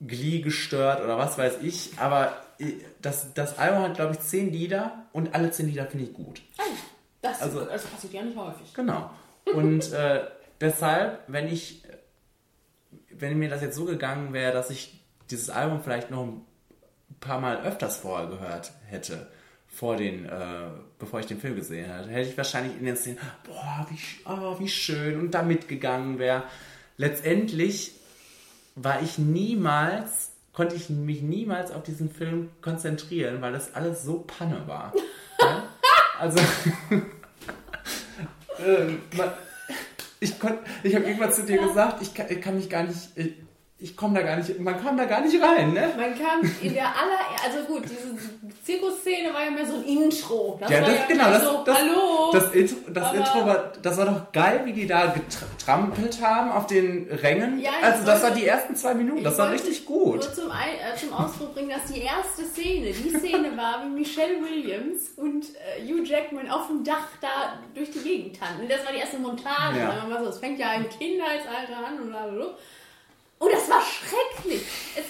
Glee 0.00 0.40
gestört 0.40 1.02
oder 1.02 1.18
was 1.18 1.36
weiß 1.38 1.58
ich. 1.62 1.90
Aber 1.98 2.36
äh, 2.58 2.72
das, 3.02 3.34
das 3.34 3.58
Album 3.58 3.82
hat, 3.82 3.94
glaube 3.94 4.14
ich, 4.14 4.20
zehn 4.20 4.52
Lieder 4.52 5.06
und 5.12 5.34
alle 5.34 5.50
zehn 5.50 5.66
Lieder 5.68 5.86
finde 5.86 6.06
ich 6.06 6.12
gut. 6.12 6.42
Das, 7.22 7.42
Also- 7.42 7.64
das 7.64 7.84
passiert 7.84 8.12
ja 8.12 8.22
nicht 8.22 8.36
häufig. 8.36 8.72
Genau. 8.74 9.10
Und 9.54 9.92
äh, 9.92 10.24
deshalb, 10.60 11.20
wenn 11.26 11.48
ich, 11.48 11.82
wenn 13.10 13.38
mir 13.38 13.48
das 13.48 13.62
jetzt 13.62 13.76
so 13.76 13.84
gegangen 13.86 14.32
wäre, 14.32 14.52
dass 14.52 14.70
ich 14.70 15.00
dieses 15.30 15.50
Album 15.50 15.82
vielleicht 15.82 16.10
noch 16.10 16.24
ein 16.24 16.46
paar 17.20 17.40
Mal 17.40 17.62
öfters 17.62 17.96
vorher 17.96 18.28
gehört 18.28 18.72
hätte, 18.86 19.26
vor 19.66 19.96
den, 19.96 20.26
äh, 20.26 20.68
bevor 20.98 21.20
ich 21.20 21.26
den 21.26 21.38
Film 21.40 21.56
gesehen 21.56 21.90
hätte, 21.90 22.08
hätte 22.10 22.28
ich 22.30 22.36
wahrscheinlich 22.36 22.76
in 22.78 22.84
den 22.86 22.96
Szenen, 22.96 23.18
boah, 23.44 23.86
wie, 23.90 23.98
oh, 24.30 24.58
wie 24.58 24.68
schön 24.68 25.18
und 25.20 25.32
da 25.32 25.42
mitgegangen 25.42 26.18
wäre. 26.18 26.44
Letztendlich 26.96 27.92
war 28.82 29.02
ich 29.02 29.18
niemals, 29.18 30.32
konnte 30.52 30.76
ich 30.76 30.90
mich 30.90 31.22
niemals 31.22 31.70
auf 31.70 31.82
diesen 31.82 32.10
Film 32.10 32.50
konzentrieren, 32.60 33.40
weil 33.40 33.52
das 33.52 33.74
alles 33.74 34.02
so 34.02 34.20
Panne 34.20 34.62
war. 34.66 34.92
ja? 35.40 35.64
Also, 36.18 36.40
ähm, 38.64 39.02
man, 39.16 39.30
ich 40.20 40.38
kon, 40.38 40.58
ich 40.82 40.94
habe 40.94 41.04
irgendwann 41.04 41.32
zu 41.32 41.44
dir 41.44 41.58
gesagt, 41.58 42.02
ich 42.02 42.14
kann, 42.14 42.26
ich 42.28 42.40
kann 42.40 42.56
mich 42.56 42.68
gar 42.68 42.82
nicht, 42.82 43.10
ich, 43.14 43.34
ich 43.80 43.96
komme 43.96 44.14
da 44.18 44.22
gar 44.26 44.36
nicht, 44.36 44.58
man 44.58 44.82
kam 44.82 44.96
da 44.96 45.04
gar 45.04 45.20
nicht 45.20 45.40
rein, 45.40 45.72
ne? 45.72 45.88
Man 45.96 46.18
kam 46.18 46.40
in 46.60 46.74
der 46.74 46.86
aller, 46.86 47.20
also 47.44 47.64
gut, 47.64 47.84
diese 47.84 48.12
Zirkusszene 48.64 49.32
war 49.32 49.44
ja 49.44 49.50
mehr 49.52 49.66
so 49.66 49.76
ein 49.76 49.84
Intro. 49.84 50.58
Das 50.60 50.68
Ja, 50.68 50.80
war 50.82 50.88
das, 50.88 50.98
ja 50.98 51.04
genau, 51.06 51.30
das, 51.30 51.44
so, 51.44 51.62
das, 51.64 51.78
hallo. 51.78 52.30
das, 52.32 52.50
Intro, 52.54 52.76
das 52.90 53.12
Intro 53.14 53.46
war, 53.46 53.72
das 53.80 53.96
war 53.96 54.06
doch 54.06 54.32
geil, 54.32 54.62
wie 54.64 54.72
die 54.72 54.86
da 54.88 55.14
getrampelt 55.14 56.20
haben 56.20 56.50
auf 56.50 56.66
den 56.66 57.08
Rängen. 57.08 57.60
Ja, 57.60 57.70
also 57.80 58.04
das 58.04 58.20
war 58.24 58.32
die 58.32 58.46
ersten 58.46 58.74
zwei 58.74 58.94
Minuten, 58.94 59.22
das 59.22 59.38
war 59.38 59.52
richtig 59.52 59.86
gut. 59.86 60.16
Nur 60.16 60.34
zum, 60.34 60.50
äh, 60.50 60.96
zum 60.98 61.12
Ausdruck 61.12 61.54
bringen, 61.54 61.70
dass 61.70 61.92
die 61.92 62.00
erste 62.00 62.44
Szene, 62.46 62.90
die 62.92 63.10
Szene 63.16 63.56
war, 63.56 63.84
wie 63.84 63.90
Michelle 64.00 64.42
Williams 64.42 65.10
und 65.16 65.44
äh, 65.54 65.84
Hugh 65.86 66.02
Jackman 66.04 66.50
auf 66.50 66.66
dem 66.66 66.82
Dach 66.82 67.06
da 67.20 67.60
durch 67.76 67.92
die 67.92 68.00
Gegend 68.00 68.40
tanzen. 68.40 68.68
Das 68.68 68.84
war 68.84 68.92
die 68.92 68.98
erste 68.98 69.18
Montage. 69.18 69.78
Ja. 69.78 69.94
wir 70.02 70.14
mal 70.14 70.24
so. 70.24 70.30
Es 70.30 70.38
fängt 70.38 70.58
ja 70.58 70.74
im 70.74 70.88
Kindheitsalter 70.88 71.76
an 71.86 72.00
und 72.00 72.08
blablabla. 72.10 72.56
Und 73.38 73.52
das 73.52 73.68
war 73.70 73.80
schrecklich. 73.80 74.62
Es, 74.96 75.04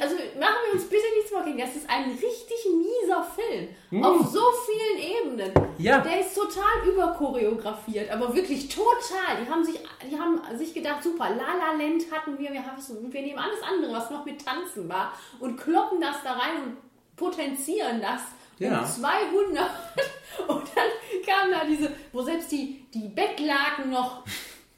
also 0.00 0.14
machen 0.38 0.54
wir 0.66 0.74
uns 0.74 0.84
bitte 0.88 1.02
nichts 1.16 1.30
vorgehen. 1.30 1.58
Das 1.58 1.74
ist 1.76 1.88
ein 1.90 2.10
richtig 2.12 2.66
mieser 2.66 3.26
Film. 3.34 4.02
Auf 4.04 4.26
so 4.28 4.40
vielen 4.66 4.98
Ebenen. 5.26 5.52
Ja. 5.78 5.98
Der 5.98 6.20
ist 6.20 6.34
total 6.34 6.88
überchoreografiert, 6.88 8.10
aber 8.10 8.34
wirklich 8.34 8.68
total. 8.68 9.42
Die 9.44 9.50
haben 9.50 9.64
sich, 9.64 9.78
die 10.10 10.18
haben 10.18 10.40
sich 10.56 10.72
gedacht, 10.72 11.02
super, 11.02 11.28
La 11.30 11.54
La 11.54 11.72
Land 11.76 12.04
hatten 12.10 12.38
wir, 12.38 12.52
wir, 12.52 12.64
haben, 12.64 12.78
wir 13.12 13.22
nehmen 13.22 13.38
alles 13.38 13.62
andere, 13.62 13.92
was 13.92 14.10
noch 14.10 14.24
mit 14.24 14.44
Tanzen 14.44 14.88
war, 14.88 15.12
und 15.40 15.56
kloppen 15.60 16.00
das 16.00 16.16
da 16.22 16.32
rein 16.32 16.62
und 16.64 16.76
potenzieren 17.16 18.00
das 18.00 18.22
Ja. 18.58 18.80
um 18.80 18.86
200. 18.86 19.68
Und 20.48 20.64
dann 20.74 20.88
kam 21.24 21.52
da 21.52 21.64
diese, 21.64 21.92
wo 22.12 22.20
selbst 22.22 22.50
die, 22.50 22.86
die 22.92 23.08
Bettlaken 23.08 23.90
noch 23.90 24.24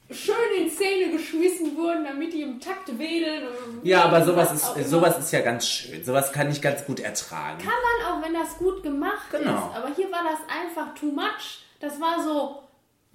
schön 0.09 0.35
in 0.57 0.69
Szene 0.71 1.11
geschmissen 1.11 1.75
wurden, 1.75 2.03
damit 2.05 2.33
die 2.33 2.41
im 2.41 2.59
Takt 2.59 2.97
wedeln. 2.97 3.43
Ja, 3.83 4.03
aber 4.05 4.23
sowas 4.25 4.51
ist, 4.53 4.89
sowas 4.89 5.17
ist 5.19 5.31
ja 5.31 5.41
ganz 5.41 5.67
schön. 5.67 6.03
Sowas 6.03 6.31
kann 6.31 6.49
ich 6.51 6.61
ganz 6.61 6.85
gut 6.85 6.99
ertragen. 6.99 7.57
Kann 7.57 7.67
man 7.67 8.13
auch, 8.19 8.25
wenn 8.25 8.33
das 8.33 8.57
gut 8.57 8.83
gemacht 8.83 9.29
Genau. 9.31 9.51
ist. 9.71 9.75
Aber 9.77 9.93
hier 9.95 10.11
war 10.11 10.23
das 10.23 10.39
einfach 10.49 10.93
too 10.95 11.11
much. 11.11 11.59
Das 11.79 11.99
war 11.99 12.23
so, 12.23 12.63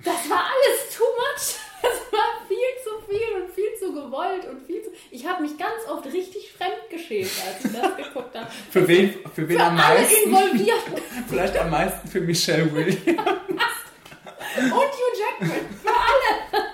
das 0.05 0.29
war 0.31 0.45
alles 0.45 0.97
too 0.97 1.05
much. 1.05 1.57
Das 1.83 1.99
war 2.13 2.47
viel 2.47 2.59
zu 2.85 3.11
viel 3.11 3.43
und 3.43 3.51
viel 3.53 3.75
zu 3.77 3.93
gewollt 3.93 4.47
und 4.49 4.65
viel 4.65 4.81
zu. 4.85 4.91
Ich 5.11 5.27
habe 5.27 5.43
mich 5.43 5.59
ganz 5.59 5.73
oft 5.91 6.07
richtig 6.07 6.53
fremd 6.53 6.79
geschämt, 6.89 7.29
als 7.45 7.65
ich 7.65 7.73
das 7.73 7.97
geguckt 7.97 8.37
habe. 8.39 8.47
Für 8.71 8.87
wen, 8.87 9.13
für 9.35 9.49
wen 9.49 9.59
Für 9.59 9.65
am 9.65 9.77
alle 9.81 9.99
meisten? 9.99 10.29
Involvierten 10.31 10.93
Vielleicht 11.29 11.57
am 11.59 11.71
meisten 11.71 12.07
für 12.09 12.21
Michelle 12.21 12.73
Williams. 12.73 13.01
und 13.09 14.71
Hugh 14.71 15.19
Jackman. 15.19 15.51
Für 15.83 15.89
alle. 15.91 16.65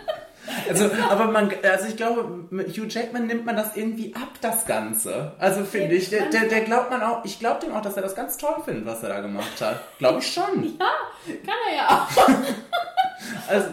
Also, 0.68 0.90
aber 1.09 1.26
man, 1.26 1.53
also 1.62 1.86
ich 1.88 1.96
glaube, 1.96 2.46
mit 2.51 2.68
Hugh 2.76 2.86
Jackman 2.88 3.26
nimmt 3.26 3.44
man 3.46 3.57
das 3.57 3.76
irgendwie 3.76 4.14
ab, 4.14 4.28
das 4.40 4.66
Ganze. 4.66 5.32
Also 5.38 5.64
finde 5.64 5.94
ich, 5.94 6.11
der, 6.11 6.26
der, 6.26 6.44
der 6.44 6.61
glaubt 6.62 6.90
man 6.90 7.03
auch, 7.03 7.24
ich 7.24 7.38
glaube 7.38 7.61
dem 7.64 7.74
auch, 7.74 7.82
dass 7.82 7.96
er 7.96 8.03
das 8.03 8.14
ganz 8.14 8.36
toll 8.36 8.57
findet, 8.64 8.86
was 8.86 9.03
er 9.03 9.11
da 9.11 9.20
gemacht 9.20 9.61
hat. 9.61 9.80
Glaube 9.99 10.20
ich 10.20 10.32
schon. 10.32 10.76
Ja, 10.78 11.34
kann 11.44 11.57
er 11.70 11.76
ja 11.76 11.88
auch. 11.88 12.28
Also, 13.49 13.68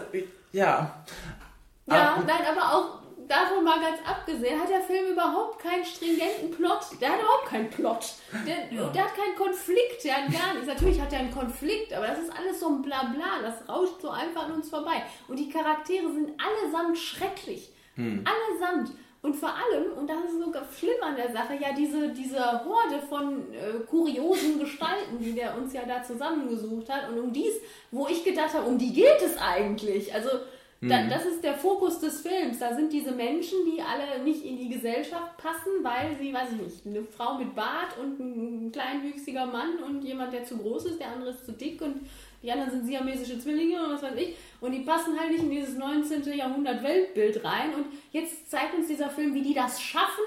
ja. 0.52 0.90
Ja, 1.86 2.16
Ah, 2.16 2.22
nein, 2.26 2.36
aber 2.50 2.74
auch 2.74 3.05
davon 3.28 3.64
mal 3.64 3.80
ganz 3.80 3.98
abgesehen, 4.06 4.60
hat 4.60 4.68
der 4.68 4.80
Film 4.80 5.12
überhaupt 5.12 5.58
keinen 5.60 5.84
stringenten 5.84 6.50
Plot. 6.50 7.00
Der 7.00 7.10
hat 7.10 7.20
überhaupt 7.20 7.46
keinen 7.46 7.70
Plot. 7.70 8.14
Der, 8.46 8.90
der 8.90 9.04
hat 9.04 9.14
keinen 9.14 9.36
Konflikt, 9.36 10.04
der 10.04 10.16
hat 10.16 10.32
gar 10.32 10.54
nichts. 10.54 10.68
Natürlich 10.68 11.00
hat 11.00 11.12
er 11.12 11.20
einen 11.20 11.32
Konflikt, 11.32 11.92
aber 11.92 12.06
das 12.06 12.20
ist 12.20 12.32
alles 12.36 12.60
so 12.60 12.68
ein 12.68 12.82
Blabla. 12.82 13.40
Das 13.42 13.68
rauscht 13.68 14.00
so 14.00 14.10
einfach 14.10 14.44
an 14.44 14.52
uns 14.52 14.68
vorbei. 14.70 15.02
Und 15.28 15.38
die 15.38 15.48
Charaktere 15.48 16.10
sind 16.12 16.32
allesamt 16.40 16.98
schrecklich. 16.98 17.72
Allesamt. 18.24 18.92
Und 19.22 19.34
vor 19.34 19.48
allem, 19.48 19.92
und 19.98 20.08
das 20.08 20.18
ist 20.26 20.38
sogar 20.38 20.62
schlimm 20.78 21.02
an 21.02 21.16
der 21.16 21.32
Sache, 21.32 21.54
ja, 21.60 21.72
diese, 21.72 22.10
diese 22.10 22.38
Horde 22.64 23.02
von 23.08 23.52
äh, 23.52 23.80
kuriosen 23.88 24.60
Gestalten, 24.60 25.18
die 25.18 25.32
der 25.32 25.56
uns 25.56 25.72
ja 25.72 25.82
da 25.84 26.00
zusammengesucht 26.00 26.88
hat 26.88 27.08
und 27.10 27.18
um 27.18 27.32
dies, 27.32 27.54
wo 27.90 28.06
ich 28.06 28.22
gedacht 28.22 28.54
habe, 28.54 28.68
um 28.68 28.78
die 28.78 28.92
geht 28.92 29.20
es 29.20 29.36
eigentlich. 29.36 30.14
Also, 30.14 30.28
da, 30.88 31.06
das 31.08 31.26
ist 31.26 31.42
der 31.42 31.54
Fokus 31.54 31.98
des 32.00 32.20
Films. 32.20 32.58
Da 32.58 32.74
sind 32.74 32.92
diese 32.92 33.12
Menschen, 33.12 33.58
die 33.66 33.80
alle 33.80 34.22
nicht 34.22 34.44
in 34.44 34.56
die 34.56 34.68
Gesellschaft 34.68 35.36
passen, 35.36 35.82
weil 35.82 36.16
sie, 36.20 36.32
weiß 36.32 36.48
ich 36.52 36.62
nicht, 36.62 36.86
eine 36.86 37.04
Frau 37.04 37.38
mit 37.38 37.54
Bart 37.54 37.98
und 38.02 38.18
ein 38.18 38.72
kleinwüchsiger 38.72 39.46
Mann 39.46 39.78
und 39.86 40.02
jemand, 40.02 40.32
der 40.32 40.44
zu 40.44 40.56
groß 40.58 40.86
ist, 40.86 41.00
der 41.00 41.12
andere 41.12 41.30
ist 41.30 41.44
zu 41.44 41.52
dick 41.52 41.80
und 41.80 42.00
die 42.42 42.52
anderen 42.52 42.70
sind 42.70 42.86
siamesische 42.86 43.38
Zwillinge 43.38 43.82
und 43.82 43.94
was 43.94 44.02
weiß 44.02 44.16
ich. 44.16 44.36
Und 44.60 44.72
die 44.72 44.80
passen 44.80 45.18
halt 45.18 45.30
nicht 45.30 45.42
in 45.42 45.50
dieses 45.50 45.76
19. 45.76 46.32
Jahrhundert 46.32 46.82
Weltbild 46.82 47.42
rein. 47.44 47.74
Und 47.74 47.86
jetzt 48.12 48.50
zeigt 48.50 48.74
uns 48.74 48.88
dieser 48.88 49.10
Film, 49.10 49.34
wie 49.34 49.42
die 49.42 49.54
das 49.54 49.80
schaffen, 49.80 50.24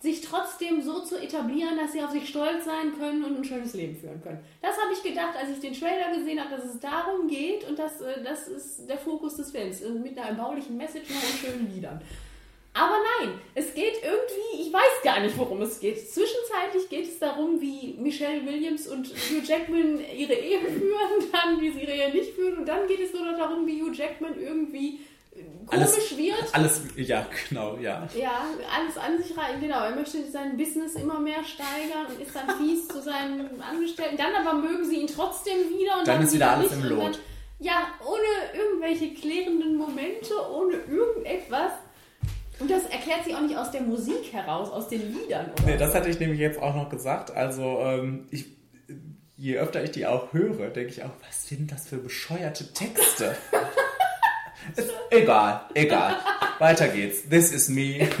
sich 0.00 0.20
trotzdem 0.20 0.80
so 0.80 1.00
zu 1.00 1.20
etablieren, 1.20 1.76
dass 1.76 1.92
sie 1.92 2.02
auf 2.02 2.10
sich 2.10 2.28
stolz 2.28 2.64
sein 2.64 2.96
können 2.96 3.24
und 3.24 3.36
ein 3.36 3.44
schönes 3.44 3.74
Leben 3.74 3.96
führen 3.96 4.22
können. 4.22 4.38
Das 4.62 4.76
habe 4.76 4.92
ich 4.92 5.02
gedacht, 5.02 5.34
als 5.36 5.50
ich 5.50 5.60
den 5.60 5.72
Trailer 5.72 6.16
gesehen 6.16 6.38
habe, 6.38 6.56
dass 6.56 6.72
es 6.72 6.78
darum 6.78 7.26
geht 7.26 7.68
und 7.68 7.78
das, 7.78 8.00
äh, 8.00 8.22
das 8.22 8.46
ist 8.46 8.88
der 8.88 8.98
Fokus 8.98 9.36
des 9.36 9.50
Films. 9.50 9.82
Und 9.82 10.02
Mit 10.02 10.16
einer 10.16 10.28
erbaulichen 10.28 10.76
Message 10.76 11.10
und 11.10 11.40
schönen 11.40 11.74
Liedern. 11.74 12.00
Aber 12.74 12.94
nein, 13.18 13.40
es 13.56 13.74
geht 13.74 13.94
irgendwie, 14.04 14.62
ich 14.62 14.72
weiß 14.72 15.02
gar 15.02 15.18
nicht, 15.18 15.36
worum 15.36 15.62
es 15.62 15.80
geht. 15.80 15.98
Zwischenzeitlich 15.98 16.88
geht 16.88 17.08
es 17.08 17.18
darum, 17.18 17.60
wie 17.60 17.96
Michelle 17.98 18.46
Williams 18.46 18.86
und 18.86 19.08
Hugh 19.08 19.42
Jackman 19.44 19.98
ihre 20.16 20.34
Ehe 20.34 20.60
führen, 20.60 21.32
dann 21.32 21.60
wie 21.60 21.72
sie 21.72 21.80
ihre 21.80 21.92
Ehe 21.92 22.12
nicht 22.12 22.34
führen 22.34 22.58
und 22.58 22.68
dann 22.68 22.86
geht 22.86 23.00
es 23.00 23.12
nur 23.12 23.24
noch 23.24 23.36
darum, 23.36 23.66
wie 23.66 23.82
Hugh 23.82 23.92
Jackman 23.92 24.40
irgendwie 24.40 24.94
äh, 24.96 25.07
komisch 25.68 25.82
alles, 25.82 26.16
wird. 26.16 26.54
alles, 26.54 26.82
ja, 26.96 27.26
genau, 27.48 27.76
ja. 27.76 28.08
Ja, 28.14 28.44
alles 28.74 28.96
an 28.96 29.22
sich 29.22 29.36
rein, 29.36 29.60
genau. 29.60 29.84
Er 29.84 29.94
möchte 29.94 30.24
sein 30.30 30.56
Business 30.56 30.94
immer 30.94 31.20
mehr 31.20 31.44
steigern 31.44 32.06
und 32.08 32.20
ist 32.20 32.34
dann 32.34 32.56
fies 32.58 32.88
zu 32.88 33.02
seinen 33.02 33.60
Angestellten. 33.60 34.16
Dann 34.16 34.34
aber 34.34 34.58
mögen 34.58 34.84
sie 34.84 34.96
ihn 34.96 35.06
trotzdem 35.06 35.68
wieder 35.68 35.98
und 35.98 36.08
Dann 36.08 36.22
ist 36.22 36.34
wieder 36.34 36.52
alles 36.52 36.72
im 36.72 36.84
Lot. 36.84 37.14
Dann, 37.14 37.20
ja, 37.60 37.88
ohne 38.04 38.58
irgendwelche 38.58 39.14
klärenden 39.14 39.76
Momente, 39.76 40.32
ohne 40.50 40.74
irgendetwas. 40.74 41.72
Und 42.60 42.70
das 42.70 42.84
erklärt 42.86 43.24
sie 43.24 43.34
auch 43.34 43.40
nicht 43.40 43.56
aus 43.56 43.70
der 43.70 43.82
Musik 43.82 44.32
heraus, 44.32 44.70
aus 44.70 44.88
den 44.88 45.12
Liedern. 45.12 45.52
Oder? 45.52 45.64
Nee, 45.64 45.76
das 45.76 45.94
hatte 45.94 46.08
ich 46.08 46.18
nämlich 46.18 46.40
jetzt 46.40 46.60
auch 46.60 46.74
noch 46.74 46.88
gesagt. 46.88 47.30
Also, 47.30 47.78
ähm, 47.80 48.26
ich, 48.30 48.46
je 49.36 49.58
öfter 49.58 49.82
ich 49.82 49.92
die 49.92 50.06
auch 50.06 50.32
höre, 50.32 50.70
denke 50.70 50.90
ich 50.90 51.04
auch, 51.04 51.10
was 51.26 51.46
sind 51.48 51.70
das 51.70 51.88
für 51.88 51.98
bescheuerte 51.98 52.72
Texte? 52.72 53.36
Ist 54.76 54.90
egal, 55.10 55.60
egal. 55.74 56.16
Weiter 56.58 56.88
geht's. 56.88 57.28
This 57.28 57.52
is 57.52 57.68
me. 57.68 58.08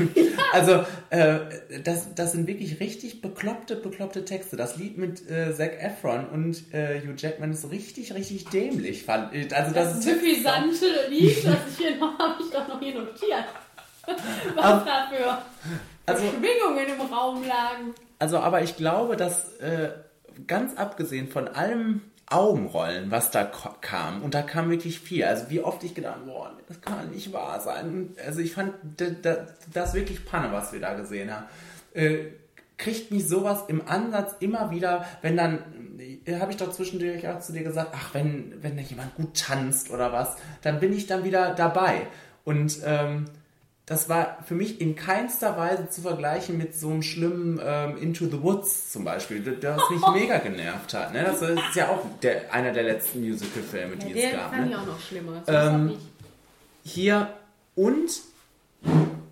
Also, 0.50 0.82
äh, 1.10 1.40
das, 1.84 2.14
das 2.14 2.32
sind 2.32 2.46
wirklich 2.46 2.80
richtig 2.80 3.20
bekloppte, 3.20 3.76
bekloppte 3.76 4.24
Texte. 4.24 4.56
Das 4.56 4.76
Lied 4.78 4.96
mit 4.96 5.28
äh, 5.30 5.54
Zac 5.54 5.78
Efron 5.82 6.26
und 6.26 6.72
äh, 6.72 7.02
Hugh 7.02 7.12
Jackman 7.18 7.50
ist 7.52 7.70
richtig, 7.70 8.14
richtig 8.14 8.46
dämlich. 8.48 9.04
Fand 9.04 9.34
ich. 9.34 9.54
Also, 9.54 9.74
das, 9.74 9.88
das 9.88 9.98
ist 9.98 10.04
suffisante 10.04 10.86
Lied, 11.10 11.44
das 11.44 11.56
ich 11.70 11.76
hier 11.86 11.96
noch, 11.96 12.18
habe 12.18 12.42
ich 12.42 12.50
doch 12.50 12.66
noch 12.66 12.80
hier 12.80 12.94
notiert. 12.94 13.44
Was 14.54 14.84
da 14.86 15.10
für 15.12 15.38
Also- 16.06 16.22
Schwingungen 16.30 16.86
im 16.98 17.12
Raum 17.12 17.42
lagen. 17.46 17.94
Also, 18.18 18.38
aber 18.38 18.62
ich 18.62 18.74
glaube, 18.76 19.16
dass 19.16 19.52
äh, 19.58 19.90
ganz 20.46 20.76
abgesehen 20.78 21.28
von 21.28 21.46
allem 21.48 22.00
Augenrollen, 22.30 23.10
was 23.10 23.30
da 23.30 23.44
kam, 23.44 24.22
und 24.22 24.34
da 24.34 24.42
kam 24.42 24.70
wirklich 24.70 25.00
viel. 25.00 25.24
Also, 25.24 25.48
wie 25.50 25.60
oft 25.60 25.82
ich 25.84 25.94
gedacht, 25.94 26.26
boah, 26.26 26.52
das 26.66 26.80
kann 26.80 27.10
nicht 27.10 27.32
wahr 27.32 27.60
sein. 27.60 28.10
Also, 28.24 28.40
ich 28.40 28.52
fand 28.52 28.74
das 29.72 29.94
wirklich 29.94 30.24
Panne, 30.24 30.52
was 30.52 30.72
wir 30.72 30.80
da 30.80 30.94
gesehen 30.94 31.34
haben. 31.34 31.46
Äh, 31.94 32.26
kriegt 32.76 33.10
mich 33.10 33.26
sowas 33.26 33.64
im 33.68 33.86
Ansatz 33.88 34.36
immer 34.40 34.70
wieder, 34.70 35.04
wenn 35.20 35.36
dann, 35.36 35.58
äh, 35.98 36.38
habe 36.38 36.52
ich 36.52 36.56
doch 36.56 36.70
zwischendurch 36.70 37.26
auch 37.28 37.40
zu 37.40 37.52
dir 37.52 37.64
gesagt, 37.64 37.90
ach, 37.92 38.14
wenn, 38.14 38.62
wenn 38.62 38.76
da 38.76 38.82
jemand 38.82 39.14
gut 39.16 39.36
tanzt 39.36 39.90
oder 39.90 40.12
was, 40.12 40.36
dann 40.62 40.80
bin 40.80 40.92
ich 40.92 41.06
dann 41.06 41.24
wieder 41.24 41.54
dabei. 41.54 42.06
Und 42.44 42.78
ähm, 42.84 43.24
das 43.88 44.08
war 44.10 44.36
für 44.46 44.54
mich 44.54 44.80
in 44.82 44.96
keinster 44.96 45.56
Weise 45.56 45.88
zu 45.88 46.02
vergleichen 46.02 46.58
mit 46.58 46.74
so 46.78 46.90
einem 46.90 47.02
schlimmen 47.02 47.58
ähm, 47.64 47.96
Into 47.96 48.26
the 48.26 48.42
Woods 48.42 48.92
zum 48.92 49.02
Beispiel, 49.04 49.40
das 49.40 49.80
mich 49.90 50.00
mega 50.12 50.36
genervt 50.38 50.92
hat. 50.92 51.14
Ne? 51.14 51.24
Das 51.24 51.40
ist 51.40 51.74
ja 51.74 51.88
auch 51.88 52.04
der, 52.22 52.52
einer 52.52 52.72
der 52.72 52.82
letzten 52.82 53.20
Musical-Filme, 53.26 53.96
die 53.96 54.12
Der 54.12 54.30
es 54.32 54.36
gab. 54.36 54.50
fand 54.50 54.66
Ne? 54.66 54.70
ich 54.72 54.76
auch 54.76 54.86
noch 54.86 55.00
schlimmer. 55.00 55.42
Ähm. 55.46 55.94
Hier 56.84 57.32
und 57.74 58.10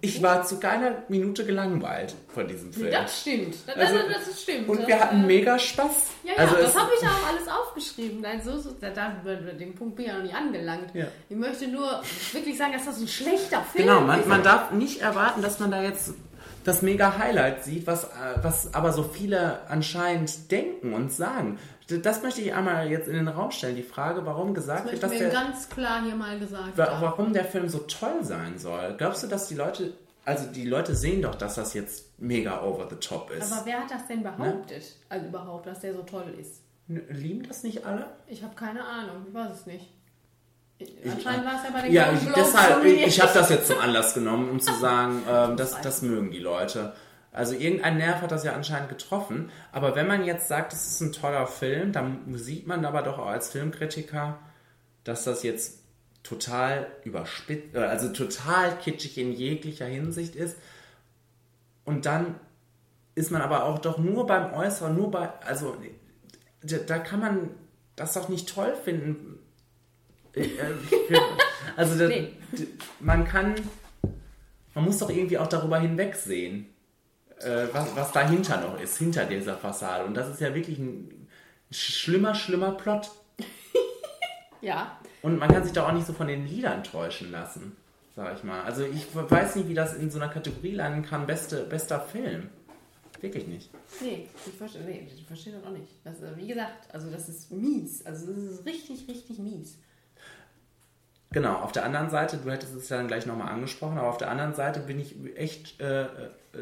ich 0.07 0.23
war 0.23 0.43
zu 0.45 0.59
keiner 0.61 1.03
Minute 1.09 1.45
gelangweilt 1.45 2.15
von 2.35 2.47
diesem 2.49 2.73
Film. 2.73 2.91
Das 2.91 3.21
stimmt. 3.21 3.55
Das, 3.67 3.77
Also, 3.77 3.95
das, 4.09 4.27
das 4.29 4.43
stimmt. 4.43 4.69
Und 4.69 4.87
wir 4.87 4.99
hatten 5.01 5.27
mega 5.27 5.59
Spaß. 5.59 5.91
Ja, 6.25 6.33
ja, 6.33 6.39
also 6.39 6.57
das 6.57 6.77
habe 6.77 6.91
ich 6.99 7.07
auch 7.07 7.27
alles 7.29 7.49
aufgeschrieben. 7.49 8.21
Nein, 8.21 8.41
so, 8.45 8.59
so, 8.59 8.71
da, 8.81 8.91
da, 8.91 9.11
den 9.59 9.75
Punkt 9.75 9.97
bin 9.97 10.07
ich 10.07 10.11
ja 10.11 10.17
noch 10.17 10.25
nicht 10.25 10.35
angelangt. 10.35 10.95
Ja. 10.95 11.07
Ich 11.29 11.37
möchte 11.37 11.69
nur 11.69 12.03
wirklich 12.33 12.57
sagen, 12.57 12.73
dass 12.73 12.85
das 12.87 12.99
ein 13.01 13.09
schlechter 13.09 13.63
Film 13.63 13.87
Genau, 13.89 14.01
man, 14.01 14.21
ist. 14.21 14.29
man 14.29 14.43
darf 14.43 14.71
nicht 14.73 15.01
erwarten, 15.01 15.43
dass 15.43 15.59
man 15.59 15.71
da 15.71 15.83
jetzt 15.83 16.15
das 16.65 16.83
mega 16.83 17.17
Highlight 17.19 17.65
sieht, 17.65 17.87
was, 17.87 18.05
äh, 18.05 18.09
was 18.43 18.75
aber 18.75 18.93
so 18.93 19.05
viele 19.05 19.61
anscheinend 19.69 20.51
denken 20.51 20.95
und 20.95 21.13
sagen. 21.13 21.59
Das 21.89 22.23
möchte 22.23 22.41
ich 22.41 22.53
einmal 22.53 22.91
jetzt 22.91 23.07
in 23.07 23.15
den 23.15 23.29
Raum 23.29 23.53
stellen. 23.53 23.77
Die 23.77 23.83
Frage, 23.83 24.27
warum 24.27 24.55
gesagt 24.55 24.87
das 24.87 24.93
wird, 24.93 25.03
dass 25.05 25.11
der, 25.13 25.31
ganz 25.31 25.69
klar 25.69 26.03
hier 26.03 26.17
mal 26.17 26.39
gesagt 26.39 26.77
haben. 26.77 27.03
warum 27.03 27.33
der 27.33 27.45
Film 27.45 27.69
so 27.69 27.79
toll 27.79 28.23
sein 28.25 28.59
soll. 28.59 28.95
Glaubst 28.99 29.23
du, 29.23 29.29
dass 29.29 29.47
die 29.47 29.55
Leute, 29.55 29.93
also 30.25 30.47
die 30.51 30.65
Leute 30.67 30.97
sehen 30.97 31.23
doch, 31.23 31.37
dass 31.37 31.55
das 31.55 31.75
jetzt 31.75 32.19
mega 32.19 32.63
over 32.63 32.89
the 32.91 32.97
top 32.97 33.31
ist. 33.31 33.53
Aber 33.53 33.67
wer 33.67 33.81
hat 33.81 33.91
das 33.91 34.07
denn 34.09 34.25
behauptet? 34.25 34.97
Also 35.09 35.27
überhaupt, 35.27 35.67
dass 35.67 35.81
der 35.81 35.95
so 35.95 36.03
toll 36.03 36.35
ist? 36.41 36.63
Lieben 36.89 37.47
das 37.47 37.63
nicht 37.63 37.85
alle? 37.85 38.07
Ich 38.27 38.43
habe 38.43 38.55
keine 38.57 38.85
Ahnung, 38.85 39.27
ich 39.29 39.35
weiß 39.35 39.53
es 39.53 39.67
nicht. 39.67 39.89
Anscheinend 41.05 41.47
war 41.47 41.55
es 41.57 41.65
ja 41.65 41.71
bei 41.73 41.83
den 41.83 41.93
Ja, 41.93 42.13
deshalb, 42.37 42.85
ich, 42.85 43.07
ich 43.07 43.21
habe 43.21 43.33
das 43.33 43.49
jetzt 43.49 43.69
zum 43.69 43.79
Anlass 43.79 44.13
genommen, 44.13 44.51
um 44.51 44.61
zu 44.61 44.73
sagen, 44.81 45.23
ähm, 45.29 45.57
das, 45.57 45.81
das 45.81 46.03
mögen 46.03 46.31
die 46.31 46.39
Leute. 46.39 46.93
Also 47.37 47.55
irgendein 47.55 47.99
Nerv 47.99 48.23
hat 48.23 48.33
das 48.33 48.45
ja 48.45 48.55
anscheinend 48.55 48.89
getroffen. 48.89 49.51
Aber 49.73 49.95
wenn 49.95 50.07
man 50.09 50.25
jetzt 50.25 50.49
sagt, 50.49 50.73
es 50.73 50.87
ist 50.87 51.01
ein 51.01 51.13
toller 51.13 51.47
Film, 51.47 51.93
dann 51.93 52.37
sieht 52.37 52.67
man 52.67 52.85
aber 52.85 53.03
doch 53.03 53.19
auch 53.19 53.27
als 53.27 53.51
Filmkritiker, 53.51 54.39
dass 55.05 55.25
das 55.25 55.43
jetzt 55.43 55.81
total 56.23 56.87
überspitzt, 57.05 57.75
äh, 57.75 57.79
also 57.79 58.09
total 58.09 58.77
kitschig 58.79 59.19
in 59.19 59.33
jeglicher 59.33 59.87
Hinsicht 59.87 60.35
ist. 60.35 60.57
Und 61.85 62.07
dann 62.07 62.35
ist 63.15 63.31
man 63.31 63.43
aber 63.43 63.65
auch 63.65 63.79
doch 63.79 63.99
nur 63.99 64.27
beim 64.27 64.53
Äußeren, 64.53 64.97
nur 64.97 65.11
bei, 65.11 65.29
also 65.45 65.77
da, 66.63 66.79
da 66.79 66.99
kann 66.99 67.21
man 67.21 67.51
das 67.95 68.15
doch 68.15 68.29
nicht 68.29 68.49
toll 68.49 68.75
finden. 68.85 69.39
Äh, 70.35 70.47
Also 71.77 71.99
da, 71.99 72.09
Nee. 72.09 72.33
man 73.01 73.25
kann, 73.27 73.55
man 74.75 74.85
muss 74.85 74.99
doch 74.99 75.11
irgendwie 75.11 75.39
auch 75.39 75.47
darüber 75.49 75.79
hinwegsehen, 75.79 76.67
äh, 77.41 77.67
was, 77.73 77.95
was 77.97 78.13
dahinter 78.13 78.61
noch 78.61 78.81
ist, 78.81 78.99
hinter 78.99 79.25
dieser 79.27 79.57
Fassade. 79.57 80.05
Und 80.05 80.15
das 80.15 80.29
ist 80.29 80.41
ja 80.41 80.55
wirklich 80.55 80.79
ein 80.79 81.29
schlimmer, 81.71 82.35
schlimmer 82.35 82.73
Plot. 82.73 83.11
Ja, 84.63 84.99
Und 85.23 85.39
man 85.39 85.51
kann 85.51 85.63
sich 85.63 85.73
da 85.75 85.87
auch 85.87 85.93
nicht 85.93 86.07
so 86.07 86.13
von 86.15 86.27
den 86.27 86.47
Liedern 86.47 86.83
täuschen 86.83 87.31
lassen, 87.31 87.77
sag 88.17 88.37
ich 88.37 88.43
mal. 88.43 88.63
Also 88.63 88.85
ich 88.85 89.07
weiß 89.15 89.57
nicht, 89.57 89.69
wie 89.69 89.75
das 89.75 89.95
in 89.95 90.11
so 90.11 90.19
einer 90.19 90.33
Kategorie 90.33 90.73
landen 90.73 91.03
kann, 91.05 91.27
beste, 91.27 91.65
bester 91.65 92.01
Film. 92.01 92.49
Wirklich 93.21 93.47
nicht. 93.47 93.71
nee, 94.01 94.29
ich 94.47 94.53
verstehe, 94.55 94.83
nee, 94.83 95.09
ich 95.15 95.25
verstehe 95.27 95.53
das 95.53 95.65
auch 95.65 95.71
nicht. 95.71 95.89
Das, 96.05 96.21
äh, 96.23 96.37
wie 96.37 96.49
gesagt, 96.49 96.93
also 96.93 97.11
das 97.11 97.29
ist 97.29 97.53
mies. 97.53 98.05
Also 98.05 98.33
das 98.33 98.43
ist 98.43 98.67
richtig, 98.67 99.07
richtig 99.09 99.39
mies. 99.39 99.79
Genau, 101.33 101.55
auf 101.57 101.73
der 101.73 101.85
anderen 101.85 102.09
Seite, 102.09 102.39
du 102.39 102.51
hättest 102.51 102.75
es 102.75 102.89
ja 102.89 102.97
dann 102.97 103.09
gleich 103.09 103.27
nochmal 103.27 103.49
angesprochen, 103.49 103.99
aber 103.99 104.09
auf 104.09 104.17
der 104.17 104.31
anderen 104.31 104.55
Seite 104.55 104.81
bin 104.81 104.99
ich 105.01 105.15
echt 105.37 105.81
äh, 105.81 106.03
äh, 106.03 106.07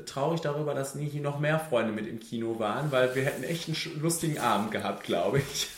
traurig 0.06 0.40
darüber, 0.40 0.74
dass 0.74 0.94
nicht 0.94 1.14
noch 1.16 1.38
mehr 1.38 1.60
Freunde 1.60 1.92
mit 1.92 2.06
im 2.06 2.18
Kino 2.18 2.58
waren, 2.58 2.90
weil 2.90 3.14
wir 3.14 3.24
hätten 3.24 3.44
echt 3.44 3.68
einen 3.68 4.02
lustigen 4.02 4.38
Abend 4.38 4.70
gehabt, 4.72 5.04
glaube 5.04 5.38
ich. 5.38 5.68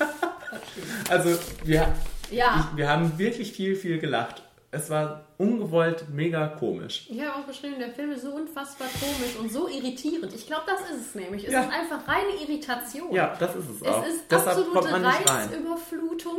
also 1.11 1.37
wir, 1.65 1.89
Ja. 2.31 2.69
ich, 2.71 2.77
wir 2.77 2.89
haben 2.89 3.19
wirklich 3.19 3.53
viel, 3.53 3.77
viel 3.77 3.99
gelacht. 3.99 4.43
Es 4.73 4.91
war 4.91 5.25
ungewollt 5.39 6.09
mega 6.11 6.49
komisch. 6.49 7.07
Ich 7.09 7.21
habe 7.21 7.37
auch 7.37 7.47
geschrieben, 7.47 7.77
der 7.79 7.91
Film 7.93 8.11
ist 8.11 8.23
so 8.23 8.33
unfassbar 8.33 8.89
komisch 9.01 9.37
und 9.39 9.51
so 9.51 9.69
irritierend. 9.69 10.35
Ich 10.35 10.47
glaube, 10.47 10.65
das 10.67 10.81
ist 10.91 11.07
es 11.09 11.15
nämlich. 11.15 11.47
Es 11.47 11.53
Ja. 11.53 11.63
ist 11.63 11.73
einfach 11.73 12.07
reine 12.09 12.31
Irritation. 12.43 13.13
Ja, 13.13 13.35
das 13.39 13.55
ist 13.57 13.71
es 13.71 13.83
auch. 13.83 14.03
Es 14.05 14.15
ist 14.15 14.25
Deshalb 14.31 14.59
absolute. 14.75 15.05
Reizüberflutung. 15.05 16.39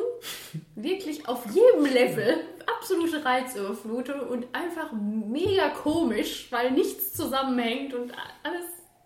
Wirklich 0.76 1.28
auf 1.28 1.46
jedem 1.46 1.86
Level. 1.92 2.38
Absolute 2.78 3.24
Reizüberflutung 3.24 4.20
und 4.28 4.46
einfach 4.54 4.92
mega 4.92 5.70
komisch, 5.70 6.48
weil 6.52 6.72
nichts 6.72 7.14
zusammenhängt 7.14 7.94
und 7.94 8.12
alles 8.44 8.66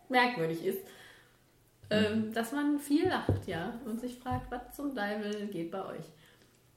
merkwürdig 0.09 0.65
ist. 0.65 0.79
Ähm, 1.89 2.33
dass 2.33 2.53
man 2.53 2.79
viel 2.79 3.07
lacht, 3.07 3.47
ja. 3.47 3.73
Und 3.85 3.99
sich 4.01 4.17
fragt, 4.17 4.49
was 4.49 4.75
zum 4.75 4.95
Teufel 4.95 5.47
geht 5.47 5.71
bei 5.71 5.85
euch? 5.85 6.05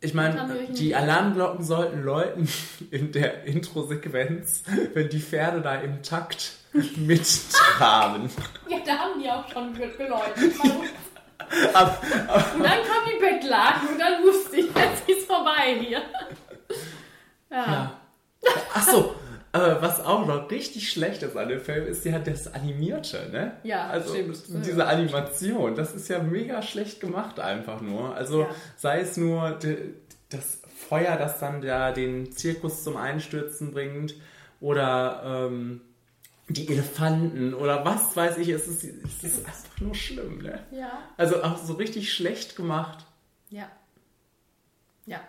Ich 0.04 0.12
meine, 0.14 0.66
die 0.70 0.94
Alarmglocken 0.94 1.64
sollten 1.64 2.02
läuten 2.02 2.48
in 2.90 3.10
der 3.12 3.44
Intro-Sequenz, 3.44 4.62
wenn 4.92 5.08
die 5.08 5.20
Pferde 5.20 5.60
da 5.62 5.76
im 5.76 6.02
Takt 6.02 6.52
mittraben. 6.96 8.28
Ja, 8.68 8.78
da 8.84 8.92
haben 8.98 9.20
die 9.22 9.30
auch 9.30 9.48
schon 9.50 9.74
ge- 9.74 9.90
geläutet. 9.96 10.54
Und 12.54 12.62
dann 12.62 12.78
kam 12.82 13.04
die 13.06 13.20
Bettlaken 13.20 13.88
und 13.88 13.98
dann 13.98 14.22
wusste 14.24 14.56
ich, 14.56 14.66
jetzt 14.74 15.08
ist 15.08 15.26
vorbei 15.26 15.76
hier. 15.78 16.02
Ja. 17.50 17.92
Ach 18.72 18.82
so, 18.88 19.14
aber 19.54 19.80
was 19.82 20.00
auch 20.04 20.26
noch 20.26 20.50
richtig 20.50 20.90
schlecht 20.90 21.22
ist 21.22 21.36
an 21.36 21.48
dem 21.48 21.60
Film, 21.60 21.86
ist 21.86 22.04
ja 22.04 22.18
das 22.18 22.52
Animierte, 22.52 23.28
ne? 23.30 23.56
Ja, 23.62 23.86
also 23.86 24.12
stimmt. 24.12 24.66
diese 24.66 24.84
Animation, 24.86 25.76
das 25.76 25.94
ist 25.94 26.08
ja 26.08 26.20
mega 26.20 26.60
schlecht 26.60 27.00
gemacht 27.00 27.38
einfach 27.38 27.80
nur. 27.80 28.16
Also 28.16 28.42
Ja. 28.42 28.48
sei 28.76 29.00
es 29.00 29.16
nur 29.16 29.56
das 30.30 30.60
Feuer, 30.88 31.16
das 31.16 31.38
dann 31.38 31.60
da 31.60 31.92
den 31.92 32.32
Zirkus 32.32 32.82
zum 32.82 32.96
Einstürzen 32.96 33.70
bringt 33.70 34.16
oder 34.60 35.22
ähm, 35.24 35.82
die 36.48 36.68
Elefanten 36.68 37.54
oder 37.54 37.84
was 37.84 38.16
weiß 38.16 38.38
ich, 38.38 38.48
es 38.48 38.66
ist, 38.66 38.82
es 38.82 39.22
ist 39.22 39.46
einfach 39.46 39.80
nur 39.80 39.94
schlimm, 39.94 40.38
ne? 40.42 40.64
Ja. 40.72 40.98
Also 41.16 41.42
auch 41.44 41.58
so 41.58 41.74
richtig 41.74 42.12
schlecht 42.12 42.56
gemacht. 42.56 43.06
Ja. 43.50 43.70
Ja. 45.06 45.20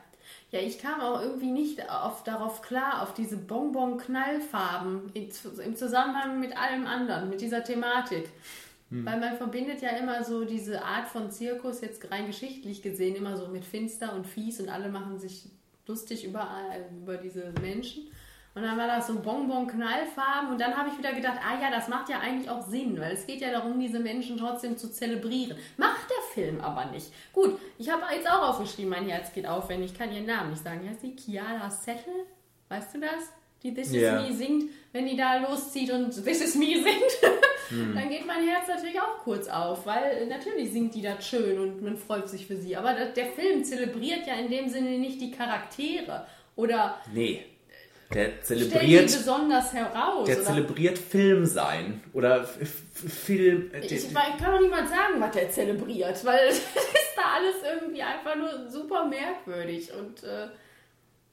Ja, 0.55 0.61
ich 0.61 0.79
kam 0.79 1.01
auch 1.01 1.21
irgendwie 1.21 1.51
nicht 1.51 1.89
auf, 1.89 2.23
darauf 2.23 2.61
klar, 2.61 3.03
auf 3.03 3.13
diese 3.13 3.35
Bonbon-Knallfarben 3.35 5.11
im 5.13 5.75
Zusammenhang 5.75 6.39
mit 6.39 6.57
allem 6.57 6.87
anderen, 6.87 7.29
mit 7.29 7.41
dieser 7.41 7.61
Thematik. 7.61 8.29
Weil 8.89 9.19
man 9.19 9.35
verbindet 9.35 9.81
ja 9.81 9.89
immer 9.89 10.23
so 10.23 10.45
diese 10.45 10.81
Art 10.81 11.09
von 11.09 11.29
Zirkus, 11.29 11.81
jetzt 11.81 12.09
rein 12.09 12.27
geschichtlich 12.27 12.81
gesehen, 12.81 13.17
immer 13.17 13.35
so 13.35 13.49
mit 13.49 13.65
finster 13.65 14.13
und 14.13 14.25
fies 14.25 14.61
und 14.61 14.69
alle 14.69 14.87
machen 14.87 15.19
sich 15.19 15.49
lustig 15.87 16.23
über, 16.23 16.47
über 17.01 17.17
diese 17.17 17.51
Menschen. 17.61 18.07
Und 18.55 18.63
dann 18.63 18.77
war 18.77 18.87
das 18.87 19.07
so 19.07 19.15
Bonbon-Knallfarben 19.15 20.49
und 20.49 20.61
dann 20.61 20.75
habe 20.77 20.87
ich 20.89 20.97
wieder 20.97 21.11
gedacht, 21.11 21.39
ah 21.45 21.61
ja, 21.61 21.69
das 21.69 21.89
macht 21.89 22.07
ja 22.07 22.19
eigentlich 22.19 22.49
auch 22.49 22.65
Sinn, 22.65 22.97
weil 22.99 23.11
es 23.11 23.27
geht 23.27 23.41
ja 23.41 23.51
darum, 23.51 23.77
diese 23.81 23.99
Menschen 23.99 24.37
trotzdem 24.37 24.77
zu 24.77 24.89
zelebrieren. 24.89 25.57
Macht 25.75 26.09
der 26.09 26.33
Film 26.33 26.61
aber 26.61 26.85
nicht. 26.85 27.11
Gut, 27.33 27.59
ich 27.77 27.89
habe 27.89 28.03
jetzt 28.15 28.31
auch 28.31 28.49
aufgeschrieben, 28.49 28.91
mein 28.91 29.09
Herz 29.09 29.33
geht 29.33 29.45
auf, 29.45 29.67
wenn 29.67 29.83
ich 29.83 29.93
kann 29.93 30.13
ihren 30.13 30.25
Namen 30.25 30.51
nicht 30.51 30.63
sagen. 30.63 30.87
Heißt 30.89 31.03
die? 31.03 31.15
Kiara 31.17 31.69
Settle? 31.69 32.13
Weißt 32.69 32.95
du 32.95 33.01
das? 33.01 33.33
Die 33.61 33.73
This. 33.73 33.91
Is 33.91 33.93
Me 33.93 34.33
singt, 34.33 34.71
wenn 34.93 35.05
die 35.05 35.17
da 35.17 35.37
loszieht 35.37 35.91
und 35.91 36.11
This 36.11 36.41
Is 36.41 36.55
Me 36.55 36.75
singt, 36.75 37.95
dann 37.95 38.09
geht 38.09 38.25
mein 38.25 38.47
Herz 38.47 38.69
natürlich 38.69 39.01
auch 39.01 39.17
kurz 39.23 39.49
auf, 39.49 39.85
weil 39.85 40.27
natürlich 40.27 40.71
singt 40.71 40.95
die 40.95 41.01
das 41.01 41.27
schön 41.27 41.59
und 41.59 41.81
man 41.81 41.97
freut 41.97 42.29
sich 42.29 42.45
für 42.45 42.55
sie. 42.55 42.77
Aber 42.77 42.93
der 42.93 43.25
Film 43.25 43.65
zelebriert 43.65 44.27
ja 44.27 44.35
in 44.35 44.49
dem 44.49 44.69
Sinne 44.69 44.97
nicht 44.97 45.19
die 45.19 45.31
Charaktere 45.31 46.25
oder 46.55 46.99
Nee. 47.11 47.43
Der 48.13 48.41
zelebriert 48.41 49.05
besonders 49.05 49.73
heraus. 49.73 50.25
Der 50.25 50.37
oder 50.37 50.45
zelebriert 50.45 50.97
Film 50.97 51.45
sein. 51.45 52.03
Oder 52.13 52.43
Film. 52.43 53.71
äh, 53.73 53.79
ich, 53.79 53.91
ich 53.91 54.13
kann 54.13 54.53
doch 54.53 54.61
niemand 54.61 54.89
sagen, 54.89 55.19
was 55.19 55.31
der 55.31 55.49
zelebriert, 55.49 56.23
weil 56.23 56.47
es 56.49 56.57
ist 56.57 57.15
da 57.15 57.23
alles 57.35 57.55
irgendwie 57.63 58.01
einfach 58.01 58.35
nur 58.35 58.69
super 58.69 59.05
merkwürdig 59.05 59.91
und 59.93 60.23
äh, 60.23 60.47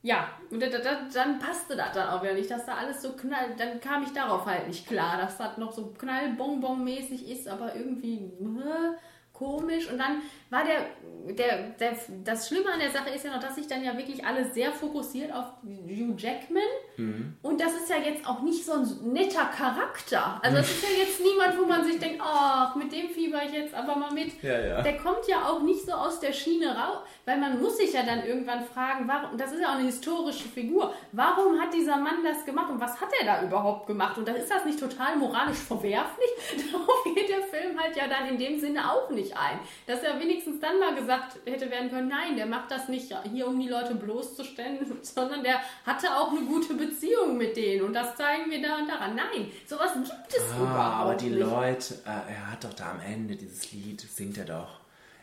ja, 0.04 0.30
und 0.50 0.60
da, 0.60 0.66
da, 0.66 1.02
dann 1.14 1.38
passte 1.38 1.76
das 1.76 1.92
dann 1.92 2.08
auch 2.08 2.22
wieder 2.24 2.34
nicht, 2.34 2.50
dass 2.50 2.66
da 2.66 2.74
alles 2.74 3.02
so 3.02 3.12
knall, 3.12 3.54
dann 3.56 3.80
kam 3.80 4.02
ich 4.02 4.12
darauf 4.12 4.44
halt 4.46 4.66
nicht 4.66 4.88
klar, 4.88 5.16
dass 5.16 5.38
das 5.38 5.58
noch 5.58 5.72
so 5.72 5.94
knallbonbon-mäßig 5.96 7.30
ist, 7.30 7.46
aber 7.46 7.76
irgendwie 7.76 8.16
äh, 8.16 8.96
komisch. 9.32 9.88
Und 9.90 9.98
dann 9.98 10.22
war 10.52 10.64
der, 10.64 11.34
der, 11.34 11.70
der, 11.80 11.96
das 12.24 12.48
Schlimme 12.48 12.70
an 12.70 12.78
der 12.78 12.90
Sache 12.90 13.08
ist 13.08 13.24
ja 13.24 13.32
noch, 13.32 13.40
dass 13.40 13.54
sich 13.54 13.66
dann 13.66 13.82
ja 13.82 13.96
wirklich 13.96 14.22
alles 14.24 14.52
sehr 14.52 14.70
fokussiert 14.70 15.32
auf 15.32 15.46
Hugh 15.64 16.14
Jackman. 16.18 16.62
Mhm. 16.98 17.36
Und 17.40 17.58
das 17.58 17.72
ist 17.72 17.88
ja 17.88 17.96
jetzt 17.96 18.28
auch 18.28 18.42
nicht 18.42 18.62
so 18.62 18.72
ein 18.72 19.12
netter 19.12 19.46
Charakter. 19.46 20.38
Also 20.42 20.58
es 20.58 20.70
ist 20.70 20.82
ja 20.82 20.98
jetzt 20.98 21.20
niemand, 21.20 21.58
wo 21.58 21.64
man 21.64 21.84
sich 21.84 21.98
denkt, 21.98 22.20
ach, 22.22 22.76
mit 22.76 22.92
dem 22.92 23.08
fieber 23.08 23.42
ich 23.46 23.52
jetzt 23.52 23.74
aber 23.74 23.96
mal 23.96 24.12
mit. 24.12 24.42
Ja, 24.42 24.60
ja. 24.60 24.82
Der 24.82 24.98
kommt 24.98 25.26
ja 25.26 25.48
auch 25.48 25.62
nicht 25.62 25.86
so 25.86 25.92
aus 25.92 26.20
der 26.20 26.34
Schiene 26.34 26.76
raus, 26.76 26.98
weil 27.24 27.38
man 27.38 27.58
muss 27.62 27.78
sich 27.78 27.94
ja 27.94 28.02
dann 28.02 28.26
irgendwann 28.26 28.66
fragen, 28.66 29.08
warum, 29.08 29.38
das 29.38 29.52
ist 29.52 29.60
ja 29.60 29.68
auch 29.68 29.78
eine 29.78 29.86
historische 29.86 30.48
Figur, 30.48 30.92
warum 31.12 31.58
hat 31.58 31.72
dieser 31.72 31.96
Mann 31.96 32.22
das 32.22 32.44
gemacht 32.44 32.70
und 32.70 32.78
was 32.78 33.00
hat 33.00 33.08
er 33.20 33.24
da 33.24 33.42
überhaupt 33.42 33.86
gemacht? 33.86 34.18
Und 34.18 34.28
dann 34.28 34.36
ist 34.36 34.50
das 34.50 34.66
nicht 34.66 34.78
total 34.78 35.16
moralisch 35.16 35.58
verwerflich? 35.58 36.30
Darauf 36.72 37.04
geht 37.14 37.30
der 37.30 37.42
Film 37.42 37.80
halt 37.80 37.96
ja 37.96 38.06
dann 38.06 38.28
in 38.28 38.38
dem 38.38 38.60
Sinne 38.60 38.90
auch 38.90 39.08
nicht 39.08 39.34
ein. 39.34 39.58
Dass 39.86 40.02
er 40.02 40.20
wenigstens 40.20 40.41
dann 40.60 40.78
mal 40.78 40.94
gesagt 40.94 41.38
hätte 41.46 41.70
werden 41.70 41.90
können, 41.90 42.08
nein, 42.08 42.36
der 42.36 42.46
macht 42.46 42.70
das 42.70 42.88
nicht 42.88 43.12
hier, 43.30 43.46
um 43.46 43.58
die 43.60 43.68
Leute 43.68 43.94
bloßzustellen, 43.94 44.78
sondern 45.02 45.42
der 45.42 45.56
hatte 45.86 46.08
auch 46.16 46.30
eine 46.30 46.40
gute 46.42 46.74
Beziehung 46.74 47.36
mit 47.36 47.56
denen 47.56 47.82
und 47.86 47.92
das 47.92 48.16
zeigen 48.16 48.50
wir 48.50 48.60
da 48.62 48.76
und 48.78 48.88
daran. 48.88 49.14
Nein, 49.16 49.50
sowas 49.66 49.92
gibt 49.94 50.34
es 50.36 50.42
Ah, 50.52 50.56
überhaupt 50.62 50.94
aber 51.02 51.14
die 51.16 51.30
nicht. 51.30 51.40
Leute, 51.40 51.94
äh, 52.06 52.32
er 52.32 52.52
hat 52.52 52.64
doch 52.64 52.74
da 52.74 52.90
am 52.92 53.00
Ende 53.00 53.36
dieses 53.36 53.72
Lied, 53.72 54.00
singt 54.00 54.38
er 54.38 54.44
doch. 54.46 54.80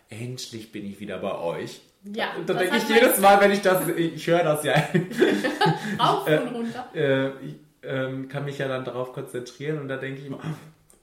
Endlich 0.10 0.72
bin 0.72 0.86
ich 0.86 1.00
wieder 1.00 1.20
bei 1.20 1.36
euch. 1.38 1.82
Ja, 2.04 2.30
da 2.46 2.54
denke 2.54 2.78
ich 2.78 2.88
jedes 2.90 3.20
Mal, 3.20 3.40
wenn 3.42 3.52
ich 3.52 3.62
das, 3.62 3.88
ich 3.90 4.26
höre 4.26 4.44
das 4.44 4.64
ja, 4.64 4.74
Rauf 6.00 6.26
und 6.28 6.56
runter. 6.56 6.88
äh, 6.96 7.30
ich 7.46 7.56
ähm, 7.84 8.28
kann 8.30 8.46
mich 8.46 8.58
ja 8.58 8.68
dann 8.68 8.86
darauf 8.86 9.14
konzentrieren 9.14 9.80
und 9.80 9.88
da 9.90 9.98
denke 9.98 10.20
ich 10.22 10.28
immer, 10.28 10.40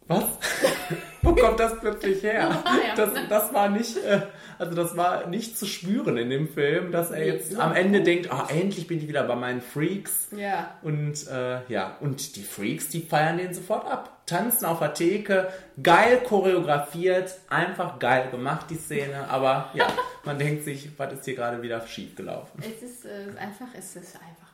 was? 0.09 0.25
Wo 1.23 1.35
kommt 1.35 1.59
das 1.59 1.79
plötzlich 1.81 2.23
her? 2.23 2.51
Ah. 2.67 2.95
Das, 2.97 3.11
das 3.29 3.53
war 3.53 3.69
nicht, 3.69 3.97
äh, 3.99 4.21
also 4.59 4.75
das 4.75 4.97
war 4.97 5.27
nicht 5.27 5.59
zu 5.59 5.67
spüren 5.67 6.17
in 6.17 6.31
dem 6.31 6.49
Film, 6.49 6.93
dass 6.93 7.11
er 7.11 7.27
jetzt 7.27 7.59
am 7.59 7.75
Ende 7.75 8.03
denkt, 8.03 8.31
ah, 8.31 8.49
endlich 8.49 8.87
bin 8.87 8.99
ich 8.99 9.09
wieder 9.09 9.25
bei 9.25 9.35
meinen 9.35 9.61
Freaks. 9.61 10.29
Ja. 10.37 10.77
Und 10.83 11.27
äh, 11.29 11.61
ja, 11.69 11.97
und 12.01 12.37
die 12.37 12.43
Freaks, 12.43 12.89
die 12.89 13.03
feiern 13.03 13.39
den 13.39 13.53
sofort 13.55 13.91
ab. 13.91 14.17
Tanzen 14.27 14.67
auf 14.67 14.81
der 14.81 14.95
Theke, 14.95 15.49
geil 15.83 16.21
choreografiert, 16.27 17.37
einfach 17.49 17.99
geil 17.99 18.29
gemacht, 18.31 18.67
die 18.71 18.77
Szene. 18.77 19.29
Aber 19.29 19.71
ja, 19.75 19.87
man 20.25 20.39
denkt 20.39 20.65
sich, 20.65 20.91
was 20.97 21.13
ist 21.13 21.25
hier 21.25 21.37
gerade 21.37 21.63
wieder 21.63 21.87
schief 21.87 22.17
gelaufen? 22.17 22.61
Es 22.61 22.83
ist 22.83 23.05
äh, 23.05 23.39
einfach, 23.39 23.69
es 23.77 23.97
ist 23.97 24.17
einfach. 24.17 24.45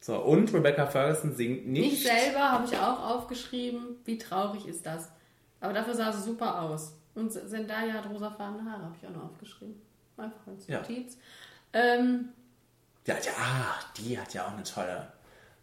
So, 0.00 0.18
und 0.18 0.52
Rebecca 0.54 0.86
Ferguson 0.86 1.34
singt 1.34 1.66
nicht. 1.68 1.92
Nicht 1.92 2.06
selber 2.06 2.40
habe 2.52 2.64
ich 2.64 2.76
auch 2.78 3.00
aufgeschrieben. 3.16 3.96
Wie 4.04 4.16
traurig 4.18 4.66
ist 4.66 4.86
das? 4.86 5.08
Aber 5.60 5.72
dafür 5.74 5.94
sah 5.94 6.10
sie 6.12 6.22
super 6.22 6.62
aus. 6.62 6.94
Und 7.14 7.32
Zendaya 7.32 7.92
hat 7.94 8.08
rosafarbene 8.08 8.70
Haare, 8.70 8.84
habe 8.84 8.94
ich 9.00 9.06
auch 9.06 9.12
noch 9.14 9.24
aufgeschrieben. 9.24 9.74
Einfach 10.16 10.46
als 10.46 10.66
Ja. 10.66 10.78
Notiz. 10.80 11.18
Ähm, 11.72 12.30
Ja, 13.06 13.14
ja, 13.14 13.32
ah, 13.38 13.74
die 13.98 14.18
hat 14.18 14.32
ja 14.34 14.46
auch 14.46 14.52
eine 14.52 14.62
tolle, 14.62 15.12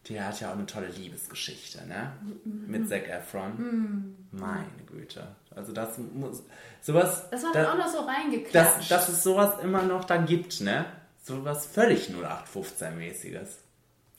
die 0.08 0.20
hat 0.22 0.40
ja 0.40 0.50
auch 0.50 0.54
eine 0.56 0.66
tolle 0.66 0.88
Liebesgeschichte, 0.88 1.86
ne? 1.88 2.12
Mit 2.44 2.88
Zac 2.90 3.08
Efron. 3.08 4.16
Meine 4.32 4.66
Güte. 4.86 5.28
Also 5.56 5.72
das 5.74 5.98
muss, 5.98 6.44
sowas. 6.82 7.28
das 7.32 7.44
war 7.44 7.52
da- 7.54 7.74
auch 7.74 7.78
noch 7.78 7.88
so 7.88 8.00
reingeklatscht. 8.02 8.54
dass, 8.56 8.88
dass 8.88 9.10
es 9.10 9.24
sowas 9.24 9.60
immer 9.64 9.82
noch 9.84 10.04
dann 10.06 10.26
gibt, 10.28 10.62
ne? 10.62 10.86
Sowas 11.24 11.66
völlig 11.66 12.10
0815-mäßiges. 12.10 13.48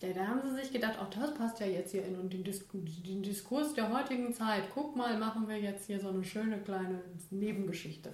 Ja, 0.01 0.13
da 0.13 0.27
haben 0.29 0.41
sie 0.43 0.55
sich 0.55 0.73
gedacht, 0.73 0.99
auch 0.99 1.11
das 1.11 1.35
passt 1.35 1.59
ja 1.59 1.67
jetzt 1.67 1.91
hier 1.91 2.05
in 2.05 2.31
den, 2.31 2.45
Dis 2.45 2.65
den 2.71 3.23
Diskurs 3.23 3.75
der 3.75 3.93
heutigen 3.93 4.33
Zeit. 4.33 4.65
Guck 4.73 4.95
mal, 4.95 5.19
machen 5.19 5.49
wir 5.49 5.59
jetzt 5.59 5.87
hier 5.87 5.99
so 5.99 6.09
eine 6.09 6.25
schöne 6.25 6.59
kleine 6.59 7.03
Nebengeschichte. 7.31 8.13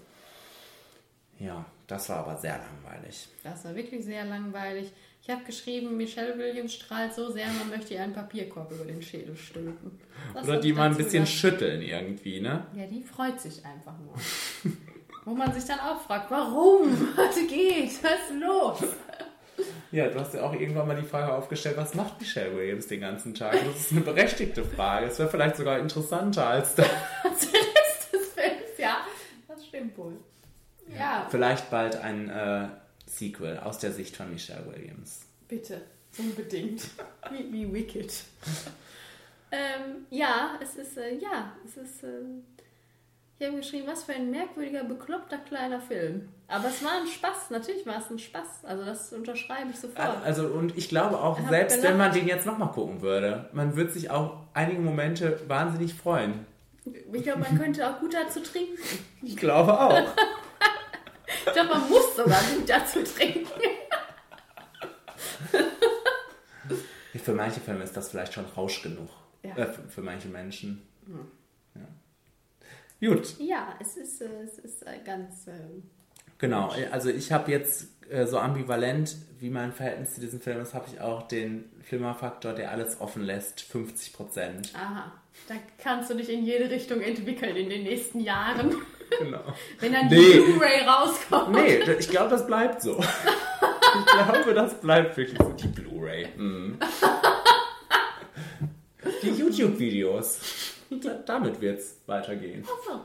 Ja, 1.39 1.65
das 1.87 2.09
war 2.09 2.19
aber 2.19 2.37
sehr 2.37 2.59
langweilig. 2.59 3.29
Das 3.43 3.65
war 3.65 3.75
wirklich 3.75 4.05
sehr 4.05 4.25
langweilig. 4.25 4.93
Ich 5.23 5.31
habe 5.31 5.45
geschrieben, 5.45 5.97
Michelle 5.97 6.39
Williams 6.39 6.75
strahlt 6.75 7.15
so 7.15 7.31
sehr, 7.31 7.47
man 7.49 7.71
möchte 7.71 7.95
ihr 7.95 8.03
einen 8.03 8.13
Papierkorb 8.13 8.71
über 8.73 8.85
den 8.85 9.03
Schädel 9.03 9.37
stülpen. 9.37 9.99
Das 10.33 10.47
Oder 10.47 10.61
die 10.61 10.73
mal 10.73 10.91
ein 10.91 10.97
bisschen 10.97 11.25
gesagt. 11.25 11.39
schütteln 11.39 11.83
irgendwie, 11.83 12.41
ne? 12.41 12.67
Ja, 12.75 12.87
die 12.87 13.03
freut 13.03 13.41
sich 13.41 13.65
einfach 13.65 13.95
nur. 13.99 14.15
Wo 15.25 15.35
man 15.35 15.53
sich 15.53 15.65
dann 15.65 15.81
auch 15.81 16.01
fragt, 16.03 16.31
warum? 16.31 16.91
Was 17.17 17.37
geht? 17.37 18.03
Was 18.03 18.31
ist 18.31 18.41
los? 18.41 18.97
Ja, 19.93 20.09
du 20.09 20.19
hast 20.19 20.35
ja 20.35 20.43
auch 20.43 20.53
irgendwann 20.53 20.89
mal 20.89 20.97
die 21.01 21.07
Frage 21.07 21.33
aufgestellt, 21.33 21.77
was 21.77 21.95
macht 21.95 22.21
Michelle 22.21 22.57
Williams 22.57 22.87
den 22.89 23.01
ganzen 23.01 23.35
Tag? 23.35 23.53
Das 23.53 23.77
ist 23.81 23.93
eine 23.93 24.01
berechtigte 24.01 24.65
Frage. 24.65 25.07
Es 25.07 25.19
wäre 25.19 25.29
vielleicht 25.29 25.57
sogar 25.57 25.79
interessanter 25.79 26.47
als 26.47 26.75
das. 26.75 26.87
Der 27.23 27.33
Rest 27.33 28.13
des 28.13 28.29
Films, 28.35 28.79
ja, 28.79 28.99
das 29.47 29.65
stimmt 29.67 29.97
wohl. 29.97 30.17
Ja, 30.97 31.27
Vielleicht 31.31 31.71
bald 31.71 31.97
ein 31.97 32.29
äh, 32.29 32.69
Sequel 33.07 33.59
aus 33.59 33.79
der 33.79 33.93
Sicht 33.93 34.17
von 34.17 34.31
Michelle 34.33 34.65
Williams. 34.67 35.21
bitte, 35.49 35.81
unbedingt. 36.19 36.83
Wie, 37.31 37.53
wie 37.53 37.73
Wicked. 37.73 38.13
ähm, 39.51 40.07
ja, 40.11 40.59
es 40.63 40.77
ist, 40.77 40.97
äh, 40.99 41.15
ja, 41.17 41.57
es 41.65 41.77
ist, 41.77 42.03
äh, 42.05 42.09
ich 43.45 43.51
habe 43.51 43.61
geschrieben, 43.61 43.87
was 43.87 44.05
für 44.05 44.13
ein 44.13 44.31
merkwürdiger, 44.31 44.85
bekloppter 44.85 45.37
kleiner 45.37 45.79
Film. 45.79 46.29
Aber 46.49 46.69
es 46.69 46.83
war 46.83 46.93
ein 46.93 47.07
Spaß, 47.07 47.51
natürlich 47.51 47.85
war 47.85 47.99
es 47.99 48.11
ein 48.11 48.19
Spaß. 48.19 48.65
Also 48.65 48.85
das 48.85 49.13
unterschreibe 49.13 49.71
ich 49.71 49.79
sofort. 49.79 50.25
Also 50.25 50.47
und 50.47 50.77
ich 50.79 50.89
glaube 50.89 51.19
auch, 51.19 51.39
Ich 51.39 51.49
selbst 51.49 51.83
wenn 51.83 51.99
man 51.99 52.13
den 52.13 52.27
jetzt 52.27 52.47
nochmal 52.47 52.71
gucken 52.71 53.03
würde, 53.03 53.51
man 53.53 53.77
würde 53.77 53.93
sich 53.93 54.11
auch 54.11 54.39
einige 54.55 54.81
Momente 54.81 55.41
wahnsinnig 55.47 55.93
freuen. 55.93 56.47
Ich 57.13 57.23
glaube, 57.23 57.41
man 57.41 57.59
könnte 57.59 57.89
auch 57.89 58.01
gut 58.01 58.15
dazu 58.15 58.41
trinken. 58.41 58.79
Ich 59.23 59.37
glaube 59.37 59.79
auch. 59.79 60.03
Ich 61.47 61.53
glaube, 61.53 61.71
man 61.71 61.89
muss 61.89 62.17
sogar 62.17 62.41
gut 62.55 62.69
dazu 62.69 63.03
trinken. 63.03 63.49
Für 67.23 67.33
manche 67.33 67.61
Filme 67.61 67.85
ist 67.85 67.97
das 67.97 68.11
vielleicht 68.11 68.35
schon 68.35 68.45
Rausch 68.45 68.83
genug. 68.83 69.09
Ja. 69.43 69.57
Äh, 69.57 69.67
für, 69.67 69.83
für 69.89 70.03
manche 70.03 70.29
Menschen. 70.29 70.87
Ja. 71.07 71.15
Gut, 73.05 73.35
Ja, 73.39 73.75
es 73.81 73.97
ist, 73.97 74.21
äh, 74.23 74.29
es 74.45 74.59
ist 74.59 74.83
äh, 74.87 74.99
ganz. 75.05 75.47
ähm, 75.47 75.83
genau. 76.39 76.73
Also 76.91 77.11
ich 77.11 77.33
habe 77.33 77.51
jetzt 77.51 77.89
äh, 78.11 78.27
so 78.27 78.39
ambivalent, 78.39 79.17
wie 79.41 79.51
mein 79.51 79.73
Verhältnis 79.73 80.15
zu 80.15 80.21
diesem 80.21 80.41
Film 80.41 80.61
ist, 80.61 80.75
habe 80.75 80.87
ich 80.93 81.01
auch 81.01 81.23
den 81.29 81.71
Flimmerfaktor, 81.83 82.53
der 82.53 82.71
alles 82.71 83.01
offen 83.01 83.23
lässt, 83.23 83.61
50 83.63 84.13
Prozent. 84.13 84.73
Aha, 84.75 85.13
da 85.49 85.55
kannst 85.79 86.11
du 86.11 86.15
dich 86.15 86.29
in 86.31 86.45
jede 86.45 86.71
Richtung 86.71 87.01
entwickeln 87.01 87.57
in 87.57 87.69
den 87.71 87.83
nächsten 87.85 88.21
Jahren. 88.21 88.75
Genau. 89.21 89.43
Wenn 89.81 89.93
dann 89.93 90.09
die 90.09 90.17
Nee. 90.17 90.41
Blu-ray 90.41 90.81
rauskommt. 90.89 91.53
Nee, 91.53 91.77
ich 91.99 92.09
glaube, 92.09 92.31
das 92.31 92.47
bleibt 92.47 92.81
so. 92.83 92.99
Ich 92.99 94.07
glaube, 94.13 94.55
das 94.55 94.81
bleibt 94.81 95.17
wirklich 95.17 95.39
so. 95.39 95.51
Die 95.53 95.69
Blu-ray. 95.69 96.27
Mm. 96.37 96.79
Die 99.23 99.29
YouTube-Videos. 99.31 100.41
Da- 101.01 101.15
Damit 101.27 101.61
wird 101.61 101.79
es 101.79 102.01
weitergehen. 102.07 102.65
Ach 102.67 103.01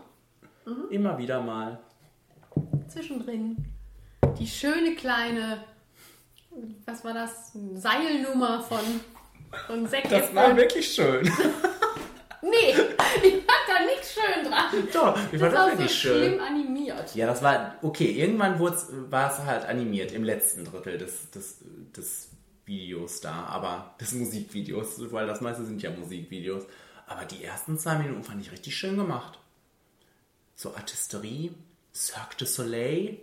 so, 0.66 0.76
Immer 0.90 1.18
wieder 1.18 1.42
mal. 1.42 1.80
zwischendrin. 2.88 3.58
Die 4.38 4.48
schöne 4.48 4.96
kleine, 4.96 5.64
was 6.86 7.04
war 7.04 7.14
das? 7.14 7.52
Seilnummer 7.74 8.62
von, 8.62 8.80
von 9.68 9.88
Zac 9.88 10.10
Das 10.10 10.34
war 10.36 10.56
wirklich 10.56 10.88
schön. 10.94 11.30
Nee, 12.42 12.70
ich 13.22 13.34
fand 13.34 13.68
da 13.68 13.86
nichts 13.86 14.14
schön 14.14 14.46
dran. 14.50 14.88
Doch, 14.94 15.18
ich 15.30 15.38
fand 15.40 15.42
Das 15.42 15.52
das 15.52 15.54
war 15.54 15.66
so 15.66 15.78
wirklich 15.78 16.00
schlimm 16.00 16.32
schön. 16.36 16.40
animiert. 16.40 17.14
Ja, 17.14 17.28
das 17.28 17.44
war, 17.44 17.76
okay, 17.82 18.12
irgendwann 18.12 18.58
war 18.58 19.30
es 19.30 19.40
halt 19.46 19.66
animiert, 19.66 20.14
im 20.14 20.24
letzten 20.24 20.64
Drittel 20.64 20.98
des, 20.98 21.30
des, 21.32 21.58
des 21.98 22.30
Videos 22.66 23.20
da, 23.20 23.44
aber 23.44 23.94
des 24.00 24.14
Musikvideos, 24.14 25.12
weil 25.12 25.28
das 25.28 25.42
meiste 25.42 25.66
sind 25.66 25.82
ja 25.82 25.90
Musikvideos. 25.92 26.64
Aber 27.10 27.26
die 27.26 27.43
ersten 27.43 27.78
zwei 27.78 27.97
Minuten 27.97 28.24
fand 28.24 28.39
ich 28.41 28.51
richtig 28.51 28.76
schön 28.78 28.95
gemacht. 28.95 29.39
So 30.55 30.76
Artisterie, 30.76 31.51
Cirque 31.93 32.36
du 32.38 32.45
Soleil, 32.45 33.18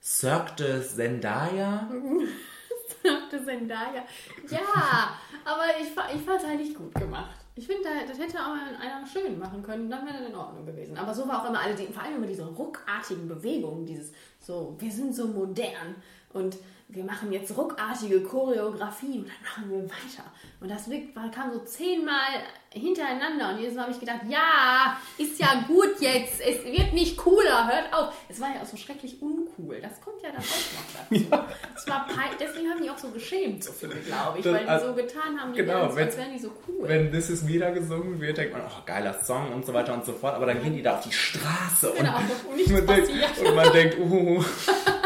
Cirque 0.00 0.54
de 0.56 0.82
Zendaya. 0.82 1.90
sagte 3.02 3.44
Zendaya. 3.44 4.04
Ja, 4.50 5.18
aber 5.44 5.64
ich, 5.80 5.88
ich 5.88 6.22
fand 6.24 6.40
es 6.40 6.46
halt 6.46 6.60
nicht 6.60 6.74
gut 6.76 6.94
gemacht. 6.94 7.34
Ich 7.54 7.66
finde, 7.66 7.82
da- 7.84 8.06
das 8.06 8.18
hätte 8.18 8.38
auch 8.38 8.52
einer 8.52 9.04
schön 9.06 9.38
machen 9.38 9.62
können, 9.62 9.90
dann 9.90 10.06
wäre 10.06 10.18
das 10.18 10.28
in 10.28 10.34
Ordnung 10.36 10.64
gewesen. 10.64 10.96
Aber 10.96 11.12
so 11.12 11.26
war 11.26 11.42
auch 11.42 11.48
immer 11.48 11.60
alle, 11.60 11.74
die, 11.74 11.86
vor 11.92 12.02
allem 12.02 12.16
immer 12.16 12.26
diese 12.26 12.46
ruckartigen 12.46 13.26
Bewegungen, 13.28 13.84
dieses 13.86 14.12
so, 14.40 14.76
wir 14.78 14.92
sind 14.92 15.14
so 15.14 15.26
modern 15.26 15.96
und 16.32 16.56
wir 16.90 17.04
machen 17.04 17.30
jetzt 17.32 17.54
ruckartige 17.56 18.22
Choreografie 18.22 19.18
und 19.18 19.26
dann 19.28 19.42
machen 19.44 19.70
wir 19.70 19.82
weiter. 19.84 20.24
Und 20.60 20.70
das 20.70 20.88
wirkt- 20.88 21.14
kam 21.34 21.52
so 21.52 21.58
zehnmal 21.60 22.28
hintereinander 22.72 23.50
und 23.50 23.58
jedes 23.60 23.74
Mal 23.74 23.82
habe 23.82 23.92
ich 23.92 24.00
gedacht, 24.00 24.20
ja, 24.28 24.96
ist 25.18 25.38
ja 25.38 25.64
gut 25.66 26.00
jetzt, 26.00 26.40
es 26.40 26.64
wird 26.64 26.92
nicht 26.94 27.16
cooler, 27.18 27.66
hört 27.70 27.92
auf. 27.92 28.14
Es 28.28 28.40
war 28.40 28.48
ja 28.54 28.62
auch 28.62 28.66
so 28.66 28.76
schrecklich 28.76 29.20
uncool, 29.22 29.80
das 29.80 30.00
kommt 30.00 30.22
ja 30.22 30.30
dann 30.30 30.40
auch 30.40 31.28
noch 31.28 31.36
dazu. 31.36 31.44
Es 31.76 31.86
war 31.88 32.06
deswegen 32.40 32.68
haben 32.70 32.82
die 32.82 32.90
auch 32.90 32.98
so 32.98 33.08
geschämt, 33.10 33.62
so 33.64 33.72
viele, 33.72 33.94
glaube 33.96 34.38
ich, 34.38 34.44
Das- 34.44 34.54
weil 34.54 34.62
die 34.64 34.68
also- 34.68 34.86
so 34.88 34.94
getan 34.94 35.38
haben, 35.40 35.52
die 35.52 35.58
genau, 35.60 35.72
wären 35.74 35.96
wenn- 35.96 36.06
als 36.06 36.16
wären 36.16 36.32
die 36.32 36.38
so 36.38 36.50
cool. 36.66 36.88
Wenn 36.88 37.12
This 37.12 37.30
Is 37.30 37.46
wieder 37.46 37.70
gesungen 37.70 38.20
wird, 38.20 38.38
denkt 38.38 38.52
man, 38.54 38.62
oh, 38.66 38.82
geiler 38.86 39.14
Song 39.22 39.52
und 39.52 39.64
so 39.66 39.72
weiter 39.74 39.92
und 39.94 40.04
so 40.06 40.12
fort. 40.12 40.34
Aber 40.34 40.46
dann 40.46 40.62
gehen 40.62 40.74
die 40.74 40.82
da 40.82 40.96
auf 40.96 41.04
die 41.04 41.12
Straße 41.12 41.92
Genau, 41.96 42.16
und, 42.16 42.50
und 42.50 42.56
nichts 42.56 42.72
man 42.72 42.86
denkt, 42.86 43.10
und 43.44 43.54
man 43.54 43.72
denkt, 43.72 43.98
uh, 43.98 44.42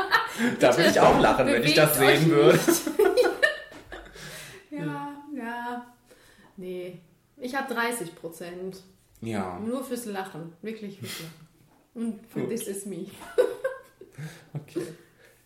da 0.60 0.76
würde 0.76 0.90
ich 0.90 1.00
auch 1.00 1.18
lachen, 1.20 1.46
wenn 1.46 1.62
ich 1.62 1.74
das 1.74 1.96
sehen 1.98 2.30
würde. 2.30 2.58
Ja, 4.70 5.14
ja. 5.36 5.86
Nee. 6.56 7.00
Ich 7.36 7.54
habe 7.54 7.72
30 7.72 8.14
Prozent. 8.14 8.82
Ja, 9.20 9.58
Nur 9.58 9.84
fürs 9.84 10.06
Lachen. 10.06 10.52
Wirklich 10.62 10.98
fürs 10.98 11.20
Lachen. 11.20 11.48
Und 11.94 12.26
für 12.26 12.40
Gut. 12.40 12.48
This 12.48 12.66
Is 12.66 12.86
Me. 12.86 13.06
okay. 14.54 14.86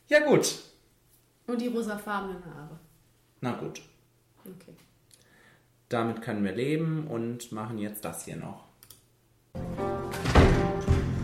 Ja 0.09 0.21
gut. 0.21 0.59
Und 1.47 1.61
die 1.61 1.67
rosafarbenen 1.67 2.45
Haare. 2.45 2.79
Na 3.41 3.53
gut. 3.53 3.83
Okay. 4.45 4.75
Damit 5.89 6.23
können 6.23 6.45
wir 6.45 6.53
leben 6.53 7.07
und 7.09 7.51
machen 7.53 7.79
jetzt 7.79 8.05
das 8.05 8.25
hier 8.25 8.37
noch. 8.37 8.65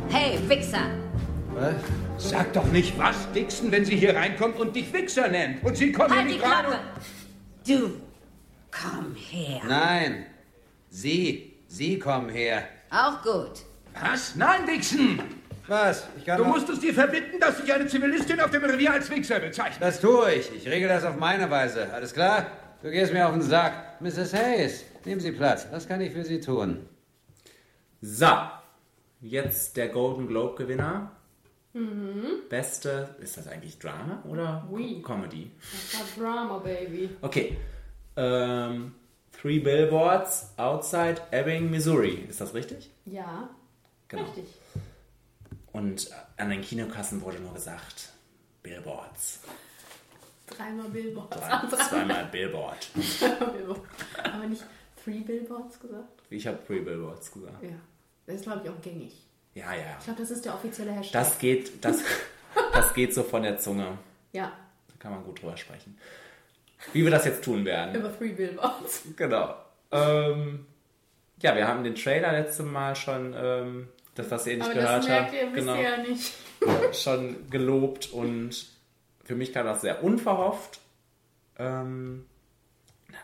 Hey, 0.08 0.38
Wichser! 0.48 0.90
Sag 2.18 2.52
doch 2.52 2.66
nicht 2.72 2.98
was, 2.98 3.30
Dixon, 3.32 3.70
wenn 3.70 3.84
sie 3.84 3.96
hier 3.96 4.14
reinkommt 4.16 4.58
und 4.58 4.74
dich 4.74 4.92
Wichser 4.92 5.28
nennt. 5.28 5.62
Und 5.62 5.76
sie 5.76 5.92
kommt 5.92 6.10
Halt 6.10 6.20
hier 6.22 6.28
die 6.28 6.34
nicht 6.34 6.44
rein. 6.44 6.64
Klappe! 6.64 6.78
Du, 7.66 7.90
komm 8.70 9.14
her. 9.14 9.60
Nein, 9.68 10.26
Sie, 10.90 11.54
Sie 11.68 11.98
kommen 11.98 12.28
her. 12.30 12.64
Auch 12.90 13.22
gut. 13.22 13.62
Was? 14.00 14.34
Nein, 14.36 14.66
Dixon! 14.66 15.20
Was? 15.68 16.06
Ich 16.18 16.24
kann 16.26 16.38
Du 16.38 16.44
doch- 16.44 16.50
musst 16.50 16.68
es 16.68 16.80
dir 16.80 16.92
verbitten, 16.92 17.38
dass 17.40 17.58
sich 17.58 17.72
eine 17.72 17.86
Zivilistin 17.86 18.40
auf 18.40 18.50
dem 18.50 18.64
Revier 18.64 18.92
als 18.92 19.08
Wichser 19.10 19.38
bezeichnet. 19.40 19.80
Das 19.80 20.00
tue 20.00 20.32
ich. 20.34 20.54
Ich 20.54 20.66
regel 20.68 20.88
das 20.88 21.04
auf 21.04 21.16
meine 21.16 21.48
Weise. 21.50 21.92
Alles 21.92 22.12
klar? 22.12 22.46
Du 22.82 22.90
gehst 22.90 23.12
mir 23.12 23.26
auf 23.26 23.32
den 23.32 23.42
Sack. 23.42 24.00
Mrs. 24.00 24.34
Hayes, 24.34 24.84
nehmen 25.04 25.20
Sie 25.20 25.32
Platz. 25.32 25.66
Was 25.70 25.86
kann 25.86 26.00
ich 26.00 26.12
für 26.12 26.24
Sie 26.24 26.40
tun? 26.40 26.84
So, 28.00 28.26
jetzt 29.20 29.76
der 29.76 29.88
Golden 29.88 30.26
Globe 30.26 30.56
Gewinner. 31.72 32.42
Beste, 32.48 33.14
ist 33.20 33.36
das 33.36 33.46
eigentlich 33.48 33.78
Drama 33.78 34.22
oder 34.28 34.66
Oui. 34.70 35.00
Co- 35.02 35.14
Comedy? 35.14 35.50
Das 35.60 36.18
war 36.18 36.24
Drama, 36.24 36.58
Baby. 36.58 37.10
Okay. 37.22 37.56
Ähm, 38.16 38.94
Three 39.40 39.58
Billboards 39.60 40.50
Outside 40.56 41.16
Ebbing, 41.30 41.70
Missouri. 41.70 42.26
Ist 42.28 42.40
das 42.40 42.52
richtig? 42.54 42.90
Ja. 43.06 43.48
Genau. 44.08 44.24
Richtig. 44.24 44.44
Und 45.72 46.10
an 46.36 46.50
den 46.50 46.60
Kinokassen 46.60 47.22
wurde 47.22 47.38
nur 47.40 47.54
gesagt, 47.54 48.10
Billboards. 48.62 49.40
Dreimal 50.46 50.88
Billboards. 50.90 51.36
Zwei, 51.38 51.46
Ah, 51.50 51.66
dreimal 51.70 51.88
zweimal 51.88 52.24
Billboard. 52.26 52.88
Aber 54.22 54.46
nicht 54.46 54.62
Three 55.02 55.20
Billboards 55.20 55.80
gesagt? 55.80 56.22
Ich 56.28 56.46
habe 56.46 56.58
Three 56.66 56.80
Billboards 56.80 57.32
gesagt. 57.32 57.62
Ja. 57.62 57.70
Das 58.26 58.36
ist, 58.36 58.42
glaube 58.42 58.60
ich, 58.64 58.70
auch 58.70 58.80
gängig. 58.82 59.14
Ja, 59.54 59.72
ja. 59.74 59.96
Ich 59.98 60.04
glaube, 60.04 60.20
das 60.20 60.30
ist 60.30 60.44
der 60.44 60.54
offizielle 60.54 60.92
Hashtag. 60.92 61.12
Das 61.12 61.38
geht, 61.38 61.84
das, 61.84 61.98
das 62.72 62.94
geht 62.94 63.14
so 63.14 63.22
von 63.22 63.42
der 63.42 63.58
Zunge. 63.58 63.98
ja. 64.32 64.52
Da 64.88 64.94
kann 64.98 65.12
man 65.12 65.24
gut 65.24 65.42
drüber 65.42 65.56
sprechen. 65.56 65.98
Wie 66.92 67.04
wir 67.04 67.10
das 67.10 67.24
jetzt 67.24 67.44
tun 67.44 67.64
werden. 67.64 67.94
Über 67.94 68.16
Three 68.16 68.32
Billboards. 68.32 69.02
Genau. 69.16 69.54
Ähm, 69.90 70.66
ja, 71.40 71.54
wir 71.54 71.68
haben 71.68 71.84
den 71.84 71.94
Trailer 71.94 72.32
letztes 72.32 72.64
Mal 72.64 72.96
schon, 72.96 73.34
ähm, 73.36 73.88
das, 74.14 74.30
was 74.30 74.46
ihr 74.46 74.56
nicht 74.56 74.64
Aber 74.64 74.74
gehört 74.74 74.98
das 74.98 75.08
merkt 75.08 75.32
habt, 75.32 75.34
ihr 75.34 75.50
genau, 75.52 75.74
bisher 75.74 75.98
nicht. 75.98 76.32
schon 77.02 77.50
gelobt 77.50 78.12
und 78.12 78.66
für 79.24 79.34
mich 79.34 79.52
kam 79.52 79.66
das 79.66 79.82
sehr 79.82 80.02
unverhofft. 80.02 80.80
Ähm, 81.58 82.26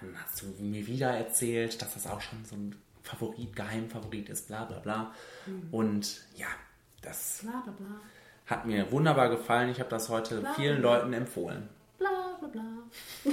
dann 0.01 0.17
hast 0.23 0.43
du 0.43 0.47
mir 0.63 0.87
wieder 0.87 1.11
erzählt, 1.11 1.81
dass 1.81 1.95
das 1.95 2.07
auch 2.07 2.21
schon 2.21 2.45
so 2.45 2.55
ein 2.55 2.77
Favorit, 3.09 3.55
Geheimfavorit 3.57 4.29
ist, 4.29 4.49
bla 4.49 4.65
bla 4.65 4.79
bla. 4.81 5.13
Und 5.71 6.21
ja, 6.37 6.47
das 7.03 7.41
Bla 7.43 7.61
bla 7.63 7.73
bla. 7.73 8.01
hat 8.47 8.67
mir 8.67 8.91
wunderbar 8.93 9.31
gefallen. 9.31 9.71
Ich 9.71 9.81
habe 9.81 9.91
das 9.91 10.09
heute 10.09 10.47
vielen. 10.57 10.83
Leuten 10.83 11.13
empfohlen. 11.13 11.69
Bla 11.99 12.37
bla 12.39 12.49
bla. 12.49 12.63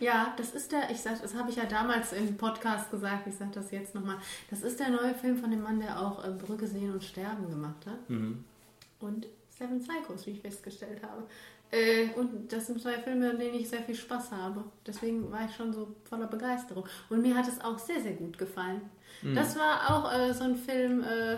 ja, 0.00 0.34
das 0.36 0.50
ist 0.52 0.72
der, 0.72 0.90
ich 0.90 1.00
sag, 1.00 1.20
das 1.22 1.34
habe 1.34 1.50
ich 1.50 1.56
ja 1.56 1.64
damals 1.66 2.12
im 2.12 2.36
Podcast 2.36 2.90
gesagt, 2.90 3.26
ich 3.26 3.34
sage 3.36 3.52
das 3.54 3.70
jetzt 3.70 3.94
nochmal. 3.94 4.16
Das 4.50 4.62
ist 4.62 4.80
der 4.80 4.88
neue 4.90 5.14
Film 5.14 5.36
von 5.36 5.50
dem 5.50 5.62
Mann, 5.62 5.80
der 5.80 6.00
auch 6.00 6.24
äh, 6.24 6.30
Brücke 6.30 6.66
sehen 6.66 6.92
und 6.92 7.04
sterben 7.04 7.48
gemacht 7.50 7.86
hat. 7.86 7.98
Und 9.00 9.26
Seven 9.50 9.80
Psychos, 9.80 10.26
wie 10.26 10.30
ich 10.30 10.40
festgestellt 10.40 11.02
habe. 11.02 11.24
Äh, 11.70 12.08
und 12.16 12.52
das 12.52 12.66
sind 12.66 12.82
zwei 12.82 12.94
Filme, 12.94 13.30
an 13.30 13.38
denen 13.38 13.54
ich 13.54 13.68
sehr 13.68 13.82
viel 13.82 13.94
Spaß 13.94 14.32
habe. 14.32 14.64
Deswegen 14.86 15.30
war 15.30 15.44
ich 15.48 15.54
schon 15.54 15.72
so 15.72 15.94
voller 16.08 16.26
Begeisterung. 16.26 16.84
Und 17.08 17.22
mir 17.22 17.36
hat 17.36 17.46
es 17.46 17.60
auch 17.60 17.78
sehr, 17.78 18.00
sehr 18.00 18.12
gut 18.12 18.38
gefallen. 18.38 18.82
Das 19.22 19.56
war 19.56 19.90
auch 19.90 20.12
äh, 20.12 20.32
so 20.32 20.44
ein 20.44 20.56
Film, 20.56 21.04
äh, 21.04 21.36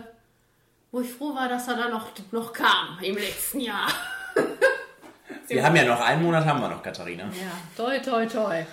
wo 0.92 1.00
ich 1.00 1.10
froh 1.10 1.34
war, 1.34 1.48
dass 1.48 1.66
er 1.66 1.76
da 1.76 1.88
noch, 1.88 2.08
noch 2.30 2.52
kam 2.52 2.98
im 3.02 3.16
letzten 3.16 3.60
Jahr. 3.60 3.88
Wir 5.48 5.64
haben 5.64 5.76
ja 5.76 5.84
noch 5.84 6.00
einen 6.00 6.22
Monat, 6.22 6.46
haben 6.46 6.60
wir 6.60 6.68
noch, 6.68 6.82
Katharina. 6.82 7.24
Ja, 7.24 7.52
toi, 7.76 7.98
toi, 7.98 8.24
toi. 8.26 8.64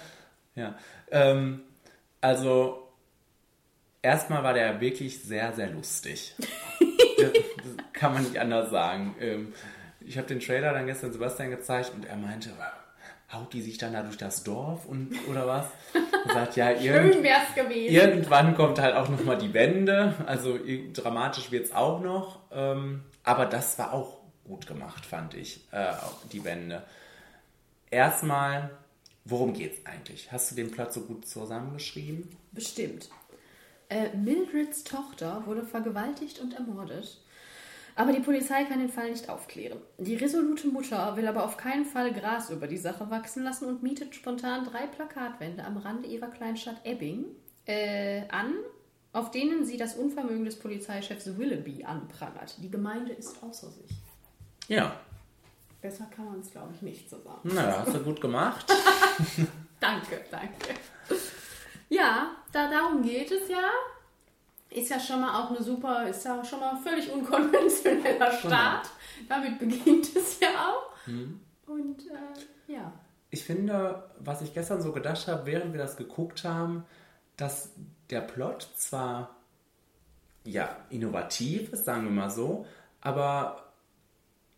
Ja. 0.56 0.76
Ähm, 1.12 1.62
also, 2.22 2.94
erstmal 4.02 4.44
war 4.44 4.54
der 4.54 4.80
wirklich 4.80 5.22
sehr, 5.22 5.52
sehr 5.52 5.70
lustig. 5.72 6.36
das, 6.40 7.32
das 7.58 7.86
kann 7.92 8.14
man 8.14 8.24
nicht 8.24 8.38
anders 8.38 8.70
sagen. 8.70 9.16
Ähm, 9.20 9.54
ich 10.10 10.18
habe 10.18 10.28
den 10.28 10.40
Trailer 10.40 10.74
dann 10.74 10.88
gestern 10.88 11.14
Sebastian 11.14 11.52
gezeigt 11.52 11.92
und 11.94 12.04
er 12.04 12.16
meinte, 12.16 12.50
haut 13.32 13.54
die 13.54 13.62
sich 13.62 13.78
dann 13.78 13.94
da 13.94 14.02
durch 14.02 14.18
das 14.18 14.44
Dorf 14.44 14.86
und 14.86 15.14
oder 15.30 15.46
was? 15.46 15.68
Er 16.28 16.34
sagt, 16.34 16.56
ja, 16.56 16.72
irgend, 16.72 17.14
Schön 17.14 17.24
wär's 17.24 17.54
gewesen. 17.54 17.94
irgendwann 17.94 18.56
kommt 18.56 18.82
halt 18.82 18.96
auch 18.96 19.08
nochmal 19.08 19.38
die 19.38 19.54
Wende. 19.54 20.16
Also 20.26 20.58
dramatisch 20.94 21.52
wird 21.52 21.68
es 21.68 21.74
auch 21.74 22.02
noch. 22.02 22.40
Ähm, 22.52 23.04
aber 23.24 23.46
das 23.46 23.78
war 23.78 23.94
auch 23.94 24.18
gut 24.46 24.66
gemacht, 24.66 25.06
fand 25.06 25.36
ich, 25.36 25.68
äh, 25.72 25.94
die 26.32 26.44
Wende. 26.44 26.82
Erstmal, 27.92 28.72
worum 29.26 29.54
geht's 29.54 29.86
eigentlich? 29.86 30.32
Hast 30.32 30.50
du 30.50 30.56
den 30.56 30.72
Plot 30.72 30.92
so 30.92 31.02
gut 31.02 31.28
zusammengeschrieben? 31.28 32.36
Bestimmt. 32.52 33.10
Äh, 33.90 34.10
Mildreds 34.18 34.84
Tochter 34.84 35.44
wurde 35.46 35.64
vergewaltigt 35.64 36.40
und 36.40 36.56
ermordet. 36.56 37.22
Aber 38.00 38.14
die 38.14 38.22
Polizei 38.22 38.64
kann 38.64 38.80
den 38.80 38.88
Fall 38.88 39.12
nicht 39.12 39.28
aufklären. 39.28 39.78
Die 39.98 40.16
resolute 40.16 40.70
Mutter 40.70 41.18
will 41.18 41.28
aber 41.28 41.44
auf 41.44 41.58
keinen 41.58 41.84
Fall 41.84 42.14
Gras 42.14 42.50
über 42.50 42.66
die 42.66 42.78
Sache 42.78 43.10
wachsen 43.10 43.44
lassen 43.44 43.66
und 43.66 43.84
mietet 43.84 44.16
spontan 44.16 44.64
drei 44.64 44.88
Plakatwände 44.88 45.66
am 45.66 45.76
Rande 45.76 46.08
ihrer 46.08 46.28
Kleinstadt 46.28 46.80
Ebbing 46.86 47.26
äh, 47.66 48.22
an, 48.30 48.54
auf 49.12 49.32
denen 49.32 49.66
sie 49.66 49.76
das 49.76 49.96
Unvermögen 49.96 50.46
des 50.46 50.58
Polizeichefs 50.58 51.38
Willoughby 51.38 51.84
anprangert. 51.84 52.56
Die 52.60 52.72
Gemeinde 52.72 53.12
ist 53.12 53.44
außer 53.44 53.70
sich. 53.70 53.92
Ja. 54.70 54.96
Besser 55.82 56.06
kann 56.16 56.24
man 56.24 56.40
es, 56.40 56.52
glaube 56.52 56.72
ich, 56.74 56.82
nicht 56.82 57.10
so 57.10 57.20
sagen. 57.20 57.54
Naja, 57.54 57.84
hast 57.86 57.94
du 57.94 58.00
gut 58.00 58.22
gemacht. 58.22 58.66
Danke, 59.82 60.22
danke. 60.30 60.74
Ja, 61.90 62.32
da, 62.52 62.70
darum 62.70 63.02
geht 63.02 63.32
es 63.32 63.50
ja. 63.50 63.70
Ist 64.70 64.90
ja 64.90 65.00
schon 65.00 65.22
mal 65.22 65.42
auch 65.42 65.50
eine 65.50 65.64
super, 65.64 66.08
ist 66.08 66.26
ja 66.26 66.44
schon 66.46 66.60
mal 66.60 66.78
völlig 66.78 67.12
unkonventioneller 67.12 68.32
Start. 68.34 68.90
Damit 69.28 69.58
beginnt 69.58 70.16
es 70.16 70.40
ja 70.40 70.50
auch. 70.70 71.08
Und 71.66 72.02
äh, 72.08 72.74
ja. 72.74 72.94
Ich 73.32 73.44
finde, 73.44 74.10
was 74.20 74.42
ich 74.42 74.54
gestern 74.54 74.82
so 74.82 74.92
gedacht 74.92 75.28
habe, 75.28 75.46
während 75.46 75.74
wir 75.74 75.80
das 75.80 75.98
geguckt 75.98 76.44
haben, 76.44 76.86
dass 77.38 77.72
der 78.10 78.22
Plot 78.22 78.68
zwar 78.76 79.36
ja 80.44 80.78
innovativ 80.90 81.74
ist, 81.74 81.86
sagen 81.86 82.06
wir 82.06 82.12
mal 82.12 82.30
so, 82.30 82.66
aber 83.02 83.72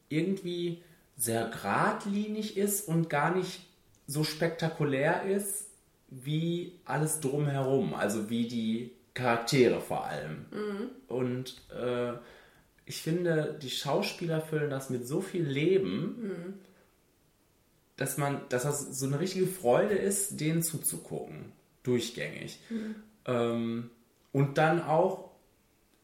irgendwie 0.09 0.83
sehr 1.17 1.49
geradlinig 1.49 2.57
ist 2.57 2.87
und 2.87 3.09
gar 3.09 3.33
nicht 3.35 3.67
so 4.07 4.23
spektakulär 4.23 5.23
ist 5.23 5.67
wie 6.09 6.79
alles 6.85 7.19
drumherum, 7.21 7.93
also 7.93 8.29
wie 8.29 8.47
die 8.47 8.91
Charaktere 9.13 9.81
vor 9.81 10.05
allem. 10.05 10.45
Und 11.07 11.61
äh, 11.71 12.13
ich 12.85 13.01
finde, 13.01 13.57
die 13.61 13.69
Schauspieler 13.69 14.41
füllen 14.41 14.69
das 14.69 14.89
mit 14.89 15.07
so 15.07 15.21
viel 15.21 15.43
Leben, 15.43 16.59
dass 17.97 18.17
man, 18.17 18.41
dass 18.49 18.63
das 18.63 18.99
so 18.99 19.05
eine 19.05 19.19
richtige 19.19 19.47
Freude 19.47 19.95
ist, 19.95 20.39
denen 20.39 20.63
zuzugucken, 20.63 21.51
durchgängig. 21.83 22.59
Ähm, 23.25 23.89
und 24.31 24.57
dann 24.57 24.81
auch, 24.81 25.31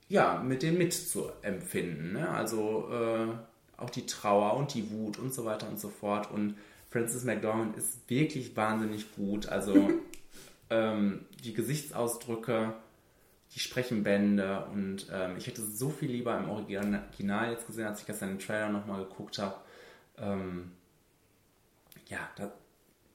ja, 0.10 0.42
mit 0.44 0.62
denen 0.62 0.78
mitzuempfinden. 0.78 2.14
Ne? 2.14 2.30
Also 2.30 2.90
äh, 2.92 3.82
auch 3.82 3.90
die 3.90 4.06
Trauer 4.06 4.56
und 4.58 4.74
die 4.74 4.92
Wut 4.92 5.18
und 5.18 5.34
so 5.34 5.46
weiter 5.46 5.68
und 5.68 5.80
so 5.80 5.90
fort. 5.90 6.32
Und 6.32 6.56
Frances 6.90 7.24
McDormand 7.24 7.78
ist 7.78 8.10
wirklich 8.10 8.56
wahnsinnig 8.56 9.16
gut. 9.16 9.48
Also 9.48 9.90
ähm, 10.70 11.26
die 11.44 11.54
Gesichtsausdrücke, 11.54 12.74
die 13.54 13.60
Sprechenbände 13.60 14.68
und 14.72 15.08
ähm, 15.12 15.38
ich 15.38 15.48
hätte 15.48 15.62
so 15.62 15.90
viel 15.90 16.12
lieber 16.12 16.38
im 16.38 16.50
Original 16.50 17.52
jetzt 17.52 17.68
gesehen, 17.68 17.88
als 17.88 18.02
ich 18.02 18.06
gestern 18.06 18.30
den 18.30 18.40
Trailer 18.40 18.70
nochmal 18.70 19.04
geguckt 19.06 19.40
habe. 19.40 19.56
Ähm, 20.18 20.72
ja, 22.08 22.20
das, 22.36 22.52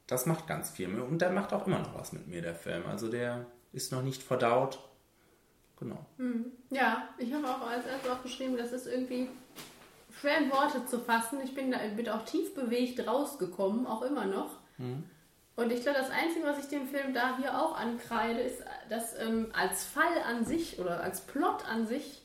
das 0.07 0.27
macht 0.27 0.47
ganz 0.47 0.71
viel. 0.71 0.89
Und 1.01 1.21
der 1.21 1.31
macht 1.31 1.53
auch 1.53 1.67
immer 1.67 1.79
noch 1.79 1.95
was 1.95 2.13
mit 2.13 2.29
mir, 2.29 2.43
der 2.43 2.55
Film. 2.55 2.87
Also 2.87 3.09
der 3.09 3.47
ist 3.73 3.93
noch 3.93 4.03
nicht 4.03 4.23
verdaut. 4.23 4.79
Genau. 5.79 6.05
Mhm. 6.17 6.47
Ja, 6.71 7.09
ich 7.19 7.33
habe 7.33 7.47
auch 7.47 7.67
als 7.67 7.87
erstes 7.87 8.11
auch 8.11 8.23
geschrieben, 8.23 8.57
das 8.57 8.73
ist 8.73 8.87
irgendwie 8.87 9.29
schwer 10.21 10.39
in 10.39 10.51
Worte 10.51 10.87
zu 10.87 11.01
fassen. 11.01 11.41
Ich 11.43 11.55
bin, 11.55 11.71
da, 11.71 11.79
bin 11.97 12.09
auch 12.09 12.25
tief 12.25 12.55
bewegt 12.55 13.07
rausgekommen, 13.07 13.87
auch 13.87 14.03
immer 14.03 14.27
noch. 14.27 14.59
Mhm. 14.79 15.05
Und 15.55 15.71
ich 15.71 15.83
glaube, 15.83 15.99
das 15.99 16.11
Einzige, 16.11 16.47
was 16.47 16.59
ich 16.59 16.69
dem 16.69 16.87
Film 16.89 17.13
da 17.13 17.37
hier 17.39 17.61
auch 17.61 17.77
ankreide, 17.79 18.41
ist, 18.41 18.63
dass 18.89 19.19
ähm, 19.19 19.51
als 19.53 19.85
Fall 19.85 20.23
an 20.27 20.45
sich 20.45 20.79
oder 20.79 21.03
als 21.03 21.21
Plot 21.23 21.67
an 21.69 21.87
sich 21.87 22.23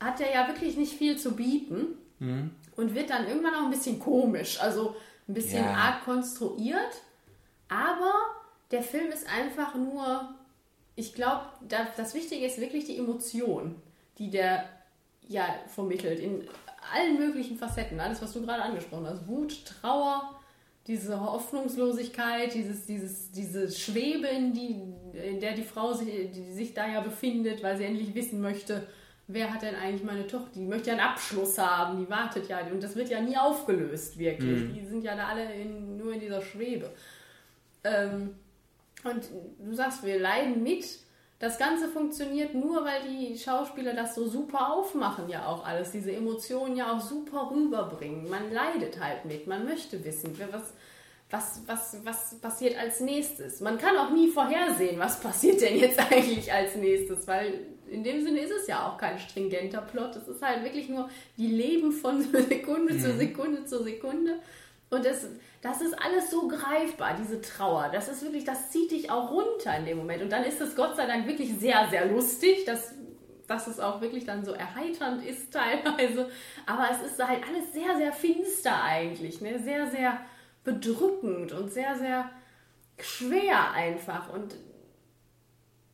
hat 0.00 0.20
er 0.20 0.32
ja 0.32 0.48
wirklich 0.48 0.76
nicht 0.76 0.94
viel 0.94 1.18
zu 1.18 1.36
bieten 1.36 1.98
Mhm. 2.18 2.50
und 2.76 2.94
wird 2.94 3.10
dann 3.10 3.26
irgendwann 3.28 3.54
auch 3.54 3.64
ein 3.64 3.70
bisschen 3.70 3.98
komisch, 4.00 4.58
also 4.60 4.96
ein 5.28 5.34
bisschen 5.34 5.64
Ja. 5.64 5.74
arg 5.74 6.04
konstruiert. 6.06 7.02
Aber 7.68 8.12
der 8.70 8.82
Film 8.82 9.10
ist 9.12 9.26
einfach 9.30 9.74
nur, 9.74 10.34
ich 10.94 11.14
glaube, 11.14 11.42
da, 11.68 11.86
das 11.96 12.14
Wichtige 12.14 12.46
ist 12.46 12.58
wirklich 12.58 12.86
die 12.86 12.96
Emotion, 12.96 13.80
die 14.18 14.30
der 14.30 14.66
ja 15.28 15.44
vermittelt 15.66 16.20
in 16.20 16.48
allen 16.94 17.18
möglichen 17.18 17.58
Facetten. 17.58 18.00
Alles, 18.00 18.22
was 18.22 18.32
du 18.32 18.40
gerade 18.42 18.62
angesprochen 18.62 19.06
hast. 19.06 19.26
Wut, 19.26 19.66
Trauer, 19.66 20.35
diese 20.86 21.20
Hoffnungslosigkeit, 21.20 22.54
dieses, 22.54 22.86
dieses, 22.86 23.32
diese 23.32 23.70
Schwebe, 23.70 24.28
in, 24.28 24.52
die, 24.52 24.82
in 25.18 25.40
der 25.40 25.54
die 25.54 25.62
Frau 25.62 25.92
sich, 25.92 26.30
die 26.30 26.52
sich 26.52 26.74
da 26.74 26.88
ja 26.88 27.00
befindet, 27.00 27.62
weil 27.62 27.76
sie 27.76 27.84
endlich 27.84 28.14
wissen 28.14 28.40
möchte, 28.40 28.86
wer 29.26 29.52
hat 29.52 29.62
denn 29.62 29.74
eigentlich 29.74 30.04
meine 30.04 30.26
Tochter? 30.26 30.50
Die 30.54 30.64
möchte 30.64 30.90
ja 30.90 30.92
einen 30.94 31.08
Abschluss 31.08 31.58
haben, 31.58 31.98
die 31.98 32.08
wartet 32.08 32.48
ja. 32.48 32.60
Und 32.70 32.82
das 32.82 32.94
wird 32.94 33.08
ja 33.08 33.20
nie 33.20 33.36
aufgelöst, 33.36 34.18
wirklich. 34.18 34.62
Mhm. 34.62 34.74
Die 34.74 34.86
sind 34.86 35.02
ja 35.02 35.16
da 35.16 35.28
alle 35.28 35.52
in, 35.52 35.96
nur 35.96 36.12
in 36.12 36.20
dieser 36.20 36.40
Schwebe. 36.40 36.92
Ähm, 37.82 38.34
und 39.02 39.28
du 39.58 39.74
sagst, 39.74 40.04
wir 40.04 40.20
leiden 40.20 40.62
mit. 40.62 40.84
Das 41.38 41.58
Ganze 41.58 41.88
funktioniert 41.88 42.54
nur, 42.54 42.84
weil 42.84 43.02
die 43.08 43.38
Schauspieler 43.38 43.92
das 43.92 44.14
so 44.14 44.26
super 44.26 44.72
aufmachen, 44.72 45.28
ja 45.28 45.46
auch 45.46 45.66
alles, 45.66 45.90
diese 45.90 46.12
Emotionen 46.12 46.76
ja 46.76 46.96
auch 46.96 47.00
super 47.00 47.50
rüberbringen. 47.52 48.28
Man 48.30 48.50
leidet 48.52 48.98
halt 48.98 49.26
mit, 49.26 49.46
man 49.46 49.64
möchte 49.66 50.02
wissen, 50.02 50.38
was, 50.50 50.72
was, 51.30 51.60
was, 51.66 51.98
was 52.04 52.34
passiert 52.40 52.78
als 52.78 53.00
nächstes. 53.00 53.60
Man 53.60 53.76
kann 53.76 53.98
auch 53.98 54.10
nie 54.10 54.28
vorhersehen, 54.28 54.98
was 54.98 55.20
passiert 55.20 55.60
denn 55.60 55.78
jetzt 55.78 55.98
eigentlich 56.10 56.50
als 56.50 56.74
nächstes, 56.76 57.26
weil 57.26 57.66
in 57.90 58.02
dem 58.02 58.24
Sinne 58.24 58.40
ist 58.40 58.52
es 58.52 58.66
ja 58.66 58.88
auch 58.88 58.96
kein 58.96 59.18
stringenter 59.18 59.82
Plot. 59.82 60.16
Es 60.16 60.28
ist 60.28 60.42
halt 60.42 60.64
wirklich 60.64 60.88
nur, 60.88 61.08
die 61.36 61.48
leben 61.48 61.92
von 61.92 62.22
Sekunde 62.48 62.98
zu 62.98 63.12
Mhm. 63.12 63.18
Sekunde 63.18 63.64
zu 63.66 63.82
Sekunde. 63.82 64.40
Und 64.96 65.04
das, 65.04 65.28
das 65.60 65.80
ist 65.80 65.94
alles 66.02 66.30
so 66.30 66.48
greifbar, 66.48 67.16
diese 67.18 67.40
Trauer. 67.40 67.90
Das 67.92 68.08
ist 68.08 68.22
wirklich, 68.22 68.44
das 68.44 68.70
zieht 68.70 68.90
dich 68.90 69.10
auch 69.10 69.30
runter 69.30 69.76
in 69.76 69.84
dem 69.84 69.98
Moment. 69.98 70.22
Und 70.22 70.30
dann 70.30 70.44
ist 70.44 70.60
es 70.60 70.74
Gott 70.74 70.96
sei 70.96 71.06
Dank 71.06 71.26
wirklich 71.26 71.54
sehr, 71.58 71.88
sehr 71.90 72.06
lustig, 72.06 72.64
dass, 72.64 72.94
dass 73.46 73.66
es 73.66 73.78
auch 73.78 74.00
wirklich 74.00 74.24
dann 74.24 74.44
so 74.44 74.52
erheiternd 74.52 75.24
ist 75.24 75.52
teilweise. 75.52 76.30
Aber 76.66 76.88
es 76.90 77.12
ist 77.12 77.24
halt 77.24 77.42
alles 77.46 77.72
sehr, 77.72 77.96
sehr 77.96 78.12
finster 78.12 78.82
eigentlich. 78.82 79.40
Ne? 79.40 79.58
Sehr, 79.62 79.86
sehr 79.86 80.20
bedrückend 80.64 81.52
und 81.52 81.72
sehr, 81.72 81.96
sehr 81.96 82.30
schwer 82.98 83.72
einfach. 83.72 84.32
Und 84.32 84.56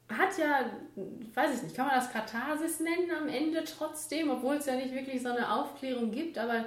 hat 0.09 0.39
ja, 0.39 0.71
weiß 1.35 1.57
ich 1.57 1.63
nicht, 1.63 1.77
kann 1.77 1.87
man 1.87 1.97
das 1.97 2.13
Katharsis 2.13 2.81
nennen 2.81 3.11
am 3.11 3.29
Ende 3.29 3.65
trotzdem, 3.65 4.31
obwohl 4.31 4.57
es 4.57 4.67
ja 4.67 4.77
nicht 4.77 4.95
wirklich 4.95 5.23
so 5.23 5.31
eine 5.31 5.53
Aufklärung 5.53 6.11
gibt, 6.11 6.39
aber 6.39 6.67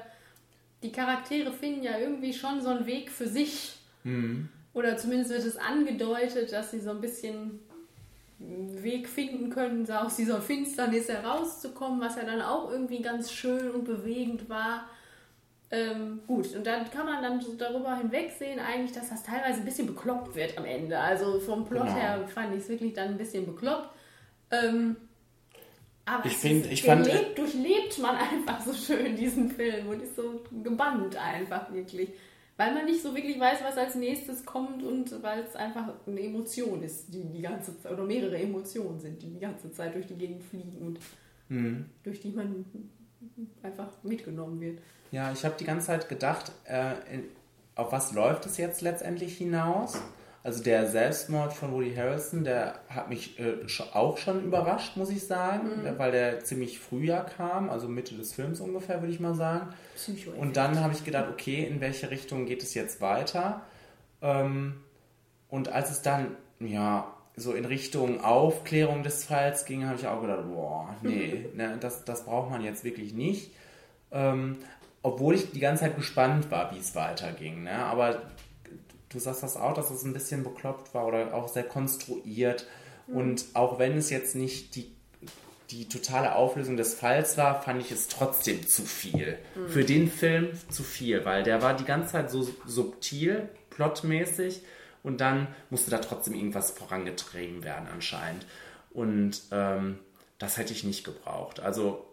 die 0.85 0.91
Charaktere 0.91 1.51
finden 1.51 1.83
ja 1.83 1.97
irgendwie 1.97 2.33
schon 2.33 2.61
so 2.61 2.69
einen 2.69 2.85
Weg 2.85 3.11
für 3.11 3.27
sich. 3.27 3.77
Mhm. 4.03 4.49
Oder 4.73 4.97
zumindest 4.97 5.31
wird 5.31 5.45
es 5.45 5.57
angedeutet, 5.57 6.51
dass 6.51 6.71
sie 6.71 6.79
so 6.79 6.91
ein 6.91 7.01
bisschen 7.01 7.59
einen 8.39 8.83
Weg 8.83 9.07
finden 9.07 9.49
können, 9.49 9.85
so 9.85 9.93
aus 9.93 10.17
dieser 10.17 10.41
Finsternis 10.41 11.07
herauszukommen, 11.09 11.99
was 12.01 12.17
ja 12.17 12.23
dann 12.25 12.41
auch 12.41 12.69
irgendwie 12.69 13.01
ganz 13.01 13.31
schön 13.31 13.71
und 13.71 13.85
bewegend 13.85 14.49
war. 14.49 14.85
Ähm, 15.71 16.19
gut, 16.27 16.53
und 16.55 16.67
dann 16.67 16.89
kann 16.91 17.05
man 17.05 17.23
dann 17.23 17.43
darüber 17.57 17.97
hinwegsehen, 17.97 18.59
eigentlich, 18.59 18.91
dass 18.91 19.09
das 19.09 19.23
teilweise 19.23 19.59
ein 19.59 19.65
bisschen 19.65 19.87
bekloppt 19.87 20.35
wird 20.35 20.57
am 20.57 20.65
Ende. 20.65 20.99
Also 20.99 21.39
vom 21.39 21.65
Plot 21.65 21.83
Genau. 21.87 21.95
her 21.95 22.27
fand 22.27 22.53
ich 22.53 22.63
es 22.63 22.69
wirklich 22.69 22.93
dann 22.93 23.09
ein 23.09 23.17
bisschen 23.17 23.45
bekloppt. 23.45 23.89
Ähm, 24.51 24.95
aber 26.05 26.25
Ich 26.25 26.43
ist, 26.43 26.71
ich 26.71 26.83
fand- 26.83 27.05
lebt, 27.05 27.37
durchlebt 27.37 27.99
man 27.99 28.15
einfach 28.31 28.61
so 28.61 28.73
schön 28.73 29.15
diesen 29.15 29.49
Film 29.51 29.87
und 29.89 30.01
ist 30.01 30.15
so 30.15 30.41
gebannt 30.63 31.15
einfach 31.17 31.71
wirklich. 31.73 32.09
Weil 32.57 32.73
man 32.73 32.85
nicht 32.85 33.01
so 33.01 33.13
wirklich 33.13 33.37
weiß, 33.37 33.59
was 33.63 33.77
als 33.77 33.95
nächstes 33.95 34.45
kommt 34.45 34.81
und 34.81 35.21
weil 35.21 35.41
es 35.43 35.55
einfach 35.57 35.89
eine 36.07 36.21
Emotion 36.21 36.81
ist, 36.83 37.13
die 37.13 37.25
die 37.25 37.41
ganze 37.41 37.77
Zeit, 37.81 37.91
oder 37.91 38.03
mehrere 38.05 38.37
Emotionen 38.37 38.97
sind, 38.99 39.21
die 39.21 39.29
die 39.33 39.39
ganze 39.39 39.71
Zeit 39.73 39.93
durch 39.93 40.07
die 40.07 40.15
Gegend 40.15 40.41
fliegen 40.43 40.77
und 40.77 40.99
Mhm. 41.49 41.85
durch 42.03 42.21
die 42.21 42.29
man 42.31 42.65
einfach 43.61 43.89
mitgenommen 44.03 44.59
wird. 44.61 44.79
Ja, 45.11 45.31
ich 45.33 45.43
habe 45.45 45.55
die 45.59 45.65
ganze 45.65 45.87
Zeit 45.87 46.07
gedacht, 46.09 46.51
äh, 46.63 46.93
auf 47.75 47.91
was 47.91 48.13
läuft 48.13 48.45
es 48.45 48.57
jetzt 48.57 48.81
letztendlich 48.81 49.37
hinaus? 49.37 50.01
Also 50.45 50.61
der 50.63 50.85
Selbstmord 50.85 51.53
von 51.53 51.71
Woody 51.71 51.95
Harrelson, 51.95 52.43
der 52.43 52.75
hat 52.87 53.09
mich 53.09 53.39
äh, 53.39 53.55
auch 53.93 54.19
schon 54.19 54.43
überrascht, 54.43 54.95
muss 54.95 55.09
ich 55.09 55.25
sagen, 55.25 55.81
Mhm. 55.81 55.97
weil 55.97 56.11
der 56.11 56.43
ziemlich 56.43 56.79
früh 56.79 57.05
ja 57.05 57.21
kam, 57.21 57.67
also 57.71 57.87
Mitte 57.87 58.13
des 58.13 58.31
Films 58.33 58.59
ungefähr, 58.59 59.01
würde 59.01 59.11
ich 59.11 59.19
mal 59.19 59.33
sagen. 59.33 59.69
Psycho 59.95 60.29
Und 60.37 60.55
dann 60.55 60.79
habe 60.81 60.93
ich 60.93 61.03
gedacht, 61.03 61.25
okay, 61.31 61.63
in 61.63 61.81
welche 61.81 62.11
Richtung 62.11 62.45
geht 62.45 62.61
es 62.61 62.75
jetzt 62.75 63.01
weiter? 63.01 63.61
Ähm, 64.21 64.75
und 65.49 65.69
als 65.69 65.89
es 65.89 66.03
dann, 66.03 66.35
ja, 66.59 67.11
so 67.35 67.53
in 67.53 67.65
Richtung 67.65 68.23
Aufklärung 68.23 69.01
des 69.01 69.25
Falls 69.25 69.65
ging, 69.65 69.87
habe 69.87 69.95
ich 69.99 70.05
auch 70.05 70.21
gedacht, 70.21 70.43
boah, 70.47 70.95
nee, 71.01 71.47
ne, 71.55 71.77
das, 71.79 72.05
das 72.05 72.23
braucht 72.25 72.51
man 72.51 72.63
jetzt 72.63 72.83
wirklich 72.83 73.15
nicht. 73.15 73.49
Ähm, 74.11 74.57
obwohl 75.01 75.33
ich 75.35 75.51
die 75.51 75.59
ganze 75.59 75.85
Zeit 75.85 75.95
gespannt 75.95 76.49
war, 76.51 76.71
wie 76.73 76.79
es 76.79 76.93
weiterging. 76.95 77.63
Ne? 77.63 77.75
Aber 77.75 78.21
du 79.15 79.19
sagst 79.19 79.43
das 79.43 79.55
auch, 79.55 79.73
dass 79.73 79.89
es 79.89 80.03
ein 80.03 80.13
bisschen 80.13 80.43
bekloppt 80.43 80.93
war 80.93 81.07
oder 81.07 81.33
auch 81.33 81.47
sehr 81.47 81.63
konstruiert. 81.63 82.67
Mhm. 83.07 83.15
Und 83.15 83.45
auch 83.53 83.79
wenn 83.79 83.97
es 83.97 84.09
jetzt 84.09 84.35
nicht 84.35 84.75
die, 84.75 84.91
die 85.71 85.87
totale 85.87 86.35
Auflösung 86.35 86.75
des 86.75 86.93
Falls 86.93 87.37
war, 87.37 87.61
fand 87.61 87.81
ich 87.81 87.91
es 87.91 88.09
trotzdem 88.09 88.67
zu 88.67 88.83
viel. 88.83 89.37
Mhm. 89.55 89.69
Für 89.69 89.85
den 89.85 90.11
Film 90.11 90.49
zu 90.69 90.83
viel, 90.83 91.23
weil 91.25 91.43
der 91.43 91.61
war 91.61 91.75
die 91.75 91.85
ganze 91.85 92.11
Zeit 92.11 92.29
so 92.29 92.47
subtil, 92.65 93.49
plotmäßig 93.69 94.61
und 95.01 95.21
dann 95.21 95.47
musste 95.69 95.91
da 95.91 95.99
trotzdem 95.99 96.33
irgendwas 96.33 96.71
vorangetrieben 96.71 97.63
werden 97.63 97.87
anscheinend. 97.91 98.45
Und 98.91 99.41
ähm, 99.51 99.99
das 100.39 100.57
hätte 100.57 100.73
ich 100.73 100.83
nicht 100.83 101.05
gebraucht. 101.05 101.61
Also 101.61 102.05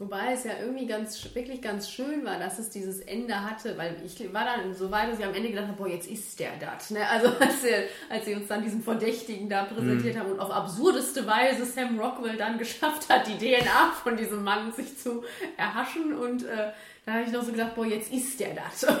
Wobei 0.00 0.32
es 0.32 0.44
ja 0.44 0.52
irgendwie 0.60 0.86
ganz, 0.86 1.28
wirklich 1.34 1.60
ganz 1.60 1.90
schön 1.90 2.24
war, 2.24 2.38
dass 2.38 2.60
es 2.60 2.70
dieses 2.70 3.00
Ende 3.00 3.42
hatte, 3.42 3.76
weil 3.76 3.96
ich 4.04 4.32
war 4.32 4.44
dann 4.44 4.72
so 4.72 4.92
weit, 4.92 5.10
dass 5.10 5.18
ich 5.18 5.24
am 5.24 5.34
Ende 5.34 5.48
gedacht 5.50 5.66
habe, 5.66 5.76
boah, 5.76 5.88
jetzt 5.88 6.08
ist 6.08 6.38
der 6.38 6.50
das. 6.60 6.90
Ne? 6.90 7.00
Also 7.08 7.26
als, 7.40 7.64
er, 7.64 7.82
als 8.08 8.24
sie 8.24 8.34
uns 8.36 8.46
dann 8.46 8.62
diesen 8.62 8.80
Verdächtigen 8.82 9.48
da 9.48 9.64
präsentiert 9.64 10.14
Mhm. 10.14 10.20
haben 10.20 10.32
und 10.32 10.38
auf 10.40 10.52
absurdeste 10.52 11.26
Weise 11.26 11.64
Sam 11.64 11.98
Rockwell 11.98 12.36
dann 12.36 12.58
geschafft 12.58 13.08
hat, 13.08 13.26
die 13.26 13.36
DNA 13.38 13.92
von 14.04 14.16
diesem 14.16 14.44
Mann 14.44 14.70
sich 14.72 14.96
zu 14.96 15.24
erhaschen 15.56 16.16
und 16.16 16.44
äh, 16.44 16.70
dann 17.04 17.14
habe 17.16 17.24
ich 17.24 17.32
noch 17.32 17.42
so 17.42 17.50
gedacht, 17.50 17.74
boah, 17.74 17.86
jetzt 17.86 18.12
ist 18.12 18.38
der 18.38 18.54
das. 18.54 18.84
Und 18.88 18.96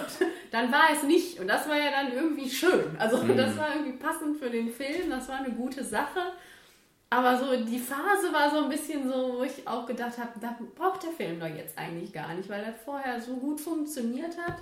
dann 0.50 0.72
war 0.72 0.88
es 0.94 1.02
nicht 1.02 1.38
und 1.40 1.46
das 1.46 1.68
war 1.68 1.76
ja 1.76 1.90
dann 1.90 2.10
irgendwie 2.10 2.48
schön. 2.48 2.96
Also 2.98 3.18
Mhm. 3.18 3.36
das 3.36 3.54
war 3.58 3.68
irgendwie 3.76 3.98
passend 3.98 4.38
für 4.38 4.48
den 4.48 4.72
Film, 4.72 5.10
das 5.10 5.28
war 5.28 5.36
eine 5.40 5.50
gute 5.50 5.84
Sache. 5.84 6.20
Aber 7.10 7.38
so 7.38 7.64
die 7.64 7.78
Phase 7.78 8.32
war 8.32 8.50
so 8.50 8.64
ein 8.64 8.68
bisschen 8.68 9.08
so, 9.10 9.38
wo 9.38 9.42
ich 9.42 9.66
auch 9.66 9.86
gedacht 9.86 10.18
habe, 10.18 10.38
da 10.40 10.58
braucht 10.74 11.02
der 11.02 11.10
Film 11.12 11.40
doch 11.40 11.46
jetzt 11.46 11.78
eigentlich 11.78 12.12
gar 12.12 12.34
nicht, 12.34 12.48
weil 12.50 12.62
er 12.62 12.74
vorher 12.74 13.20
so 13.20 13.36
gut 13.36 13.60
funktioniert 13.60 14.36
hat, 14.36 14.56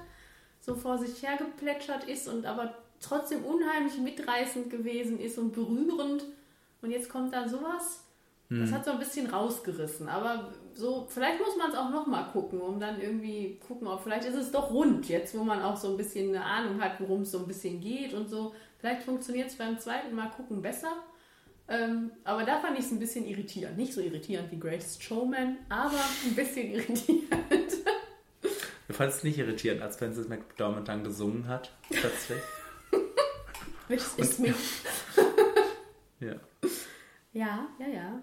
so 0.61 0.75
vor 0.75 0.97
sich 0.97 1.23
her 1.23 1.37
geplätschert 1.37 2.05
ist 2.05 2.29
und 2.29 2.47
aber 2.47 2.75
trotzdem 3.01 3.45
unheimlich 3.45 3.99
mitreißend 3.99 4.71
gewesen 4.71 5.19
ist 5.19 5.39
und 5.39 5.53
berührend. 5.53 6.25
Und 6.83 6.91
jetzt 6.91 7.09
kommt 7.09 7.33
da 7.35 7.49
sowas. 7.49 8.05
Das 8.49 8.69
Hm. 8.71 8.75
hat 8.75 8.85
so 8.85 8.93
ein 8.93 9.01
bisschen 9.01 9.27
rausgerissen. 9.29 10.09
Aber 10.09 10.53
so, 10.73 11.07
vielleicht 11.09 11.41
muss 11.41 11.57
man 11.57 11.71
es 11.73 11.77
auch 11.77 11.91
nochmal 11.91 12.31
gucken, 12.33 12.61
um 12.61 12.79
dann 12.79 13.01
irgendwie 13.01 13.59
gucken, 13.67 13.89
ob 13.89 14.03
vielleicht 14.05 14.25
ist 14.25 14.37
es 14.37 14.53
doch 14.53 14.71
rund, 14.71 15.09
jetzt 15.09 15.37
wo 15.37 15.43
man 15.43 15.63
auch 15.63 15.77
so 15.77 15.89
ein 15.89 15.97
bisschen 15.97 16.29
eine 16.29 16.45
Ahnung 16.45 16.81
hat, 16.81 17.01
worum 17.01 17.23
es 17.23 17.33
so 17.33 17.39
ein 17.39 17.49
bisschen 17.49 17.81
geht 17.81 18.15
und 18.15 18.29
so. 18.31 18.55
Vielleicht 18.79 19.03
funktioniert 19.03 19.49
es 19.49 19.57
beim 19.57 19.81
zweiten 19.81 20.15
Mal 20.15 20.31
gucken 20.31 20.63
besser. 20.63 20.93
Ähm, 21.69 22.13
aber 22.25 22.45
da 22.45 22.61
fand 22.61 22.79
ich 22.79 22.85
es 22.85 22.93
ein 22.93 22.99
bisschen 22.99 23.27
irritierend. 23.27 23.77
Nicht 23.77 23.93
so 23.93 24.01
irritierend 24.01 24.51
wie 24.53 24.59
Greatest 24.59 25.03
Showman, 25.03 25.59
aber 25.69 26.01
ein 26.25 26.35
bisschen 26.35 26.71
irritierend. 26.73 27.73
Du 28.89 28.93
fandest 28.93 29.19
es 29.19 29.25
nicht 29.25 29.39
irritierend, 29.39 29.83
als 29.83 29.97
Frances 29.97 30.29
McDormand 30.29 30.87
dann 30.87 31.03
gesungen 31.03 31.49
hat, 31.49 31.73
plötzlich. 31.91 32.41
This 33.89 34.15
is 34.17 34.39
me. 34.39 34.55
Ja. 36.21 36.35
Ja, 37.33 37.69
ja, 37.79 37.89
ja. 37.89 38.23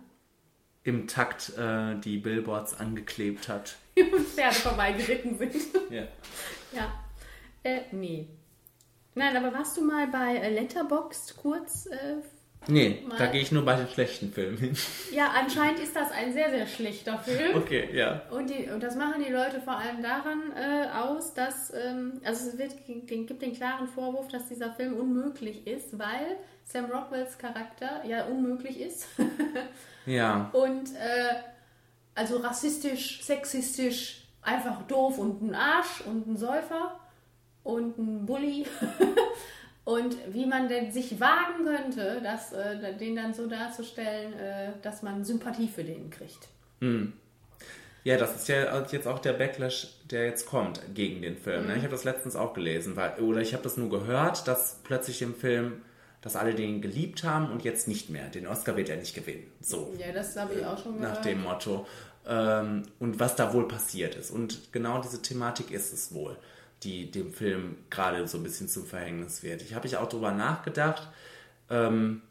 Im 0.84 1.08
Takt 1.08 1.54
äh, 1.58 1.96
die 2.00 2.18
Billboards 2.18 2.74
angeklebt 2.80 3.48
hat. 3.48 3.76
Und 3.98 4.28
Pferde 4.28 4.56
vorbeigeritten 4.56 5.38
sind. 5.38 5.56
Ja. 5.90 6.08
Ja. 6.76 6.92
Äh, 7.62 7.82
nee. 7.92 8.28
Nein, 9.14 9.38
aber 9.38 9.54
warst 9.54 9.78
du 9.78 9.86
mal 9.86 10.08
bei 10.08 10.38
äh, 10.38 10.50
Letterboxd 10.50 11.38
kurz? 11.38 11.86
Äh, 11.86 12.16
Nee, 12.68 13.04
Mal- 13.08 13.18
da 13.18 13.26
gehe 13.28 13.42
ich 13.42 13.52
nur 13.52 13.66
bei 13.66 13.76
den 13.76 13.88
schlechten 13.88 14.32
Filmen 14.32 14.58
hin. 14.58 14.78
ja, 15.12 15.32
anscheinend 15.40 15.80
ist 15.80 15.96
das 15.96 16.12
ein 16.12 16.32
sehr, 16.34 16.50
sehr 16.50 16.66
schlechter 16.68 17.18
Film. 17.20 17.58
Okay, 17.58 17.90
ja. 17.94 18.22
Und, 18.32 18.50
die, 18.50 18.70
und 18.70 18.82
das 18.82 18.96
machen 18.96 19.24
die 19.26 19.32
Leute 19.32 19.60
vor 19.62 19.78
allem 19.78 20.02
daran 20.02 20.52
äh, 20.56 20.88
aus, 20.96 21.34
dass, 21.34 21.74
ähm, 21.74 22.22
also 22.24 22.50
es 22.50 22.58
wird, 22.58 22.76
den, 22.88 23.26
gibt 23.26 23.42
den 23.42 23.54
klaren 23.54 23.88
Vorwurf, 23.88 24.28
dass 24.30 24.48
dieser 24.48 24.72
Film 24.74 24.94
unmöglich 24.94 25.68
ist, 25.68 25.98
weil 26.00 26.38
Sam 26.64 26.86
Rockwells 26.86 27.38
Charakter 27.38 28.04
ja 28.08 28.26
unmöglich 28.26 28.80
ist. 28.80 29.08
Ja. 30.06 30.50
und 30.52 30.90
äh, 30.96 31.34
also 32.14 32.38
rassistisch, 32.38 33.24
sexistisch, 33.24 34.26
einfach 34.42 34.82
doof 34.84 35.18
und 35.18 35.42
ein 35.42 35.56
Arsch 35.56 36.02
und 36.06 36.28
ein 36.28 36.36
Säufer 36.38 37.00
und 37.64 37.98
ein 37.98 38.26
Bully. 38.26 38.66
und 39.86 40.18
wie 40.34 40.46
man 40.46 40.70
denn 40.70 40.92
sich 40.92 41.20
wagen 41.20 41.66
könnte, 41.66 42.22
das, 42.24 42.54
äh, 42.54 42.96
den 42.96 43.16
dann 43.16 43.34
so 43.34 43.48
darzustellen, 43.48 44.34
äh, 44.34 44.72
dass 44.82 45.02
man 45.02 45.26
Sympathie 45.26 45.68
für 45.68 45.84
den 45.84 46.10
kriegt. 46.10 46.48
Ja, 48.04 48.18
das 48.18 48.36
ist 48.36 48.48
ja 48.50 48.86
jetzt 48.92 49.08
auch 49.08 49.20
der 49.20 49.34
Backlash, 49.34 49.88
der 50.10 50.26
jetzt 50.26 50.46
kommt 50.46 50.82
gegen 50.94 51.22
den 51.22 51.38
Film. 51.38 51.64
Mhm. 51.64 51.68
Ne? 51.68 51.78
Ich 51.78 51.84
habe 51.84 51.92
das 51.92 52.04
letztens 52.04 52.36
auch 52.36 52.54
gelesen, 52.54 52.96
weil, 52.96 53.20
oder 53.20 53.42
ich 53.42 53.54
habe 53.54 53.64
das 53.64 53.78
nur 53.78 53.90
gehört, 53.90 54.48
dass 54.48 54.80
plötzlich 54.84 55.22
im 55.22 55.36
Film, 55.36 55.82
dass 56.22 56.36
alle 56.36 56.54
den 56.54 56.82
geliebt 56.82 57.24
haben 57.24 57.50
und 57.52 57.64
jetzt 57.64 57.88
nicht 57.88 58.10
mehr. 58.10 58.28
Den 58.28 58.48
Oscar 58.48 58.76
wird 58.78 58.90
er 58.90 58.98
nicht 58.98 59.16
gewinnen. 59.16 59.48
So. 59.62 59.94
Ja, 59.98 60.12
das 60.14 60.36
habe 60.36 60.54
ich 60.56 60.66
auch 60.66 60.82
schon 60.82 60.98
gehört. 60.98 61.16
nach 61.16 61.22
dem 61.22 61.44
Motto. 61.44 61.86
Ähm, 62.26 62.84
und 63.00 63.20
was 63.20 63.36
da 63.36 63.54
wohl 63.54 63.68
passiert 63.68 64.16
ist. 64.16 64.32
Und 64.32 64.72
genau 64.72 65.02
diese 65.02 65.22
Thematik 65.22 65.72
ist 65.72 65.92
es 65.94 66.14
wohl, 66.14 66.38
die 66.84 67.10
dem 67.10 67.34
Film 67.34 67.78
gerade 67.90 68.28
so 68.28 68.38
ein 68.38 68.44
bisschen 68.44 68.68
zum 68.68 68.86
Verhängnis 68.86 69.44
wird. 69.44 69.62
Ich 69.62 69.74
habe 69.74 69.88
ich 69.88 69.98
auch 69.98 70.10
drüber 70.10 70.32
nachgedacht. 70.32 71.10
Ähm, 71.70 72.22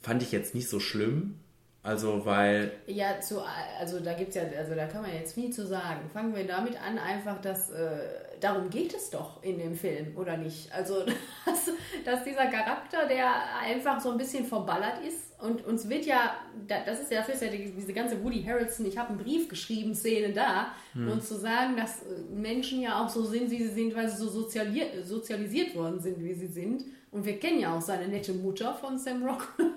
fand 0.00 0.22
ich 0.22 0.32
jetzt 0.32 0.54
nicht 0.54 0.68
so 0.68 0.80
schlimm. 0.80 1.38
Also, 1.82 2.26
weil, 2.26 2.72
Ja, 2.86 3.20
zu, 3.20 3.42
also 3.78 4.00
da 4.00 4.12
gibt's 4.12 4.34
ja, 4.34 4.42
also 4.58 4.74
da 4.74 4.86
kann 4.86 5.02
man 5.02 5.14
jetzt 5.14 5.34
viel 5.34 5.50
zu 5.50 5.66
sagen. 5.66 6.10
Fangen 6.12 6.34
wir 6.34 6.46
damit 6.46 6.76
an, 6.82 6.98
einfach, 6.98 7.40
dass 7.40 7.70
äh, 7.70 7.98
darum 8.40 8.70
geht 8.70 8.94
es 8.94 9.10
doch 9.10 9.42
in 9.42 9.58
dem 9.58 9.74
Film, 9.74 10.16
oder 10.16 10.36
nicht? 10.36 10.72
Also, 10.72 11.04
dass, 11.46 11.70
dass 12.04 12.24
dieser 12.24 12.46
Charakter, 12.46 13.06
der 13.08 13.30
einfach 13.60 14.00
so 14.00 14.10
ein 14.12 14.18
bisschen 14.18 14.44
verballert 14.44 15.04
ist 15.06 15.40
und 15.40 15.64
uns 15.66 15.88
wird 15.88 16.04
ja, 16.06 16.34
da- 16.66 16.82
das 16.84 17.00
ist 17.00 17.10
ja, 17.12 17.18
dafür 17.18 17.34
ist 17.34 17.42
ja 17.42 17.48
die, 17.50 17.70
diese 17.72 17.92
ganze 17.92 18.22
Woody 18.24 18.42
Harrelson, 18.44 18.86
ich 18.86 18.98
habe 18.98 19.10
einen 19.10 19.18
Brief 19.18 19.48
geschrieben, 19.48 19.94
Szene 19.94 20.32
da, 20.32 20.72
Hm. 20.94 21.08
und 21.12 21.22
zu 21.24 21.34
sagen, 21.36 21.76
dass 21.76 22.02
äh, 22.02 22.20
Menschen 22.34 22.80
ja 22.80 23.02
auch 23.04 23.08
so 23.08 23.24
sind, 23.24 23.50
wie 23.50 23.58
sie 23.58 23.68
sind, 23.72 23.94
weil 23.94 24.08
sie 24.08 24.16
so 24.16 24.28
sozialiert, 24.28 25.06
sozialisiert 25.06 25.74
worden 25.76 26.00
sind, 26.00 26.22
wie 26.24 26.34
sie 26.34 26.46
sind. 26.48 26.84
Und 27.10 27.24
wir 27.24 27.38
kennen 27.38 27.60
ja 27.60 27.74
auch 27.74 27.80
seine 27.80 28.06
nette 28.08 28.32
Mutter 28.34 28.74
von 28.74 28.98
Sam 28.98 29.24
Rockwell. 29.24 29.70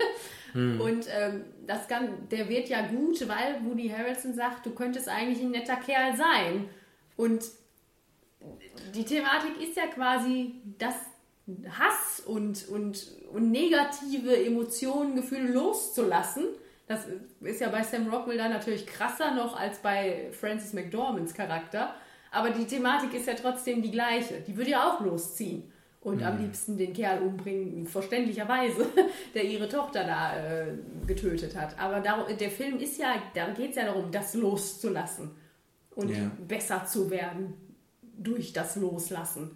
Und 0.53 1.05
ähm, 1.09 1.45
das 1.66 1.88
kann, 1.88 2.28
der 2.30 2.49
wird 2.49 2.68
ja 2.68 2.86
gut, 2.88 3.26
weil 3.30 3.62
Woody 3.64 3.88
Harrelson 3.88 4.34
sagt, 4.34 4.66
du 4.66 4.72
könntest 4.72 5.07
eigentlich 5.07 5.39
ein 5.41 5.51
netter 5.51 5.78
Kerl 5.78 6.18
sein. 6.18 6.66
Und 7.16 7.43
die 8.96 9.06
Thematik 9.06 9.62
ist 9.62 9.76
ja 9.78 9.88
quasi, 9.88 10.56
dass 10.78 10.96
Hass 11.78 12.22
und, 12.26 12.68
und, 12.70 13.08
und 13.34 13.52
negative 13.52 14.46
Emotionen, 14.46 15.16
Gefühle 15.16 15.52
loszulassen. 15.52 16.46
Das 16.88 17.06
ist 17.42 17.62
ja 17.62 17.70
bei 17.70 17.84
Sam 17.84 18.10
Rockwell 18.10 18.38
dann 18.38 18.52
natürlich 18.52 18.86
krasser 18.86 19.34
noch 19.34 19.60
als 19.60 19.80
bei 19.80 20.30
Francis 20.32 20.74
McDormands 20.74 21.34
Charakter. 21.34 21.96
Aber 22.32 22.52
die 22.52 22.66
Thematik 22.66 23.14
ist 23.14 23.28
ja 23.28 23.34
trotzdem 23.34 23.82
die 23.82 23.92
gleiche. 23.92 24.42
Die 24.42 24.56
würde 24.56 24.72
ja 24.72 24.90
auch 24.90 25.02
losziehen 25.02 25.72
und 26.02 26.24
am 26.24 26.40
liebsten 26.40 26.78
den 26.78 26.94
Kerl 26.94 27.22
umbringen, 27.22 27.86
verständlicherweise, 27.86 28.88
der 29.36 29.44
ihre 29.44 29.70
Tochter 29.70 30.04
da 30.04 30.36
äh, 30.36 30.74
getötet 31.06 31.56
hat. 31.56 31.78
Aber 31.80 32.00
darum, 32.00 32.26
der 32.38 32.50
Film 32.50 32.80
ist 32.80 32.98
ja, 32.98 33.22
da 33.36 33.50
geht 33.50 33.72
es 33.72 33.76
ja 33.76 33.86
darum, 33.86 34.12
das 34.12 34.34
loszulassen 34.34 35.32
und 35.96 36.10
Ja. 36.10 36.32
besser 36.48 36.86
zu 36.86 37.10
werden 37.12 37.54
durch 38.18 38.53
das 38.53 38.76
Loslassen. 38.76 39.51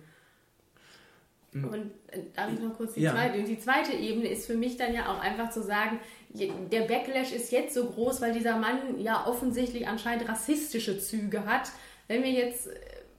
Und 1.54 1.92
äh, 2.08 2.20
darf 2.36 2.52
ich 2.52 2.60
noch 2.60 2.76
kurz 2.76 2.96
die, 2.96 3.02
Ja. 3.02 3.14
zweite, 3.14 3.44
die 3.44 3.60
zweite 3.60 3.94
Ebene 3.94 4.28
ist 4.28 4.46
für 4.46 4.56
mich 4.56 4.76
dann 4.76 4.94
ja 4.94 5.08
auch 5.08 5.20
einfach 5.22 5.52
zu 5.52 5.64
sagen, 5.64 6.00
der 6.34 6.82
Backlash 6.82 7.32
ist 7.32 7.50
jetzt 7.54 7.74
so 7.74 7.86
groß, 7.86 8.20
weil 8.20 8.34
dieser 8.34 8.58
Mann 8.58 9.00
ja 9.00 9.26
offensichtlich 9.26 9.88
anscheinend 9.88 10.28
rassistische 10.28 11.00
Züge 11.00 11.46
hat. 11.46 11.70
Wenn 12.10 12.24
wir 12.24 12.32
jetzt 12.32 12.68
äh, 12.68 12.72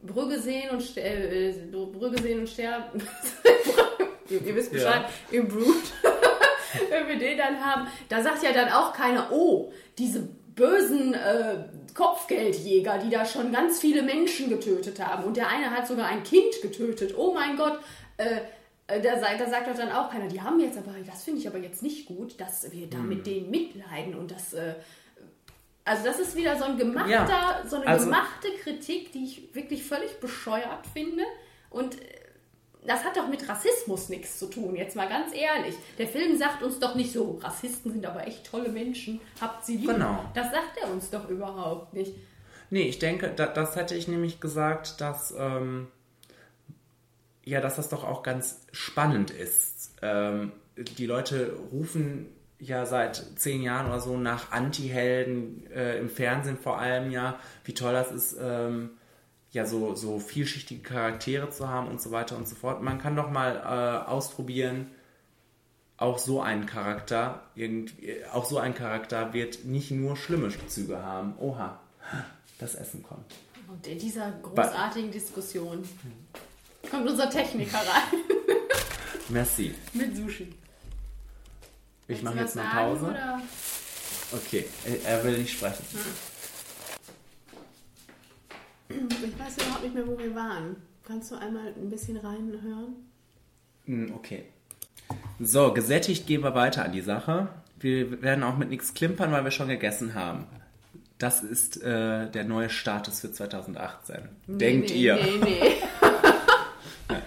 Brügge 0.03 0.39
sehen 0.39 0.69
und 0.71 0.97
äh, 0.99 1.49
äh, 1.51 1.55
Brügge 1.71 2.21
sehen 2.21 2.41
und 2.41 2.49
sterben, 2.49 3.01
ihr, 4.29 4.43
ihr 4.43 4.55
wisst 4.55 4.71
Bescheid, 4.71 5.07
im 5.31 5.49
Brut, 5.49 5.83
wenn 6.91 7.09
wir 7.09 7.19
den 7.19 7.39
dann 7.39 7.65
haben, 7.65 7.89
da 8.11 8.23
sagt 8.23 8.43
ja 8.43 8.53
dann 8.53 8.69
auch 8.69 8.93
keiner, 8.93 9.33
oh, 9.33 9.73
diese 9.97 10.29
bösen 10.57 11.15
äh, 11.15 11.65
Kopfgeldjäger, 11.95 12.99
die 12.99 13.11
da 13.11 13.25
schon 13.25 13.53
ganz 13.53 13.79
viele 13.81 14.03
Menschen 14.03 14.49
getötet 14.49 14.99
haben. 15.05 15.25
Und 15.25 15.37
der 15.37 15.49
eine 15.49 15.71
hat 15.71 15.87
sogar 15.87 16.07
ein 16.09 16.23
Kind 16.25 16.61
getötet, 16.63 17.15
oh 17.17 17.33
mein 17.35 17.57
Gott, 17.57 17.79
äh, 18.17 18.41
äh, 18.89 19.01
da, 19.01 19.19
sagt- 19.19 19.41
da 19.41 19.47
sagt 19.49 19.69
doch 19.69 19.77
dann 19.77 19.93
auch 19.93 20.11
keiner, 20.11 20.29
die 20.29 20.41
haben 20.41 20.59
jetzt 20.61 20.79
aber, 20.79 20.93
das 21.07 21.25
finde 21.25 21.41
ich 21.41 21.47
aber 21.49 21.59
jetzt 21.59 21.83
nicht 21.83 22.07
gut, 22.07 22.41
dass 22.41 22.71
wir 22.73 22.89
da 22.89 22.99
mit 22.99 23.27
denen 23.27 23.51
mitleiden 23.51 24.15
und 24.17 24.31
das, 24.31 24.55
äh, 24.55 24.75
also 25.85 26.05
das 26.05 26.19
ist 26.19 26.35
wieder 26.37 26.57
so 26.57 26.65
ein 26.65 26.77
gemachter, 26.79 27.11
Ja, 27.11 27.63
so 27.69 27.77
eine 27.77 27.87
also- 27.87 28.07
gemachte 28.07 28.49
Kritik, 28.63 29.13
die 29.13 29.25
ich 29.25 29.55
wirklich 29.55 29.85
völlig 29.85 30.19
bescheuert 30.21 30.87
finde. 30.93 31.23
Und 31.71 31.95
äh, 32.01 32.05
das 32.87 33.05
hat 33.05 33.17
doch 33.17 33.29
mit 33.29 33.49
Rassismus 33.49 34.09
nichts 34.09 34.39
zu 34.39 34.47
tun, 34.47 34.77
jetzt 34.77 34.97
mal 34.97 35.09
ganz 35.09 35.35
ehrlich. 35.35 35.75
Der 35.99 36.07
Film 36.07 36.37
sagt 36.37 36.63
uns 36.63 36.79
doch 36.79 36.95
nicht 36.95 37.13
so, 37.13 37.39
Rassisten 37.43 37.93
sind 37.93 38.07
aber 38.07 38.27
echt 38.27 38.47
tolle 38.47 38.69
Menschen, 38.69 39.21
habt 39.41 39.65
sie 39.65 39.77
lieb. 39.77 39.91
Genau. 39.91 40.25
Das 40.35 40.51
sagt 40.51 40.79
er 40.83 40.91
uns 40.91 41.11
doch 41.11 41.29
überhaupt 41.29 41.95
nicht. 41.95 42.15
nee, 42.71 42.83
ich 42.83 42.99
denke, 42.99 43.33
da, 43.35 43.47
das 43.47 43.77
hätte 43.77 43.95
ich 43.95 44.09
nämlich 44.09 44.41
gesagt, 44.41 45.01
dass, 45.01 45.35
ähm, 45.37 45.89
ja, 47.45 47.61
dass 47.61 47.77
das 47.77 47.89
doch 47.89 48.05
auch 48.05 48.23
ganz 48.23 48.67
spannend 48.73 49.31
ist. 49.31 49.95
Ähm, 50.03 50.53
die 50.77 51.07
Leute 51.07 51.57
rufen 51.73 52.29
ja 52.59 52.87
seit 52.87 53.17
zehn 53.37 53.63
Jahren 53.63 53.87
oder 53.87 54.01
so 54.01 54.17
nach 54.17 54.51
Anti-Helden, 54.51 55.71
äh, 55.71 55.99
im 55.99 56.09
Fernsehen 56.09 56.57
vor 56.57 56.79
allem 56.79 57.11
ja, 57.11 57.39
wie 57.65 57.75
toll 57.75 57.93
das 57.93 58.11
ist, 58.13 58.37
ähm, 58.41 58.91
ja, 59.57 59.65
so, 59.65 59.95
so 59.95 60.19
vielschichtige 60.19 60.83
Charaktere 60.83 61.49
zu 61.49 61.67
haben 61.67 61.89
und 61.89 61.99
so 61.99 62.11
weiter 62.11 62.37
und 62.37 62.47
so 62.47 62.55
fort. 62.55 62.83
Man 62.83 62.99
kann 62.99 63.17
doch 63.17 63.31
mal 63.31 63.57
äh, 63.57 64.07
ausprobieren, 64.07 64.91
auch 65.97 66.19
so 66.19 66.43
ein 66.43 66.67
Charakter, 66.67 67.41
irgendwie, 67.55 68.23
auch 68.35 68.45
so 68.45 68.59
ein 68.59 68.75
Charakter 68.75 69.33
wird 69.33 69.65
nicht 69.65 69.91
nur 69.91 70.15
schlimme 70.15 70.51
Züge 70.69 71.03
haben. 71.03 71.39
Oha, 71.39 71.81
das 72.59 72.75
Essen 72.75 73.03
kommt. 73.03 73.35
Und 73.67 73.87
in 73.87 73.99
dieser 73.99 74.31
großartigen 74.43 75.11
Diskussion 75.11 75.89
kommt 76.91 77.09
unser 77.09 77.31
Techniker 77.31 77.79
rein 77.79 78.21
Merci. 79.31 79.75
mit 79.95 80.15
Sushi. 80.15 80.53
Ich 82.09 82.23
mache 82.23 82.41
jetzt 82.41 82.59
eine 82.59 82.69
Pause. 82.69 83.07
Oder? 83.07 83.41
Okay, 84.33 84.67
er, 84.85 85.13
er 85.13 85.25
will 85.25 85.39
nicht 85.39 85.55
sprechen. 85.55 85.83
Ich 88.89 89.39
weiß 89.39 89.57
überhaupt 89.57 89.83
nicht 89.83 89.95
mehr, 89.95 90.07
wo 90.07 90.19
wir 90.19 90.35
waren. 90.35 90.77
Kannst 91.05 91.31
du 91.31 91.37
einmal 91.37 91.67
ein 91.69 91.91
bisschen 91.91 92.17
reinhören? 92.17 92.97
Hm, 93.85 94.13
Okay. 94.15 94.45
So, 95.39 95.73
gesättigt 95.73 96.27
gehen 96.27 96.43
wir 96.43 96.55
weiter 96.55 96.85
an 96.85 96.93
die 96.93 97.03
Sache. 97.03 97.49
Wir 97.79 98.23
werden 98.23 98.43
auch 98.43 98.57
mit 98.57 98.71
nichts 98.71 98.95
klimpern, 98.95 99.31
weil 99.31 99.45
wir 99.45 99.51
schon 99.51 99.69
gegessen 99.69 100.15
haben. 100.15 100.47
Das 101.19 101.43
ist 101.43 101.83
äh, 101.83 102.29
der 102.31 102.45
neue 102.45 102.71
Status 102.71 103.21
für 103.21 103.31
2018. 103.31 104.17
Denkt 104.49 104.91
nee, 104.91 104.97
ihr? 104.97 105.17
Nee, 105.17 105.39
nee. 105.45 105.73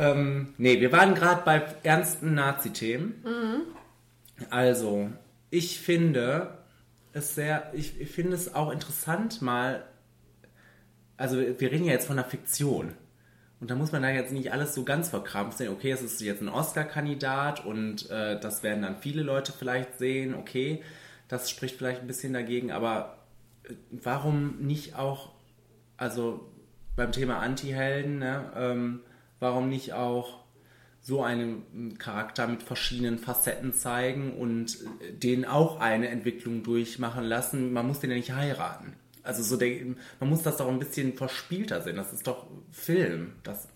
Ähm, 0.00 0.54
nee, 0.56 0.80
wir 0.80 0.92
waren 0.92 1.14
gerade 1.14 1.42
bei 1.44 1.62
ernsten 1.82 2.32
Nazi-Themen. 2.32 3.22
Also, 4.48 5.10
ich 5.50 5.78
finde 5.78 6.54
es 7.12 7.34
sehr, 7.34 7.70
ich, 7.74 8.00
ich 8.00 8.10
finde 8.10 8.34
es 8.34 8.54
auch 8.54 8.70
interessant 8.70 9.42
mal, 9.42 9.84
also 11.20 11.38
wir 11.38 11.70
reden 11.70 11.84
ja 11.84 11.92
jetzt 11.92 12.06
von 12.06 12.18
einer 12.18 12.28
Fiktion. 12.28 12.94
Und 13.60 13.70
da 13.70 13.74
muss 13.74 13.92
man 13.92 14.00
da 14.00 14.08
jetzt 14.08 14.32
nicht 14.32 14.52
alles 14.52 14.74
so 14.74 14.84
ganz 14.84 15.10
verkrampft 15.10 15.58
sehen. 15.58 15.68
Okay, 15.68 15.90
es 15.90 16.00
ist 16.00 16.18
jetzt 16.22 16.40
ein 16.40 16.48
Oscar-Kandidat 16.48 17.66
und 17.66 18.08
äh, 18.08 18.40
das 18.40 18.62
werden 18.62 18.82
dann 18.82 18.96
viele 18.96 19.22
Leute 19.22 19.52
vielleicht 19.52 19.98
sehen. 19.98 20.34
Okay, 20.34 20.82
das 21.28 21.50
spricht 21.50 21.76
vielleicht 21.76 22.00
ein 22.00 22.06
bisschen 22.06 22.32
dagegen, 22.32 22.72
aber 22.72 23.18
äh, 23.64 23.74
warum 23.90 24.60
nicht 24.60 24.94
auch, 24.94 25.32
also 25.98 26.50
beim 26.96 27.12
Thema 27.12 27.40
Anti-Helden, 27.40 28.18
ne? 28.18 28.50
ähm, 28.56 29.00
warum 29.40 29.68
nicht 29.68 29.92
auch 29.92 30.40
so 31.02 31.22
einen 31.22 31.98
Charakter 31.98 32.46
mit 32.46 32.62
verschiedenen 32.62 33.18
Facetten 33.18 33.74
zeigen 33.74 34.32
und 34.38 34.78
äh, 35.02 35.12
den 35.12 35.44
auch 35.44 35.80
eine 35.80 36.08
Entwicklung 36.08 36.62
durchmachen 36.62 37.24
lassen. 37.24 37.74
Man 37.74 37.86
muss 37.86 38.00
den 38.00 38.08
ja 38.08 38.16
nicht 38.16 38.32
heiraten. 38.32 38.94
Also 39.22 39.42
so 39.42 39.56
der, 39.56 39.84
man 40.18 40.28
muss 40.30 40.42
das 40.42 40.56
doch 40.56 40.68
ein 40.68 40.78
bisschen 40.78 41.12
verspielter 41.14 41.82
sehen. 41.82 41.96
Das 41.96 42.12
ist 42.12 42.26
doch 42.26 42.46
Film. 42.70 43.34
Das 43.42 43.68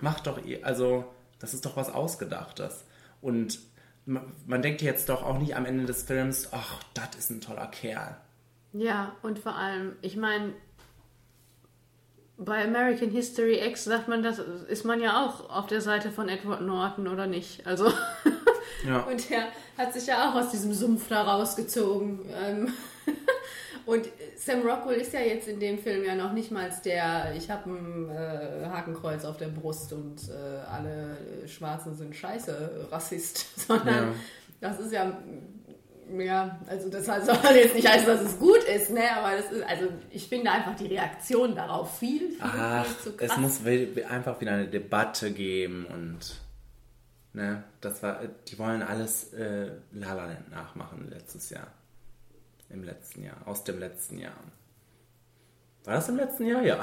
macht 0.00 0.26
doch, 0.26 0.44
eh- 0.44 0.62
also 0.62 1.04
das 1.38 1.54
ist 1.54 1.64
doch 1.66 1.76
was 1.76 1.90
Ausgedachtes. 1.92 2.84
Und 3.20 3.58
man, 4.06 4.22
man 4.46 4.60
denkt 4.62 4.82
jetzt 4.82 5.08
doch 5.08 5.22
auch 5.22 5.38
nicht 5.38 5.56
am 5.56 5.64
Ende 5.64 5.86
des 5.86 6.02
Films, 6.02 6.48
ach, 6.52 6.82
das 6.94 7.08
ist 7.18 7.30
ein 7.30 7.40
toller 7.40 7.66
Kerl. 7.68 8.16
Ja, 8.72 9.14
und 9.22 9.38
vor 9.38 9.54
allem, 9.54 9.96
ich 10.02 10.16
meine, 10.16 10.52
bei 12.36 12.64
American 12.64 13.10
History 13.10 13.64
X 13.66 13.84
sagt 13.84 14.08
man, 14.08 14.22
das 14.22 14.38
ist 14.40 14.84
man 14.84 15.00
ja 15.00 15.24
auch 15.24 15.48
auf 15.48 15.66
der 15.68 15.80
Seite 15.80 16.10
von 16.10 16.28
Edward 16.28 16.62
Norton, 16.62 17.06
oder 17.08 17.26
nicht? 17.26 17.66
Also, 17.66 17.90
Ja. 18.86 19.00
und 19.08 19.30
er 19.30 19.44
hat 19.78 19.94
sich 19.94 20.06
ja 20.08 20.28
auch 20.30 20.34
aus 20.34 20.50
diesem 20.50 20.72
Sumpf 20.74 21.08
da 21.08 21.22
rausgezogen. 21.22 22.18
Und 23.86 24.08
Sam 24.36 24.62
Rockwell 24.62 25.00
ist 25.00 25.12
ja 25.12 25.20
jetzt 25.20 25.46
in 25.48 25.60
dem 25.60 25.78
Film 25.78 26.04
ja 26.04 26.14
noch 26.14 26.32
nicht 26.32 26.50
mal 26.50 26.70
der, 26.84 27.34
ich 27.36 27.50
habe 27.50 27.70
ein 27.70 28.10
äh, 28.10 28.66
Hakenkreuz 28.66 29.24
auf 29.24 29.36
der 29.36 29.48
Brust 29.48 29.92
und 29.92 30.28
äh, 30.28 30.32
alle 30.70 31.16
äh, 31.44 31.48
Schwarzen 31.48 31.94
sind 31.94 32.16
scheiße 32.16 32.88
Rassist, 32.90 33.46
sondern 33.68 34.08
Ja. 34.08 34.14
das 34.60 34.80
ist 34.80 34.92
ja, 34.92 35.12
ja, 36.18 36.58
also 36.66 36.88
das 36.88 37.06
soll 37.06 37.54
jetzt 37.56 37.74
nicht 37.74 37.88
heißen, 37.88 38.06
dass 38.06 38.22
es 38.22 38.38
gut 38.38 38.62
ist, 38.64 38.90
ne, 38.90 39.02
aber 39.16 39.36
das 39.36 39.50
ist, 39.52 39.62
also 39.64 39.88
ich 40.10 40.28
finde 40.28 40.50
einfach 40.50 40.76
die 40.76 40.86
Reaktion 40.86 41.54
darauf 41.54 41.98
viel, 41.98 42.30
viel, 42.30 42.38
Ach, 42.40 42.84
viel 42.86 42.96
zu 43.12 43.16
krass. 43.16 43.30
es 43.32 43.36
muss 43.38 43.60
einfach 44.08 44.40
wieder 44.40 44.52
eine 44.52 44.68
Debatte 44.68 45.30
geben 45.32 45.86
und 45.86 46.40
ne, 47.32 47.64
das 47.80 48.02
war, 48.02 48.20
die 48.48 48.58
wollen 48.58 48.82
alles 48.82 49.32
äh, 49.34 49.70
La 49.92 50.12
La 50.14 50.26
Land 50.26 50.50
nachmachen 50.50 51.08
letztes 51.10 51.50
Jahr. 51.50 51.66
Im 52.70 52.82
letzten 52.84 53.22
Jahr, 53.22 53.36
aus 53.46 53.64
dem 53.64 53.78
letzten 53.78 54.18
Jahr. 54.18 54.34
War 55.84 55.94
das 55.94 56.08
im 56.08 56.16
letzten 56.16 56.46
Jahr? 56.46 56.62
Ja. 56.62 56.80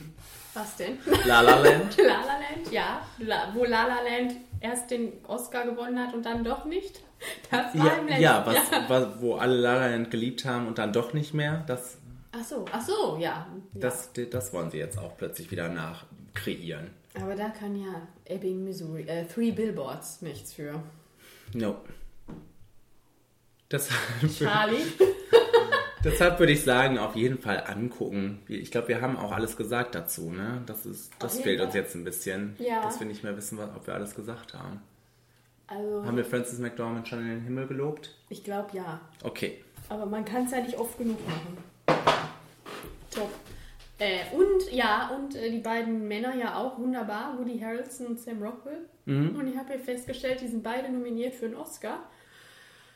Was 0.54 0.76
denn? 0.76 0.98
La 1.26 1.40
La 1.42 1.56
Land? 1.60 1.96
La 1.98 2.04
La 2.04 2.38
Land, 2.38 2.72
ja. 2.72 3.06
La, 3.18 3.52
wo 3.54 3.64
La 3.64 3.86
La 3.86 4.00
Land 4.02 4.36
erst 4.60 4.90
den 4.90 5.12
Oscar 5.26 5.64
gewonnen 5.64 5.98
hat 5.98 6.14
und 6.14 6.24
dann 6.24 6.42
doch 6.42 6.64
nicht. 6.64 7.02
Das 7.50 7.76
war 7.78 7.86
Ja, 7.86 7.92
im 7.94 8.06
letzten 8.06 8.22
ja, 8.22 8.46
was, 8.46 8.54
Jahr. 8.70 8.84
was, 8.88 9.20
wo 9.20 9.34
alle 9.36 9.56
La 9.56 9.74
La 9.74 9.86
Land 9.88 10.10
geliebt 10.10 10.44
haben 10.44 10.66
und 10.66 10.78
dann 10.78 10.92
doch 10.92 11.12
nicht 11.12 11.34
mehr, 11.34 11.62
das, 11.66 11.98
Ach 12.32 12.44
so, 12.44 12.64
ach 12.70 12.82
so, 12.82 13.16
ja. 13.16 13.46
ja. 13.74 13.80
das, 13.80 14.10
das 14.30 14.52
wollen 14.52 14.70
sie 14.70 14.78
jetzt 14.78 14.98
auch 14.98 15.16
plötzlich 15.16 15.50
wieder 15.50 15.68
nachkreieren. 15.68 16.90
Aber 17.14 17.34
da 17.34 17.48
kann 17.48 17.74
ja 17.74 18.06
Ebbing, 18.26 18.64
Missouri, 18.64 19.02
äh, 19.02 19.24
Three 19.26 19.50
Billboards 19.50 20.22
nichts 20.22 20.52
für. 20.52 20.82
No. 21.54 21.76
Deshalb, 23.70 24.00
Charlie? 24.38 24.84
Deshalb 26.10 26.38
würde 26.38 26.52
ich 26.52 26.62
sagen, 26.64 26.98
auf 26.98 27.14
jeden 27.16 27.38
Fall 27.38 27.64
angucken. 27.66 28.40
Ich 28.48 28.70
glaube, 28.70 28.88
wir 28.88 29.00
haben 29.00 29.16
auch 29.16 29.32
alles 29.32 29.56
gesagt 29.56 29.94
dazu. 29.94 30.30
Ne? 30.30 30.62
Das, 30.66 30.86
ist, 30.86 31.10
das 31.18 31.40
fehlt 31.40 31.60
uns 31.60 31.72
Fall. 31.72 31.80
jetzt 31.82 31.94
ein 31.94 32.04
bisschen, 32.04 32.56
Ja. 32.58 32.82
dass 32.82 32.98
wir 33.00 33.06
nicht 33.06 33.22
mehr 33.24 33.36
wissen, 33.36 33.58
ob 33.60 33.86
wir 33.86 33.94
alles 33.94 34.14
gesagt 34.14 34.54
haben. 34.54 34.80
Also, 35.66 36.04
Haben 36.04 36.16
wir 36.16 36.24
Francis 36.24 36.58
McDormand 36.58 37.06
schon 37.08 37.20
in 37.20 37.28
den 37.28 37.40
Himmel 37.42 37.66
gelobt? 37.66 38.14
ich 38.30 38.42
glaube 38.42 38.68
ja. 38.76 39.00
Okay. 39.22 39.62
Aber 39.90 40.06
man 40.06 40.24
kann 40.24 40.44
es 40.46 40.50
ja 40.52 40.60
nicht 40.60 40.78
oft 40.78 40.96
genug 40.98 41.18
machen. 41.26 41.58
Top. 43.10 43.30
Äh, 43.98 44.20
und 44.34 44.72
ja, 44.72 45.10
und 45.16 45.34
äh, 45.34 45.50
die 45.50 45.58
beiden 45.58 46.06
Männer 46.06 46.34
ja 46.36 46.56
auch 46.56 46.78
wunderbar, 46.78 47.36
Woody 47.38 47.58
Harrelson 47.58 48.06
und 48.06 48.20
Sam 48.20 48.42
Rockwell. 48.42 48.86
Und 49.06 49.48
ich 49.48 49.56
habe 49.56 49.70
hier 49.72 49.78
festgestellt, 49.80 50.42
die 50.42 50.48
sind 50.48 50.62
beide 50.62 50.90
nominiert 50.92 51.34
für 51.34 51.46
einen 51.46 51.54
Oscar. 51.56 52.00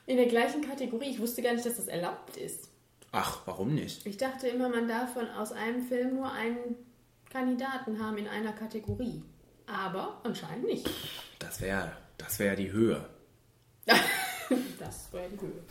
In 0.05 0.18
der 0.18 0.26
gleichen 0.26 0.60
Kategorie. 0.60 1.09
Ich 1.09 1.18
wusste 1.20 1.40
gar 1.40 1.55
nicht, 1.55 1.64
dass 1.64 1.76
das 1.76 1.89
erlaubt 1.89 2.36
ist. 2.36 2.68
Ach, 3.12 3.40
warum 3.47 3.74
nicht? 3.74 4.06
Ich 4.06 4.16
dachte 4.16 4.48
immer, 4.48 4.68
man 4.70 4.89
darf 4.89 5.12
von 5.12 5.28
aus 5.30 5.52
einem 5.52 5.82
Film 5.86 6.14
nur 6.14 6.32
einen 6.32 6.76
Kandidaten 7.30 8.02
haben 8.02 8.16
in 8.18 8.26
einer 8.28 8.52
Kategorie. 8.52 9.22
Aber 9.66 10.20
anscheinend 10.24 10.64
nicht. 10.64 10.89
Das 11.39 11.60
wäre 11.60 11.93
das 12.18 12.39
wär 12.39 12.56
die 12.56 12.72
Höhe. 12.72 13.05
Das 14.78 15.10
wäre 15.12 15.28
die 15.30 15.40
Höhe. 15.40 15.62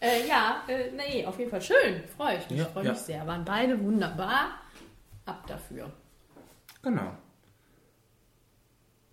Äh, 0.00 0.26
ja, 0.26 0.62
äh, 0.66 0.90
nee, 0.92 1.26
auf 1.26 1.38
jeden 1.38 1.50
Fall 1.50 1.60
schön. 1.60 2.02
Freue 2.16 2.38
ich 2.38 2.48
mich, 2.48 2.58
Ja, 2.60 2.64
freue 2.66 2.84
ja. 2.86 2.92
mich 2.92 3.00
sehr. 3.00 3.26
Waren 3.26 3.44
beide 3.44 3.78
wunderbar. 3.82 4.52
Ab 5.26 5.46
dafür. 5.46 5.92
Genau. 6.82 7.12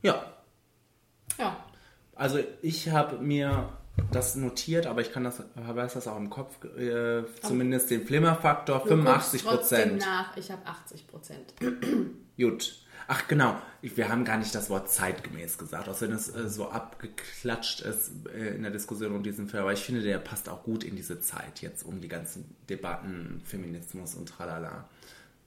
Ja, 0.01 0.31
Ja. 1.37 1.65
also 2.15 2.39
ich 2.61 2.89
habe 2.89 3.17
mir 3.17 3.76
das 4.11 4.35
notiert, 4.35 4.85
aber 4.87 5.01
ich 5.01 5.11
kann 5.11 5.23
das, 5.23 5.43
weiß 5.55 5.93
das 5.93 6.07
auch 6.07 6.17
im 6.17 6.29
Kopf, 6.29 6.63
äh, 6.77 7.23
zumindest 7.41 7.89
den 7.89 8.05
Flimmerfaktor, 8.05 8.79
Du 8.79 8.87
85 8.89 9.43
guckst 9.43 9.57
trotzdem 9.57 9.79
Prozent. 9.79 9.99
nach. 10.01 10.37
Ich 10.37 10.51
habe 10.51 10.65
80 10.65 11.07
Prozent. 11.07 11.53
Gut. 12.37 12.83
Ach 13.09 13.25
genau, 13.29 13.55
wir 13.81 14.09
haben 14.09 14.25
gar 14.25 14.37
nicht 14.37 14.53
das 14.53 14.69
Wort 14.69 14.91
zeitgemäß 14.91 15.57
gesagt, 15.57 15.87
auch 15.87 16.01
wenn 16.01 16.11
es 16.11 16.27
äh, 16.35 16.49
so 16.49 16.69
abgeklatscht 16.69 17.79
ist 17.81 18.11
äh, 18.33 18.55
in 18.55 18.63
der 18.63 18.71
Diskussion 18.71 19.15
um 19.15 19.23
diesen 19.23 19.47
Film. 19.47 19.63
Aber 19.63 19.71
ich 19.71 19.79
finde, 19.83 20.01
der 20.01 20.17
passt 20.19 20.49
auch 20.49 20.63
gut 20.63 20.83
in 20.83 20.97
diese 20.97 21.21
Zeit 21.21 21.61
jetzt 21.61 21.83
um 21.83 22.01
die 22.01 22.09
ganzen 22.09 22.55
Debatten, 22.69 23.41
Feminismus 23.45 24.15
und 24.15 24.27
tralala. 24.27 24.89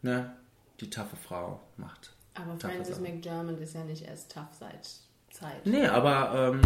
Ne? 0.00 0.34
Die 0.80 0.88
taffe 0.88 1.16
Frau 1.16 1.60
macht. 1.76 2.14
Aber 2.34 2.56
Frances 2.58 2.96
Sachen. 2.96 3.02
McDermott 3.02 3.60
ist 3.60 3.74
ja 3.74 3.84
nicht 3.84 4.06
erst 4.06 4.32
tough 4.32 4.54
seit 4.58 4.88
Zeit. 5.30 5.66
Nee, 5.66 5.86
aber 5.86 6.52
ähm, 6.54 6.62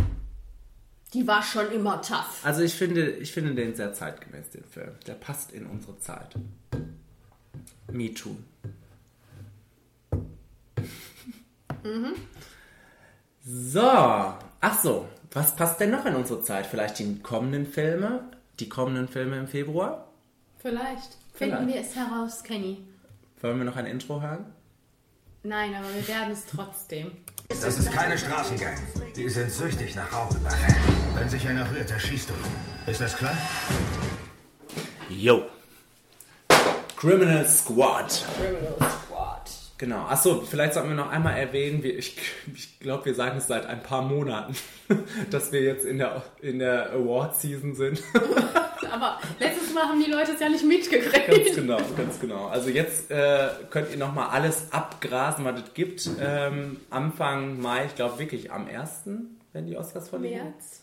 Die 1.15 1.27
war 1.27 1.43
schon 1.43 1.71
immer 1.71 2.03
tough. 2.03 2.41
also 2.45 2.63
ich 2.63 2.75
finde, 2.75 3.09
ich 3.09 3.33
finde 3.33 3.55
den 3.55 3.75
sehr 3.75 3.95
zeitgemäß, 3.95 4.51
den 4.51 4.65
Film. 4.65 4.91
Der 5.07 5.15
passt 5.15 5.53
in 5.53 5.67
unsere 5.67 5.97
Zeit. 5.99 6.35
Me 7.93 8.13
too. 8.13 8.37
So, 13.45 13.81
ach 13.81 14.83
so, 14.83 15.09
was 15.33 15.55
passt 15.55 15.79
denn 15.81 15.91
noch 15.91 16.05
in 16.07 16.17
unsere 16.17 16.43
Zeit? 16.43 16.67
Vielleicht 16.67 16.99
die 16.99 17.21
kommenden 17.21 17.67
Filme? 17.67 18.25
Die 18.59 18.69
kommenden 18.69 19.07
Filme 19.07 19.39
im 19.39 19.47
Februar? 19.47 20.09
Vielleicht. 20.59 21.17
Vielleicht. 21.33 21.59
Finden 21.59 21.69
wir 21.69 21.81
es 21.81 21.95
heraus, 21.95 22.43
Kenny. 22.43 22.79
Wollen 23.41 23.59
wir 23.59 23.65
noch 23.65 23.77
ein 23.77 23.87
Intro 23.87 24.21
hören? 24.21 24.47
Nein, 25.47 25.75
aber 25.75 25.95
wir 25.95 26.09
werden 26.09 26.33
es 26.33 26.47
trotzdem. 26.47 27.13
Das 27.49 27.79
ist 27.79 27.93
keine 27.93 28.17
Straßengang. 28.17 28.79
Die 29.15 29.29
sind 29.29 29.51
süchtig 29.53 29.95
nach 29.95 30.11
Rauchüberfall. 30.11 30.75
Wenn 31.15 31.29
sich 31.29 31.47
einer 31.47 31.71
rührt, 31.71 31.91
erschießt 31.91 32.31
du 32.31 32.33
ihn. 32.33 32.91
Ist 32.91 33.03
das 33.03 33.15
klar? 33.15 33.37
Yo. 35.11 35.43
Criminal 36.97 37.47
Squad. 37.47 38.25
Criminal 38.39 38.75
Squad. 38.79 39.51
Genau. 39.77 40.07
Achso, 40.07 40.41
vielleicht 40.41 40.73
sollten 40.73 40.89
wir 40.89 40.97
noch 40.97 41.11
einmal 41.11 41.37
erwähnen, 41.37 41.83
wir, 41.83 41.99
ich, 41.99 42.17
ich 42.55 42.81
glaube, 42.81 43.05
wir 43.05 43.15
sagen 43.15 43.37
es 43.37 43.47
seit 43.47 43.67
ein 43.67 43.83
paar 43.83 44.01
Monaten, 44.01 44.57
dass 45.31 45.53
wir 45.53 45.61
jetzt 45.61 45.85
in 45.85 45.99
der, 45.99 46.23
in 46.41 46.59
der 46.59 46.91
Award-Season 46.93 47.75
sind. 47.75 48.03
Aber 48.91 49.19
letztes 49.39 49.73
Mal 49.73 49.85
haben 49.85 50.03
die 50.03 50.11
Leute 50.11 50.33
es 50.33 50.41
ja 50.41 50.49
nicht 50.49 50.65
mitgekriegt. 50.65 51.27
ganz 51.27 51.55
genau, 51.55 51.79
ganz 51.97 52.21
genau. 52.21 52.47
Also 52.47 52.71
jetzt 52.71 53.11
äh, 53.11 53.49
könnt 53.71 53.91
ihr 53.91 53.99
nochmal 53.99 54.31
alles 54.31 54.73
abgrasen, 54.73 55.45
was 55.45 55.61
es 55.61 55.75
gibt. 55.75 56.09
Ähm, 56.21 56.81
Anfang 56.91 57.61
Mai, 57.61 57.87
ich 57.87 57.95
glaube 57.95 58.19
wirklich 58.19 58.53
am 58.53 58.67
1., 58.67 59.09
wenn 59.53 59.67
die 59.67 59.77
Oscars 59.77 60.09
verliehen. 60.09 60.43
März. 60.45 60.83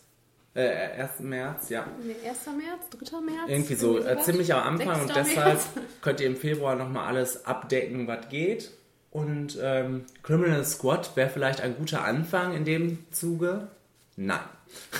Äh, 0.54 1.00
1. 1.00 1.20
März, 1.20 1.68
ja. 1.70 1.86
Nee, 2.04 2.14
1. 2.28 2.46
März, 2.46 3.10
3. 3.10 3.20
März? 3.20 3.48
Irgendwie 3.48 3.74
so, 3.74 3.98
äh, 3.98 4.18
ziemlich 4.20 4.52
am 4.52 4.62
Anfang 4.62 5.00
und 5.02 5.12
6. 5.12 5.28
deshalb 5.28 5.54
März. 5.54 5.68
könnt 6.02 6.20
ihr 6.20 6.26
im 6.26 6.36
Februar 6.36 6.74
nochmal 6.74 7.06
alles 7.06 7.46
abdecken, 7.46 8.06
was 8.06 8.28
geht. 8.28 8.70
Und 9.10 9.58
ähm, 9.62 10.04
Criminal 10.22 10.64
Squad 10.64 11.16
wäre 11.16 11.30
vielleicht 11.30 11.60
ein 11.60 11.76
guter 11.76 12.04
Anfang 12.04 12.54
in 12.54 12.64
dem 12.64 12.98
Zuge. 13.12 13.68
Nein. 14.16 14.40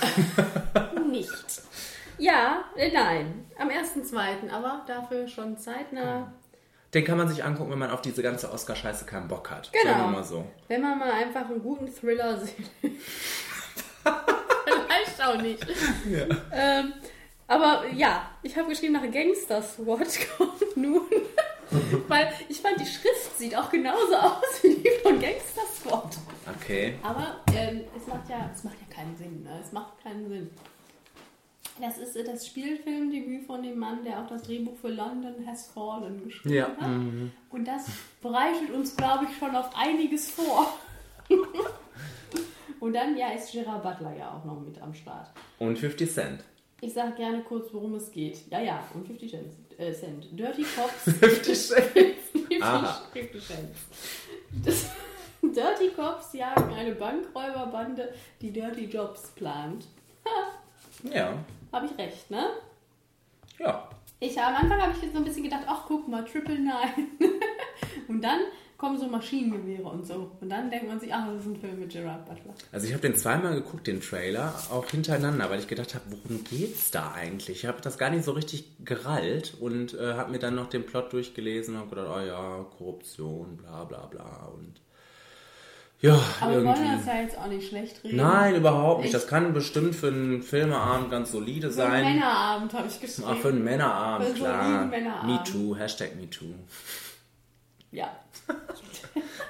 Nicht. 1.10 1.62
Ja, 2.22 2.66
äh, 2.76 2.92
nein. 2.92 3.46
Am 3.58 3.68
1.2., 3.68 4.48
aber 4.48 4.84
dafür 4.86 5.26
schon 5.26 5.58
zeitnah. 5.58 6.32
Den 6.94 7.04
kann 7.04 7.18
man 7.18 7.26
sich 7.26 7.42
angucken, 7.42 7.72
wenn 7.72 7.80
man 7.80 7.90
auf 7.90 8.00
diese 8.00 8.22
ganze 8.22 8.52
Oscar-Scheiße 8.52 9.06
keinen 9.06 9.26
Bock 9.26 9.50
hat. 9.50 9.72
Genau. 9.72 9.92
Sagen 9.92 10.04
wir 10.04 10.18
mal 10.18 10.24
so. 10.24 10.44
Wenn 10.68 10.82
man 10.82 11.00
mal 11.00 11.10
einfach 11.10 11.50
einen 11.50 11.60
guten 11.60 11.92
Thriller 11.92 12.38
sieht. 12.44 12.70
Vielleicht 14.04 15.26
auch 15.26 15.42
nicht. 15.42 15.66
Ähm, 16.52 16.92
aber 17.48 17.86
ja, 17.92 18.30
ich 18.44 18.56
habe 18.56 18.68
geschrieben, 18.68 18.92
nach 18.92 19.10
Gangster 19.10 19.60
SWAT 19.60 20.06
kommt 20.38 20.76
nun. 20.76 21.02
Weil 22.06 22.32
ich 22.48 22.60
fand, 22.60 22.78
die 22.78 22.86
Schrift 22.86 23.36
sieht 23.36 23.56
auch 23.56 23.68
genauso 23.68 24.14
aus 24.14 24.62
wie 24.62 24.76
die 24.76 24.90
von 25.02 25.20
Gangster 25.20 25.62
SWAT. 25.74 26.18
Okay. 26.56 26.94
Aber 27.02 27.40
ähm, 27.52 27.80
es, 27.96 28.06
macht 28.06 28.28
ja, 28.28 28.48
es 28.54 28.62
macht 28.62 28.76
ja 28.80 28.94
keinen 28.94 29.16
Sinn. 29.16 29.42
Ne? 29.42 29.58
Es 29.60 29.72
macht 29.72 30.00
keinen 30.00 30.28
Sinn. 30.28 30.50
Das 31.80 31.98
ist 31.98 32.16
äh, 32.16 32.24
das 32.24 32.46
Spielfilmdebüt 32.46 33.46
von 33.46 33.62
dem 33.62 33.78
Mann, 33.78 34.04
der 34.04 34.20
auch 34.22 34.26
das 34.26 34.42
Drehbuch 34.42 34.76
für 34.76 34.88
London 34.88 35.34
Has 35.46 35.68
Fallen 35.68 36.22
geschrieben 36.24 36.54
Ja. 36.54 36.68
hat. 36.78 36.88
Mhm. 36.88 37.32
Und 37.50 37.66
das 37.66 37.86
bereitet 38.20 38.70
uns, 38.70 38.96
glaube 38.96 39.26
ich, 39.30 39.36
schon 39.38 39.54
auf 39.56 39.70
einiges 39.76 40.30
vor. 40.30 40.78
Und 42.80 42.94
dann, 42.94 43.16
ja, 43.16 43.30
ist 43.30 43.52
Gerard 43.52 43.82
Butler 43.82 44.16
ja 44.16 44.32
auch 44.34 44.44
noch 44.44 44.60
mit 44.60 44.80
am 44.82 44.92
Start. 44.92 45.30
Und 45.58 45.78
50 45.78 46.10
Cent. 46.12 46.44
Ich 46.80 46.92
sage 46.92 47.12
gerne 47.14 47.40
kurz, 47.42 47.72
worum 47.72 47.94
es 47.94 48.10
geht. 48.10 48.50
Ja, 48.50 48.60
ja, 48.60 48.82
und 48.92 49.06
50 49.06 49.30
Cent. 49.30 49.52
Äh, 49.78 49.92
Cent. 49.92 50.26
Dirty 50.32 50.64
Cops. 50.64 51.04
50 51.18 51.60
Cent. 51.68 51.86
50, 52.32 52.62
Aha. 52.62 53.02
50 53.12 53.46
Cent. 53.46 53.68
Das, 54.64 54.90
Dirty 55.42 55.90
Cops 55.94 56.32
jagen 56.32 56.74
eine 56.74 56.92
Bankräuberbande, 56.96 58.12
die 58.40 58.50
Dirty 58.52 58.86
Jobs 58.86 59.28
plant. 59.36 59.86
Ja. 61.02 61.34
Habe 61.72 61.86
ich 61.86 61.98
recht, 61.98 62.30
ne? 62.30 62.50
Ja. 63.58 63.88
Ich, 64.20 64.38
am 64.40 64.54
Anfang 64.54 64.80
habe 64.80 64.92
ich 64.92 65.02
jetzt 65.02 65.12
so 65.12 65.18
ein 65.18 65.24
bisschen 65.24 65.42
gedacht, 65.42 65.64
ach 65.66 65.84
guck 65.88 66.06
mal, 66.06 66.24
Triple 66.24 66.58
Nine. 66.58 67.08
und 68.08 68.22
dann 68.22 68.40
kommen 68.82 68.98
so 68.98 69.06
Maschinengewehre 69.06 69.84
und 69.84 70.04
so. 70.04 70.32
Und 70.40 70.50
dann 70.50 70.70
denkt 70.70 70.88
man 70.88 70.98
sich, 70.98 71.14
ach, 71.14 71.26
das 71.28 71.42
ist 71.42 71.46
ein 71.46 71.56
Film 71.56 71.78
mit 71.78 71.92
Gerard 71.92 72.26
Butler. 72.26 72.52
Also 72.72 72.86
ich 72.86 72.92
habe 72.92 73.02
den 73.02 73.14
zweimal 73.14 73.54
geguckt, 73.54 73.86
den 73.86 74.00
Trailer, 74.00 74.54
auch 74.70 74.86
hintereinander, 74.86 75.48
weil 75.50 75.60
ich 75.60 75.68
gedacht 75.68 75.94
habe, 75.94 76.04
worum 76.08 76.42
geht's 76.42 76.90
da 76.90 77.12
eigentlich? 77.12 77.58
Ich 77.58 77.66
habe 77.66 77.80
das 77.80 77.96
gar 77.96 78.10
nicht 78.10 78.24
so 78.24 78.32
richtig 78.32 78.84
gerallt 78.84 79.54
und 79.60 79.94
äh, 79.94 80.14
habe 80.14 80.32
mir 80.32 80.40
dann 80.40 80.56
noch 80.56 80.68
den 80.68 80.84
Plot 80.84 81.12
durchgelesen 81.12 81.74
und 81.74 81.80
habe 81.80 81.90
gedacht, 81.90 82.08
oh 82.12 82.26
ja, 82.26 82.66
Korruption, 82.76 83.56
bla 83.56 83.84
bla 83.84 84.06
bla 84.06 84.52
und 84.52 84.80
ja, 86.02 86.20
Aber 86.40 86.50
wir 86.50 86.64
wollen 86.64 86.66
irgendwie. 86.76 86.96
das 86.96 87.06
ja 87.06 87.22
jetzt 87.22 87.38
auch 87.38 87.46
nicht 87.46 87.68
schlecht 87.68 88.04
reden. 88.04 88.16
Nein, 88.16 88.56
überhaupt 88.56 88.98
nicht. 89.00 89.06
Ich- 89.08 89.12
Das 89.12 89.26
kann 89.26 89.52
bestimmt 89.54 89.94
für 89.94 90.08
einen 90.08 90.42
Filmeabend 90.42 91.10
ganz 91.10 91.32
solide 91.32 91.70
Für 91.70 91.84
einen 91.84 92.04
sein. 92.04 92.14
Männerabend 92.16 92.72
habe 92.74 92.88
ich 92.88 93.00
geschrieben. 93.00 93.28
Ach, 93.30 93.36
für 93.38 93.48
einen 93.48 93.64
Männerabend, 93.64 94.28
Für 94.28 94.34
klar. 94.34 94.80
einen 94.80 94.90
Männerabend. 94.90 95.30
Me 95.30 95.44
too, 95.50 95.76
Hashtag 95.76 96.14
Me 96.16 96.28
too. 96.28 96.54
Ja. 97.92 98.14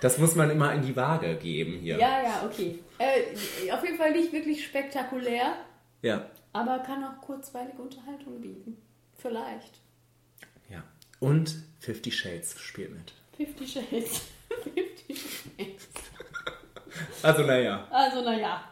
Das 0.01 0.19
muss 0.19 0.35
man 0.35 0.51
immer 0.51 0.73
in 0.75 0.83
die 0.83 0.95
Waage 0.97 1.37
geben 1.37 1.79
hier. 1.81 1.97
Ja, 1.99 2.23
ja, 2.23 2.43
okay. 2.45 2.79
Äh, 2.99 3.71
auf 3.73 3.83
jeden 3.85 3.97
Fall 3.97 4.11
nicht 4.13 4.33
wirklich 4.33 4.65
spektakulär, 4.67 5.55
Ja. 6.03 6.27
aber 6.53 6.81
kann 6.81 7.05
auch 7.05 7.21
kurzweilige 7.21 7.81
Unterhaltung 7.81 8.41
bieten. 8.41 8.77
Vielleicht. 9.17 9.81
ja. 10.69 10.83
Und 11.21 11.55
Fifty 11.79 12.11
Shades 12.11 12.59
spielt 12.61 12.91
mit. 12.93 13.13
Fifty 13.37 13.67
Shades. 13.69 14.23
Fifty 14.65 15.15
Shades. 15.15 15.89
Also 17.23 17.43
naja. 17.43 17.87
Also, 17.91 18.23
naja. 18.23 18.63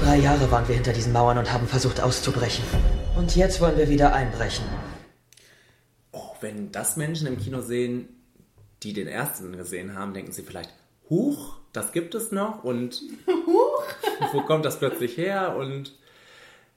Drei 0.00 0.16
Jahre 0.18 0.50
waren 0.50 0.66
wir 0.68 0.74
hinter 0.74 0.92
diesen 0.92 1.12
Mauern 1.12 1.38
und 1.38 1.52
haben 1.52 1.66
versucht 1.66 2.00
auszubrechen. 2.00 2.64
Und 3.16 3.36
jetzt 3.36 3.60
wollen 3.60 3.78
wir 3.78 3.88
wieder 3.88 4.12
einbrechen. 4.12 4.64
Oh, 6.12 6.30
wenn 6.40 6.72
das 6.72 6.96
Menschen 6.96 7.26
im 7.26 7.38
Kino 7.38 7.60
sehen, 7.60 8.08
die 8.82 8.92
den 8.92 9.08
ersten 9.08 9.56
gesehen 9.56 9.96
haben, 9.96 10.12
denken 10.14 10.32
sie 10.32 10.42
vielleicht, 10.42 10.70
huch, 11.08 11.56
das 11.72 11.92
gibt 11.92 12.14
es 12.14 12.32
noch 12.32 12.64
und 12.64 13.00
wo 14.32 14.42
kommt 14.42 14.64
das 14.64 14.78
plötzlich 14.78 15.16
her? 15.16 15.56
Und 15.56 15.94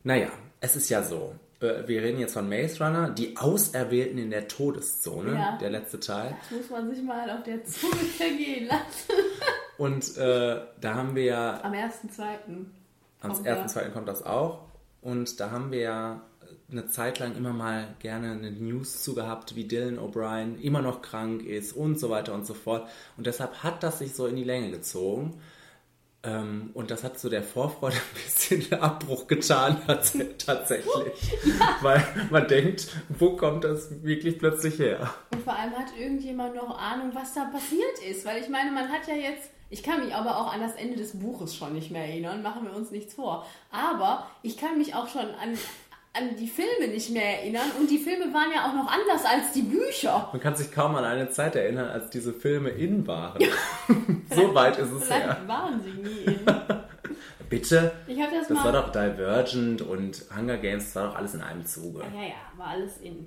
naja, 0.03 0.29
es 0.61 0.75
ist 0.75 0.89
ja 0.89 1.03
so. 1.03 1.35
äh, 1.59 1.87
Wir 1.87 2.01
reden 2.03 2.19
jetzt 2.19 2.33
von 2.33 2.47
Maze 2.47 2.83
Runner, 2.83 3.09
die 3.09 3.35
Auserwählten 3.35 4.17
in 4.19 4.29
der 4.31 4.47
Todeszone, 4.47 5.33
Ja. 5.33 5.57
der 5.59 5.69
letzte 5.71 5.99
Teil. 5.99 6.35
Das 6.49 6.57
muss 6.59 6.69
man 6.69 6.89
sich 6.93 7.03
mal 7.03 7.29
auf 7.29 7.43
der 7.43 7.63
Zunge 7.65 7.95
vergehen 8.17 8.67
lassen. 8.67 9.13
Und 9.77 10.17
äh, 10.17 10.61
da 10.81 10.93
haben 10.95 11.15
wir 11.15 11.23
ja 11.23 11.63
Am 11.63 11.73
1.2. 11.73 12.21
Am 13.21 13.33
kommt 13.33 13.47
1.2. 13.47 13.89
kommt 13.91 14.07
das 14.07 14.23
auch. 14.25 14.61
Und 15.01 15.39
da 15.39 15.51
haben 15.51 15.71
wir 15.71 15.79
ja 15.79 16.21
eine 16.69 16.87
Zeit 16.87 17.19
lang 17.19 17.35
immer 17.35 17.53
mal 17.53 17.87
gerne 17.99 18.31
eine 18.31 18.51
News 18.51 19.03
zu 19.03 19.15
gehabt, 19.15 19.55
wie 19.55 19.65
Dylan 19.65 19.99
O'Brien 19.99 20.59
immer 20.59 20.81
noch 20.81 21.01
krank 21.01 21.43
ist 21.45 21.73
und 21.73 21.99
so 21.99 22.09
weiter 22.09 22.33
und 22.33 22.45
so 22.45 22.53
fort. 22.53 22.87
Und 23.15 23.25
deshalb 23.27 23.63
hat 23.63 23.83
das 23.83 23.99
sich 23.99 24.13
so 24.13 24.27
in 24.27 24.35
die 24.35 24.43
Länge 24.43 24.71
gezogen. 24.71 25.39
Ähm, 26.23 26.71
und 26.73 26.89
das 26.91 27.03
hat 27.03 27.19
so 27.19 27.29
der 27.29 27.43
Vorfreude 27.43 27.95
ein 28.15 28.23
bisschen 28.25 28.73
Abbruch 28.81 29.27
getan, 29.27 29.77
tats- 29.87 30.17
tatsächlich. 30.45 30.91
Weil 31.81 32.03
man 32.31 32.47
denkt, 32.47 32.87
wo 33.09 33.35
kommt 33.37 33.63
das 33.63 34.03
wirklich 34.03 34.39
plötzlich 34.39 34.79
her? 34.79 35.13
Und 35.31 35.43
vor 35.43 35.53
allem 35.55 35.73
hat 35.73 35.95
irgendjemand 35.97 36.55
noch 36.55 36.77
Ahnung, 36.77 37.11
was 37.13 37.33
da 37.33 37.45
passiert 37.45 37.99
ist. 38.09 38.25
Weil 38.25 38.41
ich 38.41 38.49
meine, 38.49 38.71
man 38.71 38.89
hat 38.89 39.07
ja 39.07 39.13
jetzt, 39.13 39.51
ich 39.69 39.83
kann 39.83 40.03
mich 40.05 40.13
aber 40.15 40.37
auch 40.37 40.53
an 40.53 40.61
das 40.61 40.75
Ende 40.75 40.95
des 40.95 41.19
Buches 41.19 41.55
schon 41.55 41.73
nicht 41.73 41.91
mehr 41.91 42.05
erinnern, 42.05 42.41
machen 42.41 42.63
wir 42.65 42.73
uns 42.75 42.91
nichts 42.91 43.13
vor. 43.13 43.45
Aber 43.71 44.27
ich 44.43 44.57
kann 44.57 44.77
mich 44.77 44.95
auch 44.95 45.07
schon 45.07 45.21
an, 45.41 45.57
an 46.13 46.35
die 46.39 46.47
Filme 46.47 46.87
nicht 46.93 47.09
mehr 47.11 47.39
erinnern. 47.41 47.69
Und 47.79 47.89
die 47.91 47.97
Filme 47.97 48.33
waren 48.33 48.51
ja 48.55 48.67
auch 48.69 48.73
noch 48.73 48.91
anders 48.91 49.25
als 49.25 49.51
die 49.53 49.61
Bücher. 49.63 50.29
Man 50.31 50.41
kann 50.41 50.55
sich 50.55 50.71
kaum 50.71 50.95
an 50.95 51.03
eine 51.03 51.29
Zeit 51.29 51.55
erinnern, 51.55 51.89
als 51.89 52.09
diese 52.09 52.33
Filme 52.33 52.69
in 52.69 53.05
waren. 53.07 53.41
so 54.33 54.53
weit 54.55 54.77
ist 54.77 54.91
es 54.91 55.03
Vielleicht 55.05 55.25
her. 55.25 55.41
waren 55.47 55.81
sie 55.83 55.91
nie 55.91 56.23
in. 56.33 56.39
Bitte? 57.49 57.93
Ich 58.07 58.19
habe 58.21 58.35
das, 58.35 58.47
Das 58.49 58.57
mal. 58.57 58.65
war 58.65 58.71
doch 58.83 58.91
Divergent 58.91 59.81
und 59.81 60.21
Hunger 60.37 60.57
Games, 60.57 60.85
das 60.85 60.95
war 60.95 61.07
doch 61.09 61.15
alles 61.15 61.33
in 61.33 61.41
einem 61.41 61.65
Zuge. 61.65 62.01
Ja, 62.13 62.21
ja, 62.21 62.33
war 62.57 62.67
alles 62.67 62.97
in. 62.97 63.25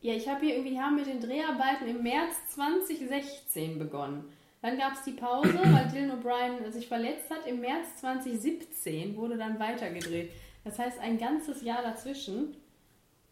Ja, 0.00 0.14
ich 0.14 0.28
habe 0.28 0.40
hier 0.40 0.54
irgendwie, 0.56 0.70
die 0.74 0.80
haben 0.80 0.96
mit 0.96 1.06
den 1.06 1.20
Dreharbeiten 1.20 1.86
im 1.86 2.02
März 2.02 2.34
2016 2.56 3.78
begonnen. 3.78 4.24
Dann 4.62 4.78
gab 4.78 4.94
es 4.94 5.02
die 5.02 5.10
Pause, 5.12 5.52
weil 5.62 5.88
Dylan 5.92 6.12
O'Brien 6.22 6.70
sich 6.70 6.86
verletzt 6.88 7.28
hat. 7.30 7.46
Im 7.46 7.60
März 7.60 7.96
2017 8.00 9.16
wurde 9.16 9.36
dann 9.36 9.58
weitergedreht. 9.58 10.30
Das 10.64 10.78
heißt, 10.78 11.00
ein 11.00 11.18
ganzes 11.18 11.62
Jahr 11.62 11.82
dazwischen. 11.82 12.56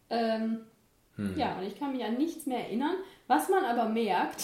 Ähm, 0.09 0.61
Hm. 1.17 1.37
Ja, 1.37 1.57
und 1.57 1.63
ich 1.67 1.77
kann 1.77 1.91
mich 1.91 2.05
an 2.05 2.17
nichts 2.17 2.45
mehr 2.45 2.59
erinnern. 2.59 2.95
Was 3.27 3.49
man 3.49 3.65
aber 3.65 3.89
merkt, 3.89 4.41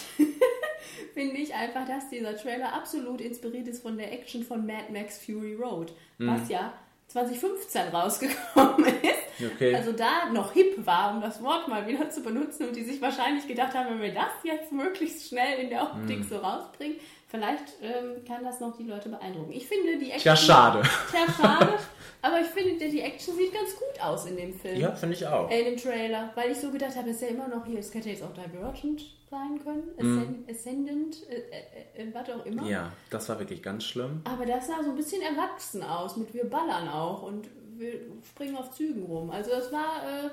finde 1.14 1.38
ich 1.38 1.54
einfach, 1.54 1.88
dass 1.88 2.10
dieser 2.10 2.36
Trailer 2.36 2.74
absolut 2.74 3.22
inspiriert 3.22 3.70
ist 3.70 3.82
von 3.82 3.98
der 3.98 4.12
Action 4.12 4.44
von 4.44 4.66
Mad 4.66 4.92
Max 4.92 5.18
Fury 5.24 5.56
Road, 5.56 5.94
Mhm. 6.18 6.28
was 6.28 6.50
ja 6.50 6.74
2015 7.08 7.88
rausgekommen 7.88 8.84
ist. 9.02 9.27
Okay. 9.40 9.76
Also 9.76 9.92
da 9.92 10.30
noch 10.34 10.52
hip 10.54 10.86
war, 10.86 11.14
um 11.14 11.22
das 11.22 11.42
Wort 11.44 11.68
mal 11.68 11.86
wieder 11.88 12.10
zu 12.10 12.22
benutzen 12.22 12.68
und 12.68 12.76
die 12.76 12.84
sich 12.84 13.02
wahrscheinlich 13.02 13.48
gedacht 13.48 13.74
haben, 13.76 13.90
wenn 13.92 14.02
wir 14.02 14.14
das 14.14 14.32
jetzt 14.44 14.72
möglichst 14.72 15.28
schnell 15.30 15.60
in 15.60 15.70
der 15.70 15.84
Optik 15.84 16.20
Mhm. 16.20 16.24
so 16.24 16.38
rausbringen, 16.38 16.98
vielleicht 17.28 17.64
ähm, 17.82 18.24
kann 18.26 18.44
das 18.44 18.60
noch 18.60 18.76
die 18.78 18.84
Leute 18.84 19.10
beeindrucken. 19.10 19.52
Ich 19.52 19.68
finde 19.68 19.98
die 19.98 20.06
Action... 20.12 20.22
Tja, 20.22 20.36
schade. 20.36 20.82
Tja, 21.12 21.26
schade. 21.40 21.74
Aber 22.22 22.42
ich 22.42 22.48
finde, 22.48 22.90
die 22.90 23.02
Action 23.02 23.36
sieht 23.36 23.54
ganz 23.54 23.76
gut 23.76 24.02
aus 24.04 24.26
in 24.26 24.38
dem 24.38 24.54
Film. 24.60 24.80
Ja, 24.80 24.92
finde 24.96 25.16
ich 25.16 25.26
auch. 25.28 25.50
Äh, 25.52 25.60
in 25.60 25.66
dem 25.66 25.78
Trailer, 25.78 26.32
weil 26.36 26.52
ich 26.52 26.58
so 26.60 26.72
gedacht 26.72 26.96
habe, 26.96 27.10
ist 27.12 27.22
ja 27.22 27.28
immer 27.28 27.48
noch 27.48 27.66
hier, 27.66 27.80
es 27.80 27.94
hätte 27.94 28.10
jetzt 28.10 28.24
auch 28.24 28.34
Divergent 28.34 29.02
sein 29.30 29.60
können. 29.64 29.84
Ascend, 29.98 30.50
Ascendant, 30.50 31.18
äh, 31.30 31.36
äh, 32.00 32.08
äh, 32.08 32.14
was 32.14 32.30
auch 32.30 32.46
immer. 32.46 32.66
Ja, 32.68 32.92
das 33.10 33.28
war 33.30 33.38
wirklich 33.40 33.62
ganz 33.62 33.84
schlimm. 33.84 34.22
Aber 34.24 34.46
das 34.46 34.68
sah 34.68 34.82
so 34.84 34.90
ein 34.90 34.96
bisschen 34.96 35.22
erwachsen 35.22 35.84
aus, 35.84 36.16
mit 36.18 36.34
wir 36.34 36.50
ballern 36.50 36.88
auch 36.88 37.22
und 37.24 37.48
wir 37.80 37.94
springen 38.30 38.56
auf 38.58 38.72
Zügen 38.72 39.04
rum. 39.06 39.30
Also 39.30 39.52
das 39.52 39.72
war, 39.72 40.04
äh, 40.04 40.30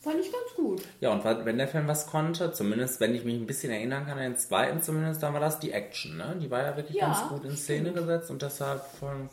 fand 0.00 0.16
ich 0.20 0.30
ganz 0.30 0.54
gut. 0.56 0.82
Ja, 1.00 1.12
und 1.12 1.24
wenn 1.24 1.58
der 1.58 1.68
Film 1.68 1.88
was 1.88 2.06
konnte, 2.06 2.52
zumindest 2.52 3.00
wenn 3.00 3.14
ich 3.14 3.24
mich 3.24 3.34
ein 3.34 3.46
bisschen 3.46 3.72
erinnern 3.72 4.06
kann, 4.06 4.18
den 4.18 4.36
zweiten 4.36 4.80
zumindest, 4.80 5.22
dann 5.22 5.32
war 5.34 5.40
das 5.40 5.58
die 5.58 5.72
Action. 5.72 6.16
Ne? 6.16 6.36
Die 6.40 6.50
war 6.50 6.62
ja 6.62 6.76
wirklich 6.76 6.96
Ja, 6.96 7.06
ganz 7.12 7.28
gut 7.28 7.44
in 7.44 7.56
Szene 7.56 7.92
gesetzt 7.92 8.30
und 8.30 8.42
deshalb 8.42 8.82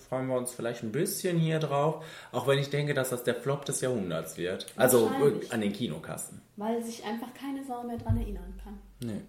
freuen 0.10 0.28
wir 0.28 0.36
uns 0.38 0.54
vielleicht 0.54 0.84
ein 0.84 0.92
bisschen 0.92 1.38
hier 1.38 1.60
drauf. 1.60 2.04
Auch 2.32 2.48
wenn 2.48 2.58
ich 2.60 2.70
denke, 2.70 2.94
dass 2.94 3.10
das 3.12 3.24
der 3.24 3.36
Flop 3.36 3.66
des 3.66 3.82
Jahrhunderts 3.82 4.38
wird. 4.38 4.66
Also 4.76 5.12
an 5.50 5.62
den 5.62 5.72
Kinokassen. 5.74 6.42
Weil 6.58 6.84
sich 6.84 7.04
einfach 7.04 7.34
keine 7.34 7.64
Sau 7.64 7.84
mehr 7.84 7.98
dran 7.98 8.18
erinnern 8.18 8.60
kann. 8.64 8.80
Nee. 9.02 9.22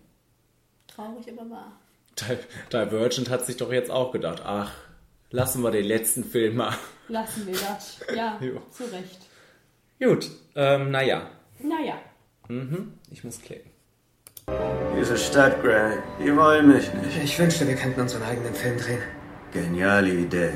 Traurig, 0.88 1.26
aber 1.30 1.50
wahr. 1.50 1.72
Di- 2.18 2.38
Divergent 2.72 3.28
hat 3.28 3.44
sich 3.44 3.58
doch 3.58 3.70
jetzt 3.72 3.90
auch 3.90 4.10
gedacht, 4.12 4.40
ach, 4.44 4.72
lassen 5.30 5.62
wir 5.62 5.70
den 5.70 5.84
letzten 5.84 6.24
Film 6.24 6.56
mal. 6.56 6.72
Lassen 7.08 7.46
wir 7.46 7.54
das. 7.54 8.00
Ja, 8.14 8.38
Jo. 8.40 8.60
zu 8.70 8.84
Recht. 8.84 9.20
Gut, 10.00 10.30
ähm, 10.54 10.90
naja. 10.90 11.30
Naja. 11.58 11.98
Mhm, 12.48 12.94
ich 13.10 13.24
muss 13.24 13.40
klicken. 13.40 13.70
Diese 14.98 15.16
Stadt, 15.16 15.60
Greg, 15.62 16.02
die 16.20 16.34
wollen 16.36 16.68
mich 16.68 16.92
nicht. 16.94 17.22
Ich 17.22 17.38
wünschte, 17.38 17.66
wir 17.66 17.74
könnten 17.74 18.00
unseren 18.00 18.22
eigenen 18.22 18.54
Film 18.54 18.78
drehen. 18.78 19.02
Geniale 19.52 20.10
Idee. 20.12 20.52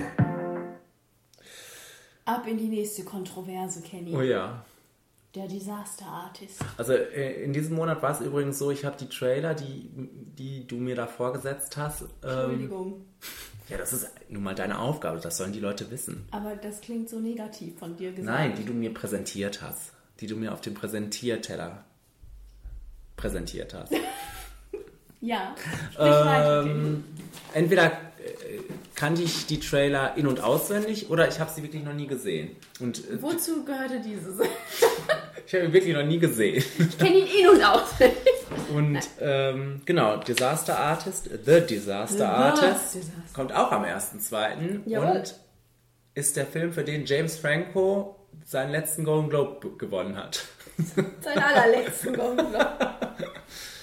Ab 2.25 2.47
in 2.47 2.59
die 2.59 2.69
nächste 2.69 3.05
Kontroverse, 3.05 3.83
Kenny. 3.83 4.15
Oh 4.15 4.21
ja. 4.23 4.65
Der 5.35 5.47
Disaster 5.47 6.07
Artist. 6.07 6.61
Also 6.77 6.93
äh, 6.93 7.45
in 7.45 7.53
diesem 7.53 7.77
Monat 7.77 8.03
war 8.03 8.13
es 8.13 8.21
übrigens 8.21 8.59
so, 8.59 8.71
ich 8.71 8.85
habe 8.85 8.97
die 8.99 9.09
Trailer, 9.09 9.55
die, 9.55 9.89
die 9.95 10.67
du 10.67 10.77
mir 10.77 10.97
da 10.97 11.07
vorgesetzt 11.07 11.77
hast. 11.77 12.03
Ähm, 12.03 12.09
Entschuldigung. 12.23 13.05
ja, 13.71 13.79
das 13.79 13.93
ist 13.93 14.09
nun 14.29 14.43
mal 14.43 14.55
deine 14.55 14.79
Aufgabe, 14.79 15.21
das 15.21 15.37
sollen 15.37 15.53
die 15.53 15.61
Leute 15.61 15.91
wissen. 15.91 16.27
Aber 16.33 16.57
das 16.57 16.81
klingt 16.81 17.09
so 17.09 17.21
negativ 17.21 17.79
von 17.79 17.97
dir 17.97 18.11
gesagt. 18.11 18.27
Nein, 18.27 18.55
die 18.57 18.65
du 18.65 18.73
mir 18.73 18.93
präsentiert 18.93 19.63
hast. 19.63 19.93
Die 20.21 20.27
du 20.27 20.37
mir 20.37 20.53
auf 20.53 20.61
dem 20.61 20.75
Präsentierteller 20.75 21.85
präsentiert 23.17 23.75
hast. 23.75 23.93
Ja. 25.23 25.55
Sprich 25.93 25.99
weiter, 26.01 26.63
ähm, 26.63 27.05
entweder 27.53 27.93
äh, 27.93 28.60
kannte 29.01 29.23
ich 29.23 29.47
die 29.47 29.59
Trailer 29.59 30.15
in- 30.19 30.27
und 30.27 30.41
auswendig 30.41 31.09
oder 31.09 31.27
ich 31.27 31.41
habe 31.41 31.51
sie 31.51 31.63
wirklich 31.63 31.83
noch 31.83 31.95
nie 31.95 32.07
gesehen. 32.07 32.55
Und 32.81 32.99
äh, 32.99 33.23
Wozu 33.23 33.65
gehörte 33.65 33.99
dieses? 33.99 34.39
ich 35.47 35.55
habe 35.55 35.65
ihn 35.65 35.73
wirklich 35.73 35.95
noch 35.95 36.05
nie 36.05 36.19
gesehen. 36.19 36.63
Ich 36.79 36.99
kenne 36.99 37.17
ihn 37.21 37.27
in- 37.27 37.49
und 37.49 37.65
auswendig. 37.65 38.19
Und 38.75 38.99
ähm, 39.19 39.81
genau, 39.87 40.19
Disaster 40.19 40.79
Artist, 40.79 41.31
The 41.47 41.63
Disaster 41.63 42.17
The 42.19 42.23
Artist, 42.25 42.95
Disaster. 42.95 43.13
kommt 43.33 43.55
auch 43.55 43.73
am 43.73 43.85
1.2. 43.85 44.81
Jawohl. 44.85 45.17
und 45.17 45.35
ist 46.15 46.37
der 46.37 46.45
Film, 46.45 46.71
für 46.75 46.85
den 46.85 47.07
James 47.07 47.39
Franco 47.39 48.17
seinen 48.45 48.71
letzten 48.71 49.05
Golden 49.05 49.31
Globe 49.31 49.79
gewonnen 49.79 50.15
hat. 50.17 50.45
Seinen 51.21 51.39
allerletzten 51.39 52.15
Golden 52.15 52.51
Globe. 52.51 53.05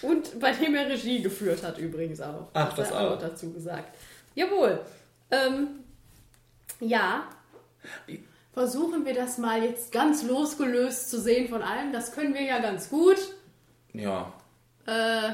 Und 0.03 0.39
bei 0.39 0.51
dem 0.51 0.75
er 0.75 0.87
Regie 0.89 1.23
geführt 1.23 1.63
hat 1.63 1.79
übrigens 1.79 2.21
auch. 2.21 2.49
Ach, 2.53 2.75
das 2.75 2.91
er 2.91 2.99
auch. 2.99 3.09
noch 3.11 3.19
dazu 3.19 3.51
gesagt. 3.51 3.95
Jawohl. 4.35 4.79
Ähm, 5.31 5.67
ja. 6.79 7.27
Versuchen 8.53 9.05
wir 9.05 9.13
das 9.13 9.37
mal 9.37 9.63
jetzt 9.63 9.91
ganz 9.91 10.23
losgelöst 10.23 11.09
zu 11.09 11.19
sehen 11.19 11.49
von 11.49 11.61
allem. 11.61 11.91
Das 11.93 12.11
können 12.11 12.33
wir 12.33 12.41
ja 12.41 12.59
ganz 12.59 12.89
gut. 12.89 13.17
Ja. 13.93 14.33
Äh, 14.85 15.33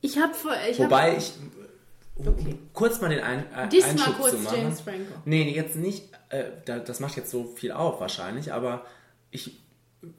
ich 0.00 0.18
habe 0.18 0.34
ich 0.70 0.78
Wobei 0.78 1.12
hab, 1.12 1.18
ich 1.18 1.32
um 2.16 2.58
kurz 2.72 3.00
mal 3.00 3.08
den 3.08 3.20
Ein 3.20 3.52
äh, 3.52 3.68
Diesmal 3.68 3.92
Einschub 3.92 4.18
kurz 4.18 4.30
zu 4.32 4.38
machen. 4.38 4.56
James 4.56 4.80
Franco. 4.80 5.12
Nee, 5.24 5.50
jetzt 5.50 5.76
nicht. 5.76 6.12
Äh, 6.28 6.44
da, 6.64 6.78
das 6.78 7.00
macht 7.00 7.16
jetzt 7.16 7.30
so 7.30 7.44
viel 7.44 7.72
auf 7.72 8.00
wahrscheinlich, 8.00 8.52
aber 8.52 8.84
ich 9.30 9.60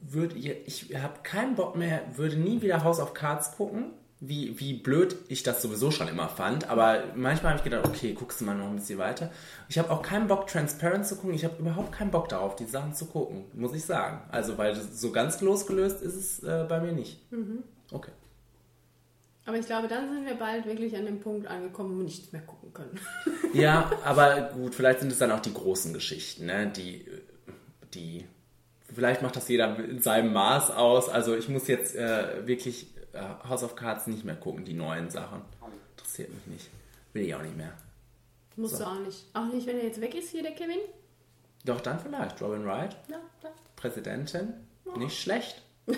würde, 0.02 0.36
ich 0.36 0.96
habe 0.96 1.20
keinen 1.24 1.56
Bock 1.56 1.76
mehr, 1.76 2.02
würde 2.16 2.36
nie 2.36 2.62
wieder 2.62 2.84
House 2.84 3.00
of 3.00 3.14
Cards 3.14 3.56
gucken. 3.56 3.92
Wie, 4.28 4.60
wie 4.60 4.74
blöd 4.74 5.16
ich 5.28 5.44
das 5.44 5.62
sowieso 5.62 5.92
schon 5.92 6.08
immer 6.08 6.30
fand, 6.30 6.70
aber 6.70 7.04
manchmal 7.16 7.52
habe 7.52 7.60
ich 7.60 7.64
gedacht, 7.64 7.86
okay, 7.86 8.14
guckst 8.14 8.42
du 8.42 8.46
mal 8.46 8.56
noch 8.56 8.68
ein 8.68 8.76
bisschen 8.76 8.98
weiter. 8.98 9.32
Ich 9.70 9.78
habe 9.78 9.92
auch 9.92 10.02
keinen 10.02 10.28
Bock, 10.28 10.48
Transparent 10.48 11.06
zu 11.06 11.16
gucken. 11.16 11.34
Ich 11.34 11.44
habe 11.44 11.56
überhaupt 11.60 11.92
keinen 11.92 12.12
Bock 12.12 12.30
darauf, 12.30 12.56
die 12.56 12.66
Sachen 12.66 12.94
zu 12.94 13.06
gucken, 13.06 13.46
muss 13.54 13.74
ich 13.74 13.86
sagen. 13.86 14.22
Also, 14.32 14.58
weil 14.58 14.76
so 14.76 15.12
ganz 15.12 15.42
losgelöst 15.42 16.02
ist 16.02 16.16
es 16.16 16.44
äh, 16.44 16.66
bei 16.68 16.80
mir 16.80 16.92
nicht. 16.92 17.32
Mhm. 17.32 17.64
Okay. 17.92 18.12
Aber 19.46 19.58
ich 19.58 19.66
glaube, 19.68 19.88
dann 19.88 20.10
sind 20.12 20.26
wir 20.26 20.34
bald 20.34 20.66
wirklich 20.66 20.96
an 20.98 21.06
dem 21.06 21.20
Punkt 21.20 21.46
angekommen, 21.46 21.94
wo 21.94 21.98
wir 22.00 22.06
nichts 22.06 22.32
mehr 22.32 22.42
gucken 22.42 22.74
können. 22.74 23.00
Ja, 23.54 23.90
aber 24.04 24.50
gut, 24.54 24.76
vielleicht 24.76 25.00
sind 25.00 25.12
es 25.14 25.20
dann 25.20 25.32
auch 25.32 25.40
die 25.40 25.54
großen 25.54 25.94
Geschichten, 25.94 26.48
ne? 26.48 26.68
die, 26.76 27.06
die, 27.94 28.26
vielleicht 28.94 29.22
macht 29.22 29.38
das 29.38 29.48
jeder 29.48 29.80
in 29.80 30.02
seinem 30.02 30.34
Maß 30.34 30.72
aus. 30.72 31.08
Also 31.08 31.38
ich 31.38 31.48
muss 31.48 31.70
jetzt 31.70 31.96
äh, 31.96 32.46
wirklich 32.46 32.88
House 33.48 33.64
of 33.64 33.76
Cards 33.76 34.08
nicht 34.08 34.24
mehr 34.26 34.36
gucken, 34.36 34.66
die 34.66 34.74
neuen 34.74 35.10
Sachen. 35.10 35.42
Interessiert 35.98 36.30
mich 36.34 36.46
nicht. 36.48 36.70
Will 37.14 37.26
ich 37.26 37.36
auch 37.36 37.42
nicht 37.42 37.56
mehr. 37.58 37.72
Musst 38.58 38.78
So. 38.78 38.84
du 38.84 38.90
auch 38.90 39.00
nicht. 39.00 39.26
Auch 39.34 39.46
nicht, 39.54 39.68
wenn 39.68 39.78
er 39.78 39.86
jetzt 39.86 40.00
weg 40.02 40.16
ist 40.16 40.30
hier, 40.30 40.44
der 40.44 40.54
Kevin? 40.54 40.80
Doch, 41.66 41.82
dann 41.82 42.00
vielleicht. 42.00 42.42
Robin 42.42 42.66
Wright, 42.66 42.96
Ja, 43.10 43.18
da. 43.42 43.50
Präsidentin, 43.76 44.54
nicht 44.98 45.20
schlecht. 45.20 45.62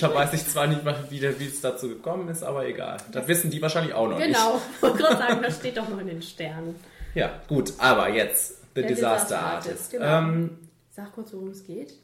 da 0.00 0.14
weiß 0.14 0.32
ich 0.34 0.46
zwar 0.48 0.66
nicht, 0.66 0.84
mal, 0.84 0.96
wie, 1.10 1.24
es 1.24 1.60
dazu 1.60 1.88
gekommen 1.88 2.28
ist, 2.28 2.42
aber 2.42 2.66
egal. 2.66 2.98
Das 3.12 3.26
wissen 3.28 3.50
die 3.50 3.60
wahrscheinlich 3.60 3.94
auch 3.94 4.08
noch 4.08 4.18
Genau. 4.18 4.54
nicht. 4.54 4.64
Ich 4.76 4.82
wollte 4.82 4.98
gerade 4.98 5.16
sagen, 5.16 5.42
das 5.42 5.56
steht 5.56 5.76
doch 5.76 5.88
noch 5.88 5.98
in 5.98 6.06
den 6.06 6.22
Sternen. 6.22 6.74
Ja, 7.14 7.40
gut, 7.48 7.72
aber 7.78 8.08
jetzt 8.10 8.58
The 8.74 8.80
Der 8.82 8.88
Disaster, 8.90 9.36
Disaster 9.36 9.40
Artist. 9.40 9.68
Artist, 9.70 9.90
genau. 9.92 10.18
ähm, 10.18 10.58
Sag 10.90 11.12
kurz, 11.12 11.32
worum 11.32 11.48
es 11.48 11.64
geht. 11.64 11.94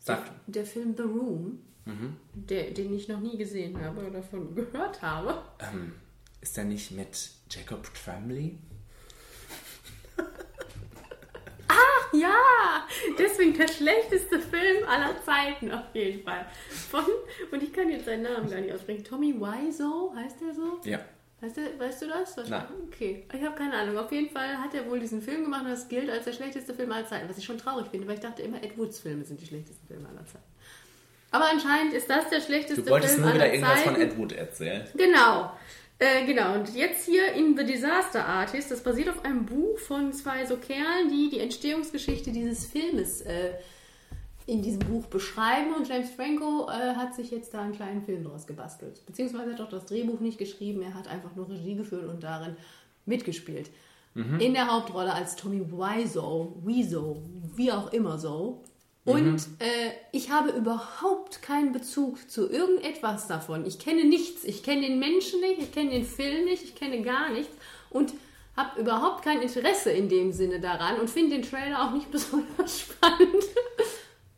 sag, 0.00 0.18
Der 0.46 0.64
Film 0.66 0.94
The 0.96 1.02
Room, 1.04 1.60
mhm. 1.84 2.16
der, 2.34 2.70
den 2.70 2.94
ich 2.94 3.08
noch 3.08 3.20
nie 3.20 3.36
gesehen 3.36 3.80
habe 3.82 4.00
oder 4.00 4.10
davon 4.10 4.54
gehört 4.54 5.00
habe. 5.02 5.42
ähm, 5.60 5.92
ist 6.40 6.56
er 6.58 6.64
nicht 6.64 6.90
mit 6.90 7.30
Jacob 7.50 7.88
Tremblay? 7.94 8.58
Ah, 11.68 12.16
ja! 12.16 12.86
Deswegen 13.18 13.54
der 13.56 13.68
schlechteste 13.68 14.38
Film 14.38 14.86
aller 14.86 15.14
Zeiten 15.24 15.70
auf 15.72 15.94
jeden 15.94 16.22
Fall. 16.22 16.46
Von, 16.68 17.04
und 17.50 17.62
ich 17.62 17.72
kann 17.72 17.88
jetzt 17.88 18.04
seinen 18.04 18.22
Namen 18.22 18.48
gar 18.50 18.60
nicht 18.60 18.72
aussprechen. 18.72 19.02
Tommy 19.04 19.34
Wiseau, 19.34 20.12
heißt 20.14 20.40
der 20.42 20.54
so? 20.54 20.80
Ja. 20.84 21.00
Weißt 21.40 21.56
du, 21.56 21.78
weißt 21.78 22.02
du 22.02 22.06
das? 22.08 22.36
Was- 22.36 22.48
Nein. 22.48 22.66
Okay, 22.86 23.26
ich 23.32 23.42
habe 23.42 23.56
keine 23.56 23.74
Ahnung. 23.74 23.98
Auf 23.98 24.12
jeden 24.12 24.30
Fall 24.30 24.58
hat 24.58 24.74
er 24.74 24.88
wohl 24.88 25.00
diesen 25.00 25.20
Film 25.22 25.44
gemacht 25.44 25.64
und 25.64 25.70
das 25.70 25.88
gilt 25.88 26.08
als 26.10 26.24
der 26.26 26.32
schlechteste 26.32 26.74
Film 26.74 26.92
aller 26.92 27.06
Zeiten. 27.06 27.28
Was 27.28 27.38
ich 27.38 27.44
schon 27.44 27.58
traurig 27.58 27.86
finde, 27.88 28.06
weil 28.06 28.14
ich 28.14 28.20
dachte 28.20 28.42
immer, 28.42 28.62
Ed 28.62 28.76
Woods 28.78 29.00
Filme 29.00 29.24
sind 29.24 29.40
die 29.40 29.46
schlechtesten 29.46 29.86
Filme 29.86 30.08
aller 30.08 30.24
Zeiten. 30.26 30.44
Aber 31.34 31.50
anscheinend 31.50 31.94
ist 31.94 32.08
das 32.08 32.30
der 32.30 32.40
schlechteste 32.40 32.80
Du 32.80 32.90
wolltest 32.90 33.14
Film 33.14 33.26
nur 33.26 33.34
wieder 33.34 33.52
irgendwas 33.52 33.82
Zeiten. 33.82 33.94
von 33.96 34.00
Ed 34.00 34.16
Wood 34.16 34.32
erzählen. 34.34 34.86
Genau. 34.96 35.50
Äh, 35.98 36.26
genau, 36.26 36.54
und 36.54 36.72
jetzt 36.76 37.06
hier 37.06 37.32
in 37.32 37.56
The 37.56 37.64
Disaster 37.64 38.24
Artist, 38.24 38.70
das 38.70 38.84
basiert 38.84 39.08
auf 39.08 39.24
einem 39.24 39.44
Buch 39.44 39.76
von 39.80 40.12
zwei 40.12 40.46
so 40.46 40.56
Kerlen, 40.56 41.08
die 41.10 41.30
die 41.30 41.40
Entstehungsgeschichte 41.40 42.30
dieses 42.30 42.66
Filmes 42.66 43.20
äh, 43.22 43.50
in 44.46 44.62
diesem 44.62 44.78
Buch 44.78 45.06
beschreiben. 45.06 45.74
Und 45.74 45.88
James 45.88 46.10
Franco 46.10 46.68
äh, 46.68 46.94
hat 46.94 47.16
sich 47.16 47.32
jetzt 47.32 47.52
da 47.52 47.62
einen 47.62 47.72
kleinen 47.72 48.04
Film 48.04 48.22
draus 48.22 48.46
gebastelt. 48.46 49.04
Beziehungsweise 49.04 49.54
hat 49.54 49.60
auch 49.60 49.68
das 49.68 49.86
Drehbuch 49.86 50.20
nicht 50.20 50.38
geschrieben, 50.38 50.82
er 50.82 50.94
hat 50.94 51.08
einfach 51.08 51.34
nur 51.34 51.48
Regie 51.48 51.74
geführt 51.74 52.08
und 52.08 52.22
darin 52.22 52.56
mitgespielt. 53.06 53.70
Mhm. 54.14 54.38
In 54.38 54.54
der 54.54 54.70
Hauptrolle 54.70 55.12
als 55.12 55.34
Tommy 55.34 55.62
Wiseau, 55.68 56.54
Wiseau, 56.64 57.22
wie 57.56 57.72
auch 57.72 57.92
immer 57.92 58.18
so. 58.18 58.62
Und 59.04 59.32
Mhm. 59.34 59.56
äh, 59.58 59.90
ich 60.12 60.30
habe 60.30 60.50
überhaupt 60.50 61.42
keinen 61.42 61.72
Bezug 61.72 62.30
zu 62.30 62.50
irgendetwas 62.50 63.26
davon. 63.28 63.66
Ich 63.66 63.78
kenne 63.78 64.04
nichts. 64.04 64.44
Ich 64.44 64.62
kenne 64.62 64.82
den 64.82 64.98
Menschen 64.98 65.40
nicht, 65.40 65.60
ich 65.60 65.72
kenne 65.72 65.90
den 65.90 66.04
Film 66.06 66.46
nicht, 66.46 66.64
ich 66.64 66.74
kenne 66.74 67.02
gar 67.02 67.30
nichts 67.30 67.54
und 67.90 68.14
habe 68.56 68.80
überhaupt 68.80 69.22
kein 69.24 69.42
Interesse 69.42 69.90
in 69.90 70.08
dem 70.08 70.32
Sinne 70.32 70.60
daran 70.60 71.00
und 71.00 71.10
finde 71.10 71.36
den 71.36 71.42
Trailer 71.42 71.84
auch 71.84 71.92
nicht 71.92 72.10
besonders 72.12 72.80
spannend. 72.80 73.44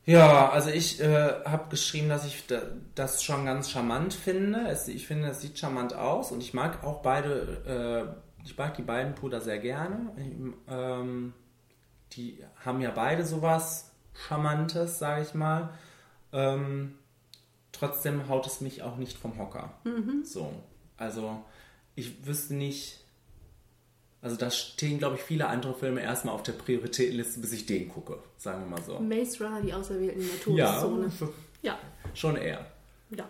Ja, 0.04 0.50
also 0.50 0.70
ich 0.70 1.00
äh, 1.00 1.44
habe 1.44 1.68
geschrieben, 1.68 2.08
dass 2.08 2.24
ich 2.26 2.46
da, 2.46 2.62
das 2.94 3.22
schon 3.24 3.44
ganz 3.44 3.70
charmant 3.70 4.14
finde. 4.14 4.66
Es, 4.68 4.86
ich 4.88 5.06
finde, 5.06 5.28
es 5.28 5.40
sieht 5.40 5.58
charmant 5.58 5.94
aus 5.94 6.30
und 6.32 6.40
ich 6.42 6.54
mag 6.54 6.84
auch 6.84 7.02
beide, 7.02 8.14
äh, 8.40 8.44
ich 8.44 8.56
mag 8.56 8.74
die 8.76 8.82
beiden 8.82 9.14
Brüder 9.14 9.40
sehr 9.40 9.58
gerne. 9.58 10.12
Ähm, 10.68 11.34
die 12.12 12.38
haben 12.64 12.80
ja 12.80 12.92
beide 12.92 13.24
sowas 13.24 13.90
Charmantes, 14.26 14.98
sage 14.98 15.22
ich 15.22 15.34
mal. 15.34 15.70
Ähm, 16.32 16.94
trotzdem 17.72 18.28
haut 18.28 18.46
es 18.46 18.60
mich 18.60 18.82
auch 18.82 18.96
nicht 18.96 19.16
vom 19.16 19.38
Hocker. 19.38 19.72
Mhm. 19.84 20.24
So, 20.24 20.52
also 20.96 21.42
ich 21.94 22.26
wüsste 22.26 22.54
nicht. 22.54 23.00
Also 24.22 24.36
da 24.36 24.50
stehen, 24.50 24.98
glaube 24.98 25.16
ich, 25.16 25.22
viele 25.22 25.46
andere 25.46 25.74
Filme 25.74 26.00
erstmal 26.00 26.34
auf 26.34 26.42
der 26.42 26.52
Prioritätenliste, 26.52 27.38
bis 27.40 27.52
ich 27.52 27.66
den 27.66 27.88
gucke, 27.88 28.18
sagen 28.38 28.62
wir 28.64 28.70
mal 28.76 28.82
so. 28.82 28.98
Maze 28.98 29.44
Runner, 29.44 29.60
die 29.60 29.72
Auserwählten 29.72 30.22
der 30.46 30.54
Ja. 30.54 30.88
Ja. 31.62 31.78
schon 32.14 32.36
eher. 32.36 32.66
Ja. 33.10 33.28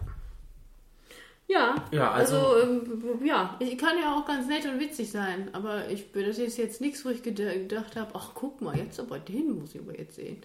Ja, 1.49 1.77
Ja, 1.93 2.11
also, 2.11 2.37
also- 2.39 2.61
ähm, 2.63 3.25
ja, 3.25 3.57
ich 3.61 3.79
kann 3.79 3.97
ja 4.01 4.17
auch 4.17 4.27
ganz 4.27 4.49
nett 4.49 4.65
und 4.65 4.81
witzig 4.81 5.11
sein, 5.13 5.49
aber 5.55 5.89
ich, 5.89 6.11
das 6.13 6.39
ist 6.39 6.57
jetzt 6.59 6.81
nichts, 6.81 7.05
wo 7.05 7.11
ich 7.11 7.21
geda- 7.23 7.53
gedacht 7.57 7.95
habe, 7.95 8.11
ach 8.15 8.31
guck 8.35 8.61
mal, 8.63 8.77
jetzt 8.77 8.99
aber 8.99 9.21
den 9.21 9.61
muss 9.61 9.75
ich 9.75 9.81
aber 9.81 9.97
jetzt 9.97 10.17
sehen. 10.17 10.43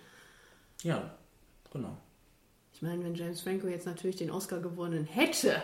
Ja, 0.84 1.12
genau. 1.72 1.98
Ich 2.74 2.82
meine, 2.82 3.04
wenn 3.04 3.16
James 3.16 3.42
Franco 3.42 3.68
jetzt 3.68 3.86
natürlich 3.86 4.16
den 4.16 4.32
Oscar 4.32 4.60
gewonnen 4.60 5.06
hätte, 5.06 5.62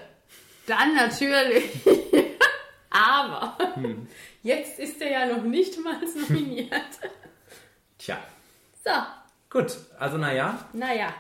dann 0.67 0.95
natürlich. 0.95 1.63
aber 2.89 3.57
Hm. 3.75 4.07
jetzt 4.43 4.79
ist 4.79 5.01
er 5.01 5.11
ja 5.11 5.25
noch 5.35 5.43
nicht 5.43 5.83
mal 5.83 5.99
nominiert. 6.29 6.71
Tja, 7.97 8.17
So, 8.83 8.91
gut. 9.49 9.75
Also 9.99 10.17
naja, 10.17 10.67
naja. 10.73 11.13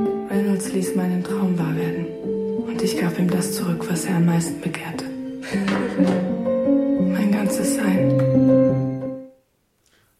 Reynolds 0.00 0.72
ließ 0.72 0.94
meinen 0.96 1.22
Traum 1.24 1.58
wahr 1.58 1.74
werden. 1.76 2.06
Und 2.66 2.80
ich 2.82 2.98
gab 2.98 3.18
ihm 3.18 3.28
das 3.30 3.54
zurück, 3.56 3.84
was 3.90 4.04
er 4.04 4.16
am 4.16 4.26
meisten 4.26 4.60
begehrte. 4.60 5.04
mein 7.12 7.32
ganzes 7.32 7.74
Sein. 7.76 8.12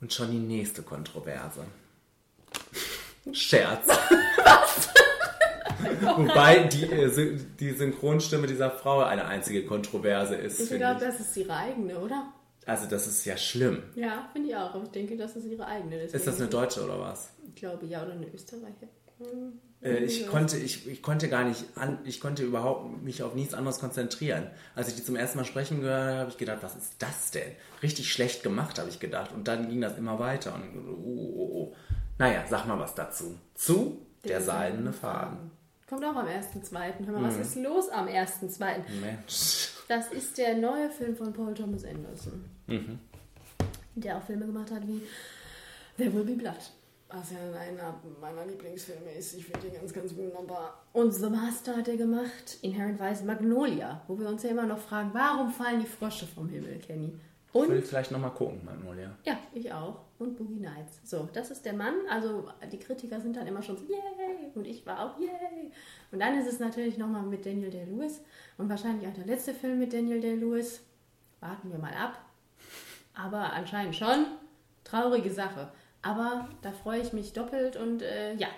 und 0.00 0.12
schon 0.12 0.30
die 0.30 0.38
nächste 0.38 0.82
Kontroverse. 0.82 1.64
Scherz. 3.34 3.86
Wobei 6.16 6.64
die, 6.64 6.84
äh, 6.84 7.38
die 7.60 7.70
Synchronstimme 7.72 8.46
dieser 8.46 8.70
Frau 8.70 9.00
eine 9.00 9.26
einzige 9.26 9.64
Kontroverse 9.64 10.34
ist. 10.34 10.60
Ich 10.60 10.70
glaube, 10.76 11.00
das 11.00 11.20
ist 11.20 11.36
ihre 11.36 11.54
eigene, 11.54 11.98
oder? 11.98 12.32
Also 12.66 12.86
das 12.86 13.06
ist 13.06 13.24
ja 13.24 13.36
schlimm. 13.36 13.82
Ja, 13.94 14.28
finde 14.32 14.50
ich 14.50 14.56
auch. 14.56 14.74
Aber 14.74 14.84
ich 14.84 14.90
denke, 14.90 15.16
das 15.16 15.36
ist 15.36 15.46
ihre 15.46 15.66
eigene. 15.66 16.02
Ist 16.02 16.14
das 16.14 16.24
deswegen- 16.24 16.42
eine 16.42 16.50
Deutsche 16.50 16.84
oder 16.84 17.00
was? 17.00 17.30
Ich 17.46 17.54
glaube, 17.54 17.86
ja, 17.86 18.02
oder 18.02 18.12
eine 18.12 18.26
Österreicher. 18.32 18.88
Hm, 19.18 19.58
Äh, 19.80 19.98
ich, 20.04 20.26
konnte, 20.26 20.56
ich, 20.58 20.86
ich 20.88 21.02
konnte 21.02 21.28
gar 21.28 21.44
nicht 21.44 21.64
an, 21.76 21.98
ich 22.04 22.20
konnte 22.20 22.42
überhaupt 22.42 23.02
mich 23.02 23.22
auf 23.22 23.34
nichts 23.34 23.54
anderes 23.54 23.78
konzentrieren. 23.78 24.50
Als 24.74 24.88
ich 24.88 24.96
die 24.96 25.04
zum 25.04 25.16
ersten 25.16 25.38
Mal 25.38 25.44
sprechen 25.44 25.80
gehört 25.80 26.02
habe, 26.08 26.18
habe 26.18 26.30
ich 26.30 26.36
gedacht, 26.36 26.58
was 26.62 26.74
ist 26.76 26.92
das 26.98 27.30
denn? 27.30 27.52
Richtig 27.82 28.12
schlecht 28.12 28.42
gemacht, 28.42 28.78
habe 28.78 28.88
ich 28.90 28.98
gedacht. 29.00 29.32
Und 29.32 29.46
dann 29.48 29.68
ging 29.70 29.80
das 29.80 29.96
immer 29.96 30.18
weiter. 30.18 30.54
Und 30.54 30.62
oh, 31.04 31.32
oh, 31.36 31.50
oh. 31.54 31.74
Naja, 32.18 32.44
sag 32.48 32.66
mal 32.66 32.78
was 32.78 32.94
dazu. 32.94 33.36
Zu 33.54 33.98
der, 34.24 34.30
Der 34.38 34.42
seidene 34.42 34.92
Faden. 34.92 35.50
Kommt 35.88 36.04
auch 36.04 36.16
am 36.16 36.26
1.2. 36.26 37.06
Hör 37.06 37.12
mal, 37.12 37.22
was 37.28 37.36
Mhm. 37.36 37.42
ist 37.42 37.56
los 37.56 37.88
am 37.90 38.08
1.2.? 38.08 38.82
Mensch. 39.00 39.70
Das 39.88 40.12
ist 40.12 40.36
der 40.36 40.56
neue 40.58 40.90
Film 40.90 41.16
von 41.16 41.32
Paul 41.32 41.54
Thomas 41.54 41.84
Anderson, 41.84 42.44
Mhm. 42.66 42.98
der 43.94 44.18
auch 44.18 44.22
Filme 44.22 44.46
gemacht 44.46 44.70
hat 44.70 44.86
wie 44.86 45.00
There 45.96 46.12
Will 46.12 46.24
Be 46.24 46.32
Blood. 46.34 46.56
Was 47.10 47.30
ja 47.30 47.38
einer 47.58 47.94
meiner 48.20 48.44
Lieblingsfilme 48.44 49.10
ist. 49.12 49.32
Ich 49.34 49.46
finde 49.46 49.60
den 49.60 49.74
ganz, 49.80 49.94
ganz 49.94 50.14
wunderbar. 50.14 50.84
Und 50.92 51.12
The 51.12 51.30
Master 51.30 51.74
hat 51.78 51.88
er 51.88 51.96
gemacht, 51.96 52.58
Inherent 52.60 53.00
Vice 53.00 53.22
Magnolia, 53.24 54.02
wo 54.08 54.18
wir 54.18 54.28
uns 54.28 54.42
ja 54.42 54.50
immer 54.50 54.66
noch 54.66 54.78
fragen, 54.78 55.10
warum 55.14 55.50
fallen 55.50 55.80
die 55.80 55.86
Frösche 55.86 56.26
vom 56.26 56.50
Himmel, 56.50 56.78
Kenny? 56.80 57.18
Ich 57.48 57.54
Und 57.54 57.70
will 57.70 57.80
vielleicht 57.80 58.10
nochmal 58.10 58.32
gucken, 58.32 58.60
Magnolia. 58.62 59.16
ja, 59.24 59.38
ich 59.54 59.72
auch. 59.72 60.00
Und 60.18 60.36
Boogie 60.36 60.58
Nights. 60.58 61.00
So, 61.04 61.28
das 61.32 61.50
ist 61.52 61.64
der 61.64 61.74
Mann. 61.74 61.94
Also 62.10 62.48
die 62.72 62.78
Kritiker 62.78 63.20
sind 63.20 63.36
dann 63.36 63.46
immer 63.46 63.62
schon 63.62 63.76
so, 63.76 63.84
yay! 63.84 64.50
Und 64.54 64.66
ich 64.66 64.84
war 64.84 65.04
auch, 65.04 65.18
yay! 65.20 65.70
Und 66.10 66.18
dann 66.18 66.36
ist 66.38 66.48
es 66.48 66.58
natürlich 66.58 66.98
nochmal 66.98 67.22
mit 67.22 67.46
Daniel 67.46 67.70
Day-Lewis. 67.70 68.20
Und 68.56 68.68
wahrscheinlich 68.68 69.08
auch 69.08 69.14
der 69.14 69.26
letzte 69.26 69.54
Film 69.54 69.78
mit 69.78 69.92
Daniel 69.92 70.20
Day-Lewis. 70.20 70.82
Warten 71.40 71.70
wir 71.70 71.78
mal 71.78 71.94
ab. 71.94 72.20
Aber 73.14 73.52
anscheinend 73.52 73.94
schon. 73.94 74.26
Traurige 74.82 75.30
Sache. 75.30 75.70
Aber 76.02 76.48
da 76.62 76.72
freue 76.72 77.00
ich 77.00 77.12
mich 77.12 77.32
doppelt. 77.32 77.76
Und 77.76 78.02
äh, 78.02 78.34
ja, 78.34 78.48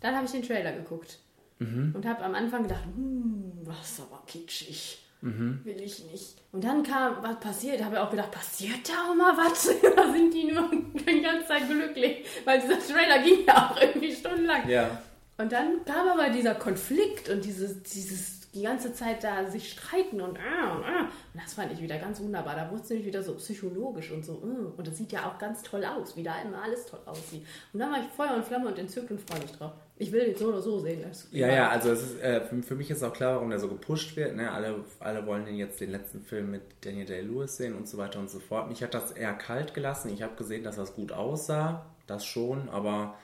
dann 0.00 0.14
habe 0.14 0.26
ich 0.26 0.32
den 0.32 0.42
Trailer 0.42 0.72
geguckt. 0.72 1.18
Mhm. 1.58 1.92
Und 1.96 2.06
habe 2.06 2.24
am 2.24 2.36
Anfang 2.36 2.62
gedacht, 2.62 2.84
hm, 2.84 3.52
was 3.64 4.00
aber 4.00 4.22
kitschig. 4.26 5.01
Mhm. 5.22 5.60
Will 5.64 5.80
ich 5.80 6.04
nicht. 6.10 6.42
Und 6.50 6.64
dann 6.64 6.82
kam, 6.82 7.22
was 7.22 7.38
passiert? 7.38 7.80
Da 7.80 7.86
habe 7.86 7.94
ich 7.94 8.00
auch 8.00 8.10
gedacht, 8.10 8.32
passiert 8.32 8.88
da 8.88 9.10
auch 9.10 9.14
mal 9.14 9.36
was? 9.36 9.68
da 9.96 10.12
sind 10.12 10.34
die 10.34 10.52
nur 10.52 10.68
die 10.70 11.22
ganze 11.22 11.46
Zeit 11.46 11.68
glücklich. 11.68 12.26
Weil 12.44 12.60
dieser 12.60 12.78
Trailer 12.78 13.22
ging 13.22 13.46
ja 13.46 13.70
auch 13.70 13.80
irgendwie 13.80 14.12
stundenlang. 14.12 14.68
Ja. 14.68 15.00
Und 15.38 15.52
dann 15.52 15.84
kam 15.84 16.08
aber 16.08 16.28
dieser 16.30 16.56
Konflikt 16.56 17.28
und 17.28 17.44
dieses, 17.44 17.82
dieses 17.84 18.42
die 18.54 18.62
ganze 18.62 18.92
Zeit 18.92 19.24
da 19.24 19.46
sich 19.50 19.72
streiten 19.72 20.20
und 20.20 20.38
ah, 20.38 20.76
und 20.76 20.84
ah. 20.84 21.00
Und 21.32 21.42
das 21.42 21.54
fand 21.54 21.72
ich 21.72 21.80
wieder 21.80 21.98
ganz 21.98 22.20
wunderbar. 22.20 22.54
Da 22.54 22.70
wurde 22.70 22.82
es 22.82 22.90
nämlich 22.90 23.06
wieder 23.06 23.22
so 23.22 23.34
psychologisch 23.36 24.10
und 24.10 24.24
so. 24.24 24.34
mm. 24.34 24.74
Und 24.76 24.86
das 24.86 24.98
sieht 24.98 25.12
ja 25.12 25.26
auch 25.26 25.38
ganz 25.38 25.62
toll 25.62 25.84
aus, 25.84 26.16
wie 26.16 26.22
da 26.22 26.34
immer 26.42 26.62
alles 26.62 26.84
toll 26.84 27.00
aussieht. 27.06 27.46
Und 27.72 27.80
dann 27.80 27.90
war 27.90 28.00
ich 28.00 28.08
Feuer 28.08 28.34
und 28.34 28.44
Flamme 28.44 28.68
und 28.68 28.78
entzückt 28.78 29.10
und 29.10 29.20
freue 29.20 29.40
mich 29.40 29.52
drauf. 29.52 29.72
Ich 29.96 30.10
will 30.10 30.24
den 30.24 30.36
so 30.36 30.48
oder 30.48 30.60
so 30.60 30.80
sehen. 30.80 31.02
Das 31.02 31.28
Ja, 31.30 31.48
ja, 31.48 31.68
also 31.68 31.90
es 31.90 32.02
ist, 32.02 32.20
äh, 32.20 32.40
für, 32.40 32.62
für 32.62 32.74
mich 32.74 32.90
ist 32.90 33.02
auch 33.02 33.12
klar, 33.12 33.36
warum 33.36 33.50
der 33.50 33.60
so 33.60 33.68
gepusht 33.68 34.16
wird. 34.16 34.34
Ne? 34.34 34.50
Alle, 34.50 34.84
alle 34.98 35.26
wollen 35.26 35.44
den 35.44 35.56
jetzt 35.56 35.80
den 35.80 35.90
letzten 35.90 36.20
Film 36.22 36.50
mit 36.50 36.62
Daniel 36.80 37.06
Day-Lewis 37.06 37.56
sehen 37.56 37.74
und 37.74 37.86
so 37.86 37.98
weiter 37.98 38.18
und 38.18 38.30
so 38.30 38.40
fort. 38.40 38.68
Mich 38.68 38.82
hat 38.82 38.94
das 38.94 39.12
eher 39.12 39.32
kalt 39.34 39.74
gelassen. 39.74 40.12
Ich 40.12 40.22
habe 40.22 40.34
gesehen, 40.34 40.64
dass 40.64 40.76
das 40.76 40.94
gut 40.94 41.12
aussah, 41.12 41.86
das 42.06 42.24
schon, 42.24 42.68
aber 42.70 43.16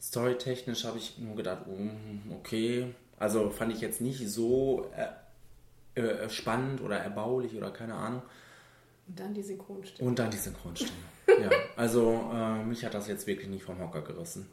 storytechnisch 0.00 0.84
habe 0.84 0.98
ich 0.98 1.18
nur 1.18 1.36
gedacht, 1.36 1.66
mm, 1.66 2.32
okay. 2.32 2.94
Also 3.18 3.50
fand 3.50 3.72
ich 3.72 3.80
jetzt 3.80 4.00
nicht 4.00 4.28
so 4.28 4.90
äh, 4.96 6.00
äh, 6.00 6.28
spannend 6.30 6.80
oder 6.80 6.96
erbaulich 6.98 7.56
oder 7.56 7.70
keine 7.70 7.94
Ahnung. 7.94 8.22
Und 9.08 9.18
dann 9.18 9.34
die 9.34 9.42
Synchronstimme. 9.42 10.08
Und 10.08 10.18
dann 10.18 10.30
die 10.30 10.36
Synchronstimme. 10.36 10.92
ja, 11.26 11.50
also 11.76 12.30
äh, 12.32 12.62
mich 12.64 12.84
hat 12.84 12.94
das 12.94 13.08
jetzt 13.08 13.26
wirklich 13.26 13.48
nicht 13.48 13.64
vom 13.64 13.80
Hocker 13.80 14.02
gerissen. 14.02 14.46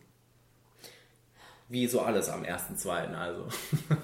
Wie 1.69 1.85
so 1.87 2.01
alles 2.01 2.29
am 2.29 2.43
ersten, 2.43 2.75
zweiten, 2.77 3.13
also. 3.15 3.47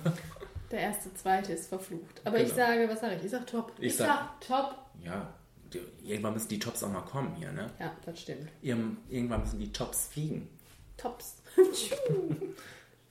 Der 0.71 0.79
erste, 0.79 1.13
zweite 1.13 1.53
ist 1.53 1.67
verflucht. 1.69 2.21
Aber 2.25 2.37
ich 2.39 2.45
Genau. 2.53 2.55
sage, 2.67 2.89
was 2.89 2.99
sage 2.99 3.15
ich? 3.15 3.25
Ich 3.25 3.31
sag 3.31 3.45
top. 3.47 3.71
Ich 3.77 3.85
Ich, 3.87 3.95
sag- 3.97 4.07
sag, 4.07 4.41
top. 4.41 4.75
Ja, 5.03 5.33
irgendwann 6.03 6.33
müssen 6.33 6.49
die 6.49 6.59
Tops 6.59 6.83
auch 6.83 6.91
mal 6.91 7.01
kommen 7.01 7.35
hier, 7.35 7.51
ne? 7.51 7.69
Ja, 7.79 7.91
das 8.05 8.19
stimmt. 8.21 8.49
Irgend- 8.61 8.97
Irgendwann 9.09 9.41
müssen 9.41 9.59
die 9.59 9.71
Tops 9.71 10.07
fliegen. 10.07 10.49
Tops. 10.97 11.41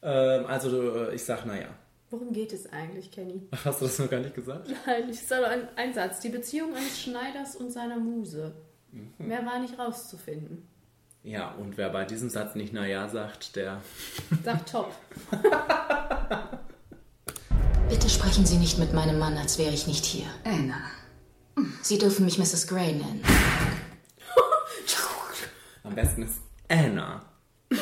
Ähm, 0.05 0.47
also 0.47 0.97
äh, 0.97 1.15
ich 1.15 1.23
sag, 1.25 1.47
naja. 1.47 1.69
Worum 2.11 2.33
geht 2.33 2.53
es 2.53 2.71
eigentlich, 2.73 3.11
Kenny? 3.13 3.47
Hast 3.65 3.81
du 3.81 3.85
das 3.87 3.99
noch 4.01 4.11
gar 4.11 4.19
nicht 4.21 4.35
gesagt? 4.35 4.69
Nein, 4.87 5.09
ich 5.09 5.25
sage 5.25 5.47
ein, 5.47 5.69
ein 5.77 5.95
Satz. 5.95 6.19
Die 6.21 6.29
Beziehung 6.29 6.75
eines 6.75 7.01
Schneiders 7.01 7.55
und 7.57 7.71
seiner 7.71 7.99
Muse. 7.99 8.53
Mehr 9.19 9.47
war 9.47 9.61
nicht 9.61 9.79
rauszufinden. 9.79 10.69
Ja, 11.25 11.51
und 11.53 11.77
wer 11.77 11.89
bei 11.91 12.05
diesem 12.05 12.31
Satz 12.31 12.57
nicht 12.57 12.73
naja 12.73 13.09
sagt, 13.09 13.55
der. 13.55 13.81
Sag 14.45 14.67
top. 14.67 14.93
Bitte 17.89 18.09
sprechen 18.09 18.45
Sie 18.45 18.57
nicht 18.57 18.79
mit 18.79 18.93
meinem 18.93 19.21
Mann, 19.21 19.37
als 19.37 19.57
wäre 19.59 19.73
ich 19.73 19.87
nicht 19.87 20.05
hier. 20.05 20.27
Anna. 20.45 20.81
Sie 21.83 21.99
dürfen 21.99 22.25
mich 22.25 22.39
Mrs. 22.39 22.67
Gray 22.67 22.93
nennen. 22.93 23.23
Am 25.85 25.95
besten 25.95 26.23
ist 26.23 26.41
Anna. 26.69 27.23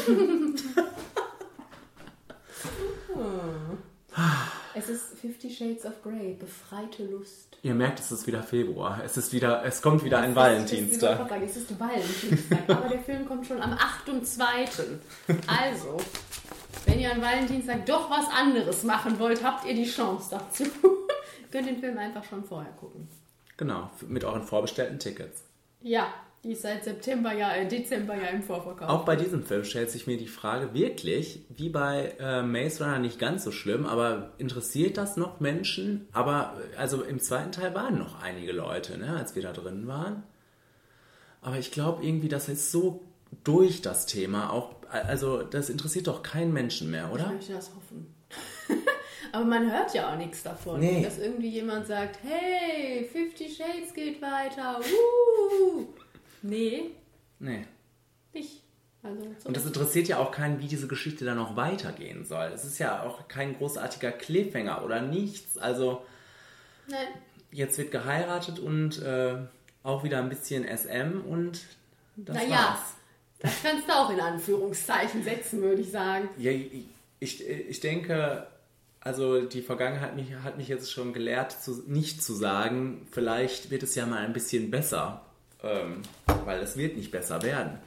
Es 4.72 4.79
ist 4.90 5.18
Fifty 5.18 5.50
Shades 5.50 5.84
of 5.86 6.02
Grey, 6.02 6.34
befreite 6.38 7.04
Lust. 7.04 7.56
Ihr 7.62 7.74
merkt, 7.74 8.00
es 8.00 8.10
ist 8.12 8.26
wieder 8.26 8.42
Februar. 8.42 9.00
Es 9.04 9.16
ist 9.16 9.32
wieder, 9.32 9.64
es 9.64 9.80
kommt 9.82 10.04
wieder 10.04 10.18
ein 10.18 10.30
Es 10.30 10.36
Valentinstag. 10.36 11.30
ist, 11.42 11.50
es 11.50 11.56
ist 11.56 11.80
Valentinstag, 11.80 12.68
aber 12.68 12.88
der 12.88 13.00
Film 13.00 13.26
kommt 13.26 13.46
schon 13.46 13.60
am 13.62 13.72
8.2. 13.74 14.98
Also, 15.46 15.96
wenn 16.86 17.00
ihr 17.00 17.12
an 17.12 17.20
Valentinstag 17.22 17.86
doch 17.86 18.10
was 18.10 18.26
anderes 18.34 18.82
machen 18.84 19.18
wollt, 19.18 19.42
habt 19.44 19.64
ihr 19.66 19.74
die 19.74 19.88
Chance 19.88 20.28
dazu. 20.30 20.64
ihr 20.64 20.70
könnt 21.50 21.68
den 21.68 21.78
Film 21.80 21.96
einfach 21.98 22.24
schon 22.24 22.44
vorher 22.44 22.72
gucken. 22.72 23.08
Genau, 23.56 23.90
mit 24.08 24.24
euren 24.24 24.42
vorbestellten 24.42 24.98
Tickets. 24.98 25.42
Ja, 25.82 26.06
die 26.44 26.52
ist 26.52 26.62
seit 26.62 26.84
September 26.84 27.32
ja, 27.34 27.52
äh, 27.54 27.68
Dezember 27.68 28.14
ja 28.14 28.28
im 28.28 28.42
Vorverkauf. 28.42 28.88
Auch 28.88 29.04
bei 29.04 29.14
diesem 29.16 29.42
Film 29.44 29.64
stellt 29.64 29.90
sich 29.90 30.06
mir 30.06 30.16
die 30.16 30.26
Frage 30.28 30.72
wirklich, 30.72 31.44
wie 31.50 31.68
bei 31.68 32.14
äh, 32.18 32.42
Maze 32.42 32.82
Runner 32.82 32.98
nicht 32.98 33.18
ganz 33.18 33.44
so 33.44 33.52
schlimm, 33.52 33.84
aber 33.84 34.32
interessiert 34.38 34.96
das 34.96 35.16
noch 35.16 35.40
Menschen? 35.40 36.08
Aber 36.12 36.56
also 36.78 37.02
im 37.02 37.20
zweiten 37.20 37.52
Teil 37.52 37.74
waren 37.74 37.98
noch 37.98 38.22
einige 38.22 38.52
Leute, 38.52 38.96
ne, 38.96 39.16
als 39.16 39.34
wir 39.34 39.42
da 39.42 39.52
drin 39.52 39.86
waren. 39.86 40.22
Aber 41.42 41.58
ich 41.58 41.70
glaube 41.72 42.04
irgendwie, 42.04 42.28
das 42.28 42.48
ist 42.48 42.70
so 42.72 43.02
durch 43.44 43.82
das 43.82 44.06
Thema 44.06 44.50
auch, 44.50 44.74
also 44.90 45.42
das 45.42 45.68
interessiert 45.70 46.06
doch 46.06 46.22
keinen 46.22 46.52
Menschen 46.52 46.90
mehr, 46.90 47.06
Ich 47.08 47.14
oder? 47.14 47.32
möchte 47.32 47.52
das 47.52 47.70
hoffen. 47.74 48.14
Aber 49.32 49.44
man 49.44 49.70
hört 49.70 49.94
ja 49.94 50.10
auch 50.12 50.16
nichts 50.16 50.42
davon, 50.42 50.80
Nee. 50.80 51.02
dass 51.04 51.18
irgendwie 51.18 51.50
jemand 51.50 51.86
sagt, 51.86 52.18
hey, 52.22 53.08
Fifty 53.12 53.48
Shades 53.48 53.94
geht 53.94 54.20
weiter. 54.20 54.80
Uh. 54.80 55.86
Nee, 56.42 56.90
Nee. 57.38 57.64
nicht. 58.32 58.62
Also, 59.02 59.22
so 59.38 59.48
Und 59.48 59.56
das 59.56 59.64
interessiert 59.64 60.08
ja 60.08 60.18
auch 60.18 60.30
keinen, 60.30 60.60
wie 60.60 60.66
diese 60.66 60.86
Geschichte 60.86 61.24
dann 61.24 61.38
noch 61.38 61.56
weitergehen 61.56 62.26
soll. 62.26 62.50
Es 62.54 62.64
ist 62.64 62.78
ja 62.78 63.02
auch 63.02 63.28
kein 63.28 63.56
großartiger 63.56 64.12
Cliffhanger 64.12 64.84
oder 64.84 65.00
nichts. 65.00 65.56
Also 65.56 66.02
Nein. 66.86 67.06
jetzt 67.50 67.78
wird 67.78 67.92
geheiratet 67.92 68.58
und 68.58 69.00
äh, 69.00 69.36
auch 69.82 70.04
wieder 70.04 70.18
ein 70.18 70.28
bisschen 70.28 70.64
SM 70.66 71.22
und 71.26 71.62
das 72.16 72.36
naja, 72.36 72.50
war's. 72.50 72.80
das 73.38 73.62
kannst 73.62 73.88
du 73.88 73.92
auch 73.94 74.10
in 74.10 74.20
Anführungszeichen 74.20 75.24
setzen, 75.24 75.62
würde 75.62 75.80
ich 75.80 75.90
sagen. 75.90 76.28
Ja, 76.36 76.50
ich, 76.50 76.84
ich, 77.20 77.48
ich 77.48 77.80
denke, 77.80 78.46
also 79.00 79.40
die 79.46 79.62
Vergangenheit 79.62 80.14
mich, 80.14 80.34
hat 80.44 80.58
mich 80.58 80.68
jetzt 80.68 80.92
schon 80.92 81.14
gelehrt, 81.14 81.52
zu, 81.52 81.82
nicht 81.86 82.22
zu 82.22 82.34
sagen, 82.34 83.06
vielleicht 83.10 83.70
wird 83.70 83.82
es 83.82 83.94
ja 83.94 84.04
mal 84.04 84.18
ein 84.26 84.34
bisschen 84.34 84.70
besser. 84.70 85.24
Ähm, 85.62 86.02
weil 86.44 86.60
es 86.60 86.76
wird 86.76 86.96
nicht 86.96 87.10
besser 87.10 87.42
werden. 87.42 87.78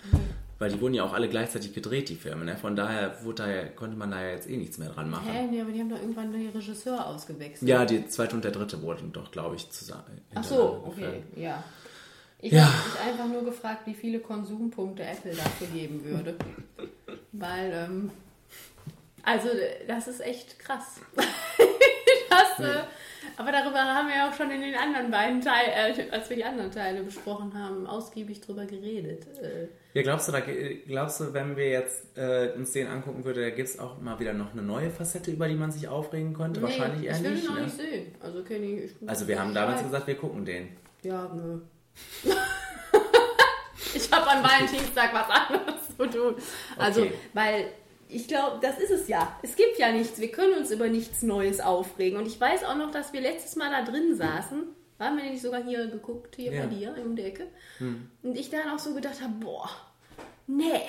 Weil 0.59 0.71
die 0.71 0.79
wurden 0.79 0.93
ja 0.93 1.03
auch 1.03 1.13
alle 1.13 1.27
gleichzeitig 1.27 1.73
gedreht, 1.73 2.07
die 2.09 2.15
Filme. 2.15 2.45
Ne? 2.45 2.55
Von 2.55 2.75
daher, 2.75 3.23
wurde 3.23 3.43
da 3.43 3.49
ja, 3.49 3.63
konnte 3.65 3.97
man 3.97 4.11
da 4.11 4.21
ja 4.21 4.29
jetzt 4.29 4.47
eh 4.49 4.55
nichts 4.55 4.77
mehr 4.77 4.89
dran 4.89 5.09
machen. 5.09 5.27
Hä, 5.29 5.47
nee, 5.49 5.59
aber 5.59 5.71
die 5.71 5.79
haben 5.79 5.89
doch 5.89 5.99
irgendwann 5.99 6.31
den 6.31 6.49
Regisseur 6.49 7.05
ausgewechselt. 7.05 7.67
Ja, 7.67 7.83
die 7.85 8.07
zweite 8.07 8.35
und 8.35 8.43
der 8.45 8.51
dritte 8.51 8.81
wurden 8.81 9.11
doch, 9.11 9.31
glaube 9.31 9.55
ich, 9.55 9.69
zusammen. 9.71 10.21
Ach 10.35 10.43
so, 10.43 10.83
okay, 10.87 11.23
ja. 11.35 11.63
Ich 12.39 12.51
Ja. 12.51 12.65
habe 12.65 12.89
mich 12.89 12.99
einfach 13.09 13.27
nur 13.27 13.43
gefragt, 13.45 13.87
wie 13.87 13.93
viele 13.93 14.19
Konsumpunkte 14.19 15.03
Apple 15.03 15.33
dafür 15.33 15.67
geben 15.67 16.03
würde. 16.03 16.35
Weil, 17.31 17.71
ähm, 17.73 18.11
also 19.23 19.47
das 19.87 20.07
ist 20.07 20.19
echt 20.21 20.59
krass. 20.59 20.99
das, 21.15 22.59
äh, 22.65 22.83
aber 23.37 23.51
darüber 23.51 23.79
haben 23.79 24.07
wir 24.07 24.15
ja 24.15 24.29
auch 24.29 24.33
schon 24.33 24.49
in 24.51 24.61
den 24.61 24.75
anderen 24.75 25.09
beiden 25.11 25.41
Teilen, 25.41 25.97
äh, 25.99 26.09
als 26.11 26.29
wir 26.29 26.37
die 26.37 26.43
anderen 26.45 26.71
Teile 26.71 27.03
besprochen 27.03 27.53
haben, 27.53 27.85
ausgiebig 27.87 28.41
drüber 28.41 28.65
geredet. 28.65 29.25
Äh, 29.41 29.67
Ja, 29.93 30.01
glaubst 30.03 30.27
du, 30.27 30.31
da, 30.31 30.39
glaubst 30.87 31.19
du, 31.19 31.33
wenn 31.33 31.55
wir 31.55 31.69
jetzt 31.69 32.17
äh, 32.17 32.51
uns 32.55 32.71
den 32.71 32.87
angucken 32.87 33.23
würden, 33.25 33.43
da 33.43 33.49
gibt 33.51 33.69
es 33.69 33.79
auch 33.79 33.99
mal 34.01 34.19
wieder 34.19 34.33
noch 34.33 34.53
eine 34.53 34.61
neue 34.61 34.89
Facette, 34.89 35.31
über 35.31 35.47
die 35.47 35.55
man 35.55 35.71
sich 35.71 35.87
aufregen 35.87 36.33
könnte? 36.33 36.59
nee, 36.59 36.65
Wahrscheinlich 36.67 37.05
eher 37.07 37.15
ich 37.17 37.23
will 37.23 37.31
nicht. 37.31 37.43
ihn 37.43 37.49
noch 37.49 37.55
ne? 37.57 37.63
nicht 37.65 37.77
sehen. 37.77 38.15
Also 38.21 38.43
Kenny, 38.43 38.79
ich 38.79 38.91
Also 39.09 39.27
wir 39.27 39.39
haben 39.39 39.53
damals 39.53 39.83
gesagt, 39.83 40.07
wir 40.07 40.15
gucken 40.15 40.45
den. 40.45 40.69
Ja, 41.03 41.29
nö. 41.33 41.59
ich 43.93 44.11
habe 44.11 44.27
an 44.27 44.43
Valentinstag 44.43 45.13
was 45.13 45.29
anderes 45.29 45.87
zu 45.97 46.05
tun. 46.09 46.35
Also, 46.77 47.01
Okay. 47.01 47.13
weil 47.33 47.65
ich 48.13 48.27
glaube, 48.27 48.59
das 48.61 48.77
ist 48.79 48.91
es 48.91 49.07
ja. 49.07 49.37
Es 49.41 49.55
gibt 49.55 49.77
ja 49.77 49.91
nichts. 49.91 50.19
Wir 50.19 50.31
können 50.31 50.53
uns 50.57 50.71
über 50.71 50.87
nichts 50.87 51.21
Neues 51.23 51.59
aufregen. 51.59 52.17
Und 52.19 52.25
ich 52.27 52.39
weiß 52.39 52.63
auch 52.63 52.75
noch, 52.75 52.91
dass 52.91 53.13
wir 53.13 53.21
letztes 53.21 53.55
Mal 53.55 53.69
da 53.71 53.89
drin 53.89 54.15
saßen. 54.15 54.63
Waren 54.99 55.17
wir 55.17 55.23
nicht 55.23 55.41
sogar 55.41 55.63
hier 55.63 55.87
geguckt, 55.87 56.35
hier 56.35 56.53
Ja. 56.53 56.61
bei 56.61 56.67
dir 56.67 56.95
um 57.03 57.15
die 57.15 57.23
Ecke? 57.23 57.47
Hm. 57.79 58.09
Und 58.21 58.37
ich 58.37 58.49
dann 58.49 58.69
auch 58.69 58.79
so 58.79 58.93
gedacht 58.93 59.21
habe, 59.21 59.33
boah, 59.39 59.69
nee, 60.47 60.81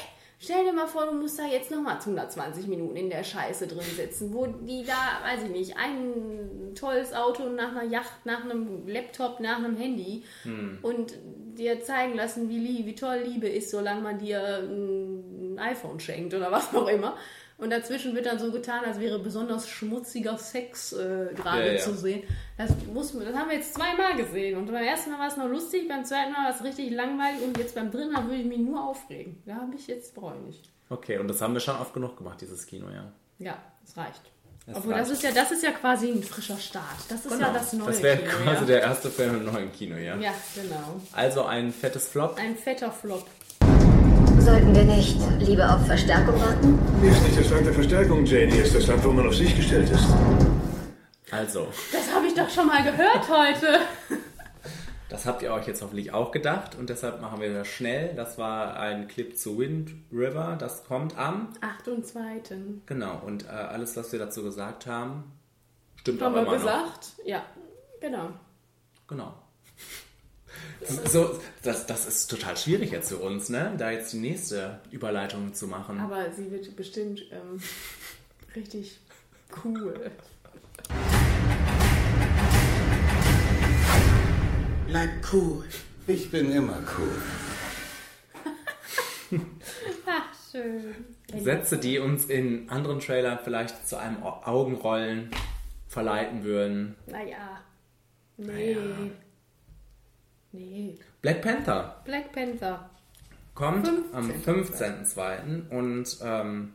Stell 0.44 0.62
dir 0.62 0.74
mal 0.74 0.86
vor, 0.86 1.06
du 1.06 1.12
musst 1.12 1.38
da 1.38 1.46
jetzt 1.46 1.70
nochmal 1.70 1.96
120 1.98 2.66
Minuten 2.66 2.96
in 2.96 3.08
der 3.08 3.24
Scheiße 3.24 3.66
drin 3.66 3.80
sitzen, 3.96 4.34
wo 4.34 4.46
die 4.46 4.84
da, 4.84 4.92
weiß 5.26 5.44
ich 5.44 5.50
nicht, 5.50 5.76
ein 5.78 6.74
tolles 6.74 7.14
Auto 7.14 7.48
nach 7.48 7.70
einer 7.74 7.84
Yacht, 7.84 8.26
nach 8.26 8.44
einem 8.44 8.86
Laptop, 8.86 9.40
nach 9.40 9.56
einem 9.56 9.74
Handy 9.74 10.22
Hm. 10.42 10.80
und 10.82 11.14
dir 11.56 11.80
zeigen 11.80 12.14
lassen, 12.14 12.50
wie, 12.50 12.84
wie 12.84 12.94
toll 12.94 13.22
Liebe 13.24 13.48
ist, 13.48 13.70
solange 13.70 14.02
man 14.02 14.18
dir 14.18 14.58
ein 14.58 15.58
iPhone 15.58 15.98
schenkt 15.98 16.34
oder 16.34 16.52
was 16.52 16.74
auch 16.74 16.88
immer. 16.88 17.16
Und 17.56 17.70
dazwischen 17.70 18.14
wird 18.16 18.26
dann 18.26 18.38
so 18.38 18.50
getan, 18.50 18.84
als 18.84 18.98
wäre 18.98 19.18
besonders 19.20 19.68
schmutziger 19.68 20.36
Sex 20.38 20.92
äh, 20.92 21.28
gerade 21.34 21.66
Ja, 21.66 21.72
ja. 21.74 21.78
zu 21.78 21.94
sehen. 21.94 22.24
Das, 22.58 22.70
muss, 22.92 23.12
das 23.12 23.34
haben 23.34 23.48
wir 23.48 23.56
jetzt 23.56 23.74
zweimal 23.74 24.16
gesehen. 24.16 24.58
Und 24.58 24.66
beim 24.66 24.82
ersten 24.82 25.12
Mal 25.12 25.20
war 25.20 25.28
es 25.28 25.36
noch 25.36 25.48
lustig, 25.48 25.86
beim 25.88 26.04
zweiten 26.04 26.32
Mal 26.32 26.44
war 26.48 26.54
es 26.54 26.64
richtig 26.64 26.90
langweilig 26.90 27.42
und 27.42 27.56
jetzt 27.56 27.74
beim 27.76 27.90
dritten 27.92 28.12
Mal 28.12 28.24
würde 28.24 28.38
ich 28.40 28.46
mich 28.46 28.58
nur 28.58 28.82
aufregen. 28.82 29.40
Da 29.46 29.54
habe 29.56 29.74
ich 29.76 29.86
jetzt 29.86 30.14
bereue 30.14 30.40
ich. 30.48 30.62
Okay, 30.90 31.18
und 31.18 31.28
das 31.28 31.40
haben 31.40 31.54
wir 31.54 31.60
schon 31.60 31.76
oft 31.76 31.94
genug 31.94 32.16
gemacht, 32.16 32.40
dieses 32.40 32.66
Kino, 32.66 32.88
ja. 32.90 33.12
Ja, 33.38 33.56
es 33.84 33.96
reicht. 33.96 34.20
Es 34.66 34.76
Obwohl, 34.76 34.94
reicht. 34.94 35.10
das 35.10 35.10
ist, 35.18 35.22
ja, 35.22 35.30
das 35.32 35.50
ist 35.52 35.62
ja 35.62 35.72
quasi 35.72 36.08
ein 36.10 36.22
frischer 36.22 36.56
Start. 36.56 36.84
Das 37.08 37.24
ist 37.26 37.38
ja 37.40 37.52
das 37.52 37.72
neue 37.74 37.88
Das 37.88 38.02
wäre 38.02 38.18
quasi 38.18 38.60
ja. 38.60 38.64
der 38.66 38.80
erste 38.82 39.10
Film 39.10 39.36
im 39.36 39.44
neuen 39.52 39.70
Kino, 39.72 39.96
ja. 39.96 40.16
Ja, 40.16 40.32
genau. 40.54 41.00
Also 41.12 41.44
ein 41.44 41.70
fettes 41.72 42.08
Flop. 42.08 42.36
Ein 42.38 42.56
fetter 42.56 42.90
Flop. 42.90 43.26
Sollten 44.44 44.74
wir 44.74 44.84
nicht 44.84 45.16
lieber 45.40 45.74
auf 45.74 45.86
Verstärkung 45.86 46.38
warten? 46.40 46.78
Hier 47.00 47.10
ist 47.10 47.22
nicht 47.22 47.38
das 47.40 47.50
Land 47.50 47.66
der 47.66 47.72
Verstärkung, 47.72 48.24
Jane. 48.26 48.52
Hier 48.52 48.64
ist 48.64 48.74
das 48.74 48.86
Land, 48.86 49.04
wo 49.04 49.10
man 49.10 49.26
auf 49.26 49.34
sich 49.34 49.56
gestellt 49.56 49.88
ist. 49.90 50.04
Also, 51.30 51.68
Das 51.92 52.14
habe 52.14 52.26
ich 52.26 52.34
doch 52.34 52.48
schon 52.50 52.66
mal 52.66 52.82
gehört 52.82 53.28
heute. 53.28 53.78
das 55.08 55.24
habt 55.26 55.42
ihr 55.42 55.52
euch 55.52 55.66
jetzt 55.66 55.82
hoffentlich 55.82 56.12
auch 56.12 56.30
gedacht 56.30 56.76
und 56.78 56.90
deshalb 56.90 57.20
machen 57.20 57.40
wir 57.40 57.52
das 57.54 57.68
schnell. 57.68 58.14
Das 58.14 58.36
war 58.38 58.76
ein 58.76 59.08
Clip 59.08 59.36
zu 59.36 59.58
Wind 59.58 59.92
River, 60.12 60.56
das 60.58 60.84
kommt 60.84 61.16
am. 61.18 61.48
Acht 61.60 61.88
und 61.88 62.06
zweiten. 62.06 62.82
Genau, 62.86 63.20
und 63.24 63.46
äh, 63.46 63.48
alles, 63.48 63.96
was 63.96 64.12
wir 64.12 64.18
dazu 64.18 64.42
gesagt 64.42 64.86
haben, 64.86 65.32
stimmt 65.96 66.20
Haben 66.22 66.34
aber 66.34 66.46
wir 66.46 66.56
immer 66.56 66.64
noch. 66.64 66.84
gesagt? 66.84 67.06
Ja, 67.24 67.42
genau. 68.00 68.28
Genau. 69.08 69.34
So, 71.10 71.40
das, 71.62 71.86
das 71.86 72.06
ist 72.06 72.26
total 72.28 72.56
schwierig 72.56 72.90
jetzt 72.92 73.08
für 73.08 73.16
uns, 73.16 73.48
ne? 73.48 73.72
Da 73.78 73.90
jetzt 73.90 74.12
die 74.12 74.18
nächste 74.18 74.80
Überleitung 74.90 75.54
zu 75.54 75.66
machen. 75.66 75.98
Aber 76.00 76.30
sie 76.32 76.50
wird 76.50 76.76
bestimmt 76.76 77.22
ähm, 77.32 77.60
richtig 78.56 78.98
cool. 79.64 80.10
Bleib 84.86 85.10
cool. 85.32 85.64
Ich 86.06 86.30
bin 86.30 86.52
immer 86.52 86.78
cool. 86.98 87.22
Ach, 90.06 90.34
schön. 90.52 90.94
Sätze, 91.42 91.78
die 91.78 91.98
uns 91.98 92.26
in 92.26 92.68
anderen 92.68 93.00
Trailern 93.00 93.38
vielleicht 93.42 93.88
zu 93.88 93.96
einem 93.96 94.22
Au- 94.22 94.42
Augenrollen 94.44 95.30
verleiten 95.88 96.44
würden. 96.44 96.94
Naja. 97.06 97.60
Nee. 98.36 98.74
Naja. 98.74 98.84
Nee. 100.54 100.94
Black 101.20 101.42
Panther 101.42 102.00
Black 102.04 102.32
Panther. 102.32 102.88
kommt 103.54 103.86
15. 103.86 104.14
am 104.14 104.30
15.02. 104.30 105.68
Und 105.68 106.18
ähm, 106.22 106.72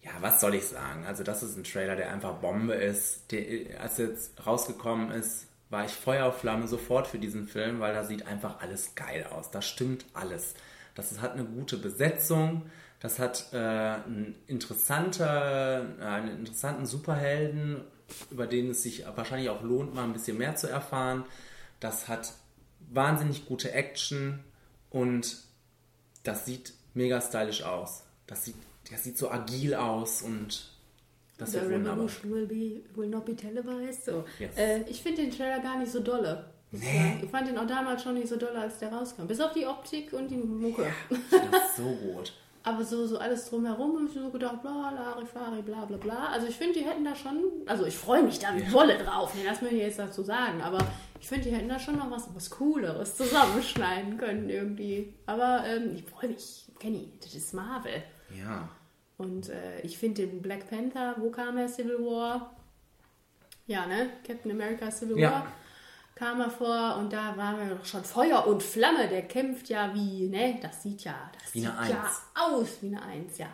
ja, 0.00 0.12
was 0.20 0.40
soll 0.40 0.54
ich 0.54 0.64
sagen? 0.66 1.04
Also 1.06 1.22
das 1.22 1.42
ist 1.42 1.56
ein 1.56 1.64
Trailer, 1.64 1.94
der 1.94 2.10
einfach 2.10 2.34
Bombe 2.34 2.74
ist. 2.74 3.30
Der, 3.30 3.80
als 3.80 3.98
er 3.98 4.08
jetzt 4.08 4.46
rausgekommen 4.46 5.10
ist, 5.10 5.46
war 5.68 5.84
ich 5.84 5.92
Feuer 5.92 6.26
auf 6.26 6.38
Flamme 6.38 6.66
sofort 6.66 7.06
für 7.06 7.18
diesen 7.18 7.46
Film, 7.46 7.80
weil 7.80 7.92
da 7.92 8.04
sieht 8.04 8.26
einfach 8.26 8.60
alles 8.60 8.94
geil 8.94 9.26
aus. 9.30 9.50
Da 9.50 9.60
stimmt 9.60 10.06
alles. 10.14 10.54
Das 10.94 11.20
hat 11.20 11.32
eine 11.32 11.44
gute 11.44 11.76
Besetzung. 11.76 12.62
Das 13.00 13.18
hat 13.18 13.48
äh, 13.52 13.56
einen, 13.56 14.36
interessante, 14.46 15.24
äh, 16.00 16.04
einen 16.04 16.38
interessanten 16.38 16.86
Superhelden, 16.86 17.82
über 18.30 18.46
den 18.46 18.70
es 18.70 18.82
sich 18.82 19.04
wahrscheinlich 19.16 19.50
auch 19.50 19.62
lohnt, 19.62 19.94
mal 19.94 20.04
ein 20.04 20.12
bisschen 20.12 20.38
mehr 20.38 20.56
zu 20.56 20.68
erfahren. 20.68 21.24
Das 21.80 22.08
hat 22.08 22.32
wahnsinnig 22.94 23.46
gute 23.46 23.72
Action 23.72 24.40
und 24.90 25.36
das 26.22 26.46
sieht 26.46 26.72
mega 26.94 27.20
stylisch 27.20 27.62
aus. 27.62 28.04
Das 28.26 28.44
sieht, 28.44 28.56
das 28.90 29.04
sieht 29.04 29.18
so 29.18 29.30
agil 29.30 29.74
aus 29.74 30.22
und 30.22 30.70
das 31.38 31.52
The 31.52 31.60
wird 31.60 31.72
wunderbar. 31.72 31.92
Revolution 31.94 32.32
will, 32.32 32.46
be, 32.46 32.82
will 32.94 33.08
not 33.08 33.24
be 33.24 33.34
televised. 33.34 34.04
So. 34.04 34.24
Yes. 34.38 34.56
Äh, 34.56 34.82
ich 34.82 35.02
finde 35.02 35.22
den 35.22 35.30
Trailer 35.30 35.60
gar 35.60 35.78
nicht 35.78 35.90
so 35.90 36.00
dolle. 36.00 36.44
Nee. 36.70 37.20
Ich 37.22 37.30
fand 37.30 37.48
den 37.48 37.58
auch 37.58 37.66
damals 37.66 38.02
schon 38.02 38.14
nicht 38.14 38.28
so 38.28 38.36
dolle, 38.36 38.58
als 38.58 38.78
der 38.78 38.92
rauskam. 38.92 39.26
Bis 39.26 39.40
auf 39.40 39.52
die 39.52 39.66
Optik 39.66 40.12
und 40.12 40.28
die 40.28 40.36
Mucke. 40.36 40.86
Das 41.10 41.70
ist 41.70 41.76
so 41.76 41.90
gut. 41.90 42.32
Aber 42.64 42.84
so, 42.84 43.06
so 43.06 43.18
alles 43.18 43.50
drumherum 43.50 43.96
habe 43.96 44.06
ich 44.06 44.14
so 44.14 44.30
gedacht, 44.30 44.62
bla, 44.62 44.90
Larifari, 44.90 45.62
bla, 45.62 45.84
bla, 45.84 45.96
bla. 45.96 46.28
Also 46.28 46.46
ich 46.46 46.56
finde, 46.56 46.78
die 46.78 46.84
hätten 46.84 47.04
da 47.04 47.16
schon, 47.16 47.42
also 47.66 47.84
ich 47.86 47.96
freue 47.96 48.22
mich 48.22 48.38
da 48.38 48.54
wie 48.54 48.72
Wolle 48.72 48.98
drauf, 48.98 49.34
ne, 49.34 49.40
das 49.44 49.62
möchte 49.62 49.76
ich 49.76 49.82
jetzt 49.82 49.98
dazu 49.98 50.22
sagen, 50.22 50.62
aber 50.62 50.78
ich 51.20 51.28
finde, 51.28 51.48
die 51.48 51.56
hätten 51.56 51.68
da 51.68 51.80
schon 51.80 51.98
noch 51.98 52.10
was, 52.10 52.28
was 52.34 52.50
Cooleres 52.50 53.16
zusammenschneiden 53.16 54.16
können 54.16 54.48
irgendwie. 54.48 55.14
Aber 55.26 55.64
ähm, 55.66 55.96
ich 55.96 56.04
freue 56.04 56.30
mich, 56.30 56.66
Kenny, 56.78 57.12
das 57.20 57.34
ist 57.34 57.52
Marvel. 57.52 58.02
Ja. 58.36 58.68
Und 59.18 59.48
äh, 59.48 59.80
ich 59.82 59.98
finde 59.98 60.26
den 60.26 60.40
Black 60.40 60.68
Panther, 60.70 61.16
wo 61.18 61.30
kam 61.30 61.56
er, 61.58 61.68
Civil 61.68 61.98
War? 61.98 62.56
Ja, 63.66 63.86
ne? 63.86 64.10
Captain 64.26 64.50
America 64.50 64.90
Civil 64.90 65.18
Ja. 65.18 65.46
Kam 66.22 66.40
er 66.40 66.50
vor 66.50 66.98
und 66.98 67.12
da 67.12 67.36
waren 67.36 67.58
wir 67.58 67.74
doch 67.74 67.84
schon 67.84 68.04
Feuer 68.04 68.46
und 68.46 68.62
Flamme. 68.62 69.08
Der 69.08 69.22
kämpft 69.22 69.68
ja 69.68 69.92
wie, 69.92 70.28
ne? 70.28 70.56
Das 70.62 70.80
sieht 70.80 71.02
ja, 71.02 71.14
das 71.32 71.52
Wie 71.52 71.62
sieht 71.62 71.70
eine 71.76 71.90
ja 71.90 72.00
Eins. 72.00 72.22
aus 72.32 72.68
wie 72.80 72.86
eine 72.94 73.02
Eins, 73.02 73.38
ja. 73.38 73.48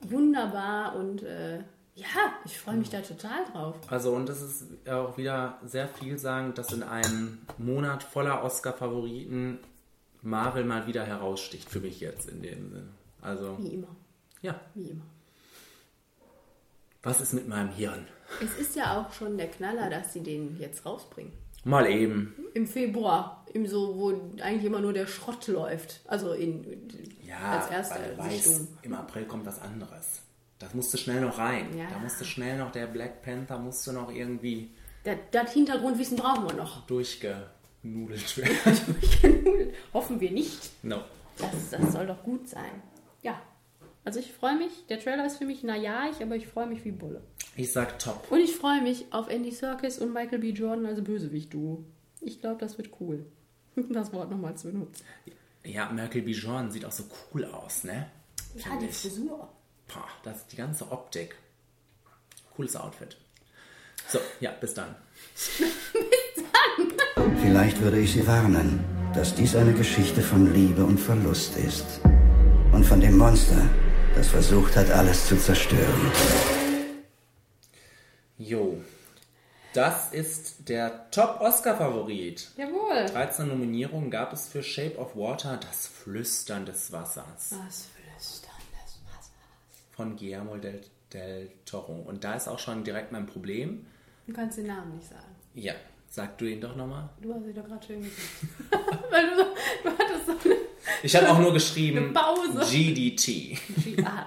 Wunderbar 0.00 0.96
und 0.96 1.22
äh, 1.22 1.58
ja, 1.94 2.34
ich 2.44 2.58
freue 2.58 2.74
mich 2.74 2.90
da 2.90 3.00
total 3.00 3.44
drauf. 3.52 3.76
Also 3.86 4.10
und 4.12 4.28
es 4.28 4.42
ist 4.42 4.88
auch 4.88 5.16
wieder 5.18 5.60
sehr 5.64 5.86
vielsagend, 5.86 6.58
dass 6.58 6.72
in 6.72 6.82
einem 6.82 7.38
Monat 7.58 8.02
voller 8.02 8.42
Oscar-Favoriten 8.42 9.60
Marvel 10.20 10.64
mal 10.64 10.88
wieder 10.88 11.04
heraussticht, 11.04 11.70
für 11.70 11.78
mich 11.78 12.00
jetzt 12.00 12.28
in 12.28 12.42
dem 12.42 12.70
Sinne. 12.70 12.88
Also, 13.22 13.56
Wie 13.60 13.74
immer, 13.74 13.94
ja, 14.42 14.58
wie 14.74 14.88
immer. 14.90 15.04
was 17.04 17.20
ist 17.20 17.34
mit 17.34 17.46
meinem 17.46 17.70
Hirn? 17.70 18.08
Es 18.42 18.58
ist 18.58 18.74
ja 18.74 19.00
auch 19.00 19.12
schon 19.12 19.38
der 19.38 19.48
Knaller, 19.48 19.88
dass 19.90 20.12
sie 20.12 20.24
den 20.24 20.58
jetzt 20.58 20.84
rausbringen. 20.84 21.32
Mal 21.64 21.86
eben. 21.90 22.34
Im 22.54 22.66
Februar, 22.66 23.44
im 23.52 23.66
so, 23.66 23.96
wo 23.96 24.08
eigentlich 24.42 24.64
immer 24.64 24.80
nur 24.80 24.92
der 24.92 25.06
Schrott 25.06 25.46
läuft. 25.48 26.00
Also 26.06 26.32
in, 26.32 26.64
Ja, 27.26 27.60
als 27.60 27.70
erste 27.70 27.98
weil 28.16 28.30
Sichtung. 28.30 28.68
im 28.82 28.94
April 28.94 29.24
kommt 29.24 29.46
was 29.46 29.60
anderes. 29.60 30.22
Das 30.58 30.74
musste 30.74 30.98
schnell 30.98 31.20
noch 31.22 31.38
rein. 31.38 31.76
Ja. 31.76 31.86
Da 31.90 31.98
musste 31.98 32.24
schnell 32.24 32.58
noch 32.58 32.70
der 32.72 32.86
Black 32.86 33.22
Panther 33.22 33.58
musste 33.58 33.92
noch 33.92 34.12
irgendwie 34.12 34.70
Das, 35.04 35.16
das 35.30 35.52
Hintergrundwissen 35.52 36.16
brauchen 36.18 36.46
wir 36.48 36.54
noch. 36.54 36.86
durchgenudelt 36.86 38.36
werden. 38.36 39.72
Hoffen 39.94 40.20
wir 40.20 40.30
nicht. 40.30 40.70
no. 40.82 40.98
Das, 41.38 41.70
das 41.80 41.92
soll 41.92 42.06
doch 42.06 42.22
gut 42.22 42.46
sein. 42.48 42.82
Also 44.04 44.18
ich 44.18 44.32
freue 44.32 44.56
mich. 44.56 44.86
Der 44.88 44.98
Trailer 44.98 45.26
ist 45.26 45.36
für 45.38 45.44
mich 45.44 45.62
naja, 45.62 46.08
ich, 46.10 46.22
aber 46.22 46.36
ich 46.36 46.46
freue 46.46 46.66
mich 46.66 46.84
wie 46.84 46.90
Bulle. 46.92 47.22
Ich 47.56 47.72
sag 47.72 47.98
top. 47.98 48.30
Und 48.30 48.40
ich 48.40 48.56
freue 48.56 48.80
mich 48.82 49.06
auf 49.12 49.28
Andy 49.28 49.50
Serkis 49.50 49.98
und 49.98 50.12
Michael 50.12 50.38
B. 50.38 50.50
Jordan 50.50 50.86
als 50.86 51.02
Bösewicht-Duo. 51.04 51.84
Ich 52.20 52.40
glaube, 52.40 52.58
das 52.58 52.78
wird 52.78 52.90
cool. 53.00 53.26
Das 53.90 54.12
Wort 54.12 54.30
nochmal 54.30 54.56
zu 54.56 54.70
benutzen. 54.70 55.04
Ja, 55.64 55.90
Merkel 55.90 56.22
Bijon 56.22 56.70
sieht 56.70 56.84
auch 56.84 56.92
so 56.92 57.04
cool 57.32 57.44
aus, 57.44 57.84
ne? 57.84 58.06
Ja, 58.56 58.62
Find 58.62 58.82
die 58.82 58.86
ich. 58.86 58.96
Frisur. 58.96 59.48
Boah, 59.88 60.08
das 60.24 60.38
ist 60.38 60.52
die 60.52 60.56
ganze 60.56 60.90
Optik. 60.90 61.36
Cooles 62.56 62.76
Outfit. 62.76 63.16
So, 64.08 64.18
ja, 64.40 64.50
bis 64.52 64.74
dann. 64.74 64.94
Vielleicht 67.42 67.80
würde 67.80 68.00
ich 68.00 68.12
Sie 68.12 68.26
warnen, 68.26 68.84
dass 69.14 69.34
dies 69.34 69.54
eine 69.54 69.72
Geschichte 69.74 70.20
von 70.22 70.52
Liebe 70.52 70.84
und 70.84 70.98
Verlust 70.98 71.56
ist. 71.56 72.00
Und 72.72 72.84
von 72.84 73.00
dem 73.00 73.16
Monster, 73.18 73.68
das 74.14 74.28
versucht 74.28 74.76
hat, 74.76 74.90
alles 74.90 75.26
zu 75.26 75.36
zerstören. 75.36 76.12
Jo. 78.38 78.80
Das 79.72 80.12
ist 80.12 80.68
der 80.68 81.10
Top-Oscar-Favorit. 81.12 82.50
Jawohl. 82.56 83.06
13 83.06 83.46
Nominierungen 83.46 84.10
gab 84.10 84.32
es 84.32 84.48
für 84.48 84.62
Shape 84.64 84.96
of 84.98 85.14
Water, 85.14 85.58
das 85.58 85.86
Flüstern 85.86 86.66
des 86.66 86.90
Wassers 86.90 87.50
Das 87.50 87.86
Flüstern 87.94 88.50
des 88.72 88.98
Wassers. 89.06 89.30
von 89.92 90.16
Guillermo 90.16 90.56
del, 90.56 90.80
del 91.12 91.50
Toro. 91.66 91.92
Und 91.92 92.24
da 92.24 92.34
ist 92.34 92.48
auch 92.48 92.58
schon 92.58 92.82
direkt 92.82 93.12
mein 93.12 93.26
Problem. 93.26 93.86
Du 94.26 94.32
kannst 94.32 94.58
den 94.58 94.66
Namen 94.66 94.96
nicht 94.96 95.08
sagen. 95.08 95.36
Ja, 95.54 95.74
sag 96.10 96.36
du 96.38 96.44
ihn 96.44 96.60
doch 96.60 96.74
nochmal. 96.76 97.08
Du 97.22 97.32
hast 97.32 97.46
ihn 97.46 97.54
doch 97.54 97.64
gerade 97.64 97.86
schön 97.86 98.02
gesagt. 98.02 98.20
Weil 99.10 99.30
du, 99.30 99.44
du 99.84 99.90
hattest 99.98 100.26
so 100.26 100.32
eine, 100.50 100.56
Ich 101.02 101.16
habe 101.16 101.30
auch 101.30 101.38
nur 101.38 101.52
geschrieben 101.52 102.12
Pause. 102.14 102.60
GDT. 102.68 103.56
ah, 104.04 104.26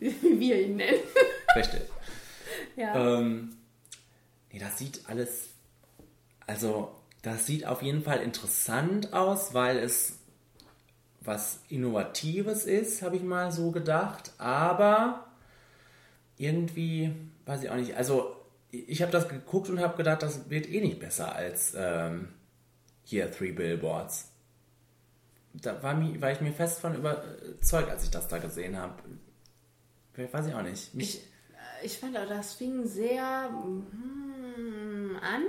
wie 0.00 0.40
wir 0.40 0.60
ihn 0.62 0.76
nennen. 0.76 1.00
Richtig. 1.54 1.82
Ja. 2.76 3.18
Ähm, 3.18 3.50
nee, 4.50 4.58
das 4.58 4.78
sieht 4.78 5.02
alles. 5.06 5.50
Also, 6.46 6.94
das 7.20 7.46
sieht 7.46 7.66
auf 7.66 7.82
jeden 7.82 8.02
Fall 8.02 8.20
interessant 8.22 9.12
aus, 9.12 9.54
weil 9.54 9.78
es 9.78 10.18
was 11.20 11.60
Innovatives 11.68 12.64
ist, 12.64 13.02
habe 13.02 13.16
ich 13.16 13.22
mal 13.22 13.52
so 13.52 13.70
gedacht. 13.70 14.32
Aber 14.38 15.26
irgendwie, 16.36 17.12
weiß 17.44 17.62
ich 17.62 17.70
auch 17.70 17.76
nicht. 17.76 17.94
Also, 17.96 18.34
ich 18.72 19.00
habe 19.02 19.12
das 19.12 19.28
geguckt 19.28 19.68
und 19.70 19.78
habe 19.80 19.96
gedacht, 19.96 20.22
das 20.22 20.50
wird 20.50 20.68
eh 20.68 20.80
nicht 20.80 20.98
besser 20.98 21.34
als 21.34 21.74
ähm, 21.76 22.28
hier 23.04 23.30
Three 23.30 23.52
Billboards. 23.52 24.30
Da 25.52 25.82
war, 25.82 25.94
mi- 25.94 26.20
war 26.20 26.32
ich 26.32 26.40
mir 26.40 26.52
fest 26.52 26.80
von 26.80 26.94
überzeugt, 26.94 27.90
als 27.90 28.02
ich 28.04 28.10
das 28.10 28.26
da 28.28 28.38
gesehen 28.38 28.76
habe. 28.78 28.94
Weiß 30.16 30.46
ich 30.46 30.54
auch 30.54 30.62
nicht. 30.62 30.94
Mich, 30.94 31.22
Ich 31.82 31.98
fand 31.98 32.16
auch, 32.16 32.26
das 32.28 32.54
fing 32.54 32.86
sehr 32.86 33.48
hm, 33.50 35.16
an. 35.22 35.42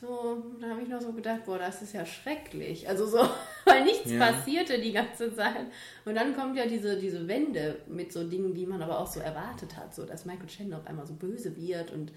So, 0.00 0.42
da 0.60 0.70
habe 0.70 0.82
ich 0.82 0.88
noch 0.88 1.00
so 1.02 1.12
gedacht, 1.12 1.44
boah, 1.44 1.58
das 1.58 1.82
ist 1.82 1.92
ja 1.92 2.06
schrecklich. 2.06 2.88
Also 2.88 3.06
so, 3.06 3.18
weil 3.66 3.84
nichts 3.84 4.10
Ja. 4.10 4.18
passierte 4.32 4.80
die 4.80 4.92
ganze 4.92 5.34
Zeit. 5.34 5.66
Und 6.06 6.14
dann 6.14 6.34
kommt 6.34 6.56
ja 6.56 6.64
diese, 6.66 6.98
diese 6.98 7.28
Wende 7.28 7.80
mit 7.86 8.10
so 8.12 8.26
Dingen, 8.26 8.54
die 8.54 8.64
man 8.66 8.80
aber 8.80 8.98
auch 8.98 9.06
so 9.06 9.20
erwartet 9.20 9.76
hat. 9.76 9.94
So, 9.94 10.06
dass 10.06 10.24
Michael 10.24 10.46
Chandler 10.48 10.78
auf 10.78 10.86
einmal 10.86 11.06
so 11.06 11.14
böse 11.14 11.54
wird 11.56 11.90
und 11.90 12.12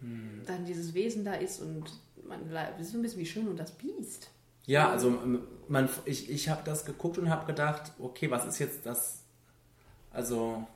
Hm. 0.00 0.42
dann 0.46 0.64
dieses 0.66 0.92
Wesen 0.94 1.24
da 1.24 1.34
ist 1.34 1.60
und 1.60 1.84
man 2.28 2.46
bleibt, 2.48 2.78
das 2.78 2.88
ist 2.88 2.92
so 2.92 2.98
ein 2.98 3.02
bisschen 3.02 3.20
wie 3.20 3.26
Schön 3.26 3.48
und 3.48 3.56
das 3.56 3.72
Biest. 3.72 4.30
Ja, 4.66 4.90
also 4.90 5.08
ähm, 5.08 5.42
man, 5.68 5.88
ich, 6.04 6.30
ich 6.30 6.48
habe 6.50 6.62
das 6.64 6.84
geguckt 6.84 7.18
und 7.18 7.30
habe 7.30 7.46
gedacht, 7.46 7.92
okay, 7.98 8.30
was 8.30 8.44
ist 8.46 8.58
jetzt 8.58 8.84
das? 8.84 9.22
Also, 10.12 10.66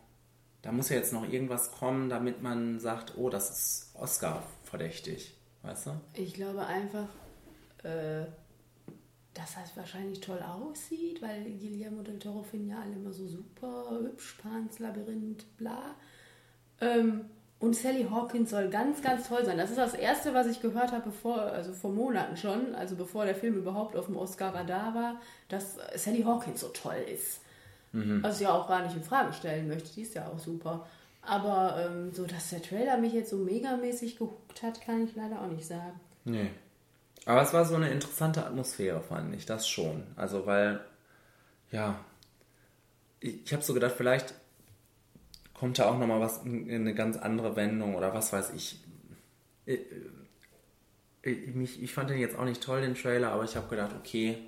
da 0.62 0.73
muss 0.73 0.89
ja 0.89 0.97
jetzt 0.97 1.12
noch 1.12 1.28
irgendwas 1.28 1.70
kommen, 1.73 2.09
damit 2.09 2.43
man 2.43 2.81
sagt, 2.81 3.15
oh, 3.19 3.28
das 3.28 3.51
ist 3.51 3.90
Oscar 3.94 4.43
verdächtig, 4.71 5.35
weißt 5.63 5.87
du? 5.87 5.91
Ich 6.15 6.35
glaube 6.35 6.65
einfach, 6.65 7.09
äh, 7.83 8.25
dass 9.35 9.55
das 9.55 9.77
wahrscheinlich 9.77 10.21
toll 10.21 10.41
aussieht, 10.41 11.21
weil 11.21 11.45
Guillermo 11.45 12.03
del 12.03 12.19
Toro 12.19 12.43
finden 12.43 12.71
ja 12.71 12.81
alle 12.81 12.95
immer 12.95 13.13
so 13.13 13.27
super 13.27 13.99
hübsch, 14.01 14.39
Pans 14.43 14.79
Labyrinth, 14.79 15.45
bla. 15.59 15.95
Ähm, 16.81 17.27
und 17.59 17.77
Sally 17.77 18.07
Hawkins 18.11 18.51
soll 18.51 18.71
ganz, 18.71 19.03
ganz 19.03 19.29
toll 19.29 19.45
sein. 19.45 19.59
Das 19.59 19.69
ist 19.69 19.79
das 19.79 19.93
Erste, 19.93 20.33
was 20.33 20.47
ich 20.47 20.63
gehört 20.63 20.93
habe, 20.93 21.11
bevor, 21.11 21.41
also 21.43 21.75
vor 21.75 21.93
Monaten 21.93 22.37
schon, 22.37 22.75
also 22.75 22.97
bevor 22.97 23.27
der 23.27 23.35
Film 23.35 23.57
überhaupt 23.57 23.97
auf 23.97 24.07
dem 24.07 24.17
Oscar-Radar 24.17 24.95
war, 24.95 25.21
dass 25.49 25.77
Sally 25.97 26.23
Hawkins 26.23 26.61
so 26.61 26.69
toll 26.69 27.05
ist. 27.13 27.43
Mhm. 27.93 28.23
Was 28.23 28.37
ich 28.37 28.47
ja 28.47 28.55
auch 28.55 28.67
gar 28.67 28.83
nicht 28.83 28.97
in 28.97 29.03
Frage 29.03 29.33
stellen 29.35 29.69
möchte, 29.69 29.93
die 29.93 30.03
ist 30.03 30.15
ja 30.15 30.29
auch 30.29 30.39
super. 30.39 30.87
Aber 31.23 31.87
ähm, 31.87 32.13
so, 32.13 32.27
dass 32.27 32.51
der 32.51 32.63
Trailer 32.63 32.97
mich 32.97 33.13
jetzt 33.13 33.31
so 33.31 33.37
megamäßig 33.37 34.17
gehuckt 34.17 34.63
hat, 34.63 34.81
kann 34.81 35.05
ich 35.05 35.15
leider 35.15 35.43
auch 35.43 35.49
nicht 35.49 35.67
sagen. 35.67 36.01
Nee. 36.25 36.51
Aber 37.27 37.43
es 37.43 37.53
war 37.53 37.65
so 37.65 37.77
eine 37.77 37.91
interessante 37.91 38.45
Atmosphäre, 38.45 39.01
fand 39.03 39.35
ich, 39.35 39.45
das 39.45 39.69
schon. 39.69 40.03
Also, 40.17 40.47
weil, 40.47 40.81
ja, 41.71 42.03
ich, 43.21 43.45
ich 43.45 43.53
habe 43.53 43.63
so 43.63 43.75
gedacht, 43.75 43.95
vielleicht 43.97 44.35
kommt 45.53 45.79
da 45.79 45.91
auch 45.91 45.99
nochmal 45.99 46.21
was 46.21 46.39
in 46.45 46.69
in 46.69 46.83
eine 46.83 46.95
ganz 46.95 47.19
andere 47.19 47.55
Wendung 47.57 47.95
oder 47.95 48.15
was 48.15 48.33
weiß 48.33 48.53
ich. 48.55 48.83
Ich, 49.67 49.81
ich, 51.23 51.55
mich, 51.55 51.83
ich 51.83 51.93
fand 51.93 52.09
den 52.09 52.19
jetzt 52.19 52.39
auch 52.39 52.47
nicht 52.47 52.63
toll, 52.63 52.81
den 52.81 52.95
Trailer, 52.95 53.33
aber 53.33 53.45
ich 53.45 53.57
habe 53.57 53.69
gedacht, 53.69 53.95
okay, 53.99 54.39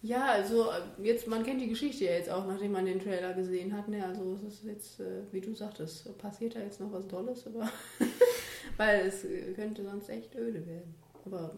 Ja, 0.00 0.26
also 0.26 0.70
äh, 0.70 1.02
jetzt, 1.02 1.26
man 1.26 1.42
kennt 1.42 1.60
die 1.60 1.68
Geschichte 1.68 2.04
ja 2.04 2.12
jetzt 2.12 2.30
auch, 2.30 2.46
nachdem 2.46 2.72
man 2.72 2.86
den 2.86 3.00
Trailer 3.00 3.34
gesehen 3.34 3.76
hat. 3.76 3.88
Ne? 3.88 4.04
Also 4.04 4.34
es 4.34 4.42
ist 4.42 4.64
jetzt, 4.64 5.00
äh, 5.00 5.22
wie 5.32 5.40
du 5.40 5.54
sagtest, 5.54 6.16
passiert 6.18 6.54
da 6.54 6.60
jetzt 6.60 6.80
noch 6.80 6.92
was 6.92 7.08
Dolles, 7.08 7.46
aber 7.46 7.68
weil 8.76 9.06
es 9.06 9.24
äh, 9.24 9.52
könnte 9.54 9.82
sonst 9.82 10.08
echt 10.08 10.36
öde 10.36 10.64
werden. 10.66 10.94
Aber 11.24 11.52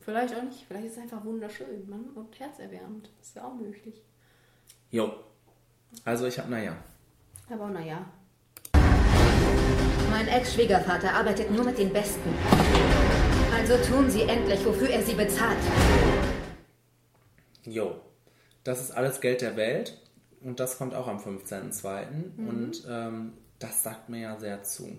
vielleicht 0.00 0.36
auch 0.36 0.44
nicht, 0.44 0.64
vielleicht 0.66 0.86
ist 0.86 0.92
es 0.92 0.98
einfach 0.98 1.24
wunderschön 1.24 1.88
Mann, 1.88 2.04
und 2.14 2.38
herzerwärmend. 2.38 3.10
Das 3.18 3.28
ist 3.28 3.36
ja 3.36 3.44
auch 3.44 3.54
möglich. 3.54 4.00
jo. 4.90 5.12
Also 6.04 6.26
ich 6.26 6.38
habe, 6.38 6.50
naja, 6.50 6.76
Aber 7.48 7.68
naja. 7.68 8.04
Mein 10.10 10.28
Ex-Schwiegervater 10.28 11.12
arbeitet 11.12 11.50
nur 11.50 11.64
mit 11.64 11.78
den 11.78 11.92
Besten. 11.92 12.34
Also 13.54 13.76
tun 13.88 14.10
Sie 14.10 14.22
endlich, 14.22 14.64
wofür 14.64 14.90
er 14.90 15.02
Sie 15.02 15.14
bezahlt. 15.14 15.58
Jo, 17.66 18.00
das 18.64 18.80
ist 18.80 18.90
alles 18.92 19.20
Geld 19.20 19.42
der 19.42 19.56
Welt 19.56 19.98
und 20.42 20.60
das 20.60 20.78
kommt 20.78 20.94
auch 20.94 21.08
am 21.08 21.18
15.02. 21.18 22.06
Mhm. 22.36 22.48
Und 22.48 22.84
ähm, 22.88 23.32
das 23.58 23.82
sagt 23.82 24.08
mir 24.08 24.20
ja 24.20 24.38
sehr 24.38 24.62
zu. 24.62 24.98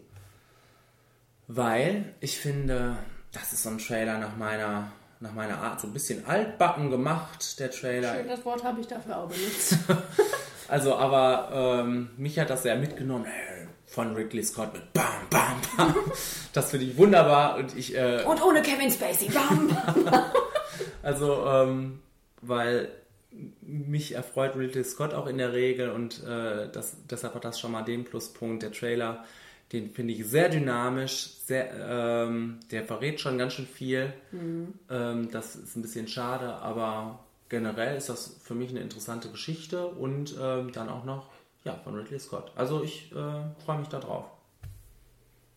Weil 1.48 2.14
ich 2.20 2.40
finde, 2.40 2.98
das 3.32 3.54
ist 3.54 3.64
so 3.64 3.70
ein 3.70 3.78
Trailer 3.78 4.18
nach 4.18 4.36
meiner, 4.36 4.92
nach 5.20 5.34
meiner 5.34 5.60
Art, 5.60 5.80
so 5.80 5.88
ein 5.88 5.94
bisschen 5.94 6.26
altbacken 6.26 6.90
gemacht, 6.92 7.60
der 7.60 7.72
Trailer. 7.72 8.16
Schön, 8.16 8.28
das 8.28 8.44
Wort 8.46 8.64
habe 8.64 8.82
ich 8.82 8.88
dafür 8.88 9.18
auch 9.18 9.30
benutzt. 9.30 9.78
Also, 10.70 10.96
aber 10.96 11.84
ähm, 11.86 12.10
mich 12.18 12.38
hat 12.40 12.50
das 12.50 12.64
sehr 12.64 12.76
mitgenommen. 12.76 13.24
Hey, 13.24 13.68
Von 13.86 14.14
Ridley 14.14 14.44
Scott 14.44 14.74
mit 14.74 14.92
Bam, 14.92 15.06
Bam, 15.30 15.62
Bam. 15.78 15.96
Das 16.54 16.72
finde 16.72 16.88
ich 16.88 16.98
wunderbar 16.98 17.56
und 17.56 17.74
ich. 17.78 17.96
Äh, 17.96 18.24
und 18.24 18.44
ohne 18.44 18.62
Kevin 18.62 18.92
Spacey. 18.92 19.30
Bam, 19.30 19.70
bam, 19.70 20.04
bam. 20.04 20.24
Also, 21.04 21.46
ähm, 21.48 22.02
weil 22.42 22.90
mich 23.62 24.14
erfreut 24.14 24.56
Ridley 24.56 24.84
Scott 24.84 25.14
auch 25.14 25.28
in 25.28 25.38
der 25.38 25.54
Regel 25.54 25.92
und 25.92 26.24
äh, 26.24 26.70
das, 26.72 26.98
deshalb 27.10 27.36
hat 27.36 27.46
das 27.46 27.60
schon 27.60 27.72
mal 27.72 27.84
den 27.84 28.06
Pluspunkt. 28.06 28.64
Der 28.64 28.72
Trailer, 28.72 29.26
den 29.72 29.92
finde 29.92 30.14
ich 30.14 30.26
sehr 30.26 30.50
dynamisch, 30.50 31.30
sehr, 31.46 31.70
ähm, 31.88 32.60
der 32.72 32.84
verrät 32.84 33.20
schon 33.20 33.38
ganz 33.38 33.54
schön 33.54 33.68
viel. 33.68 34.14
Mhm. 34.32 34.74
Ähm, 34.90 35.32
das 35.32 35.56
ist 35.56 35.76
ein 35.76 35.82
bisschen 35.82 36.08
schade, 36.08 36.54
aber 36.56 37.20
generell 37.50 37.98
ist 37.98 38.10
das 38.10 38.38
für 38.42 38.56
mich 38.56 38.70
eine 38.70 38.80
interessante 38.80 39.30
Geschichte 39.30 39.88
und 39.88 40.36
ähm, 40.40 40.72
dann 40.72 40.90
auch 40.90 41.04
noch 41.04 41.30
ja, 41.64 41.76
von 41.84 41.96
Ridley 41.96 42.20
Scott. 42.20 42.52
Also 42.56 42.84
ich 42.84 43.12
äh, 43.12 43.64
freue 43.66 43.80
mich 43.80 43.90
da 43.90 44.00
drauf. 44.00 44.26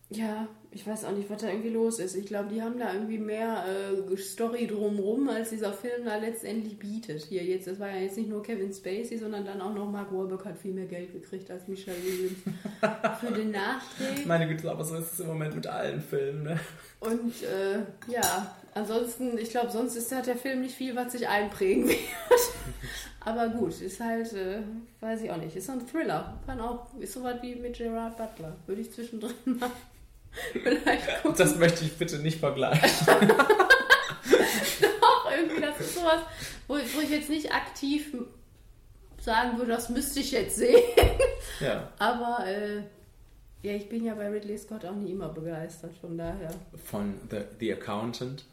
Ja, 0.09 0.47
ich 0.73 0.87
weiß 0.87 1.03
auch 1.03 1.11
nicht, 1.11 1.29
was 1.29 1.41
da 1.41 1.49
irgendwie 1.49 1.69
los 1.69 1.99
ist. 1.99 2.15
Ich 2.15 2.25
glaube, 2.25 2.47
die 2.47 2.61
haben 2.61 2.79
da 2.79 2.93
irgendwie 2.93 3.17
mehr 3.17 3.65
äh, 3.67 4.17
Story 4.17 4.67
drumrum, 4.67 5.27
als 5.27 5.49
dieser 5.49 5.73
Film 5.73 6.05
da 6.05 6.15
letztendlich 6.15 6.79
bietet. 6.79 7.23
Hier 7.23 7.43
jetzt, 7.43 7.67
das 7.67 7.77
war 7.77 7.89
ja 7.89 7.97
jetzt 7.97 8.17
nicht 8.17 8.29
nur 8.29 8.41
Kevin 8.41 8.73
Spacey, 8.73 9.17
sondern 9.17 9.43
dann 9.43 9.61
auch 9.61 9.73
noch 9.73 9.91
Mark 9.91 10.13
Wahlberg 10.13 10.45
hat 10.45 10.57
viel 10.57 10.71
mehr 10.73 10.85
Geld 10.85 11.11
gekriegt 11.11 11.51
als 11.51 11.67
Michelle 11.67 11.97
Williams 12.01 12.39
für 13.19 13.33
den 13.33 13.51
Nachdreh. 13.51 14.25
Meine 14.25 14.47
Güte, 14.47 14.71
aber 14.71 14.85
so 14.85 14.95
ist 14.95 15.13
es 15.13 15.19
im 15.19 15.27
Moment 15.27 15.55
mit 15.55 15.67
allen 15.67 15.99
Filmen. 15.99 16.43
Ne? 16.43 16.59
Und 17.01 17.33
äh, 17.43 17.79
ja, 18.09 18.55
ansonsten, 18.73 19.37
ich 19.37 19.49
glaube, 19.49 19.71
sonst 19.71 19.97
ist 19.97 20.15
hat 20.15 20.27
der 20.27 20.37
Film 20.37 20.61
nicht 20.61 20.75
viel, 20.75 20.95
was 20.95 21.11
sich 21.11 21.27
einprägen 21.27 21.89
wird. 21.89 21.99
Aber 23.23 23.49
gut, 23.49 23.79
ist 23.81 23.99
halt, 23.99 24.33
äh, 24.33 24.61
weiß 24.99 25.21
ich 25.21 25.31
auch 25.31 25.37
nicht, 25.37 25.55
ist 25.55 25.67
so 25.67 25.73
ein 25.73 25.85
Thriller. 25.85 26.39
Kann 26.47 26.59
auch, 26.59 26.87
ist 26.99 27.13
so 27.13 27.21
was 27.21 27.39
wie 27.43 27.55
mit 27.55 27.77
Gerard 27.77 28.17
Butler. 28.17 28.55
Würde 28.65 28.81
ich 28.81 28.91
zwischendrin 28.91 29.33
mal 29.59 29.69
vielleicht 30.53 31.21
gucken. 31.21 31.37
Das 31.37 31.55
möchte 31.57 31.85
ich 31.85 31.93
bitte 31.97 32.19
nicht 32.19 32.39
vergleichen. 32.39 33.07
Doch, 35.01 35.31
irgendwie, 35.35 35.61
das 35.61 35.79
ist 35.79 35.95
sowas, 35.95 36.21
wo, 36.67 36.75
wo 36.75 37.01
ich 37.01 37.09
jetzt 37.09 37.29
nicht 37.29 37.53
aktiv 37.53 38.13
sagen 39.19 39.57
würde, 39.57 39.71
das 39.71 39.89
müsste 39.89 40.19
ich 40.19 40.31
jetzt 40.31 40.57
sehen. 40.57 40.81
Ja. 41.59 41.91
Aber 41.99 42.45
äh, 42.45 42.81
ja, 43.61 43.73
ich 43.73 43.87
bin 43.87 44.03
ja 44.03 44.15
bei 44.15 44.27
Ridley 44.27 44.57
Scott 44.57 44.83
auch 44.85 44.95
nie 44.95 45.11
immer 45.11 45.29
begeistert, 45.29 45.95
von 45.99 46.17
daher. 46.17 46.49
Von 46.85 47.13
The, 47.29 47.41
The 47.59 47.73
Accountant. 47.73 48.45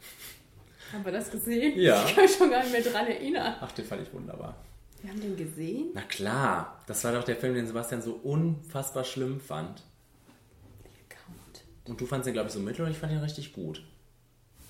Haben 0.93 1.05
wir 1.05 1.13
das 1.13 1.31
gesehen? 1.31 1.79
Ja. 1.79 2.05
Ich 2.05 2.15
kann 2.15 2.25
mich 2.25 2.35
schon 2.35 2.51
gar 2.51 2.63
nicht 2.63 2.73
mehr 2.73 2.83
dran 2.83 3.07
erinnern. 3.07 3.57
Ach, 3.61 3.73
den 3.73 3.85
fand 3.85 4.03
ich 4.03 4.13
wunderbar. 4.13 4.57
Wir 5.03 5.11
haben 5.11 5.21
den 5.21 5.37
gesehen? 5.37 5.91
Na 5.95 6.03
klar, 6.03 6.83
das 6.87 7.05
war 7.05 7.13
doch 7.13 7.25
der 7.25 7.37
Film, 7.37 7.55
den 7.55 7.67
Sebastian 7.67 8.03
so 8.03 8.21
unfassbar 8.23 9.05
schlimm 9.05 9.41
fand. 9.41 9.83
Und 11.89 11.98
du 12.01 12.06
fandst 12.06 12.27
den, 12.27 12.35
glaube 12.35 12.48
ich, 12.48 12.55
so 12.55 12.60
mittel 12.60 12.85
und 12.85 12.90
ich 12.90 12.98
fand 12.98 13.12
ihn 13.12 13.19
richtig 13.19 13.55
gut. 13.55 13.82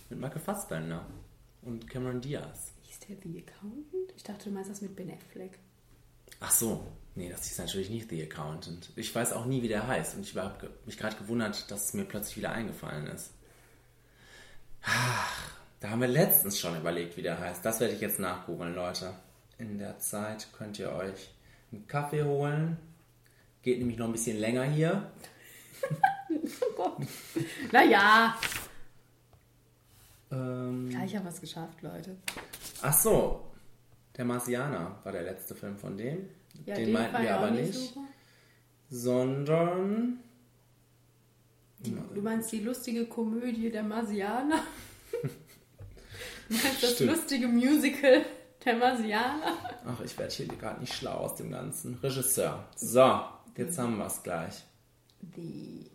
Mit 0.09 0.21
Michael 0.21 0.41
Fassbender 0.41 1.05
und 1.63 1.91
Cameron 1.91 2.21
Diaz. 2.21 2.73
Hieß 2.83 3.01
der 3.01 3.17
The 3.23 3.45
Accountant? 3.45 4.13
Ich 4.17 4.23
dachte, 4.23 4.49
du 4.49 4.55
meinst 4.55 4.71
das 4.71 4.81
mit 4.81 4.95
Ben 4.95 5.11
Affleck. 5.11 5.59
Ach 6.39 6.53
so, 6.53 6.87
nee, 7.17 7.29
das 7.29 7.47
ist 7.47 7.59
natürlich 7.59 7.91
nicht 7.91 8.09
The 8.09 8.23
Accountant. 8.23 8.91
Ich 8.95 9.13
weiß 9.13 9.33
auch 9.33 9.47
nie, 9.47 9.63
wie 9.63 9.69
der 9.69 9.89
heißt 9.89 10.15
und 10.15 10.21
ich 10.21 10.37
habe 10.37 10.71
mich 10.87 10.97
gerade 10.97 11.17
gewundert, 11.17 11.69
dass 11.71 11.87
es 11.87 11.95
mir 11.95 12.05
plötzlich 12.05 12.37
wieder 12.37 12.53
eingefallen 12.53 13.09
ist. 13.09 13.33
Ach, 14.83 15.59
da 15.81 15.91
haben 15.91 16.01
wir 16.01 16.09
letztens 16.09 16.59
schon 16.59 16.77
überlegt, 16.77 17.17
wie 17.17 17.23
der 17.23 17.41
heißt. 17.41 17.65
Das 17.65 17.81
werde 17.81 17.95
ich 17.95 18.01
jetzt 18.01 18.21
nachgoogeln, 18.21 18.77
Leute. 18.77 19.13
In 19.59 19.79
der 19.79 19.99
Zeit 19.99 20.49
könnt 20.57 20.79
ihr 20.79 20.93
euch 20.93 21.35
einen 21.73 21.89
Kaffee 21.89 22.23
holen. 22.23 22.77
Geht 23.63 23.81
nämlich 23.81 23.99
noch 23.99 24.07
ein 24.07 24.13
bisschen 24.13 24.39
länger 24.39 24.63
hier. 24.63 25.11
oh 26.63 26.75
Gott. 26.77 26.97
Naja. 27.73 28.37
Ähm, 30.31 30.91
Ja, 30.91 31.05
ich 31.05 31.17
habe 31.17 31.27
was 31.27 31.41
geschafft, 31.41 31.83
Leute. 31.83 32.17
ach 32.83 32.93
so, 32.99 33.45
der 34.17 34.25
Marsianer 34.25 34.99
war 35.03 35.13
der 35.13 35.23
letzte 35.23 35.55
Film 35.55 35.77
von 35.79 35.97
dem. 35.97 36.29
Ja, 36.67 36.75
den 36.75 36.87
den 36.87 36.93
meinten 36.95 37.23
wir 37.23 37.37
aber 37.37 37.51
nicht 37.51 37.75
nicht. 37.75 37.97
Sondern 38.91 40.19
Du 42.15 42.21
meinst 42.23 42.51
die 42.53 42.61
lustige 42.61 43.07
Komödie 43.07 43.71
der 43.71 43.83
Marsianer? 43.83 44.63
Du 46.51 46.55
meinst 46.55 46.83
das 46.83 46.95
Stimmt. 46.95 47.11
lustige 47.11 47.47
Musical 47.47 48.25
Der 48.65 48.75
Marsianer. 48.77 49.53
Ach, 49.87 50.01
ich 50.03 50.17
werde 50.19 50.33
hier 50.33 50.47
gerade 50.47 50.81
nicht 50.81 50.95
schlau 50.95 51.13
aus 51.19 51.35
dem 51.37 51.51
Ganzen. 51.51 51.97
Regisseur. 52.03 52.67
So, 52.75 53.21
jetzt 53.55 53.77
haben 53.79 53.99
wir 53.99 54.07
es 54.07 54.23
gleich. 54.23 54.65
Die. 55.21 55.85
The, 55.85 55.91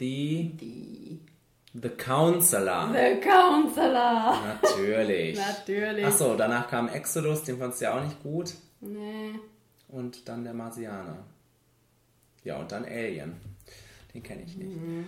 Die. 0.00 1.20
The 1.72 1.88
Counselor. 1.90 2.92
The 2.92 3.20
Counselor. 3.20 4.38
Natürlich. 4.60 5.38
Natürlich. 5.46 6.04
Achso, 6.04 6.34
danach 6.36 6.68
kam 6.68 6.88
Exodus, 6.88 7.44
den 7.44 7.58
fandst 7.58 7.80
du 7.80 7.84
ja 7.84 7.96
auch 7.98 8.02
nicht 8.04 8.20
gut. 8.22 8.54
Nee. 8.80 9.32
Und 9.88 10.28
dann 10.28 10.42
der 10.44 10.54
Marsianer. 10.54 11.18
Ja, 12.42 12.56
und 12.58 12.72
dann 12.72 12.84
Alien. 12.84 13.34
Den 14.14 14.22
kenne 14.22 14.42
ich 14.42 14.56
nicht. 14.56 14.76
Mhm. 14.76 15.06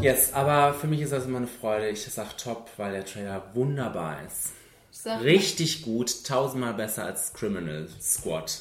Yes, 0.00 0.32
aber 0.32 0.74
für 0.74 0.86
mich 0.86 1.00
ist 1.00 1.12
das 1.12 1.26
immer 1.26 1.38
eine 1.38 1.46
Freude. 1.48 1.88
Ich 1.88 2.04
sag 2.04 2.36
top, 2.38 2.70
weil 2.76 2.92
der 2.92 3.04
Trailer 3.04 3.42
wunderbar 3.54 4.18
ist. 4.26 4.52
Sag- 4.90 5.22
Richtig 5.22 5.82
gut, 5.82 6.24
tausendmal 6.24 6.74
besser 6.74 7.04
als 7.04 7.32
Criminal 7.32 7.88
Squad. 8.00 8.60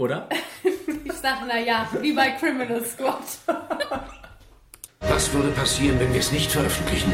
Oder? 0.00 0.28
Ich 1.04 1.12
sag, 1.12 1.46
naja, 1.46 1.86
wie 2.00 2.14
bei 2.14 2.30
Criminal 2.30 2.82
Squad. 2.82 3.22
Was 5.00 5.32
würde 5.34 5.50
passieren, 5.50 6.00
wenn 6.00 6.10
wir 6.12 6.20
es 6.20 6.32
nicht 6.32 6.50
veröffentlichen? 6.50 7.12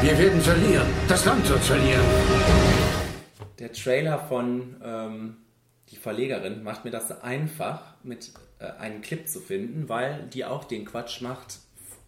Wir 0.00 0.18
werden 0.18 0.40
verlieren. 0.40 0.86
Das 1.06 1.24
Land 1.24 1.48
wird 1.48 1.60
verlieren. 1.60 2.04
Der 3.60 3.72
Trailer 3.72 4.18
von 4.18 4.76
ähm, 4.82 5.36
die 5.90 5.96
Verlegerin 5.96 6.64
macht 6.64 6.84
mir 6.84 6.90
das 6.90 7.22
einfach, 7.22 7.94
mit 8.02 8.32
äh, 8.58 8.64
einen 8.80 9.00
Clip 9.00 9.28
zu 9.28 9.38
finden, 9.40 9.88
weil 9.88 10.28
die 10.32 10.44
auch 10.44 10.64
den 10.64 10.84
Quatsch 10.84 11.20
macht, 11.20 11.58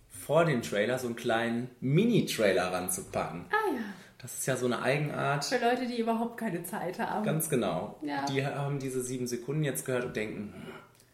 vor 0.08 0.44
den 0.44 0.62
Trailer 0.62 0.98
so 0.98 1.06
einen 1.06 1.16
kleinen 1.16 1.70
Mini-Trailer 1.80 2.72
ranzupacken. 2.72 3.46
Ah 3.50 3.74
ja. 3.76 3.82
Das 4.24 4.38
ist 4.38 4.46
ja 4.46 4.56
so 4.56 4.64
eine 4.64 4.80
Eigenart. 4.80 5.44
Für 5.44 5.58
Leute, 5.58 5.86
die 5.86 6.00
überhaupt 6.00 6.38
keine 6.38 6.64
Zeit 6.64 6.98
haben. 6.98 7.26
Ganz 7.26 7.50
genau. 7.50 7.98
Ja. 8.00 8.24
Die 8.24 8.42
haben 8.46 8.78
diese 8.78 9.02
sieben 9.02 9.26
Sekunden 9.26 9.64
jetzt 9.64 9.84
gehört 9.84 10.06
und 10.06 10.16
denken, 10.16 10.54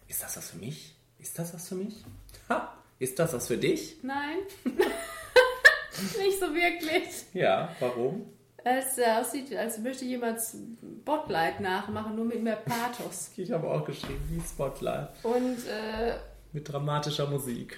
ist 0.06 0.22
das 0.22 0.36
was 0.36 0.50
für 0.50 0.58
mich? 0.58 0.94
Ist 1.18 1.36
das 1.36 1.52
was 1.52 1.68
für 1.68 1.74
mich? 1.74 2.04
Ha, 2.48 2.72
ist 3.00 3.18
das 3.18 3.32
was 3.32 3.48
für 3.48 3.56
dich? 3.56 3.96
Nein. 4.04 4.36
Nicht 4.64 6.38
so 6.38 6.54
wirklich. 6.54 7.24
Ja, 7.34 7.74
warum? 7.80 8.26
Es 8.62 8.96
äh, 8.96 9.06
aussieht, 9.06 9.56
als 9.56 9.78
möchte 9.78 10.04
jemand 10.04 10.38
Spotlight 10.40 11.58
nachmachen, 11.58 12.14
nur 12.14 12.26
mit 12.26 12.40
mehr 12.44 12.62
Pathos. 12.64 13.32
Ich 13.36 13.50
habe 13.50 13.68
auch 13.68 13.84
geschrieben, 13.84 14.22
wie 14.30 14.40
Spotlight. 14.40 15.08
Und 15.24 15.66
äh, 15.66 16.14
Mit 16.52 16.72
dramatischer 16.72 17.28
Musik. 17.28 17.76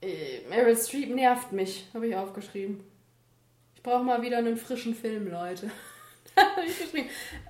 äh, 0.00 0.48
Meryl 0.48 0.76
Streep 0.76 1.12
nervt 1.12 1.50
mich, 1.50 1.88
habe 1.92 2.06
ich 2.06 2.14
aufgeschrieben. 2.14 2.84
Ich 3.84 3.90
brauche 3.90 4.04
mal 4.04 4.22
wieder 4.22 4.38
einen 4.38 4.56
frischen 4.56 4.94
Film, 4.94 5.28
Leute. 5.28 5.68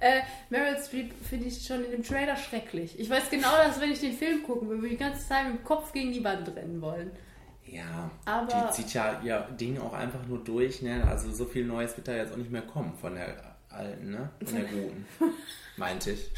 Äh, 0.01 0.23
Meryl 0.51 0.77
Streep 0.83 1.13
finde 1.29 1.47
ich 1.47 1.65
schon 1.65 1.85
in 1.85 1.91
dem 1.93 2.03
Trailer 2.03 2.37
schrecklich. 2.37 2.99
Ich 2.99 3.09
weiß 3.11 3.29
genau, 3.31 3.55
dass 3.59 3.79
wenn 3.81 3.93
ich 3.93 4.01
den 4.01 4.15
Film 4.17 4.43
gucken 4.43 4.67
würde, 4.69 4.81
würde 4.83 4.95
ich 4.95 4.99
die 4.99 5.05
ganze 5.05 5.29
Zeit 5.29 5.47
mit 5.47 5.59
dem 5.61 5.65
Kopf 5.65 5.93
gegen 5.93 6.11
die 6.11 6.25
Wand 6.25 6.49
rennen 6.57 6.81
wollen. 6.81 7.11
Ja, 7.67 8.11
Aber- 8.25 8.47
die 8.71 8.73
zieht 8.73 8.95
ja 8.95 9.21
ihr 9.23 9.41
Ding 9.61 9.79
auch 9.79 9.93
einfach 9.93 10.27
nur 10.27 10.43
durch, 10.43 10.81
ne? 10.83 11.07
Also 11.07 11.31
so 11.31 11.45
viel 11.45 11.65
Neues 11.67 11.97
wird 11.97 12.09
da 12.09 12.15
jetzt 12.17 12.33
auch 12.33 12.39
nicht 12.39 12.51
mehr 12.51 12.63
kommen 12.63 12.95
von 12.99 13.15
der 13.15 13.55
alten, 13.69 14.11
ne? 14.11 14.31
Von 14.43 14.55
der 14.55 14.65
guten. 14.65 15.07
Meinte 15.77 16.13
ich. 16.13 16.31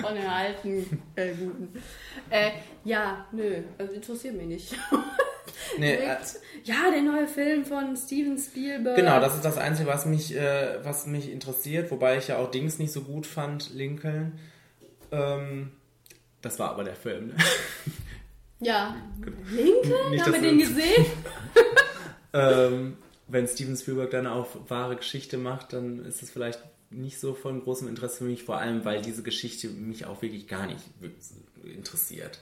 Von 0.00 0.14
den 0.14 0.26
alten 0.26 1.02
äh, 1.16 1.34
guten. 1.34 1.82
Äh, 2.30 2.52
ja, 2.84 3.26
nö, 3.32 3.62
also 3.76 3.92
interessiert 3.92 4.36
mich 4.36 4.46
nicht. 4.46 4.74
Nee, 5.78 5.94
äh, 5.94 6.16
ja, 6.64 6.90
der 6.90 7.02
neue 7.02 7.28
Film 7.28 7.64
von 7.64 7.96
Steven 7.96 8.38
Spielberg. 8.38 8.96
Genau, 8.96 9.20
das 9.20 9.34
ist 9.34 9.44
das 9.44 9.58
Einzige, 9.58 9.88
was 9.88 10.06
mich, 10.06 10.34
äh, 10.34 10.84
was 10.84 11.06
mich 11.06 11.30
interessiert, 11.30 11.90
wobei 11.90 12.18
ich 12.18 12.28
ja 12.28 12.38
auch 12.38 12.50
Dings 12.50 12.78
nicht 12.78 12.92
so 12.92 13.02
gut 13.02 13.26
fand, 13.26 13.74
Lincoln. 13.74 14.38
Ähm, 15.10 15.72
das 16.42 16.58
war 16.58 16.70
aber 16.70 16.84
der 16.84 16.96
Film, 16.96 17.28
ne? 17.28 17.34
Ja. 18.60 18.96
Lincoln? 19.50 20.10
Nicht, 20.10 20.24
Haben 20.24 20.32
wir 20.32 20.40
den 20.40 20.58
gesehen? 20.58 21.06
ähm, 22.32 22.96
wenn 23.28 23.46
Steven 23.46 23.76
Spielberg 23.76 24.10
dann 24.10 24.26
auch 24.26 24.48
wahre 24.68 24.96
Geschichte 24.96 25.38
macht, 25.38 25.72
dann 25.72 26.04
ist 26.04 26.22
es 26.22 26.30
vielleicht 26.30 26.60
nicht 26.90 27.20
so 27.20 27.34
von 27.34 27.62
großem 27.62 27.86
Interesse 27.88 28.18
für 28.18 28.24
mich, 28.24 28.44
vor 28.44 28.58
allem 28.58 28.84
weil 28.84 29.02
diese 29.02 29.22
Geschichte 29.22 29.68
mich 29.68 30.06
auch 30.06 30.22
wirklich 30.22 30.48
gar 30.48 30.66
nicht 30.66 30.82
interessiert. 31.62 32.38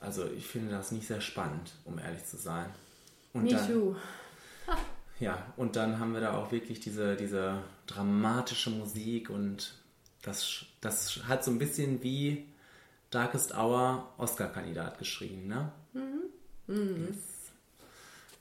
Also 0.00 0.26
ich 0.26 0.46
finde 0.46 0.70
das 0.70 0.92
nicht 0.92 1.06
sehr 1.06 1.20
spannend, 1.20 1.72
um 1.84 1.98
ehrlich 1.98 2.24
zu 2.24 2.36
sein. 2.36 2.70
Und 3.32 3.44
Me 3.44 3.50
dann, 3.50 3.66
too. 3.68 3.96
Ja, 5.18 5.46
und 5.56 5.76
dann 5.76 5.98
haben 5.98 6.12
wir 6.12 6.20
da 6.20 6.34
auch 6.34 6.52
wirklich 6.52 6.78
diese, 6.80 7.16
diese 7.16 7.62
dramatische 7.86 8.68
Musik 8.68 9.30
und 9.30 9.74
das, 10.20 10.66
das 10.82 11.20
hat 11.26 11.42
so 11.42 11.50
ein 11.50 11.58
bisschen 11.58 12.02
wie 12.02 12.46
Darkest 13.10 13.56
Hour 13.56 14.12
Oscar-Kandidat 14.18 14.98
geschrien, 14.98 15.46
ne? 15.46 15.72
Mhm. 15.94 16.22
Mhm. 16.66 17.18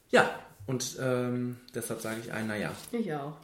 Ja, 0.09 0.29
und 0.67 0.97
ähm, 0.99 1.57
deshalb 1.73 2.01
sage 2.01 2.19
ich 2.21 2.33
ein, 2.33 2.47
naja. 2.47 2.73
Ich 2.91 3.13
auch. 3.13 3.37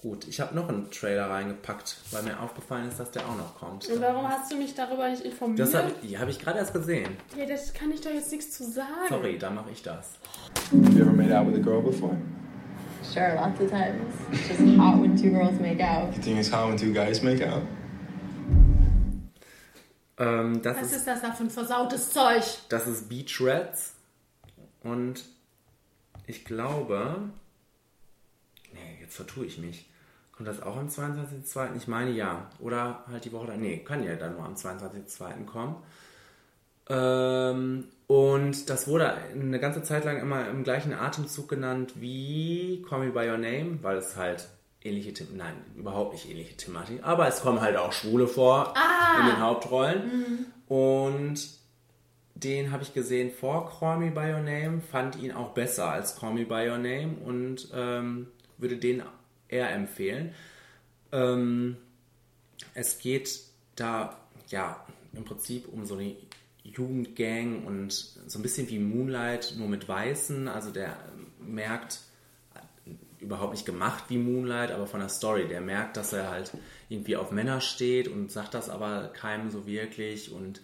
Gut, 0.00 0.28
ich 0.28 0.40
habe 0.40 0.54
noch 0.54 0.68
einen 0.68 0.88
Trailer 0.92 1.28
reingepackt, 1.28 1.96
weil 2.12 2.22
mir 2.22 2.38
aufgefallen 2.38 2.86
ist, 2.88 3.00
dass 3.00 3.10
der 3.10 3.22
auch 3.28 3.36
noch 3.36 3.56
kommt. 3.58 3.88
Und 3.88 4.00
warum 4.00 4.28
hast 4.28 4.52
du 4.52 4.56
mich 4.56 4.72
darüber 4.74 5.08
nicht 5.08 5.22
informiert? 5.24 5.58
Das 5.58 5.74
habe 5.74 5.90
ich, 6.02 6.16
hab 6.16 6.28
ich 6.28 6.38
gerade 6.38 6.58
erst 6.58 6.72
gesehen. 6.72 7.16
ja, 7.36 7.46
das 7.46 7.72
kann 7.74 7.90
ich 7.90 8.00
doch 8.00 8.12
jetzt 8.12 8.30
nichts 8.30 8.52
zu 8.56 8.62
sagen. 8.70 9.08
Sorry, 9.08 9.36
da 9.38 9.50
mache 9.50 9.70
ich 9.72 9.82
das. 9.82 10.12
Have 10.70 10.92
you 10.92 11.02
ever 11.02 11.10
made 11.12 11.36
out 11.36 11.48
with 11.48 11.56
a 11.56 11.62
girl 11.62 11.82
before? 11.82 12.16
Sure, 13.02 13.34
lots 13.34 13.60
of 13.60 13.70
times. 13.70 14.14
It's 14.30 14.48
just 14.48 14.60
hot 14.78 15.00
when 15.00 15.16
two 15.16 15.30
girls 15.30 15.58
make 15.58 15.82
out. 15.82 16.14
You 16.14 16.22
think 16.22 16.38
it's 16.38 16.52
hot 16.52 16.68
when 16.68 16.76
two 16.76 16.92
guys 16.92 17.22
make 17.22 17.42
out? 17.44 17.62
Ähm, 20.18 20.62
das, 20.62 20.76
Was 20.76 20.86
ist, 20.86 20.96
ist 20.98 21.06
das 21.06 21.22
da 21.22 21.32
für 21.32 21.44
ein 21.44 21.50
versautes 21.50 22.10
Zeug? 22.10 22.42
das 22.68 22.86
ist 22.86 23.08
Beach 23.08 23.40
Rats 23.40 23.94
und 24.82 25.24
ich 26.26 26.44
glaube, 26.44 27.30
nee, 28.72 28.98
jetzt 29.00 29.16
vertue 29.16 29.46
ich 29.46 29.58
mich. 29.58 29.88
Kommt 30.32 30.48
das 30.48 30.62
auch 30.62 30.76
am 30.76 30.88
22.02.? 30.88 31.76
Ich 31.76 31.88
meine 31.88 32.10
ja. 32.12 32.48
Oder 32.60 33.04
halt 33.10 33.24
die 33.24 33.32
Woche 33.32 33.48
da. 33.48 33.56
Nee, 33.56 33.78
kann 33.78 34.04
ja 34.04 34.14
dann 34.14 34.34
nur 34.34 34.44
am 34.44 34.54
22.02. 34.54 35.44
kommen. 35.46 35.76
Ähm, 36.88 37.84
und 38.06 38.70
das 38.70 38.88
wurde 38.88 39.12
eine 39.12 39.58
ganze 39.60 39.82
Zeit 39.82 40.04
lang 40.04 40.18
immer 40.20 40.48
im 40.48 40.64
gleichen 40.64 40.94
Atemzug 40.94 41.48
genannt 41.48 41.94
wie 41.96 42.82
Call 42.88 43.00
Me 43.06 43.10
By 43.12 43.28
Your 43.30 43.36
Name, 43.36 43.78
weil 43.82 43.98
es 43.98 44.16
halt 44.16 44.48
ähnliche 44.82 45.12
Themen, 45.12 45.36
nein, 45.36 45.54
überhaupt 45.76 46.12
nicht 46.12 46.30
ähnliche 46.30 46.56
Thematik, 46.56 47.00
aber 47.02 47.26
es 47.28 47.42
kommen 47.42 47.60
halt 47.60 47.76
auch 47.76 47.92
Schwule 47.92 48.26
vor 48.26 48.74
Ah! 48.76 49.20
in 49.20 49.26
den 49.26 49.40
Hauptrollen. 49.40 50.06
Mhm. 50.68 50.72
Und 50.74 51.50
den 52.36 52.70
habe 52.70 52.84
ich 52.84 52.94
gesehen 52.94 53.32
vor 53.32 53.68
Call 53.78 53.98
Me 53.98 54.10
By 54.10 54.32
Your 54.32 54.40
Name, 54.40 54.80
fand 54.80 55.16
ihn 55.16 55.32
auch 55.32 55.50
besser 55.50 55.90
als 55.90 56.16
Call 56.18 56.32
Me 56.32 56.44
By 56.46 56.70
Your 56.70 56.78
Name 56.78 57.16
und 57.24 57.68
ähm, 57.74 58.28
würde 58.58 58.76
den 58.76 59.02
eher 59.48 59.70
empfehlen. 59.70 60.34
Ähm, 61.12 61.76
es 62.74 62.98
geht 62.98 63.40
da 63.76 64.20
ja 64.48 64.84
im 65.12 65.24
Prinzip 65.24 65.68
um 65.68 65.84
so 65.86 65.94
eine 65.94 66.16
Jugendgang 66.62 67.64
und 67.64 67.92
so 67.92 68.38
ein 68.38 68.42
bisschen 68.42 68.68
wie 68.68 68.78
Moonlight, 68.78 69.54
nur 69.56 69.68
mit 69.68 69.88
Weißen. 69.88 70.48
Also 70.48 70.70
der 70.70 70.96
merkt, 71.40 72.00
überhaupt 73.20 73.52
nicht 73.52 73.66
gemacht 73.66 74.04
wie 74.08 74.18
Moonlight, 74.18 74.70
aber 74.70 74.86
von 74.86 75.00
der 75.00 75.08
Story. 75.08 75.48
Der 75.48 75.60
merkt, 75.60 75.96
dass 75.96 76.12
er 76.12 76.30
halt 76.30 76.52
irgendwie 76.88 77.16
auf 77.16 77.30
Männer 77.32 77.60
steht 77.60 78.08
und 78.08 78.30
sagt 78.30 78.54
das 78.54 78.68
aber 78.68 79.08
keinem 79.08 79.50
so 79.50 79.66
wirklich 79.66 80.32
und 80.32 80.60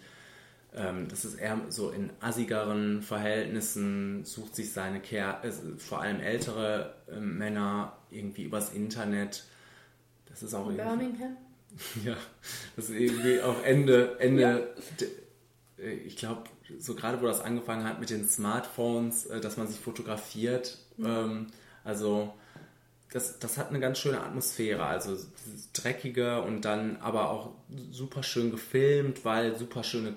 ähm, 0.75 1.07
das 1.09 1.25
ist 1.25 1.35
eher 1.35 1.59
so 1.69 1.89
in 1.89 2.11
assigeren 2.19 3.01
Verhältnissen, 3.01 4.25
sucht 4.25 4.55
sich 4.55 4.73
seine 4.73 4.99
Ker 4.99 5.43
äh, 5.43 5.51
vor 5.77 6.01
allem 6.01 6.19
ältere 6.19 6.95
äh, 7.11 7.19
Männer 7.19 7.97
irgendwie 8.11 8.43
übers 8.43 8.73
Internet. 8.73 9.45
Das 10.29 10.43
ist 10.43 10.53
auch 10.53 10.69
irgendwie, 10.69 10.83
Birmingham? 10.83 11.37
ja, 12.05 12.17
das 12.75 12.89
ist 12.89 12.95
irgendwie 12.99 13.41
auch 13.41 13.63
Ende, 13.63 14.19
Ende, 14.19 14.73
de- 14.99 15.09
äh, 15.79 15.93
ich 15.93 16.17
glaube, 16.17 16.43
so 16.79 16.95
gerade 16.95 17.21
wo 17.21 17.25
das 17.27 17.41
angefangen 17.41 17.83
hat 17.85 17.99
mit 17.99 18.09
den 18.09 18.27
Smartphones, 18.27 19.27
äh, 19.27 19.41
dass 19.41 19.57
man 19.57 19.67
sich 19.67 19.79
fotografiert, 19.79 20.79
Mhm. 20.97 21.05
ähm, 21.05 21.47
also 21.83 22.33
das, 23.11 23.39
das 23.39 23.57
hat 23.57 23.69
eine 23.69 23.79
ganz 23.79 23.99
schöne 23.99 24.21
Atmosphäre, 24.21 24.85
also 24.85 25.17
dreckige 25.73 26.41
und 26.41 26.65
dann 26.65 26.97
aber 26.97 27.29
auch 27.29 27.51
super 27.91 28.23
schön 28.23 28.51
gefilmt, 28.51 29.23
weil 29.25 29.57
super 29.57 29.83
schöne, 29.83 30.15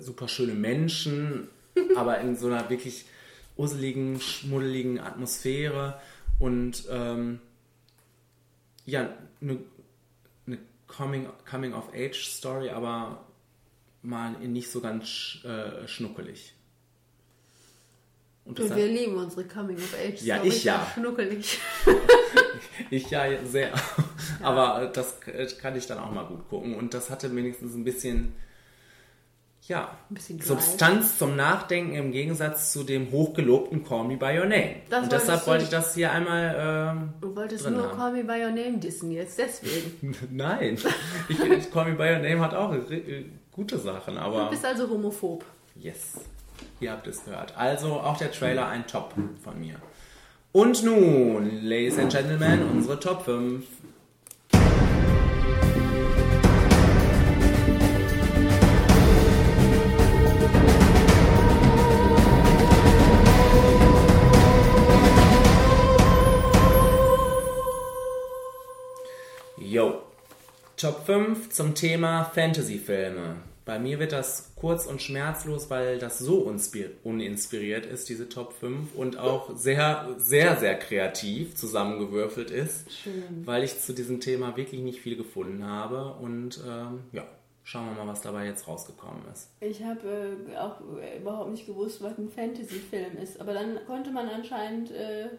super 0.00 0.28
schöne 0.28 0.54
Menschen, 0.54 1.48
aber 1.96 2.20
in 2.20 2.36
so 2.36 2.46
einer 2.46 2.68
wirklich 2.70 3.06
useligen, 3.56 4.20
schmuddeligen 4.20 4.98
Atmosphäre 4.98 6.00
und 6.38 6.84
ähm, 6.90 7.40
ja, 8.86 9.08
eine, 9.40 9.58
eine 10.46 10.58
Coming, 10.86 11.28
Coming 11.48 11.72
of 11.72 11.88
Age 11.94 12.24
Story, 12.24 12.70
aber 12.70 13.24
mal 14.02 14.32
nicht 14.32 14.70
so 14.70 14.80
ganz 14.80 15.08
sch, 15.08 15.44
äh, 15.44 15.86
schnuckelig. 15.88 16.54
Und 18.44 18.60
Und 18.60 18.76
wir 18.76 18.86
lieben 18.86 19.16
unsere 19.16 19.44
Coming 19.44 19.76
of 19.76 19.94
Age. 19.94 20.20
Ja, 20.22 20.36
Storys, 20.36 20.56
ich 20.56 20.64
ja. 20.64 20.86
Schnuckelig. 20.94 21.58
Ich 22.90 23.10
ja 23.10 23.24
sehr. 23.44 23.72
Aber 24.42 24.82
äh, 24.82 24.92
das 24.92 25.20
kann 25.58 25.76
ich 25.76 25.86
dann 25.86 25.98
auch 25.98 26.10
mal 26.10 26.26
gut 26.26 26.48
gucken. 26.48 26.74
Und 26.74 26.92
das 26.92 27.10
hatte 27.10 27.34
wenigstens 27.34 27.74
ein 27.74 27.84
bisschen, 27.84 28.32
ja, 29.68 29.88
Ein 30.10 30.14
bisschen 30.14 30.38
Drive. 30.38 30.46
Substanz 30.48 31.18
zum 31.18 31.36
Nachdenken 31.36 31.94
im 31.94 32.12
Gegensatz 32.12 32.72
zu 32.72 32.84
dem 32.84 33.10
hochgelobten 33.10 33.84
Call 33.84 34.04
Me 34.04 34.16
By 34.16 34.38
Your 34.38 34.46
Name. 34.46 34.76
Das 34.90 35.04
Und 35.04 35.12
deshalb 35.12 35.40
du- 35.40 35.46
wollte 35.46 35.64
ich 35.64 35.70
das 35.70 35.94
hier 35.94 36.12
einmal 36.12 36.54
ähm, 36.58 37.08
Du 37.20 37.34
wolltest 37.34 37.68
nur 37.70 37.88
haben. 37.90 37.96
Call 37.96 38.12
Me 38.12 38.24
By 38.24 38.42
Your 38.44 38.50
Name 38.50 38.78
dissen 38.78 39.10
jetzt, 39.10 39.38
deswegen. 39.38 40.14
Nein, 40.30 40.76
ich, 41.28 41.40
ich, 41.40 41.70
Call 41.72 41.90
Me 41.90 41.96
By 41.96 42.12
Your 42.14 42.18
Name 42.18 42.40
hat 42.40 42.54
auch 42.54 42.74
gute 43.52 43.78
Sachen, 43.78 44.14
Du 44.14 44.20
aber 44.20 44.50
bist 44.50 44.64
also 44.64 44.88
homophob. 44.88 45.44
yes, 45.76 46.12
ihr 46.80 46.92
habt 46.92 47.06
es 47.06 47.24
gehört. 47.24 47.56
Also 47.56 47.92
auch 48.00 48.18
der 48.18 48.30
Trailer 48.32 48.68
ein 48.68 48.86
Top 48.86 49.14
von 49.42 49.58
mir. 49.60 49.76
Und 50.52 50.84
nun, 50.84 51.50
Ladies 51.64 51.98
and 51.98 52.12
Gentlemen, 52.12 52.62
unsere 52.70 53.00
Top 53.00 53.24
5. 53.24 53.64
Yo, 69.74 70.02
Top 70.76 71.04
5 71.04 71.50
zum 71.50 71.74
Thema 71.74 72.22
Fantasy-Filme. 72.26 73.38
Bei 73.64 73.80
mir 73.80 73.98
wird 73.98 74.12
das 74.12 74.52
kurz 74.54 74.86
und 74.86 75.02
schmerzlos, 75.02 75.68
weil 75.68 75.98
das 75.98 76.20
so 76.20 76.48
uninspiriert 77.02 77.84
ist, 77.84 78.08
diese 78.08 78.28
Top 78.28 78.52
5 78.52 78.94
und 78.94 79.18
auch 79.18 79.56
sehr, 79.56 80.14
sehr, 80.16 80.58
sehr 80.58 80.78
kreativ 80.78 81.56
zusammengewürfelt 81.56 82.52
ist, 82.52 82.88
Schön. 82.92 83.44
weil 83.46 83.64
ich 83.64 83.80
zu 83.80 83.92
diesem 83.92 84.20
Thema 84.20 84.56
wirklich 84.56 84.80
nicht 84.80 85.00
viel 85.00 85.16
gefunden 85.16 85.66
habe 85.66 86.18
und 86.20 86.60
ähm, 86.64 87.00
ja, 87.10 87.24
schauen 87.64 87.86
wir 87.86 88.04
mal, 88.04 88.12
was 88.12 88.20
dabei 88.20 88.46
jetzt 88.46 88.68
rausgekommen 88.68 89.22
ist. 89.32 89.50
Ich 89.58 89.82
habe 89.82 90.38
äh, 90.52 90.56
auch 90.56 90.76
äh, 91.02 91.18
überhaupt 91.18 91.50
nicht 91.50 91.66
gewusst, 91.66 92.00
was 92.00 92.16
ein 92.16 92.30
Fantasy-Film 92.30 93.16
ist. 93.20 93.40
Aber 93.40 93.54
dann 93.54 93.84
konnte 93.88 94.12
man 94.12 94.28
anscheinend, 94.28 94.92
äh, 94.92 95.30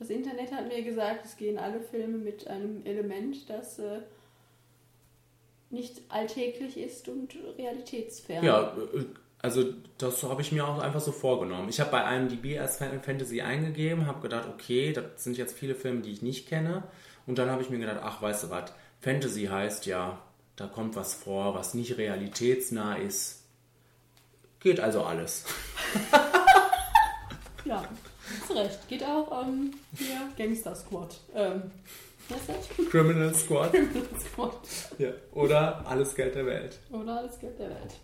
das 0.00 0.08
Internet 0.10 0.50
hat 0.50 0.66
mir 0.66 0.82
gesagt, 0.82 1.26
es 1.26 1.36
gehen 1.36 1.58
alle 1.58 1.80
Filme 1.80 2.16
mit 2.18 2.48
einem 2.48 2.84
Element, 2.84 3.48
das 3.48 3.78
äh, 3.78 4.00
nicht 5.68 6.00
alltäglich 6.08 6.76
ist 6.78 7.06
und 7.08 7.36
realitätsfern. 7.58 8.42
Ja, 8.42 8.72
äh, 8.94 9.04
also 9.42 9.64
das 9.98 10.22
habe 10.22 10.40
ich 10.42 10.52
mir 10.52 10.66
auch 10.66 10.78
einfach 10.78 11.00
so 11.00 11.12
vorgenommen. 11.12 11.68
Ich 11.68 11.80
habe 11.80 11.90
bei 11.90 12.16
IMDb 12.16 12.58
als 12.58 12.78
Fan- 12.78 13.02
Fantasy 13.02 13.42
eingegeben, 13.42 14.06
habe 14.06 14.20
gedacht, 14.22 14.48
okay, 14.48 14.92
das 14.92 15.04
sind 15.22 15.36
jetzt 15.36 15.56
viele 15.56 15.74
Filme, 15.74 16.00
die 16.00 16.12
ich 16.12 16.22
nicht 16.22 16.48
kenne. 16.48 16.82
Und 17.26 17.38
dann 17.38 17.50
habe 17.50 17.62
ich 17.62 17.70
mir 17.70 17.78
gedacht, 17.78 18.00
ach, 18.02 18.20
weißt 18.22 18.44
du 18.44 18.50
was, 18.50 18.72
Fantasy 19.00 19.44
heißt 19.46 19.84
ja, 19.86 20.20
da 20.56 20.66
kommt 20.66 20.96
was 20.96 21.14
vor, 21.14 21.54
was 21.54 21.74
nicht 21.74 21.96
realitätsnah 21.98 22.96
ist. 22.96 23.44
Geht 24.60 24.80
also 24.80 25.04
alles. 25.04 25.44
Ja, 27.66 27.84
hast 28.40 28.56
recht. 28.56 28.88
Geht 28.88 29.04
auch 29.04 29.46
ähm, 29.46 29.72
hier 29.96 30.28
Gangster 30.36 30.74
Squad. 30.74 31.16
Ähm, 31.34 31.70
was 32.28 32.46
das? 32.46 32.86
Criminal 32.90 33.34
Squad. 33.34 33.72
Criminal 33.72 34.06
Squad. 34.18 34.54
Ja. 34.98 35.10
Oder 35.32 35.84
alles 35.86 36.14
Geld 36.14 36.34
der 36.34 36.46
Welt. 36.46 36.78
Oder 36.90 37.18
alles 37.18 37.38
Geld 37.38 37.58
der 37.58 37.70
Welt. 37.70 37.94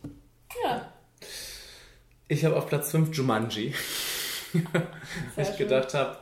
Ja, 0.65 0.93
Ich 2.29 2.45
habe 2.45 2.57
auf 2.57 2.67
Platz 2.67 2.91
5 2.91 3.15
Jumanji. 3.17 3.75
Ich 5.37 5.57
gedacht 5.59 5.93
habe, 5.93 6.17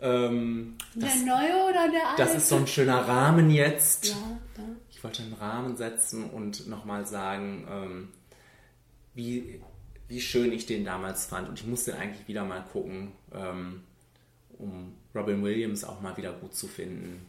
ähm, 0.00 0.76
der 0.94 1.08
das, 1.08 1.24
neue 1.24 1.64
oder 1.68 1.90
der 1.90 2.10
alte? 2.10 2.22
das 2.22 2.34
ist 2.34 2.48
so 2.48 2.56
ein 2.56 2.66
schöner 2.66 3.08
Rahmen 3.08 3.50
jetzt. 3.50 4.06
Ja, 4.06 4.14
ja. 4.58 4.64
Ich 4.90 5.02
wollte 5.02 5.22
einen 5.22 5.32
Rahmen 5.32 5.76
setzen 5.76 6.30
und 6.30 6.68
nochmal 6.68 7.06
sagen, 7.06 7.66
ähm, 7.68 8.08
wie, 9.14 9.60
wie 10.12 10.20
schön 10.20 10.52
ich 10.52 10.66
den 10.66 10.84
damals 10.84 11.24
fand. 11.26 11.48
Und 11.48 11.58
ich 11.58 11.66
muss 11.66 11.84
den 11.84 11.94
eigentlich 11.94 12.28
wieder 12.28 12.44
mal 12.44 12.60
gucken, 12.72 13.12
ähm, 13.34 13.82
um 14.58 14.92
Robin 15.14 15.42
Williams 15.42 15.84
auch 15.84 16.00
mal 16.02 16.14
wieder 16.18 16.32
gut 16.34 16.54
zu 16.54 16.68
finden. 16.68 17.26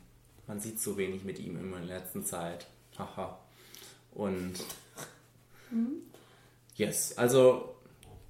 Man 0.47 0.59
sieht 0.59 0.79
so 0.81 0.97
wenig 0.97 1.23
mit 1.23 1.39
ihm 1.39 1.57
in 1.57 1.71
der 1.71 1.99
letzten 1.99 2.25
Zeit. 2.25 2.67
Haha. 2.97 3.39
Und 4.11 4.53
Mhm. 5.71 6.01
yes, 6.75 7.17
also 7.17 7.73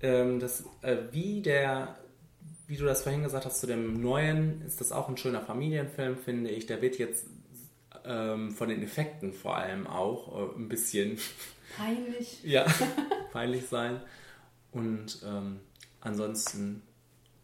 ähm, 0.01 0.39
das, 0.39 0.63
äh, 0.81 0.97
wie 1.11 1.41
der, 1.41 1.97
wie 2.67 2.77
du 2.77 2.85
das 2.85 3.01
vorhin 3.03 3.23
gesagt 3.23 3.45
hast 3.45 3.59
zu 3.59 3.67
dem 3.67 4.01
neuen, 4.01 4.61
ist 4.65 4.79
das 4.79 4.91
auch 4.91 5.09
ein 5.09 5.17
schöner 5.17 5.41
Familienfilm, 5.41 6.17
finde 6.17 6.51
ich. 6.51 6.67
Der 6.67 6.81
wird 6.81 6.97
jetzt 6.99 7.25
ähm, 8.05 8.51
von 8.51 8.69
den 8.69 8.83
Effekten 8.83 9.33
vor 9.33 9.57
allem 9.57 9.87
auch 9.87 10.53
äh, 10.53 10.55
ein 10.57 10.69
bisschen 10.69 11.17
Peinlich. 11.75 12.41
ja, 12.43 12.65
peinlich 13.31 13.65
sein. 13.67 13.99
Und 14.73 15.21
ähm, 15.25 15.59
ansonsten 16.01 16.81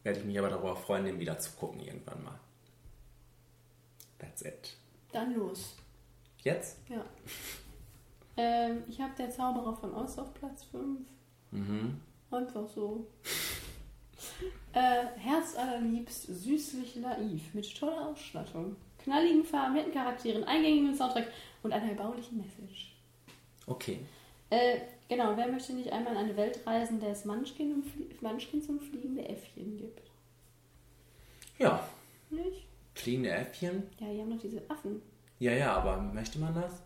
werde 0.03 0.19
ich 0.19 0.25
mich 0.25 0.37
aber 0.39 0.49
darüber 0.49 0.75
freuen, 0.75 1.05
den 1.05 1.19
wieder 1.19 1.37
zu 1.39 1.51
gucken 1.51 1.79
irgendwann 1.81 2.23
mal. 2.23 2.39
That's 4.17 4.41
it. 4.41 4.75
Dann 5.11 5.35
los. 5.35 5.75
Jetzt? 6.43 6.77
Ja. 6.89 7.05
Ähm, 8.41 8.83
ich 8.87 9.01
habe 9.01 9.11
der 9.17 9.29
Zauberer 9.29 9.75
von 9.75 9.93
Oz 9.93 10.17
auf 10.17 10.33
Platz 10.33 10.63
5. 10.71 11.01
Mhm. 11.51 11.99
Einfach 12.31 12.69
so. 12.69 13.05
äh, 14.73 15.07
herzallerliebst, 15.17 16.27
süßlich 16.27 16.95
naiv, 16.95 17.53
mit 17.53 17.77
toller 17.77 18.07
Ausstattung, 18.07 18.77
knalligen 19.03 19.43
Farben, 19.43 19.73
netten 19.73 19.91
Charakteren, 19.91 20.45
eingängigem 20.45 20.95
Soundtrack 20.95 21.27
und 21.63 21.73
einer 21.73 21.89
erbaulichen 21.89 22.37
Message. 22.37 22.95
Okay. 23.67 23.99
Äh, 24.49 24.79
genau, 25.09 25.35
wer 25.35 25.47
möchte 25.47 25.73
nicht 25.73 25.91
einmal 25.91 26.13
in 26.13 26.19
eine 26.19 26.37
Welt 26.37 26.65
reisen, 26.65 26.99
der 26.99 27.09
es 27.09 27.25
Munchkin, 27.25 27.83
Munchkins 28.21 28.69
und 28.69 28.81
fliegende 28.81 29.27
Äffchen 29.27 29.77
gibt? 29.77 30.09
Ja. 31.57 31.85
Nicht? 32.29 32.67
Fliegende 32.93 33.31
Äffchen? 33.31 33.83
Ja, 33.99 34.07
die 34.13 34.21
haben 34.21 34.29
noch 34.29 34.41
diese 34.41 34.61
Affen. 34.69 35.01
Ja, 35.39 35.51
ja, 35.51 35.75
aber 35.75 35.97
möchte 36.01 36.39
man 36.39 36.53
das? 36.53 36.81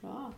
Klar. 0.00 0.34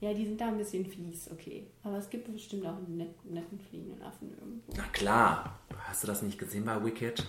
Ja, 0.00 0.14
die 0.14 0.24
sind 0.24 0.40
da 0.40 0.48
ein 0.48 0.56
bisschen 0.56 0.86
fies, 0.86 1.30
okay. 1.30 1.66
Aber 1.82 1.98
es 1.98 2.08
gibt 2.08 2.32
bestimmt 2.32 2.64
auch 2.66 2.76
einen 2.76 2.96
net 2.96 3.24
netten 3.24 3.60
fliegenden 3.60 4.02
Affen 4.02 4.30
irgendwo. 4.30 4.72
Na 4.76 4.84
klar. 4.92 5.58
Hast 5.84 6.02
du 6.02 6.06
das 6.06 6.22
nicht 6.22 6.38
gesehen 6.38 6.64
bei 6.64 6.82
Wicked? 6.82 7.26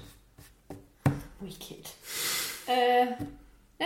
Wicked. 1.42 1.90
Äh, 2.68 3.08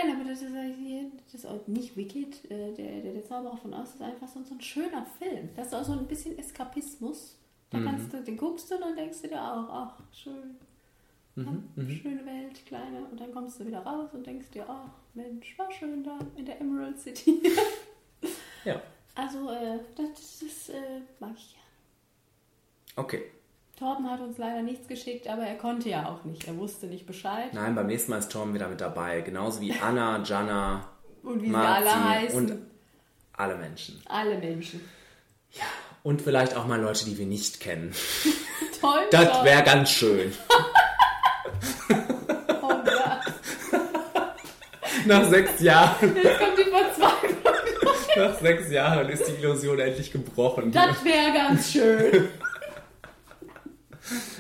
nein, 0.04 0.12
aber 0.20 0.30
das 0.30 0.42
ist, 0.42 0.54
hier- 0.78 1.12
das 1.24 1.34
ist 1.34 1.46
auch 1.46 1.66
nicht 1.68 1.96
Wicked. 1.98 2.46
Äh, 2.52 2.74
der, 2.74 3.02
der, 3.02 3.14
der 3.14 3.24
Zauberer 3.26 3.58
von 3.58 3.74
Oz 3.74 3.96
ist 3.96 4.02
einfach 4.02 4.28
so, 4.28 4.44
so 4.44 4.54
ein 4.56 4.62
schöner 4.62 5.06
Film. 5.18 5.50
Das 5.56 5.68
ist 5.68 5.74
auch 5.74 5.84
so 5.86 5.94
ein 5.94 6.06
bisschen 6.08 6.38
Eskapismus. 6.38 7.38
Da 7.70 7.80
Mhm. 7.80 7.86
kannst 7.86 8.14
du, 8.14 8.22
den 8.24 8.38
guckst 8.38 8.70
du 8.70 8.76
und 8.76 8.82
dann 8.82 8.96
denkst 8.96 9.22
du 9.24 9.28
dir 9.30 9.42
auch, 9.42 9.70
ach, 9.70 10.00
schön. 10.14 10.56
Ja, 11.38 11.44
Mhm, 11.44 11.70
mhm. 11.76 11.90
Schöne 11.90 12.26
Welt, 12.26 12.66
kleine. 12.66 13.04
Und 13.06 13.20
dann 13.20 13.34
kommst 13.34 13.60
du 13.60 13.66
wieder 13.66 13.80
raus 13.80 14.10
und 14.14 14.26
denkst 14.26 14.52
dir, 14.52 14.70
ach, 14.70 14.90
Mensch, 15.16 15.58
war 15.58 15.70
schön 15.72 16.04
da 16.04 16.18
in 16.38 16.46
der 16.46 16.62
Emerald 16.62 17.00
City. 17.00 17.42
Ja. 18.64 18.82
Also, 19.18 19.50
äh, 19.50 19.80
das, 19.96 20.40
das 20.40 20.70
äh, 20.70 21.00
mag 21.22 21.32
ich 21.38 21.54
gerne. 21.54 21.66
Okay. 22.98 23.32
Torben 23.78 24.10
hat 24.10 24.22
uns 24.22 24.38
leider 24.38 24.62
nichts 24.62 24.88
geschickt, 24.88 25.28
aber 25.28 25.44
er 25.44 25.56
konnte 25.56 25.90
ja 25.90 26.06
auch 26.06 26.24
nicht. 26.24 26.48
Er 26.48 26.56
wusste 26.58 26.86
nicht 26.88 27.06
Bescheid. 27.06 27.54
Nein, 27.54 27.76
beim 27.76 27.88
nächsten 27.88 28.12
Mal 28.12 28.20
ist 28.20 28.32
Tom 28.32 28.54
wieder 28.54 28.70
mit 28.70 28.80
dabei. 28.80 29.20
Genauso 29.22 29.60
wie 29.60 29.74
Anna, 29.74 30.24
Jana, 30.26 30.88
Und 31.24 31.42
wie 31.42 31.48
sie 31.48 31.52
Marzi 31.52 31.90
alle 31.90 32.10
heißen. 32.10 32.38
und 32.52 32.60
alle 33.34 33.56
Menschen. 33.58 34.02
Alle 34.08 34.38
Menschen. 34.38 34.80
Und 36.04 36.22
vielleicht 36.22 36.56
auch 36.56 36.68
mal 36.68 36.80
Leute, 36.80 37.04
die 37.06 37.18
wir 37.18 37.26
nicht 37.26 37.60
kennen. 37.60 37.94
Toll. 38.82 39.02
Das 39.12 39.44
wäre 39.44 39.64
ganz 39.64 39.90
schön. 39.92 40.32
Oh. 42.62 42.72
Nach 45.06 45.24
sechs 45.30 45.60
Jahren. 45.60 46.16
Jetzt 46.16 46.40
kommt 46.40 46.58
die 46.58 46.64
Verzweiflung. 46.64 47.54
Nach 48.16 48.40
sechs 48.40 48.72
Jahren 48.72 49.10
ist 49.10 49.28
die 49.28 49.34
Illusion 49.34 49.78
endlich 49.80 50.12
gebrochen. 50.12 50.72
Das 50.72 51.04
wäre 51.04 51.32
ganz 51.34 51.72
schön. 51.72 52.30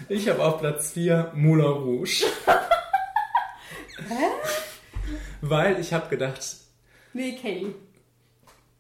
Ich 0.10 0.27
habe 0.30 0.44
auf 0.44 0.60
Platz 0.60 0.91
4 0.91 1.32
Moulin 1.36 1.65
Rouge. 1.65 2.26
Hä? 4.07 4.26
Weil 5.41 5.80
ich 5.80 5.94
habe 5.94 6.10
gedacht, 6.10 6.41
Nee, 7.14 7.34
Kelly. 7.38 7.73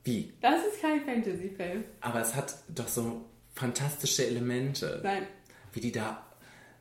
wie? 0.03 0.33
Das 0.41 0.65
ist 0.65 0.81
kein 0.81 1.03
Fantasy-Film. 1.05 1.83
Aber 2.01 2.21
es 2.21 2.35
hat 2.35 2.55
doch 2.69 2.87
so 2.87 3.25
fantastische 3.55 4.25
Elemente. 4.27 4.99
Nein. 5.03 5.27
Wie 5.73 5.79
die 5.79 5.91
da 5.91 6.25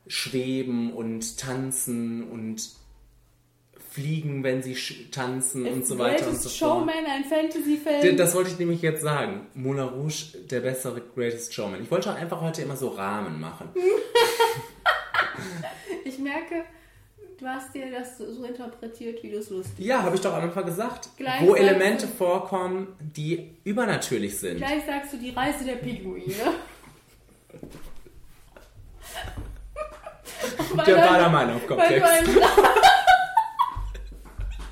schweben 0.07 0.93
und 0.93 1.37
tanzen 1.39 2.29
und 2.29 2.69
fliegen, 3.95 4.43
wenn 4.43 4.61
sie 4.61 4.75
tanzen 5.11 5.65
und 5.65 5.81
Ist 5.81 5.87
so 5.87 5.97
weiter 5.97 6.27
und 6.27 6.35
so 6.35 6.49
fort. 6.49 6.55
Showman 6.55 7.05
ein 7.09 7.23
Fantasy-Film? 7.23 8.17
Das 8.17 8.35
wollte 8.35 8.51
ich 8.51 8.59
nämlich 8.59 8.81
jetzt 8.81 9.01
sagen. 9.01 9.47
Moulin 9.53 9.83
Rouge, 9.85 10.37
der 10.51 10.59
bessere 10.59 11.01
Greatest 11.15 11.53
Showman. 11.53 11.81
Ich 11.81 11.89
wollte 11.89 12.13
einfach 12.13 12.41
heute 12.41 12.61
immer 12.61 12.75
so 12.75 12.89
Rahmen 12.89 13.39
machen. 13.39 13.69
Ich 16.05 16.19
merke, 16.19 16.63
du 17.39 17.45
hast 17.45 17.73
dir 17.73 17.91
das 17.91 18.17
so 18.17 18.43
interpretiert, 18.45 19.21
wie 19.23 19.31
du 19.31 19.37
es 19.39 19.49
lustig 19.49 19.85
Ja, 19.85 20.03
habe 20.03 20.15
ich 20.15 20.21
doch 20.21 20.33
am 20.33 20.43
Anfang 20.43 20.65
gesagt. 20.65 21.09
Gleich 21.17 21.41
wo 21.41 21.55
Elemente 21.55 22.05
du- 22.07 22.13
vorkommen, 22.13 22.87
die 22.99 23.49
übernatürlich 23.63 24.37
sind. 24.37 24.57
Gleich 24.57 24.85
sagst 24.85 25.13
du 25.13 25.17
die 25.17 25.31
Reise 25.31 25.65
der 25.65 25.75
Pinguine. 25.75 26.23
Der. 30.85 30.97
Weil 30.97 31.17
du 31.95 32.05
einen 32.07 32.39
Ra- 32.39 32.75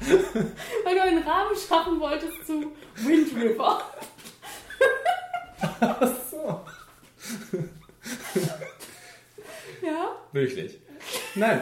weil 0.84 0.96
du 0.96 1.02
einen 1.02 1.24
Rahmen 1.24 1.56
schaffen 1.56 2.00
wolltest 2.00 2.46
zu 2.46 2.72
Wind 2.96 3.36
River. 3.36 3.82
so. 6.32 6.62
Ja? 9.82 10.16
Wirklich. 10.32 10.80
Nein. 11.36 11.62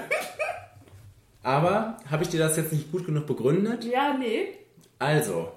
Aber 1.44 1.98
habe 2.10 2.24
ich 2.24 2.30
dir 2.30 2.40
das 2.40 2.58
jetzt 2.58 2.72
nicht 2.72 2.92
gut 2.92 3.06
genug 3.06 3.26
begründet? 3.26 3.84
Ja, 3.84 4.14
nee. 4.18 4.58
Also, 5.00 5.52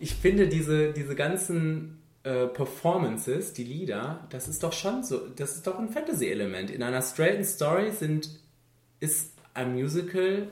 ich 0.00 0.14
finde 0.14 0.48
diese, 0.48 0.92
diese 0.92 1.14
ganzen 1.14 2.02
äh, 2.24 2.46
Performances, 2.48 3.52
die 3.52 3.64
Lieder, 3.64 4.26
das 4.30 4.48
ist 4.48 4.62
doch 4.62 4.72
schon 4.72 5.04
so, 5.04 5.28
das 5.28 5.52
ist 5.52 5.66
doch 5.66 5.78
ein 5.78 5.88
Fantasy-Element. 5.88 6.70
In 6.70 6.82
einer 6.82 7.02
straighten 7.02 7.44
Story 7.44 7.92
sind, 7.92 8.28
ist 8.98 9.34
ein 9.54 9.74
Musical, 9.74 10.48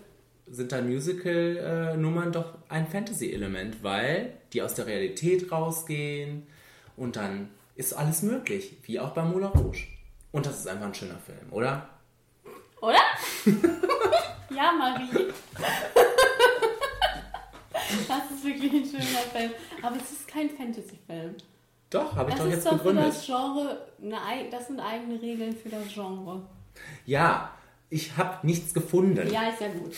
sind 0.46 0.72
da 0.72 0.80
Musical-Nummern 0.82 2.32
doch 2.32 2.54
ein 2.68 2.86
Fantasy-Element, 2.86 3.82
weil 3.82 4.34
die 4.52 4.62
aus 4.62 4.74
der 4.74 4.86
Realität 4.86 5.50
rausgehen 5.50 6.46
und 6.96 7.16
dann 7.16 7.48
ist 7.76 7.92
alles 7.94 8.22
möglich, 8.22 8.76
wie 8.84 9.00
auch 9.00 9.10
bei 9.10 9.22
Moulin 9.22 9.48
Rouge. 9.48 9.84
Und 10.32 10.46
das 10.46 10.58
ist 10.60 10.68
einfach 10.68 10.86
ein 10.86 10.94
schöner 10.94 11.18
Film, 11.18 11.52
oder? 11.52 11.88
Oder? 12.80 12.98
ja, 14.54 14.72
Marie. 14.72 15.32
das 18.08 18.30
ist 18.30 18.44
wirklich 18.44 18.72
ein 18.72 18.84
schöner 18.84 19.04
Film. 19.32 19.50
Aber 19.82 19.96
es 19.96 20.12
ist 20.12 20.28
kein 20.28 20.50
Fantasy-Film. 20.50 21.34
Doch, 21.90 22.16
habe 22.16 22.30
ich 22.30 22.36
Das 22.36 22.44
doch 22.44 22.50
ist 22.50 22.54
jetzt 22.56 22.66
doch 22.66 22.72
für 22.72 22.76
begründet. 22.92 23.06
das 23.08 23.26
Genre, 23.26 23.86
eine, 24.02 24.22
ei- 24.22 24.48
das 24.50 24.66
sind 24.66 24.80
eigene 24.80 25.20
Regeln 25.20 25.54
für 25.56 25.68
das 25.68 25.86
Genre. 25.92 26.42
Ja, 27.06 27.52
ich 27.94 28.16
habe 28.16 28.44
nichts 28.46 28.74
gefunden. 28.74 29.30
Ja, 29.32 29.48
ist 29.48 29.60
ja 29.60 29.68
gut. 29.68 29.94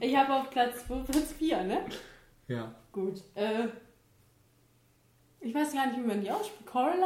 Ich 0.00 0.16
habe 0.16 0.32
auf 0.34 0.50
Platz, 0.50 0.84
wo- 0.88 1.02
Platz 1.02 1.32
4, 1.38 1.62
ne? 1.64 1.78
Ja. 2.48 2.72
Gut. 2.92 3.20
Äh, 3.34 3.66
ich 5.40 5.54
weiß 5.54 5.72
gar 5.72 5.86
nicht, 5.86 5.98
wie 5.98 6.06
man 6.06 6.20
die 6.20 6.30
ausspricht. 6.30 6.66
Coraline? 6.66 7.04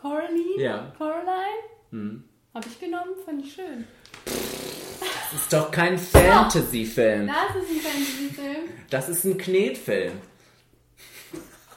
Coraline? 0.00 0.62
Ja. 0.62 0.92
Coraline? 0.96 1.62
Hm. 1.90 2.24
Habe 2.54 2.66
ich 2.68 2.78
genommen, 2.80 3.10
fand 3.24 3.44
ich 3.44 3.52
schön. 3.54 3.84
Das 4.24 5.42
ist 5.42 5.52
doch 5.52 5.70
kein 5.70 5.98
Fantasy-Film. 5.98 7.26
Das 7.26 7.56
ist 7.62 7.70
ein 7.70 7.80
Fantasy-Film. 7.80 8.64
Das 8.90 9.08
ist 9.08 9.24
ein 9.24 9.36
Knetfilm. 9.36 10.12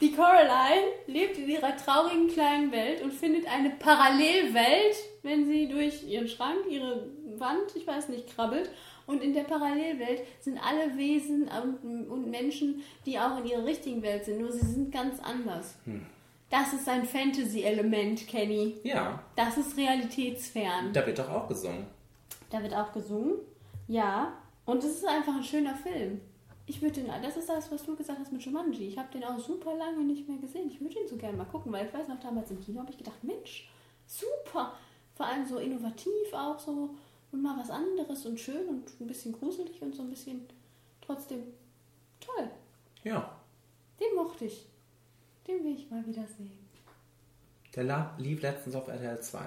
Die 0.00 0.12
Coraline 0.14 0.86
lebt 1.08 1.36
in 1.36 1.48
ihrer 1.48 1.76
traurigen 1.76 2.28
kleinen 2.28 2.72
Welt 2.72 3.02
und 3.02 3.12
findet 3.12 3.46
eine 3.46 3.70
Parallelwelt, 3.70 4.96
wenn 5.22 5.46
sie 5.46 5.68
durch 5.68 6.02
ihren 6.04 6.26
Schrank, 6.26 6.60
ihre 6.70 7.06
Wand, 7.40 7.74
ich 7.74 7.86
weiß 7.86 8.08
nicht, 8.10 8.34
krabbelt. 8.34 8.70
Und 9.06 9.22
in 9.22 9.32
der 9.32 9.42
Parallelwelt 9.44 10.22
sind 10.40 10.58
alle 10.58 10.96
Wesen 10.96 11.48
und, 11.82 12.08
und 12.08 12.30
Menschen, 12.30 12.82
die 13.06 13.18
auch 13.18 13.38
in 13.38 13.46
ihrer 13.46 13.64
richtigen 13.64 14.02
Welt 14.02 14.24
sind, 14.24 14.40
nur 14.40 14.52
sie 14.52 14.64
sind 14.66 14.92
ganz 14.92 15.18
anders. 15.20 15.74
Hm. 15.84 16.06
Das 16.50 16.72
ist 16.72 16.88
ein 16.88 17.04
Fantasy-Element, 17.04 18.26
Kenny. 18.28 18.76
Ja, 18.82 19.22
Das 19.36 19.56
ist 19.56 19.76
realitätsfern. 19.76 20.92
da 20.92 21.06
wird 21.06 21.18
doch 21.18 21.28
auch 21.30 21.48
gesungen. 21.48 21.86
Da 22.50 22.62
wird 22.62 22.74
auch 22.74 22.92
gesungen. 22.92 23.34
Ja. 23.88 24.32
Und 24.64 24.78
es 24.84 24.96
ist 24.98 25.06
einfach 25.06 25.34
ein 25.34 25.44
schöner 25.44 25.74
Film. 25.74 26.20
Ich 26.66 26.80
würde 26.82 27.00
den, 27.02 27.06
das 27.22 27.36
ist 27.36 27.48
das, 27.48 27.70
was 27.72 27.84
du 27.84 27.96
gesagt 27.96 28.20
hast 28.20 28.32
mit 28.32 28.42
Jumanji. 28.42 28.86
Ich 28.86 28.98
habe 28.98 29.08
den 29.12 29.24
auch 29.24 29.38
super 29.38 29.74
lange 29.74 30.04
nicht 30.04 30.28
mehr 30.28 30.38
gesehen. 30.38 30.70
Ich 30.70 30.80
würde 30.80 31.00
ihn 31.00 31.08
so 31.08 31.16
gerne 31.16 31.36
mal 31.36 31.44
gucken, 31.46 31.72
weil 31.72 31.86
ich 31.86 31.92
weiß 31.92 32.06
noch, 32.08 32.20
damals 32.20 32.50
im 32.52 32.60
Kino 32.60 32.80
habe 32.80 32.90
ich 32.92 32.98
gedacht, 32.98 33.22
Mensch, 33.22 33.68
super. 34.06 34.74
Vor 35.16 35.26
allem 35.26 35.44
so 35.46 35.58
innovativ 35.58 36.32
auch 36.32 36.58
so 36.58 36.90
und 37.32 37.42
mal 37.42 37.56
was 37.58 37.70
anderes 37.70 38.26
und 38.26 38.38
schön 38.40 38.66
und 38.68 39.00
ein 39.00 39.06
bisschen 39.06 39.32
gruselig 39.32 39.80
und 39.82 39.94
so 39.94 40.02
ein 40.02 40.10
bisschen 40.10 40.46
trotzdem 41.00 41.42
toll. 42.20 42.50
Ja, 43.04 43.36
Den 43.98 44.14
mochte 44.16 44.44
ich. 44.46 44.66
Den 45.46 45.64
will 45.64 45.74
ich 45.74 45.90
mal 45.90 46.04
wieder 46.06 46.26
sehen. 46.36 46.58
der 47.74 47.84
la- 47.84 48.14
lief 48.18 48.42
letztens 48.42 48.74
auf 48.74 48.88
RTL 48.88 49.20
2. 49.20 49.38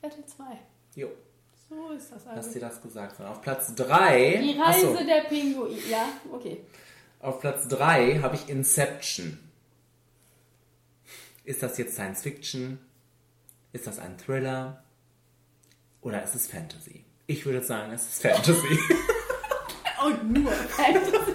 Viertel 0.00 0.24
2. 0.26 0.44
Jo, 0.94 1.08
So 1.68 1.90
ist 1.90 2.12
das 2.12 2.24
lass 2.24 2.36
also. 2.36 2.52
dir 2.52 2.60
das 2.60 2.80
gesagt 2.80 3.16
sein. 3.16 3.26
Auf 3.26 3.42
Platz 3.42 3.74
3. 3.74 4.36
Die 4.42 4.58
Reise 4.58 5.04
der 5.04 5.22
Pinguine. 5.28 5.76
Ja, 5.90 6.08
okay. 6.32 6.60
Auf 7.20 7.40
Platz 7.40 7.66
3 7.68 8.20
habe 8.20 8.36
ich 8.36 8.48
Inception. 8.48 9.38
Ist 11.44 11.62
das 11.62 11.76
jetzt 11.78 11.94
Science 11.94 12.22
Fiction? 12.22 12.78
Ist 13.72 13.86
das 13.86 13.98
ein 13.98 14.16
Thriller? 14.18 14.82
Oder 16.06 16.22
ist 16.22 16.34
es 16.36 16.46
Fantasy? 16.46 17.04
Ich 17.26 17.44
würde 17.44 17.60
sagen, 17.64 17.92
es 17.92 18.06
ist 18.06 18.22
Fantasy. 18.22 18.54
Und 20.06 20.32
nur 20.34 20.52
Fantasy. 20.52 21.18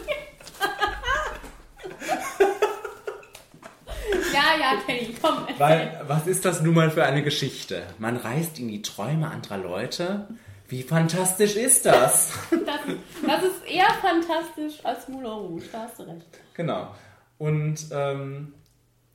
ja, 4.34 4.56
ja, 4.58 4.82
Kenny, 4.86 5.14
komm. 5.22 5.46
Weil, 5.58 6.00
was 6.08 6.26
ist 6.26 6.46
das 6.46 6.62
nun 6.62 6.74
mal 6.74 6.90
für 6.90 7.04
eine 7.04 7.22
Geschichte? 7.22 7.84
Man 8.00 8.16
reist 8.16 8.60
in 8.60 8.70
die 8.70 8.82
Träume 8.82 9.30
anderer 9.30 9.58
Leute? 9.58 10.30
Wie 10.70 10.84
fantastisch 10.84 11.58
ist 11.58 11.86
das? 11.86 12.32
Das, 12.52 12.80
das 13.28 13.44
ist 13.44 13.66
eher 13.68 13.90
fantastisch 14.00 14.86
als 14.86 15.10
Moulin 15.10 15.32
Rouge, 15.32 15.66
da 15.70 15.82
hast 15.82 16.00
du 16.00 16.04
recht. 16.04 16.26
Genau. 16.54 16.96
Und 17.38 17.88
ähm, 17.92 18.54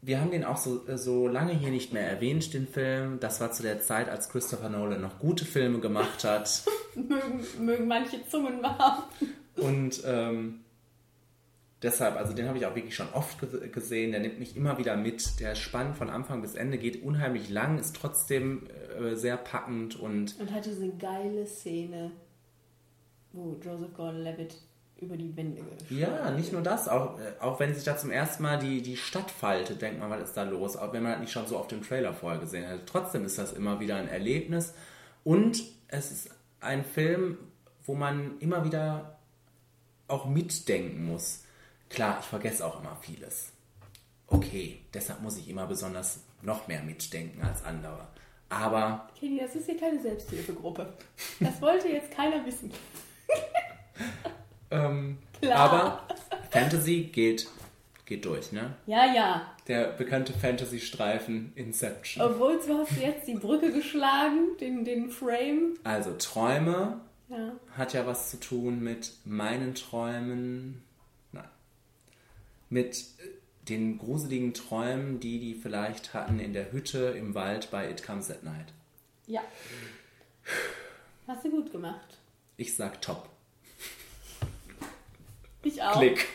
wir 0.07 0.20
haben 0.20 0.31
den 0.31 0.45
auch 0.45 0.57
so, 0.57 0.83
so 0.97 1.27
lange 1.27 1.53
hier 1.53 1.70
nicht 1.70 1.93
mehr 1.93 2.09
erwähnt, 2.09 2.55
den 2.55 2.69
Film. 2.69 3.19
Das 3.20 3.41
war 3.41 3.51
zu 3.51 3.62
der 3.65 3.81
Zeit, 3.83 4.09
als 4.09 4.28
Christopher 4.28 4.69
Nolan 4.69 5.01
noch 5.01 5.19
gute 5.19 5.45
Filme 5.45 5.81
gemacht 5.81 6.23
hat. 6.23 6.62
Mögen, 6.95 7.45
mögen 7.65 7.89
manche 7.89 8.24
Zungen 8.28 8.62
behaupten. 8.62 9.27
Und 9.57 10.03
ähm, 10.07 10.61
deshalb, 11.83 12.16
also 12.16 12.33
den 12.35 12.47
habe 12.47 12.57
ich 12.59 12.66
auch 12.66 12.74
wirklich 12.77 12.95
schon 12.95 13.09
oft 13.15 13.41
ge- 13.41 13.69
gesehen. 13.69 14.12
Der 14.12 14.20
nimmt 14.20 14.39
mich 14.39 14.57
immer 14.57 14.78
wieder 14.78 14.97
mit. 14.97 15.41
Der 15.41 15.57
spannend 15.57 15.97
von 15.97 16.09
Anfang 16.09 16.41
bis 16.41 16.55
Ende, 16.55 16.78
geht 16.78 17.03
unheimlich 17.03 17.51
lang, 17.51 17.78
ist 17.78 17.97
trotzdem 17.97 18.69
äh, 18.99 19.16
sehr 19.16 19.37
packend 19.37 19.99
und 19.99 20.39
Und 20.39 20.53
hat 20.53 20.66
diese 20.66 20.89
geile 20.91 21.47
Szene, 21.47 22.12
wo 23.33 23.59
Joseph 23.62 23.93
Gordon-Levitt 23.95 24.57
über 25.01 25.16
die 25.16 25.36
Wände 25.36 25.62
geschoben 25.62 25.98
Ja, 25.98 26.31
nicht 26.31 26.52
nur 26.52 26.62
das, 26.62 26.89
auch, 26.89 27.18
äh, 27.18 27.32
auch 27.40 27.60
wenn 27.60 27.74
sich 27.74 27.85
da 27.85 27.97
zum 27.97 28.10
ersten 28.10 28.43
Mal 28.43 28.59
die, 28.59 28.82
die 28.82 28.97
Stadt 28.97 29.31
faltet, 29.31 29.82
denkt 29.82 30.01
man, 30.01 30.10
was 30.10 30.23
ist 30.23 30.36
da 30.36 30.44
los? 30.44 30.77
Auch 30.77 30.93
wenn 30.93 31.02
man 31.02 31.12
das 31.12 31.20
nicht 31.20 31.32
schon 31.32 31.47
so 31.47 31.59
auf 31.59 31.68
dem 31.68 31.82
Trailer 31.82 32.14
vorher 32.14 32.40
gesehen 32.40 32.68
hat. 32.68 32.86
Trotzdem 32.86 33.24
ist 33.24 33.39
das 33.39 33.52
immer 33.52 33.81
wieder 33.81 33.97
ein 33.97 34.09
Erlebnis. 34.09 34.73
Und 35.24 35.62
es 35.89 36.10
ist 36.10 36.31
ein 36.60 36.85
Film, 36.85 37.39
wo 37.85 37.94
man 37.94 38.39
immer 38.39 38.64
wieder 38.64 39.18
auch 40.09 40.27
mitdenken 40.27 41.05
muss. 41.05 41.44
Klar, 41.90 42.18
ich 42.20 42.27
vergesse 42.27 42.64
auch 42.64 42.81
immer 42.81 42.97
vieles. 43.01 43.52
Okay, 44.28 44.81
deshalb 44.93 45.20
muss 45.23 45.36
ich 45.36 45.48
immer 45.48 45.66
besonders 45.66 46.20
noch 46.43 46.66
mehr 46.68 46.82
mitdenken 46.82 47.43
als 47.43 47.64
andere. 47.64 48.09
Aber 48.48 49.09
Kenny, 49.18 49.39
das 49.40 49.55
ist 49.55 49.66
hier 49.66 49.78
keine 49.78 50.01
Selbsthilfegruppe. 50.01 50.94
Das 51.40 51.60
wollte 51.60 51.89
jetzt 51.89 52.10
keiner 52.12 52.44
wissen. 52.47 52.70
Ähm, 54.70 55.18
Klar. 55.40 55.56
aber 55.59 56.06
Fantasy 56.51 57.05
geht, 57.12 57.48
geht 58.05 58.24
durch, 58.24 58.52
ne? 58.52 58.74
Ja, 58.86 59.12
ja. 59.14 59.52
Der 59.68 59.88
bekannte 59.88 60.32
Fantasy-Streifen 60.32 61.52
Inception. 61.56 62.24
Obwohl, 62.24 62.59
du 62.64 62.78
hast 62.78 62.93
jetzt 63.01 63.26
die 63.26 63.34
Brücke 63.34 63.72
geschlagen, 63.72 64.56
den, 64.60 64.84
den 64.84 65.10
Frame. 65.10 65.74
Also 65.84 66.14
Träume 66.18 67.01
Ja. 67.28 67.52
hat 67.76 67.93
ja 67.93 68.06
was 68.06 68.30
zu 68.30 68.38
tun 68.38 68.80
mit 68.80 69.12
meinen 69.24 69.74
Träumen. 69.74 70.82
Nein. 71.32 71.48
Mit 72.70 72.97
äh, 72.97 73.28
den 73.68 73.98
gruseligen 73.98 74.55
Träumen, 74.55 75.18
die 75.18 75.40
die 75.40 75.55
vielleicht 75.55 76.14
hatten 76.14 76.38
in 76.38 76.52
der 76.52 76.70
Hütte 76.72 77.14
im 77.18 77.34
Wald 77.34 77.70
bei 77.72 77.90
It 77.90 78.05
Comes 78.05 78.30
at 78.30 78.44
Night. 78.44 78.72
Ja. 79.26 79.40
Hast 81.26 81.44
du 81.44 81.51
gut 81.51 81.72
gemacht. 81.72 82.18
Ich 82.56 82.76
sag 82.76 83.02
top. 83.02 83.28
Ich 85.66 85.82
auch. 85.82 85.98
Klick. 85.98 86.26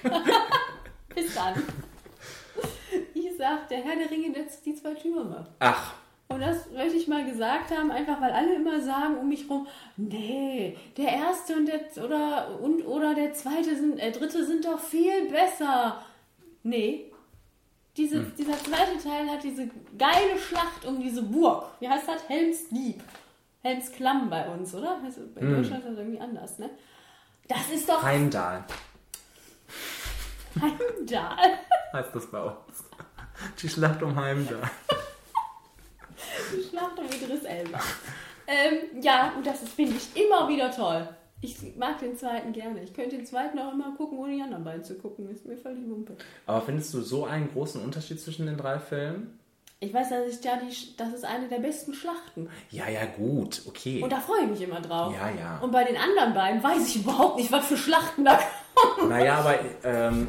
Bis 1.15 1.33
dann. 1.35 1.61
Ich 3.13 3.37
sag, 3.37 3.67
der 3.69 3.79
Herr 3.79 3.95
der 3.95 4.11
Ringe, 4.11 4.33
das 4.33 4.61
die 4.61 4.75
zwei 4.75 4.93
Türme. 4.93 5.45
Ach, 5.59 5.93
Und 6.27 6.41
das 6.41 6.69
möchte 6.71 6.97
ich 6.97 7.07
mal 7.07 7.25
gesagt 7.25 7.71
haben, 7.71 7.91
einfach 7.91 8.19
weil 8.21 8.31
alle 8.31 8.55
immer 8.55 8.81
sagen 8.81 9.17
um 9.17 9.29
mich 9.29 9.49
rum, 9.49 9.67
nee, 9.97 10.77
der 10.97 11.07
erste 11.13 11.55
und 11.55 11.65
der 11.67 11.81
oder 12.03 12.59
und 12.61 12.85
oder 12.85 13.13
der 13.15 13.33
zweite 13.33 13.75
sind, 13.75 13.99
der 13.99 14.11
dritte 14.11 14.45
sind 14.45 14.65
doch 14.65 14.79
viel 14.79 15.29
besser. 15.29 16.01
Nee. 16.63 17.05
Diese, 17.97 18.17
Hm. 18.17 18.33
Dieser 18.37 18.57
zweite 18.57 18.97
Teil 19.03 19.29
hat 19.29 19.43
diese 19.43 19.69
geile 19.97 20.37
Schlacht 20.39 20.85
um 20.85 21.01
diese 21.01 21.23
Burg. 21.23 21.65
Wie 21.81 21.89
heißt 21.89 22.07
das? 22.07 22.27
Helms 22.29 22.69
Dieb. 22.69 23.01
Hans 23.63 23.91
Klamm 23.91 24.29
bei 24.29 24.47
uns, 24.49 24.73
oder? 24.73 24.97
Also 25.03 25.21
bei 25.35 25.41
Hm. 25.41 25.55
Deutschland 25.57 25.83
ist 25.83 25.89
das 25.91 25.97
irgendwie 25.97 26.19
anders, 26.21 26.57
ne? 26.59 26.69
Das 27.47 27.69
ist 27.73 27.89
doch 27.89 28.01
Heimdall 28.01 28.63
Heimdall. 30.59 31.59
heißt 31.93 32.15
das 32.15 32.27
bei 32.29 32.41
uns. 32.41 32.83
Die 33.61 33.69
Schlacht 33.69 34.01
um 34.03 34.15
Heimdall. 34.15 34.69
Die 36.55 36.63
Schlacht 36.63 36.99
um 36.99 37.05
Idris 37.05 37.43
Elba. 37.43 37.79
Ähm, 38.47 39.01
ja, 39.01 39.33
und 39.35 39.45
das 39.45 39.59
finde 39.69 39.95
ich, 39.95 40.21
immer 40.21 40.47
wieder 40.47 40.71
toll. 40.71 41.07
Ich 41.41 41.75
mag 41.75 41.99
den 41.99 42.15
zweiten 42.15 42.53
gerne. 42.53 42.83
Ich 42.83 42.93
könnte 42.93 43.15
den 43.15 43.25
zweiten 43.25 43.57
auch 43.57 43.73
immer 43.73 43.95
gucken, 43.95 44.19
ohne 44.19 44.35
die 44.35 44.41
anderen 44.41 44.63
beiden 44.63 44.83
zu 44.83 44.95
gucken. 44.95 45.29
Ist 45.29 45.45
mir 45.45 45.57
völlig 45.57 45.89
Wumpe. 45.89 46.15
Aber 46.45 46.61
findest 46.61 46.93
du 46.93 47.01
so 47.01 47.25
einen 47.25 47.51
großen 47.51 47.81
Unterschied 47.81 48.19
zwischen 48.19 48.45
den 48.45 48.57
drei 48.57 48.77
Filmen? 48.77 49.39
Ich 49.83 49.91
weiß, 49.91 50.09
dass 50.09 50.27
ich 50.27 50.39
da 50.41 50.57
die, 50.57 50.95
das 50.95 51.11
ist 51.11 51.25
eine 51.25 51.47
der 51.47 51.57
besten 51.57 51.95
Schlachten. 51.95 52.47
Ja, 52.69 52.87
ja, 52.87 53.03
gut, 53.05 53.63
okay. 53.67 53.99
Und 54.03 54.11
da 54.11 54.19
freue 54.19 54.43
ich 54.43 54.49
mich 54.51 54.61
immer 54.61 54.79
drauf. 54.79 55.11
Ja, 55.11 55.31
ja. 55.31 55.57
Und 55.57 55.71
bei 55.71 55.83
den 55.83 55.97
anderen 55.97 56.35
beiden 56.35 56.61
weiß 56.63 56.87
ich 56.87 56.97
überhaupt 56.97 57.37
nicht, 57.37 57.51
was 57.51 57.65
für 57.65 57.77
Schlachten 57.77 58.23
da 58.23 58.39
kommen. 58.75 59.09
Naja, 59.09 59.39
aber 59.39 59.59
ähm, 59.83 60.27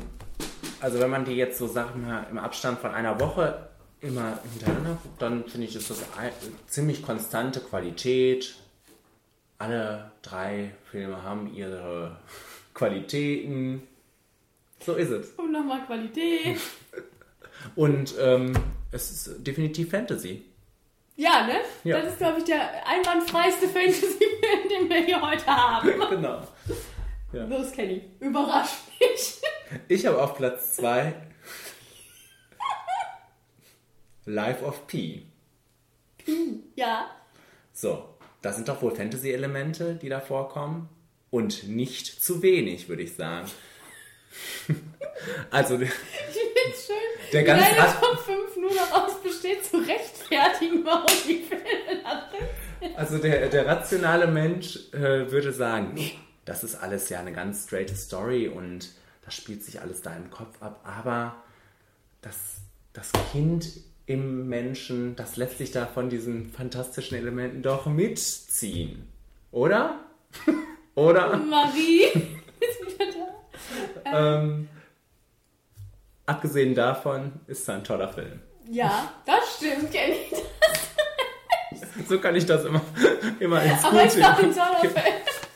also 0.81 0.99
wenn 1.01 1.11
man 1.11 1.27
die 1.27 1.33
jetzt 1.33 1.59
so 1.59 1.67
Sachen 1.67 2.07
mal 2.07 2.27
im 2.31 2.39
Abstand 2.39 2.79
von 2.79 2.93
einer 2.93 3.21
Woche 3.21 3.69
immer 4.01 4.39
hintereinander 4.55 4.99
guckt, 5.03 5.21
dann 5.21 5.45
finde 5.45 5.67
ich, 5.67 5.77
ist 5.77 5.91
das 5.91 6.03
ein, 6.17 6.33
ziemlich 6.67 7.03
konstante 7.03 7.61
Qualität. 7.61 8.55
Alle 9.59 10.13
drei 10.23 10.75
Filme 10.91 11.23
haben 11.23 11.53
ihre 11.55 12.17
Qualitäten. 12.73 13.83
So 14.81 14.95
ist 14.95 15.11
es. 15.11 15.29
Und 15.33 15.53
nochmal 15.53 15.85
Qualität. 15.85 16.59
Und 17.77 18.15
ähm, 18.19 18.55
es 18.93 19.11
ist 19.11 19.47
definitiv 19.47 19.91
Fantasy. 19.91 20.45
Ja, 21.17 21.47
ne? 21.47 21.61
Ja. 21.85 22.01
Das 22.01 22.13
ist, 22.13 22.19
glaube 22.19 22.39
ich, 22.39 22.45
der 22.45 22.87
einwandfreiste 22.87 23.69
Fantasy-Film, 23.69 24.69
den 24.71 24.89
wir 24.89 25.05
hier 25.05 25.21
heute 25.21 25.47
haben. 25.47 25.89
Genau. 26.11 26.47
Ja. 27.33 27.45
Los, 27.47 27.73
Kenny. 27.73 28.03
Überrasch 28.21 28.75
mich. 29.01 29.41
Ich 29.89 30.05
habe 30.05 30.23
auf 30.23 30.37
Platz 30.37 30.77
2 30.77 31.15
Life 34.27 34.63
of 34.65 34.87
Pi. 34.87 35.27
Ja. 36.77 37.11
So, 37.73 38.17
das 38.43 38.57
sind 38.57 38.69
doch 38.69 38.83
wohl 38.83 38.95
Fantasy-Elemente, 38.95 39.95
die 39.95 40.11
da 40.11 40.21
vorkommen. 40.21 40.91
Und 41.31 41.67
nicht 41.69 42.23
zu 42.23 42.43
wenig, 42.43 42.91
würde 42.91 43.03
ich 43.03 43.15
sagen. 43.17 43.51
also, 45.51 45.75
Ich 45.81 45.89
finde 45.91 46.77
schön, 46.87 47.31
Der 47.33 47.43
ganze 47.45 47.65
deine 47.67 47.81
Ast- 47.83 48.01
Top 48.01 48.19
5 48.19 48.57
nur 48.57 48.71
daraus 48.75 49.21
besteht, 49.23 49.65
zu 49.65 49.79
rechtfertigen, 49.79 50.85
warum 50.85 51.07
die 51.27 51.43
Filme 51.45 52.03
da 52.03 52.29
drin 52.31 52.49
also 52.97 53.19
der, 53.19 53.49
der 53.49 53.65
rationale 53.67 54.27
Mensch 54.27 54.93
äh, 54.93 55.31
würde 55.31 55.53
sagen, 55.53 55.97
das 56.45 56.65
ist 56.65 56.75
alles 56.75 57.09
ja 57.11 57.21
eine 57.21 57.33
ganz 57.33 57.65
straighte 57.65 57.95
Story 57.95 58.49
und 58.49 58.89
das 59.25 59.35
spielt 59.37 59.63
sich 59.63 59.81
alles 59.81 60.03
da 60.03 60.17
im 60.17 60.31
Kopf 60.31 60.61
ab. 60.61 60.81
Aber 60.83 61.37
das, 62.23 62.37
das 62.93 63.13
Kind 63.31 63.69
im 64.07 64.49
Menschen, 64.49 65.15
das 65.15 65.37
lässt 65.37 65.59
sich 65.59 65.71
da 65.71 65.87
von 65.87 66.11
diesen 66.11 66.51
fantastischen 66.51 67.17
Elementen 67.17 67.63
doch 67.63 67.87
mitziehen. 67.87 69.07
Oder? 69.53 70.01
Oder? 70.97 71.37
Marie 71.37 72.03
ist 72.61 72.81
wieder 72.85 73.07
da. 73.13 73.22
Ähm, 74.05 74.69
abgesehen 76.27 76.75
davon 76.75 77.33
ist 77.47 77.63
es 77.63 77.69
ein 77.69 77.83
toller 77.85 78.09
Film. 78.09 78.41
Ja, 78.71 79.13
das 79.27 79.57
stimmt, 79.57 79.91
Kenny. 79.91 80.17
So 82.09 82.19
kann 82.21 82.35
ich 82.37 82.47
das 82.47 82.65
immer, 82.65 82.81
immer 83.41 83.63
ins 83.63 83.85
Aber 83.85 84.05
ist 84.05 84.19
doch 84.19 84.39
ein 84.39 84.55
toller 84.55 84.81
Film. 84.81 85.05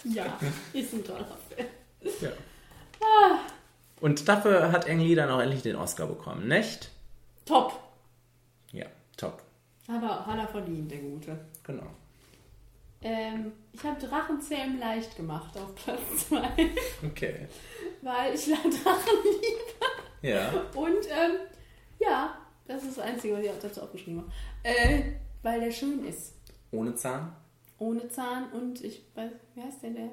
Ja, 0.04 0.24
ist 0.72 0.92
ein 0.92 1.04
toller 1.04 1.26
Film. 1.48 1.68
Ja. 2.20 2.30
Ah, 3.00 3.38
Und 4.00 4.28
dafür 4.28 4.70
hat 4.72 4.88
Ang 4.88 5.00
Lee 5.00 5.14
dann 5.14 5.30
auch 5.30 5.40
endlich 5.40 5.62
den 5.62 5.76
Oscar 5.76 6.06
bekommen, 6.06 6.48
nicht? 6.48 6.90
top. 7.44 7.78
Ja, 8.72 8.86
top. 9.16 9.42
Hat 9.88 10.02
er, 10.02 10.26
hat 10.26 10.38
er 10.38 10.48
verdient, 10.48 10.90
der 10.90 10.98
Gute. 10.98 11.38
Genau. 11.62 11.86
Ähm, 13.02 13.52
ich 13.72 13.82
habe 13.84 14.00
Drachenzähmen 14.00 14.78
leicht 14.78 15.16
gemacht 15.16 15.56
auf 15.56 15.74
Platz 15.74 16.28
2, 16.28 16.70
Okay. 17.06 17.46
weil 18.02 18.34
ich 18.34 18.46
Drachen 18.46 19.18
liebe. 19.24 19.72
Ja. 20.22 20.50
Und 20.74 21.06
ähm, 21.10 21.36
ja, 21.98 22.38
das 22.66 22.82
ist 22.84 22.96
das 22.98 23.04
Einzige, 23.04 23.34
was 23.34 23.44
ich 23.44 23.50
auch 23.50 23.60
dazu 23.60 23.82
aufgeschrieben 23.82 24.20
habe. 24.22 24.32
Äh, 24.62 25.12
weil 25.42 25.60
der 25.60 25.70
schön 25.70 26.04
ist. 26.04 26.34
Ohne 26.72 26.94
Zahn? 26.94 27.34
Ohne 27.78 28.08
Zahn 28.08 28.50
und 28.52 28.82
ich 28.82 29.02
weiß, 29.14 29.30
wie 29.54 29.62
heißt 29.62 29.82
der, 29.82 29.90
der? 29.90 30.08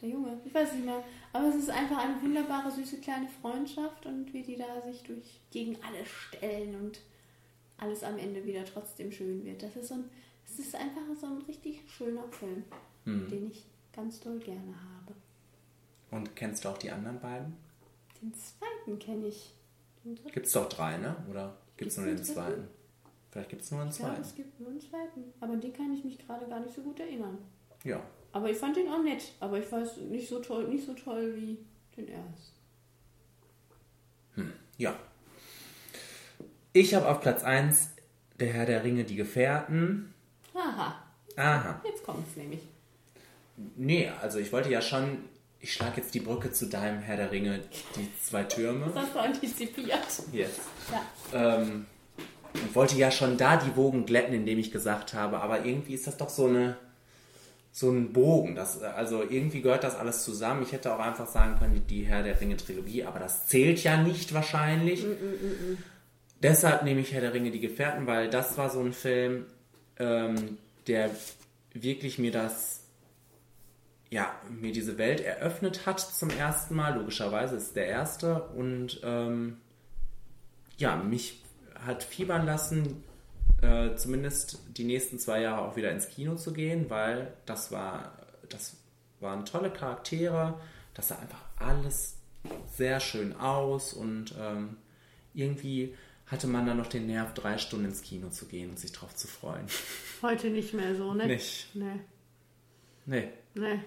Der 0.00 0.08
Junge, 0.08 0.40
ich 0.44 0.52
weiß 0.52 0.72
nicht 0.74 0.84
mehr. 0.84 1.02
Aber 1.32 1.46
es 1.48 1.54
ist 1.54 1.70
einfach 1.70 1.98
eine 1.98 2.20
wunderbare, 2.20 2.70
süße 2.72 2.98
kleine 3.00 3.28
Freundschaft 3.40 4.04
und 4.04 4.34
wie 4.34 4.42
die 4.42 4.56
da 4.56 4.80
sich 4.82 5.02
durch 5.04 5.40
gegen 5.52 5.76
alle 5.76 6.04
stellen 6.04 6.74
und 6.74 6.98
alles 7.78 8.02
am 8.02 8.18
Ende 8.18 8.44
wieder 8.44 8.64
trotzdem 8.64 9.12
schön 9.12 9.44
wird. 9.44 9.62
Das 9.62 9.76
ist 9.76 9.88
so 9.88 9.94
ein, 9.94 10.10
es 10.52 10.58
ist 10.66 10.74
einfach 10.74 11.00
so 11.20 11.26
ein 11.26 11.42
richtig 11.42 11.82
schöner 11.86 12.24
Film, 12.30 12.64
Hm. 13.04 13.28
den 13.30 13.50
ich 13.50 13.64
ganz 13.92 14.20
doll 14.20 14.38
gerne 14.38 14.74
habe. 14.74 15.14
Und 16.10 16.36
kennst 16.36 16.64
du 16.64 16.68
auch 16.68 16.78
die 16.78 16.90
anderen 16.90 17.20
beiden? 17.20 17.56
Den 18.20 18.32
zweiten 18.34 18.98
kenne 18.98 19.26
ich. 19.28 19.54
Den 20.04 20.14
dritten- 20.14 20.32
Gibt's 20.32 20.52
doch 20.52 20.68
drei, 20.68 20.98
ne? 20.98 21.16
Oder 21.30 21.56
gibt's 21.76 21.76
Gibt's 21.76 21.96
nur 21.96 22.06
den 22.06 22.16
dritten? 22.16 22.32
zweiten? 22.32 22.68
Vielleicht 23.30 23.48
gibt's 23.50 23.70
nur 23.70 23.80
einen 23.80 23.90
Ich 23.90 23.96
glaube, 23.96 24.12
zweiten. 24.12 24.22
es 24.28 24.34
gibt 24.34 24.60
nur 24.60 24.68
einen 24.70 24.80
zweiten. 24.80 25.24
Aber 25.40 25.56
den 25.56 25.72
kann 25.72 25.92
ich 25.94 26.04
mich 26.04 26.18
gerade 26.18 26.46
gar 26.46 26.60
nicht 26.60 26.74
so 26.74 26.82
gut 26.82 27.00
erinnern. 27.00 27.38
Ja. 27.84 28.02
Aber 28.32 28.50
ich 28.50 28.56
fand 28.56 28.76
den 28.76 28.88
auch 28.88 29.02
nett. 29.02 29.32
Aber 29.40 29.58
ich 29.58 29.70
weiß 29.72 29.96
nicht 30.10 30.28
so 30.28 30.40
toll, 30.40 30.68
nicht 30.68 30.84
so 30.86 30.92
toll 30.94 31.34
wie 31.36 31.58
den 31.96 32.08
ersten. 32.08 32.52
Hm. 34.34 34.52
Ja. 34.78 34.94
Ich 36.72 36.94
habe 36.94 37.08
auf 37.08 37.20
Platz 37.20 37.42
1 37.42 37.90
Der 38.40 38.52
Herr 38.52 38.66
der 38.66 38.82
Ringe, 38.82 39.04
die 39.04 39.16
Gefährten. 39.16 40.11
Haha. 40.54 41.02
Aha. 41.36 41.80
Jetzt 41.84 42.04
kommt's 42.04 42.36
nämlich. 42.36 42.60
Nee, 43.76 44.10
also 44.20 44.38
ich 44.38 44.52
wollte 44.52 44.70
ja 44.70 44.82
schon, 44.82 45.18
ich 45.60 45.72
schlage 45.72 46.00
jetzt 46.00 46.14
die 46.14 46.20
Brücke 46.20 46.52
zu 46.52 46.66
deinem 46.66 47.00
Herr 47.00 47.16
der 47.16 47.30
Ringe, 47.30 47.60
die 47.96 48.08
zwei 48.20 48.44
Türme. 48.44 48.86
Das 48.86 49.04
hast 49.04 49.14
du 49.14 49.18
antizipiert. 49.20 50.06
Yes. 50.32 50.50
Ja. 50.90 51.58
Ähm, 51.58 51.86
und 52.54 52.74
wollte 52.74 52.96
ja 52.96 53.10
schon 53.10 53.36
da 53.36 53.56
die 53.56 53.76
Wogen 53.76 54.04
glätten, 54.04 54.34
indem 54.34 54.58
ich 54.58 54.72
gesagt 54.72 55.14
habe, 55.14 55.40
aber 55.40 55.64
irgendwie 55.64 55.94
ist 55.94 56.06
das 56.06 56.16
doch 56.16 56.28
so 56.28 56.46
eine 56.46 56.76
so 57.74 57.90
ein 57.90 58.12
Bogen. 58.12 58.54
Das, 58.54 58.82
also 58.82 59.22
irgendwie 59.22 59.62
gehört 59.62 59.82
das 59.82 59.96
alles 59.96 60.24
zusammen. 60.24 60.62
Ich 60.62 60.72
hätte 60.72 60.94
auch 60.94 60.98
einfach 60.98 61.26
sagen 61.26 61.58
können, 61.58 61.82
die 61.88 62.02
Herr 62.02 62.22
der 62.22 62.38
Ringe 62.38 62.58
Trilogie, 62.58 63.04
aber 63.04 63.18
das 63.18 63.46
zählt 63.46 63.82
ja 63.82 63.96
nicht 63.96 64.34
wahrscheinlich. 64.34 65.06
Deshalb 66.42 66.82
nehme 66.82 67.00
ich 67.00 67.12
Herr 67.12 67.22
der 67.22 67.32
Ringe 67.32 67.50
die 67.50 67.60
Gefährten, 67.60 68.06
weil 68.06 68.28
das 68.28 68.58
war 68.58 68.68
so 68.68 68.80
ein 68.80 68.92
Film, 68.92 69.46
ähm, 70.02 70.58
der 70.86 71.10
wirklich 71.72 72.18
mir 72.18 72.32
das, 72.32 72.84
ja, 74.10 74.34
mir 74.50 74.72
diese 74.72 74.98
Welt 74.98 75.20
eröffnet 75.20 75.86
hat 75.86 76.00
zum 76.00 76.30
ersten 76.30 76.74
Mal. 76.74 76.96
Logischerweise 76.96 77.56
ist 77.56 77.76
der 77.76 77.86
erste. 77.86 78.42
Und 78.42 79.00
ähm, 79.04 79.58
ja, 80.76 80.96
mich 80.96 81.42
hat 81.86 82.02
fiebern 82.02 82.44
lassen, 82.44 83.04
äh, 83.62 83.94
zumindest 83.94 84.58
die 84.76 84.84
nächsten 84.84 85.18
zwei 85.18 85.40
Jahre 85.40 85.62
auch 85.62 85.76
wieder 85.76 85.90
ins 85.92 86.08
Kino 86.08 86.34
zu 86.34 86.52
gehen, 86.52 86.90
weil 86.90 87.32
das 87.46 87.70
war, 87.70 88.12
das 88.48 88.76
waren 89.20 89.44
tolle 89.44 89.70
Charaktere, 89.70 90.60
das 90.94 91.08
sah 91.08 91.18
einfach 91.18 91.44
alles 91.56 92.16
sehr 92.74 92.98
schön 93.00 93.36
aus. 93.36 93.92
Und 93.92 94.34
ähm, 94.38 94.76
irgendwie 95.34 95.94
hatte 96.32 96.46
man 96.46 96.66
dann 96.66 96.78
noch 96.78 96.86
den 96.86 97.06
Nerv, 97.06 97.34
drei 97.34 97.58
Stunden 97.58 97.84
ins 97.84 98.00
Kino 98.00 98.30
zu 98.30 98.46
gehen 98.46 98.70
und 98.70 98.78
sich 98.78 98.90
drauf 98.90 99.14
zu 99.14 99.28
freuen. 99.28 99.66
Heute 100.22 100.48
nicht 100.48 100.72
mehr 100.72 100.96
so, 100.96 101.12
ne? 101.12 101.26
Nicht. 101.26 101.68
Nee. 101.74 102.00
Nee. 103.04 103.28
Nee. 103.54 103.80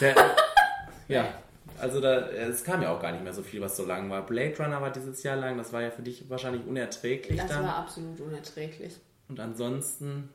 Der, 0.00 0.16
ja, 1.08 1.42
also 1.78 2.00
da, 2.00 2.28
es 2.30 2.64
kam 2.64 2.82
ja 2.82 2.94
auch 2.94 3.00
gar 3.00 3.12
nicht 3.12 3.22
mehr 3.22 3.32
so 3.32 3.42
viel, 3.42 3.60
was 3.60 3.76
so 3.76 3.86
lang 3.86 4.10
war. 4.10 4.26
Blade 4.26 4.56
Runner 4.58 4.82
war 4.82 4.90
dieses 4.90 5.22
Jahr 5.22 5.36
lang, 5.36 5.56
das 5.56 5.72
war 5.72 5.82
ja 5.82 5.92
für 5.92 6.02
dich 6.02 6.28
wahrscheinlich 6.28 6.66
unerträglich 6.66 7.38
Das 7.38 7.48
dann. 7.48 7.62
war 7.62 7.76
absolut 7.76 8.20
unerträglich. 8.20 8.94
Und 9.28 9.38
ansonsten, 9.38 10.30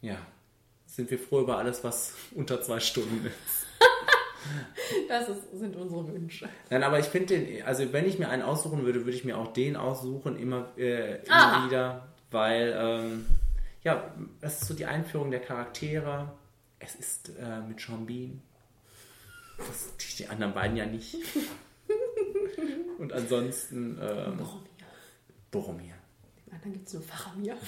ja, 0.00 0.16
sind 0.86 1.08
wir 1.10 1.20
froh 1.20 1.40
über 1.42 1.58
alles, 1.58 1.84
was 1.84 2.14
unter 2.34 2.60
zwei 2.62 2.80
Stunden 2.80 3.24
ist. 3.26 3.66
Das 5.08 5.28
ist, 5.28 5.58
sind 5.58 5.76
unsere 5.76 6.06
Wünsche. 6.12 6.48
Nein, 6.70 6.82
aber 6.82 6.98
ich 6.98 7.06
finde 7.06 7.38
den, 7.38 7.62
also 7.64 7.92
wenn 7.92 8.06
ich 8.06 8.18
mir 8.18 8.28
einen 8.28 8.42
aussuchen 8.42 8.84
würde, 8.84 9.00
würde 9.04 9.16
ich 9.16 9.24
mir 9.24 9.36
auch 9.38 9.52
den 9.52 9.76
aussuchen, 9.76 10.36
immer, 10.36 10.68
äh, 10.76 11.16
immer 11.24 11.62
Ah. 11.62 11.66
wieder, 11.66 12.08
weil, 12.30 12.74
ähm, 12.76 13.26
ja, 13.82 14.10
das 14.40 14.62
ist 14.62 14.68
so 14.68 14.74
die 14.74 14.86
Einführung 14.86 15.30
der 15.30 15.40
Charaktere. 15.40 16.32
Es 16.78 16.94
ist 16.94 17.30
äh, 17.38 17.60
mit 17.60 17.80
Sean 17.80 18.06
Bean. 18.06 18.42
Das, 19.58 19.96
die, 19.96 20.16
die 20.24 20.28
anderen 20.28 20.52
beiden 20.54 20.76
ja 20.76 20.86
nicht. 20.86 21.16
Und 22.98 23.12
ansonsten, 23.12 23.98
ähm, 24.02 24.36
Boromir. 24.38 24.68
Boromir. 25.50 25.94
Im 26.46 26.54
anderen 26.54 26.72
gibt 26.72 26.86
es 26.88 26.94
nur 26.94 27.02
Faramir. 27.02 27.56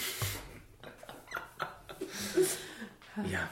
Ja. 3.30 3.48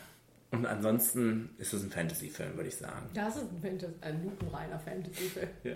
Und 0.59 0.67
ansonsten 0.67 1.55
ist 1.59 1.73
es 1.73 1.83
ein 1.83 1.91
Fantasy-Film, 1.91 2.57
würde 2.57 2.69
ich 2.69 2.77
sagen. 2.77 3.11
Das 3.15 3.37
ist 3.37 3.51
ein, 3.51 3.61
Fantasy, 3.63 3.93
ein 4.01 4.25
lupenreiner 4.25 4.79
Fantasy-Film. 4.79 5.49
Ja. 5.65 5.75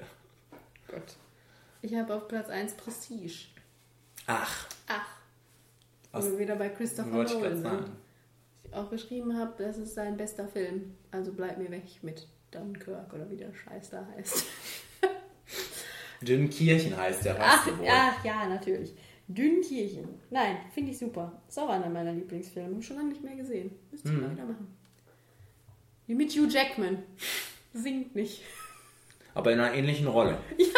Gott. 0.88 1.16
Ich 1.82 1.94
habe 1.94 2.14
auf 2.14 2.28
Platz 2.28 2.48
1 2.48 2.74
Prestige. 2.74 3.48
Ach. 4.26 4.66
Ach. 4.88 5.06
Wo 6.12 6.18
Aus- 6.18 6.30
wir 6.30 6.38
wieder 6.38 6.56
bei 6.56 6.68
Christopher 6.70 7.08
Nolan 7.10 7.28
sind. 7.28 7.62
sagen. 7.62 7.96
Ich 8.64 8.74
auch 8.74 8.90
geschrieben 8.90 9.36
habe, 9.38 9.52
das 9.62 9.78
ist 9.78 9.94
sein 9.94 10.16
bester 10.16 10.46
Film. 10.48 10.94
Also 11.10 11.32
bleib 11.32 11.58
mir 11.58 11.70
weg 11.70 11.84
mit 12.02 12.26
Dunkirk 12.50 13.12
oder 13.12 13.28
wie 13.30 13.36
der 13.36 13.52
Scheiß 13.54 13.90
da 13.90 14.06
heißt. 14.16 14.44
Dünnkirchen 16.20 16.96
heißt 16.96 17.24
der, 17.24 17.36
Ach, 17.40 17.66
ach 17.88 18.24
ja, 18.24 18.48
natürlich. 18.48 18.92
Dünnkirchen. 19.28 20.08
Nein, 20.30 20.56
finde 20.72 20.90
ich 20.92 20.98
super. 20.98 21.40
Ist 21.48 21.58
auch 21.58 21.68
einer 21.68 21.88
meiner 21.90 22.12
Lieblingsfilme. 22.12 22.74
Hab 22.76 22.82
schon 22.84 22.96
lange 22.96 23.10
nicht 23.10 23.22
mehr 23.22 23.36
gesehen. 23.36 23.70
Müsste 23.90 24.08
ich 24.08 24.14
Hm. 24.14 24.22
mal 24.22 24.30
wieder 24.32 24.44
machen. 24.44 24.74
Wie 26.06 26.14
mit 26.14 26.30
Hugh 26.32 26.48
Jackman. 26.48 27.02
Singt 27.74 28.14
nicht. 28.14 28.42
Aber 29.34 29.52
in 29.52 29.60
einer 29.60 29.74
ähnlichen 29.74 30.06
Rolle. 30.08 30.38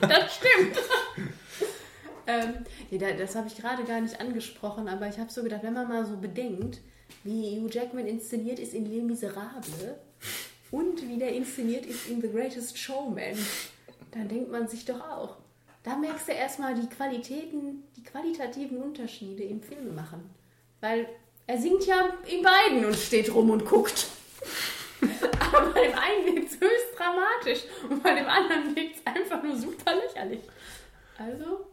Das 0.00 0.36
stimmt. 0.36 0.76
ähm, 2.26 2.54
nee, 2.90 2.98
da- 2.98 3.12
das 3.12 3.36
habe 3.36 3.46
ich 3.46 3.56
gerade 3.56 3.84
gar 3.84 4.00
nicht 4.00 4.20
angesprochen, 4.20 4.88
aber 4.88 5.06
ich 5.08 5.18
habe 5.18 5.30
so 5.30 5.42
gedacht, 5.44 5.62
wenn 5.62 5.72
man 5.74 5.88
mal 5.88 6.04
so 6.04 6.16
bedenkt, 6.16 6.80
wie 7.22 7.60
Hugh 7.60 7.68
Jackman 7.70 8.06
inszeniert 8.08 8.58
ist 8.58 8.74
in 8.74 8.86
Les 8.86 9.02
Miserables 9.04 9.70
und 10.72 11.08
wie 11.08 11.16
der 11.18 11.32
inszeniert 11.32 11.86
ist 11.86 12.08
in 12.08 12.20
The 12.20 12.28
Greatest 12.30 12.76
Showman, 12.76 13.36
dann 14.10 14.28
denkt 14.28 14.50
man 14.50 14.66
sich 14.66 14.84
doch 14.84 15.00
auch. 15.00 15.36
Da 15.82 15.96
merkst 15.96 16.28
du 16.28 16.32
erstmal 16.32 16.74
die 16.74 16.88
Qualitäten, 16.88 17.82
die 17.96 18.02
qualitativen 18.02 18.78
Unterschiede 18.78 19.42
im 19.42 19.60
Filmemachen. 19.60 20.20
Weil 20.80 21.08
er 21.46 21.58
singt 21.58 21.86
ja 21.86 22.10
in 22.26 22.42
beiden 22.42 22.84
und 22.84 22.94
steht 22.96 23.32
rum 23.34 23.50
und 23.50 23.64
guckt. 23.64 24.06
Aber 25.52 25.70
bei 25.72 25.86
dem 25.88 25.98
einen 25.98 26.36
wirkt 26.36 26.52
es 26.52 26.60
höchst 26.60 26.96
dramatisch 26.96 27.64
und 27.88 28.02
bei 28.02 28.14
dem 28.14 28.26
anderen 28.26 28.74
wirkt 28.76 28.96
es 28.96 29.06
einfach 29.06 29.42
nur 29.42 29.56
super 29.56 29.94
lächerlich. 29.96 30.40
Also, 31.18 31.66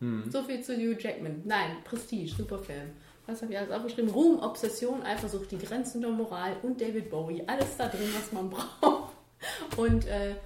Hm. 0.00 0.30
so 0.30 0.42
viel 0.42 0.62
zu 0.62 0.74
Hugh 0.76 0.96
Jackman. 0.98 1.42
Nein, 1.44 1.76
Prestige, 1.84 2.32
super 2.34 2.58
Film. 2.58 2.92
Was 3.26 3.42
habe 3.42 3.52
ich 3.52 3.58
alles 3.58 3.70
aufgeschrieben? 3.70 4.10
Ruhm, 4.10 4.38
Obsession, 4.40 5.02
Eifersucht, 5.02 5.50
die 5.50 5.58
Grenzen 5.58 6.00
der 6.00 6.10
Moral 6.10 6.56
und 6.62 6.80
David 6.80 7.10
Bowie. 7.10 7.42
Alles 7.46 7.76
da 7.76 7.86
drin, 7.88 8.08
was 8.14 8.32
man 8.32 8.48
braucht. 8.80 9.12
Und 9.76 10.06
äh, 10.06 10.36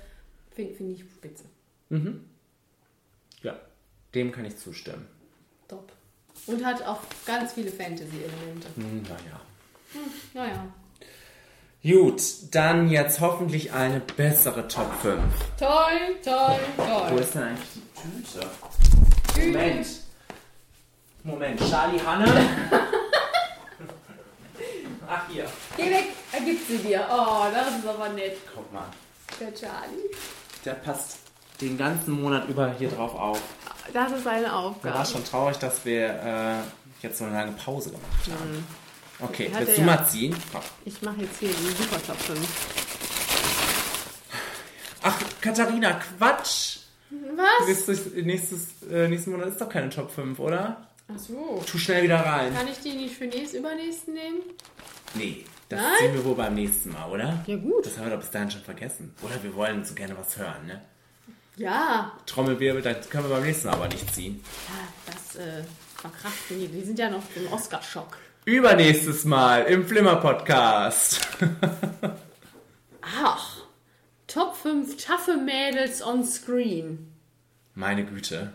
finde 0.51 0.75
find 0.75 0.91
ich 0.93 1.01
spitze. 1.03 1.45
Mhm. 1.91 2.25
Dem 4.15 4.31
kann 4.33 4.45
ich 4.45 4.57
zustimmen. 4.57 5.09
Top. 5.69 5.91
Und 6.47 6.65
hat 6.65 6.83
auch 6.87 7.01
ganz 7.27 7.53
viele 7.53 7.71
Fantasy-Elemente. 7.71 8.69
Hm, 8.77 9.03
naja. 9.03 9.41
Hm, 9.93 10.01
naja. 10.35 10.67
Gut, 11.83 12.23
dann 12.53 12.89
jetzt 12.89 13.21
hoffentlich 13.21 13.73
eine 13.73 14.01
bessere 14.01 14.67
Top 14.69 14.91
5. 15.03 15.23
Toll, 15.59 16.17
toll, 16.25 16.59
toll. 16.77 17.11
Wo 17.11 17.17
ist 17.19 17.35
denn 17.35 17.43
eigentlich 17.43 17.69
die 17.75 18.23
Tüte? 18.23 18.51
Moment. 19.53 19.87
Moment, 21.25 21.61
Charlie 21.71 22.01
Hanne. 22.01 22.27
Ach 25.09 25.29
hier. 25.29 25.47
Geh 25.77 25.91
weg, 25.91 26.07
er 26.33 26.41
gibt 26.41 26.67
sie 26.67 26.79
dir. 26.79 27.07
Oh, 27.11 27.45
das 27.53 27.79
ist 27.79 27.87
aber 27.87 28.09
nett. 28.11 28.39
Guck 28.55 28.73
mal. 28.73 28.87
Der 29.39 29.55
Charlie. 29.55 30.11
Der 30.65 30.75
passt 30.75 31.19
den 31.61 31.79
ganzen 31.79 32.21
Monat 32.21 32.49
über 32.49 32.73
hier 32.79 32.89
drauf 32.91 33.15
auf. 33.15 33.41
Das 33.93 34.13
ist 34.13 34.27
eine 34.27 34.41
Mir 34.47 34.53
war 34.53 34.59
Aufgabe. 34.61 35.07
schon 35.07 35.25
traurig, 35.25 35.57
dass 35.59 35.85
wir 35.85 36.07
äh, 36.09 36.55
jetzt 37.03 37.19
so 37.19 37.25
eine 37.25 37.35
lange 37.35 37.53
Pause 37.53 37.91
gemacht 37.91 38.29
haben. 38.41 38.53
Mhm. 38.53 38.65
Okay, 39.21 39.51
Hat 39.53 39.61
willst 39.61 39.77
du 39.77 39.81
ja. 39.83 39.87
mal 39.87 40.05
ziehen? 40.07 40.35
Komm. 40.53 40.63
Ich 40.85 41.01
mache 41.03 41.21
jetzt 41.21 41.39
hier 41.39 41.51
die 41.51 41.83
Super 41.83 42.03
Top 42.05 42.17
5. 42.17 42.41
Ach, 45.03 45.19
Katharina, 45.41 45.93
Quatsch! 46.19 46.79
Was? 47.11 47.67
Nächstes, 47.69 48.13
nächstes, 48.15 48.83
äh, 48.91 49.09
nächsten 49.09 49.31
Monat 49.31 49.49
ist 49.49 49.61
doch 49.61 49.69
keine 49.69 49.89
Top 49.91 50.11
5, 50.11 50.39
oder? 50.39 50.89
Ach 51.13 51.19
so. 51.19 51.63
Tu 51.67 51.79
schnell 51.79 52.03
wieder 52.03 52.19
rein. 52.21 52.53
Kann 52.55 52.67
ich 52.67 52.79
die 52.81 52.95
nicht 52.95 53.15
für 53.15 53.27
nächsten, 53.27 53.59
übernächsten 53.59 54.15
nehmen? 54.15 54.39
Nee, 55.15 55.45
das 55.69 55.81
Nein? 55.81 55.91
ziehen 56.01 56.15
wir 56.15 56.25
wohl 56.25 56.35
beim 56.35 56.55
nächsten 56.55 56.93
Mal, 56.93 57.09
oder? 57.11 57.45
Ja, 57.47 57.57
gut. 57.57 57.87
Das 57.87 57.97
haben 57.99 58.07
wir 58.07 58.13
doch 58.13 58.21
bis 58.21 58.31
dahin 58.31 58.51
schon 58.51 58.63
vergessen. 58.63 59.15
Oder 59.23 59.41
wir 59.43 59.55
wollen 59.55 59.85
so 59.85 59.95
gerne 59.95 60.17
was 60.19 60.37
hören, 60.39 60.67
ne? 60.67 60.81
Ja. 61.57 62.13
Trommelwirbel, 62.27 62.83
das 62.83 63.09
können 63.09 63.29
wir 63.29 63.37
beim 63.37 63.45
nächsten 63.45 63.69
Mal 63.69 63.75
aber 63.75 63.89
nicht 63.89 64.13
ziehen. 64.13 64.43
Ja, 64.69 65.13
das 65.13 65.37
äh, 65.37 65.63
verkraften 65.97 66.59
die. 66.59 66.69
Die 66.69 66.83
sind 66.83 66.99
ja 66.99 67.11
noch 67.11 67.23
im 67.37 67.53
Oscar-Schock. 67.53 68.19
Übernächstes 68.45 69.25
Mal 69.25 69.63
im 69.63 69.87
Flimmer-Podcast. 69.87 71.21
Ach. 73.01 73.57
Top 74.27 74.57
5 74.57 74.97
taffe 75.03 75.37
Mädels 75.37 76.03
on 76.05 76.25
Screen. 76.25 77.13
Meine 77.75 78.05
Güte. 78.05 78.53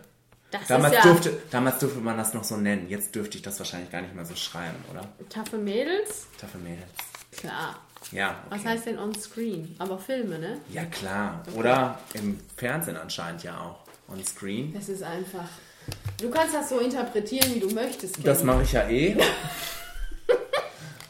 Das 0.50 0.66
damals, 0.66 0.94
ist 0.94 1.04
ja 1.04 1.10
durfte, 1.10 1.42
damals 1.50 1.78
durfte 1.78 2.00
man 2.00 2.18
das 2.18 2.34
noch 2.34 2.44
so 2.44 2.56
nennen. 2.56 2.88
Jetzt 2.88 3.14
dürfte 3.14 3.36
ich 3.36 3.42
das 3.42 3.58
wahrscheinlich 3.58 3.90
gar 3.90 4.02
nicht 4.02 4.14
mehr 4.14 4.24
so 4.24 4.34
schreiben, 4.34 4.84
oder? 4.90 5.08
taffe 5.28 5.58
Mädels? 5.58 6.26
Taffe 6.40 6.58
Mädels. 6.58 6.90
Klar. 7.32 7.80
Ja, 8.12 8.42
Was 8.48 8.60
okay. 8.60 8.68
heißt 8.70 8.86
denn 8.86 8.98
on 8.98 9.14
Screen? 9.14 9.74
Aber 9.78 9.98
Filme, 9.98 10.38
ne? 10.38 10.58
Ja, 10.72 10.84
klar. 10.86 11.42
Oder 11.54 11.98
im 12.14 12.40
Fernsehen 12.56 12.96
anscheinend 12.96 13.42
ja 13.44 13.58
auch. 13.60 13.84
On 14.12 14.24
Screen. 14.24 14.72
Das 14.74 14.88
ist 14.88 15.02
einfach. 15.02 15.48
Du 16.20 16.30
kannst 16.30 16.54
das 16.54 16.68
so 16.68 16.78
interpretieren, 16.78 17.54
wie 17.54 17.60
du 17.60 17.70
möchtest. 17.70 18.16
Das 18.26 18.38
Kenny. 18.38 18.52
mache 18.52 18.62
ich 18.62 18.72
ja 18.72 18.88
eh. 18.88 19.16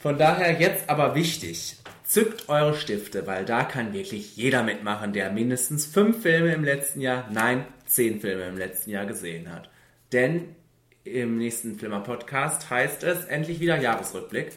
Von 0.03 0.19
daher 0.19 0.59
jetzt 0.61 0.89
aber 0.89 1.15
wichtig. 1.15 1.77
Zückt 2.05 2.49
eure 2.49 2.75
Stifte, 2.75 3.27
weil 3.27 3.45
da 3.45 3.63
kann 3.63 3.93
wirklich 3.93 4.37
jeder 4.37 4.63
mitmachen, 4.63 5.13
der 5.13 5.31
mindestens 5.31 5.87
fünf 5.87 6.23
Filme 6.23 6.53
im 6.55 6.65
letzten 6.65 7.01
Jahr, 7.01 7.29
nein, 7.31 7.65
zehn 7.87 8.21
Filme 8.21 8.45
im 8.49 8.59
letzten 8.59 8.91
Jahr 8.91 9.07
gesehen 9.07 9.53
hat. 9.53 9.71
Denn 10.13 10.57
im 11.05 11.39
nächsten 11.39 11.79
Flimmer-Podcast 11.79 12.69
heißt 12.69 13.05
es 13.05 13.25
endlich 13.27 13.61
wieder 13.61 13.79
Jahresrückblick. 13.79 14.53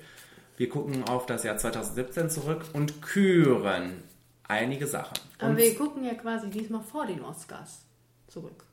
Wir 0.58 0.70
gucken 0.70 1.04
auf 1.06 1.26
das 1.26 1.44
Jahr 1.44 1.58
2017 1.58 2.30
zurück 2.30 2.64
und 2.74 3.02
küren 3.02 4.04
einige 4.48 4.88
Sachen. 4.88 5.18
Aber 5.40 5.50
Und- 5.52 5.58
wir 5.58 5.76
gucken 5.76 6.04
ja 6.04 6.14
quasi 6.14 6.50
diesmal 6.50 6.82
vor 6.84 7.06
den 7.06 7.24
Oscars 7.24 7.80
zurück. 8.28 8.64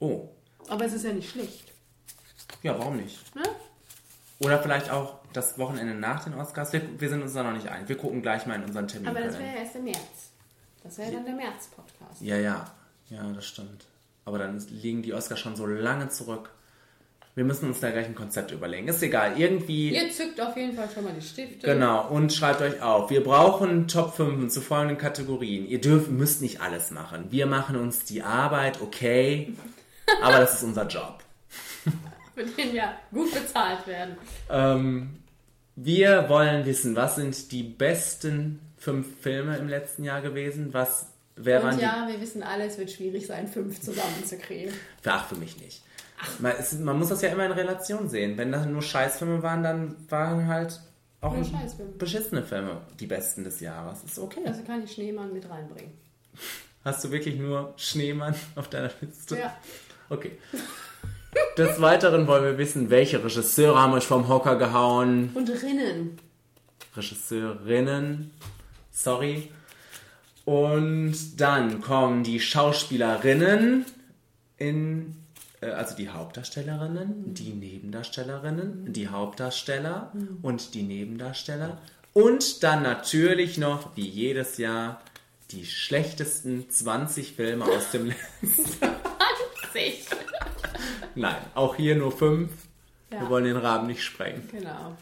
oh, 0.00 0.28
Aber 0.68 0.84
es 0.84 0.92
ist 0.92 1.04
ja 1.04 1.12
nicht 1.12 1.30
schlecht. 1.30 1.72
ja, 2.62 2.78
warum 2.78 2.96
nicht? 2.96 3.34
Ne? 3.34 3.42
Oder 4.40 4.62
vielleicht 4.62 4.90
auch 4.90 5.18
das 5.32 5.58
Wochenende 5.58 5.94
nach 5.94 6.22
den 6.24 6.34
Oscars. 6.34 6.72
Wir, 6.72 7.00
wir 7.00 7.08
sind 7.08 7.22
uns 7.22 7.32
da 7.34 7.42
noch 7.42 7.52
nicht 7.52 7.68
einig. 7.68 7.88
Wir 7.88 7.96
gucken 7.96 8.22
gleich 8.22 8.46
mal 8.46 8.54
in 8.54 8.64
unseren 8.64 8.86
Termin. 8.86 9.08
Aber 9.08 9.20
das 9.20 9.38
wäre 9.38 9.48
ja 9.54 9.60
erst 9.62 9.76
im 9.76 9.84
März. 9.84 10.30
Das 10.84 10.96
wäre 10.98 11.10
dann 11.12 11.24
der 11.24 11.34
März-Podcast. 11.34 12.20
Ja, 12.20 12.36
ja. 12.36 12.70
Ja, 13.10 13.22
das 13.32 13.46
stimmt. 13.46 13.86
Aber 14.24 14.38
dann 14.38 14.58
liegen 14.68 15.02
die 15.02 15.12
Oscars 15.12 15.40
schon 15.40 15.56
so 15.56 15.66
lange 15.66 16.08
zurück. 16.10 16.50
Wir 17.38 17.44
müssen 17.44 17.68
uns 17.68 17.78
da 17.78 17.92
gleich 17.92 18.06
ein 18.06 18.16
Konzept 18.16 18.50
überlegen. 18.50 18.88
Ist 18.88 19.00
egal. 19.00 19.38
Irgendwie. 19.38 19.94
Ihr 19.94 20.10
zückt 20.10 20.40
auf 20.40 20.56
jeden 20.56 20.74
Fall 20.74 20.88
schon 20.92 21.04
mal 21.04 21.12
die 21.12 21.24
Stifte. 21.24 21.68
Genau, 21.68 22.08
und 22.08 22.32
schreibt 22.32 22.60
euch 22.60 22.82
auf. 22.82 23.10
Wir 23.10 23.22
brauchen 23.22 23.86
Top 23.86 24.16
5 24.16 24.52
zu 24.52 24.60
folgenden 24.60 24.98
Kategorien. 24.98 25.64
Ihr 25.68 25.80
dürft, 25.80 26.10
müsst 26.10 26.42
nicht 26.42 26.60
alles 26.60 26.90
machen. 26.90 27.26
Wir 27.30 27.46
machen 27.46 27.76
uns 27.76 28.02
die 28.02 28.24
Arbeit, 28.24 28.82
okay. 28.82 29.54
Aber 30.20 30.40
das 30.40 30.54
ist 30.54 30.64
unser 30.64 30.88
Job. 30.88 31.20
Für 32.34 32.44
den 32.44 32.72
wir 32.72 32.94
gut 33.12 33.32
bezahlt 33.32 33.86
werden. 33.86 34.16
Ähm, 34.50 35.10
wir 35.76 36.28
wollen 36.28 36.66
wissen, 36.66 36.96
was 36.96 37.14
sind 37.14 37.52
die 37.52 37.62
besten 37.62 38.58
fünf 38.78 39.06
Filme 39.20 39.56
im 39.58 39.68
letzten 39.68 40.02
Jahr 40.02 40.22
gewesen? 40.22 40.74
Was, 40.74 41.06
wer 41.36 41.62
waren 41.62 41.74
Und 41.74 41.78
die? 41.78 41.84
ja, 41.84 42.08
wir 42.10 42.20
wissen 42.20 42.42
alle, 42.42 42.64
es 42.64 42.78
wird 42.78 42.90
schwierig 42.90 43.28
sein, 43.28 43.46
fünf 43.46 43.80
zusammenzukriegen. 43.80 44.74
Ach, 45.04 45.28
für 45.28 45.36
mich 45.36 45.60
nicht. 45.60 45.84
Man, 46.40 46.52
es, 46.58 46.72
man 46.78 46.98
muss 46.98 47.08
das 47.08 47.22
ja 47.22 47.28
immer 47.30 47.46
in 47.46 47.52
Relation 47.52 48.08
sehen. 48.08 48.36
Wenn 48.36 48.50
das 48.52 48.66
nur 48.66 48.82
Scheißfilme 48.82 49.42
waren, 49.42 49.62
dann 49.62 49.96
waren 50.08 50.46
halt 50.46 50.80
auch 51.20 51.34
Nur 51.34 51.44
Scheißfilme. 51.44 51.92
beschissene 51.92 52.42
Filme 52.42 52.80
die 52.98 53.06
besten 53.06 53.44
des 53.44 53.60
Jahres. 53.60 54.02
Ist 54.04 54.18
okay. 54.18 54.40
Also 54.46 54.62
kann 54.62 54.82
ich 54.84 54.92
Schneemann 54.92 55.32
mit 55.32 55.48
reinbringen. 55.48 55.92
Hast 56.84 57.04
du 57.04 57.10
wirklich 57.10 57.36
nur 57.38 57.74
Schneemann 57.76 58.34
auf 58.54 58.68
deiner 58.68 58.90
Liste? 59.00 59.38
Ja. 59.38 59.56
Okay. 60.08 60.38
Des 61.56 61.80
Weiteren 61.80 62.26
wollen 62.26 62.44
wir 62.44 62.58
wissen, 62.58 62.88
welche 62.90 63.22
Regisseure 63.22 63.80
haben 63.80 63.92
euch 63.92 64.06
vom 64.06 64.28
Hocker 64.28 64.56
gehauen? 64.56 65.30
Und 65.34 65.50
Rinnen. 65.50 66.18
Regisseurinnen. 66.96 68.30
Sorry. 68.90 69.50
Und 70.44 71.40
dann 71.40 71.80
kommen 71.82 72.24
die 72.24 72.40
Schauspielerinnen 72.40 73.84
in, 74.56 75.16
also 75.60 75.96
die 75.96 76.08
Hauptdarstellerinnen, 76.08 77.34
die 77.34 77.52
Nebendarstellerinnen, 77.52 78.92
die 78.92 79.08
Hauptdarsteller 79.08 80.10
Mhm. 80.14 80.38
und 80.42 80.74
die 80.74 80.82
Nebendarsteller. 80.82 81.78
Und 82.12 82.62
dann 82.62 82.82
natürlich 82.82 83.58
noch, 83.58 83.96
wie 83.96 84.06
jedes 84.08 84.58
Jahr, 84.58 85.00
die 85.50 85.64
schlechtesten 85.66 86.68
20 86.70 87.32
Filme 87.34 87.64
aus 87.64 87.90
dem 87.90 88.06
letzten 88.42 88.64
20. 89.72 90.06
Nein, 91.14 91.36
auch 91.54 91.74
hier 91.76 91.96
nur 91.96 92.12
fünf. 92.12 92.50
Ja. 93.10 93.20
Wir 93.22 93.30
wollen 93.30 93.44
den 93.44 93.56
Rahmen 93.56 93.86
nicht 93.86 94.02
sprengen. 94.02 94.48
Genau. 94.52 94.96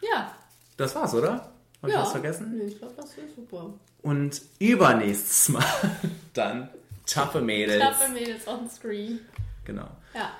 Ja. 0.00 0.34
Das 0.76 0.94
war's, 0.94 1.14
oder? 1.14 1.52
Ich 1.84 1.92
ja. 1.92 2.02
was 2.02 2.12
vergessen? 2.12 2.56
Nee, 2.56 2.64
ich 2.64 2.78
glaube, 2.78 2.94
das 2.96 3.06
ist 3.10 3.34
super. 3.36 3.72
Und 4.02 4.40
übernächstes 4.58 5.48
Mal 5.50 5.64
dann 6.34 6.68
taffe 7.06 7.40
Mädels. 7.40 7.78
Klappe 7.80 8.12
Mädels 8.12 8.46
on 8.48 8.68
screen. 8.68 9.20
Genau. 9.64 9.88
Ja. 10.14 10.30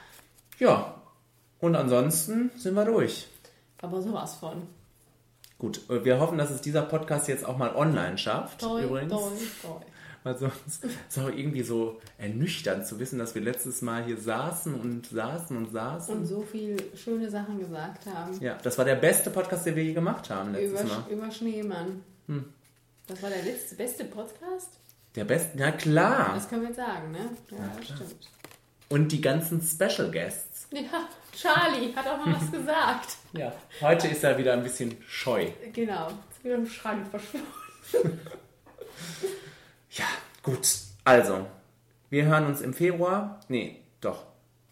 Ja. 0.58 0.94
Und 1.60 1.76
ansonsten 1.76 2.50
sind 2.56 2.74
wir 2.74 2.84
durch. 2.84 3.28
Aber 3.80 4.02
sowas 4.02 4.34
von. 4.34 4.62
Gut, 5.58 5.80
wir 5.88 6.18
hoffen, 6.18 6.38
dass 6.38 6.50
es 6.50 6.60
dieser 6.60 6.82
Podcast 6.82 7.28
jetzt 7.28 7.44
auch 7.46 7.56
mal 7.56 7.74
online 7.76 8.18
schafft. 8.18 8.60
Toi, 8.60 8.82
übrigens. 8.82 9.12
toi, 9.12 9.30
toi. 9.62 9.80
Weil 10.24 10.38
sonst 10.38 10.84
ist 10.84 10.96
es 11.08 11.18
auch 11.18 11.28
irgendwie 11.28 11.62
so 11.62 12.00
ernüchternd 12.18 12.86
zu 12.86 12.98
wissen, 13.00 13.18
dass 13.18 13.34
wir 13.34 13.42
letztes 13.42 13.82
Mal 13.82 14.04
hier 14.04 14.16
saßen 14.18 14.72
und 14.74 15.06
saßen 15.06 15.56
und 15.56 15.72
saßen. 15.72 16.16
Und 16.16 16.26
so 16.26 16.42
viel 16.42 16.76
schöne 16.96 17.28
Sachen 17.28 17.58
gesagt 17.58 18.06
haben. 18.06 18.40
ja, 18.40 18.56
das 18.62 18.78
war 18.78 18.84
der 18.84 18.94
beste 18.96 19.30
Podcast, 19.30 19.66
den 19.66 19.74
wir 19.74 19.82
je 19.84 19.92
gemacht 19.94 20.30
haben 20.30 20.52
letztes 20.52 20.82
Über, 20.82 20.94
Mal. 20.94 21.04
über 21.10 21.30
Schneemann. 21.30 22.02
Hm. 22.28 22.44
Das 23.08 23.20
war 23.22 23.30
der 23.30 23.42
letzte, 23.42 23.74
beste 23.74 24.04
Podcast? 24.04 24.78
Der 25.16 25.24
beste, 25.24 25.50
na 25.56 25.72
klar. 25.72 26.32
Das 26.34 26.48
können 26.48 26.62
wir 26.62 26.68
jetzt 26.68 26.78
sagen, 26.78 27.10
ne? 27.10 27.18
Ja, 27.50 27.56
Ja, 27.56 27.82
stimmt. 27.82 28.14
Und 28.92 29.10
die 29.10 29.22
ganzen 29.22 29.62
Special 29.62 30.10
Guests. 30.10 30.68
Ja, 30.70 31.08
Charlie 31.34 31.94
hat 31.96 32.06
auch 32.06 32.26
mal 32.26 32.36
was 32.38 32.52
gesagt. 32.58 33.16
Ja, 33.32 33.50
heute 33.80 34.08
ist 34.08 34.22
er 34.22 34.36
wieder 34.36 34.52
ein 34.52 34.62
bisschen 34.62 34.96
scheu. 35.08 35.46
Genau. 35.72 36.08
Ist 36.08 36.44
wieder 36.44 36.56
im 36.56 36.66
Schrank 36.66 37.08
verschwunden. 37.08 37.46
Ja, 39.94 40.06
gut. 40.42 40.66
Also, 41.04 41.46
wir 42.08 42.24
hören 42.24 42.46
uns 42.46 42.62
im 42.62 42.72
Februar. 42.72 43.40
Nee, 43.48 43.82
doch. 44.00 44.24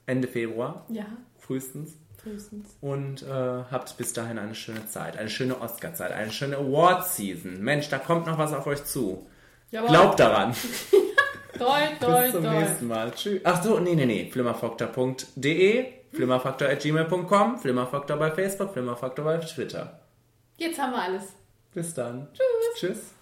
Ende 0.07 0.29
Februar. 0.29 0.87
Ja. 0.89 1.05
Frühestens. 1.39 1.93
Frühestens. 2.17 2.69
Und 2.81 3.23
äh, 3.23 3.27
habt 3.71 3.97
bis 3.99 4.15
dahin 4.15 4.39
eine 4.39 4.55
schöne 4.55 4.87
Zeit. 4.87 5.19
Eine 5.19 5.29
schöne 5.29 5.61
Oscar-Zeit. 5.61 6.13
Eine 6.13 6.33
schöne 6.33 6.57
Award-Season. 6.57 7.61
Mensch, 7.61 7.91
da 7.91 7.99
kommt 7.99 8.27
noch 8.27 8.39
was 8.39 8.55
auf 8.55 8.67
euch 8.67 8.83
zu. 8.85 9.27
Jawohl. 9.71 9.89
Glaubt 9.89 10.21
daran. 10.21 10.55
Toi, 11.59 11.81
toi, 12.01 12.23
bis 12.23 12.33
zum 12.33 12.45
toi. 12.45 12.61
nächsten 12.61 12.87
Mal. 12.89 13.11
Tschüss. 13.13 13.41
Ach 13.45 13.63
so, 13.63 13.79
nee, 13.81 13.95
nee, 13.95 14.07
nee. 14.07 14.31
flimmerfaktor.de 14.31 15.93
flimmerfaktor.gmail.com 16.13 17.59
Flimmerfaktor 17.59 18.17
bei 18.17 18.31
Facebook, 18.31 18.73
Flimmerfaktor 18.73 19.25
bei 19.25 19.39
Twitter. 19.39 20.01
Jetzt 20.57 20.81
haben 20.81 20.93
wir 20.93 21.03
alles. 21.03 21.35
Bis 21.73 21.95
dann. 21.95 22.29
Tschüss. 22.33 22.79
Tschüss. 22.79 23.15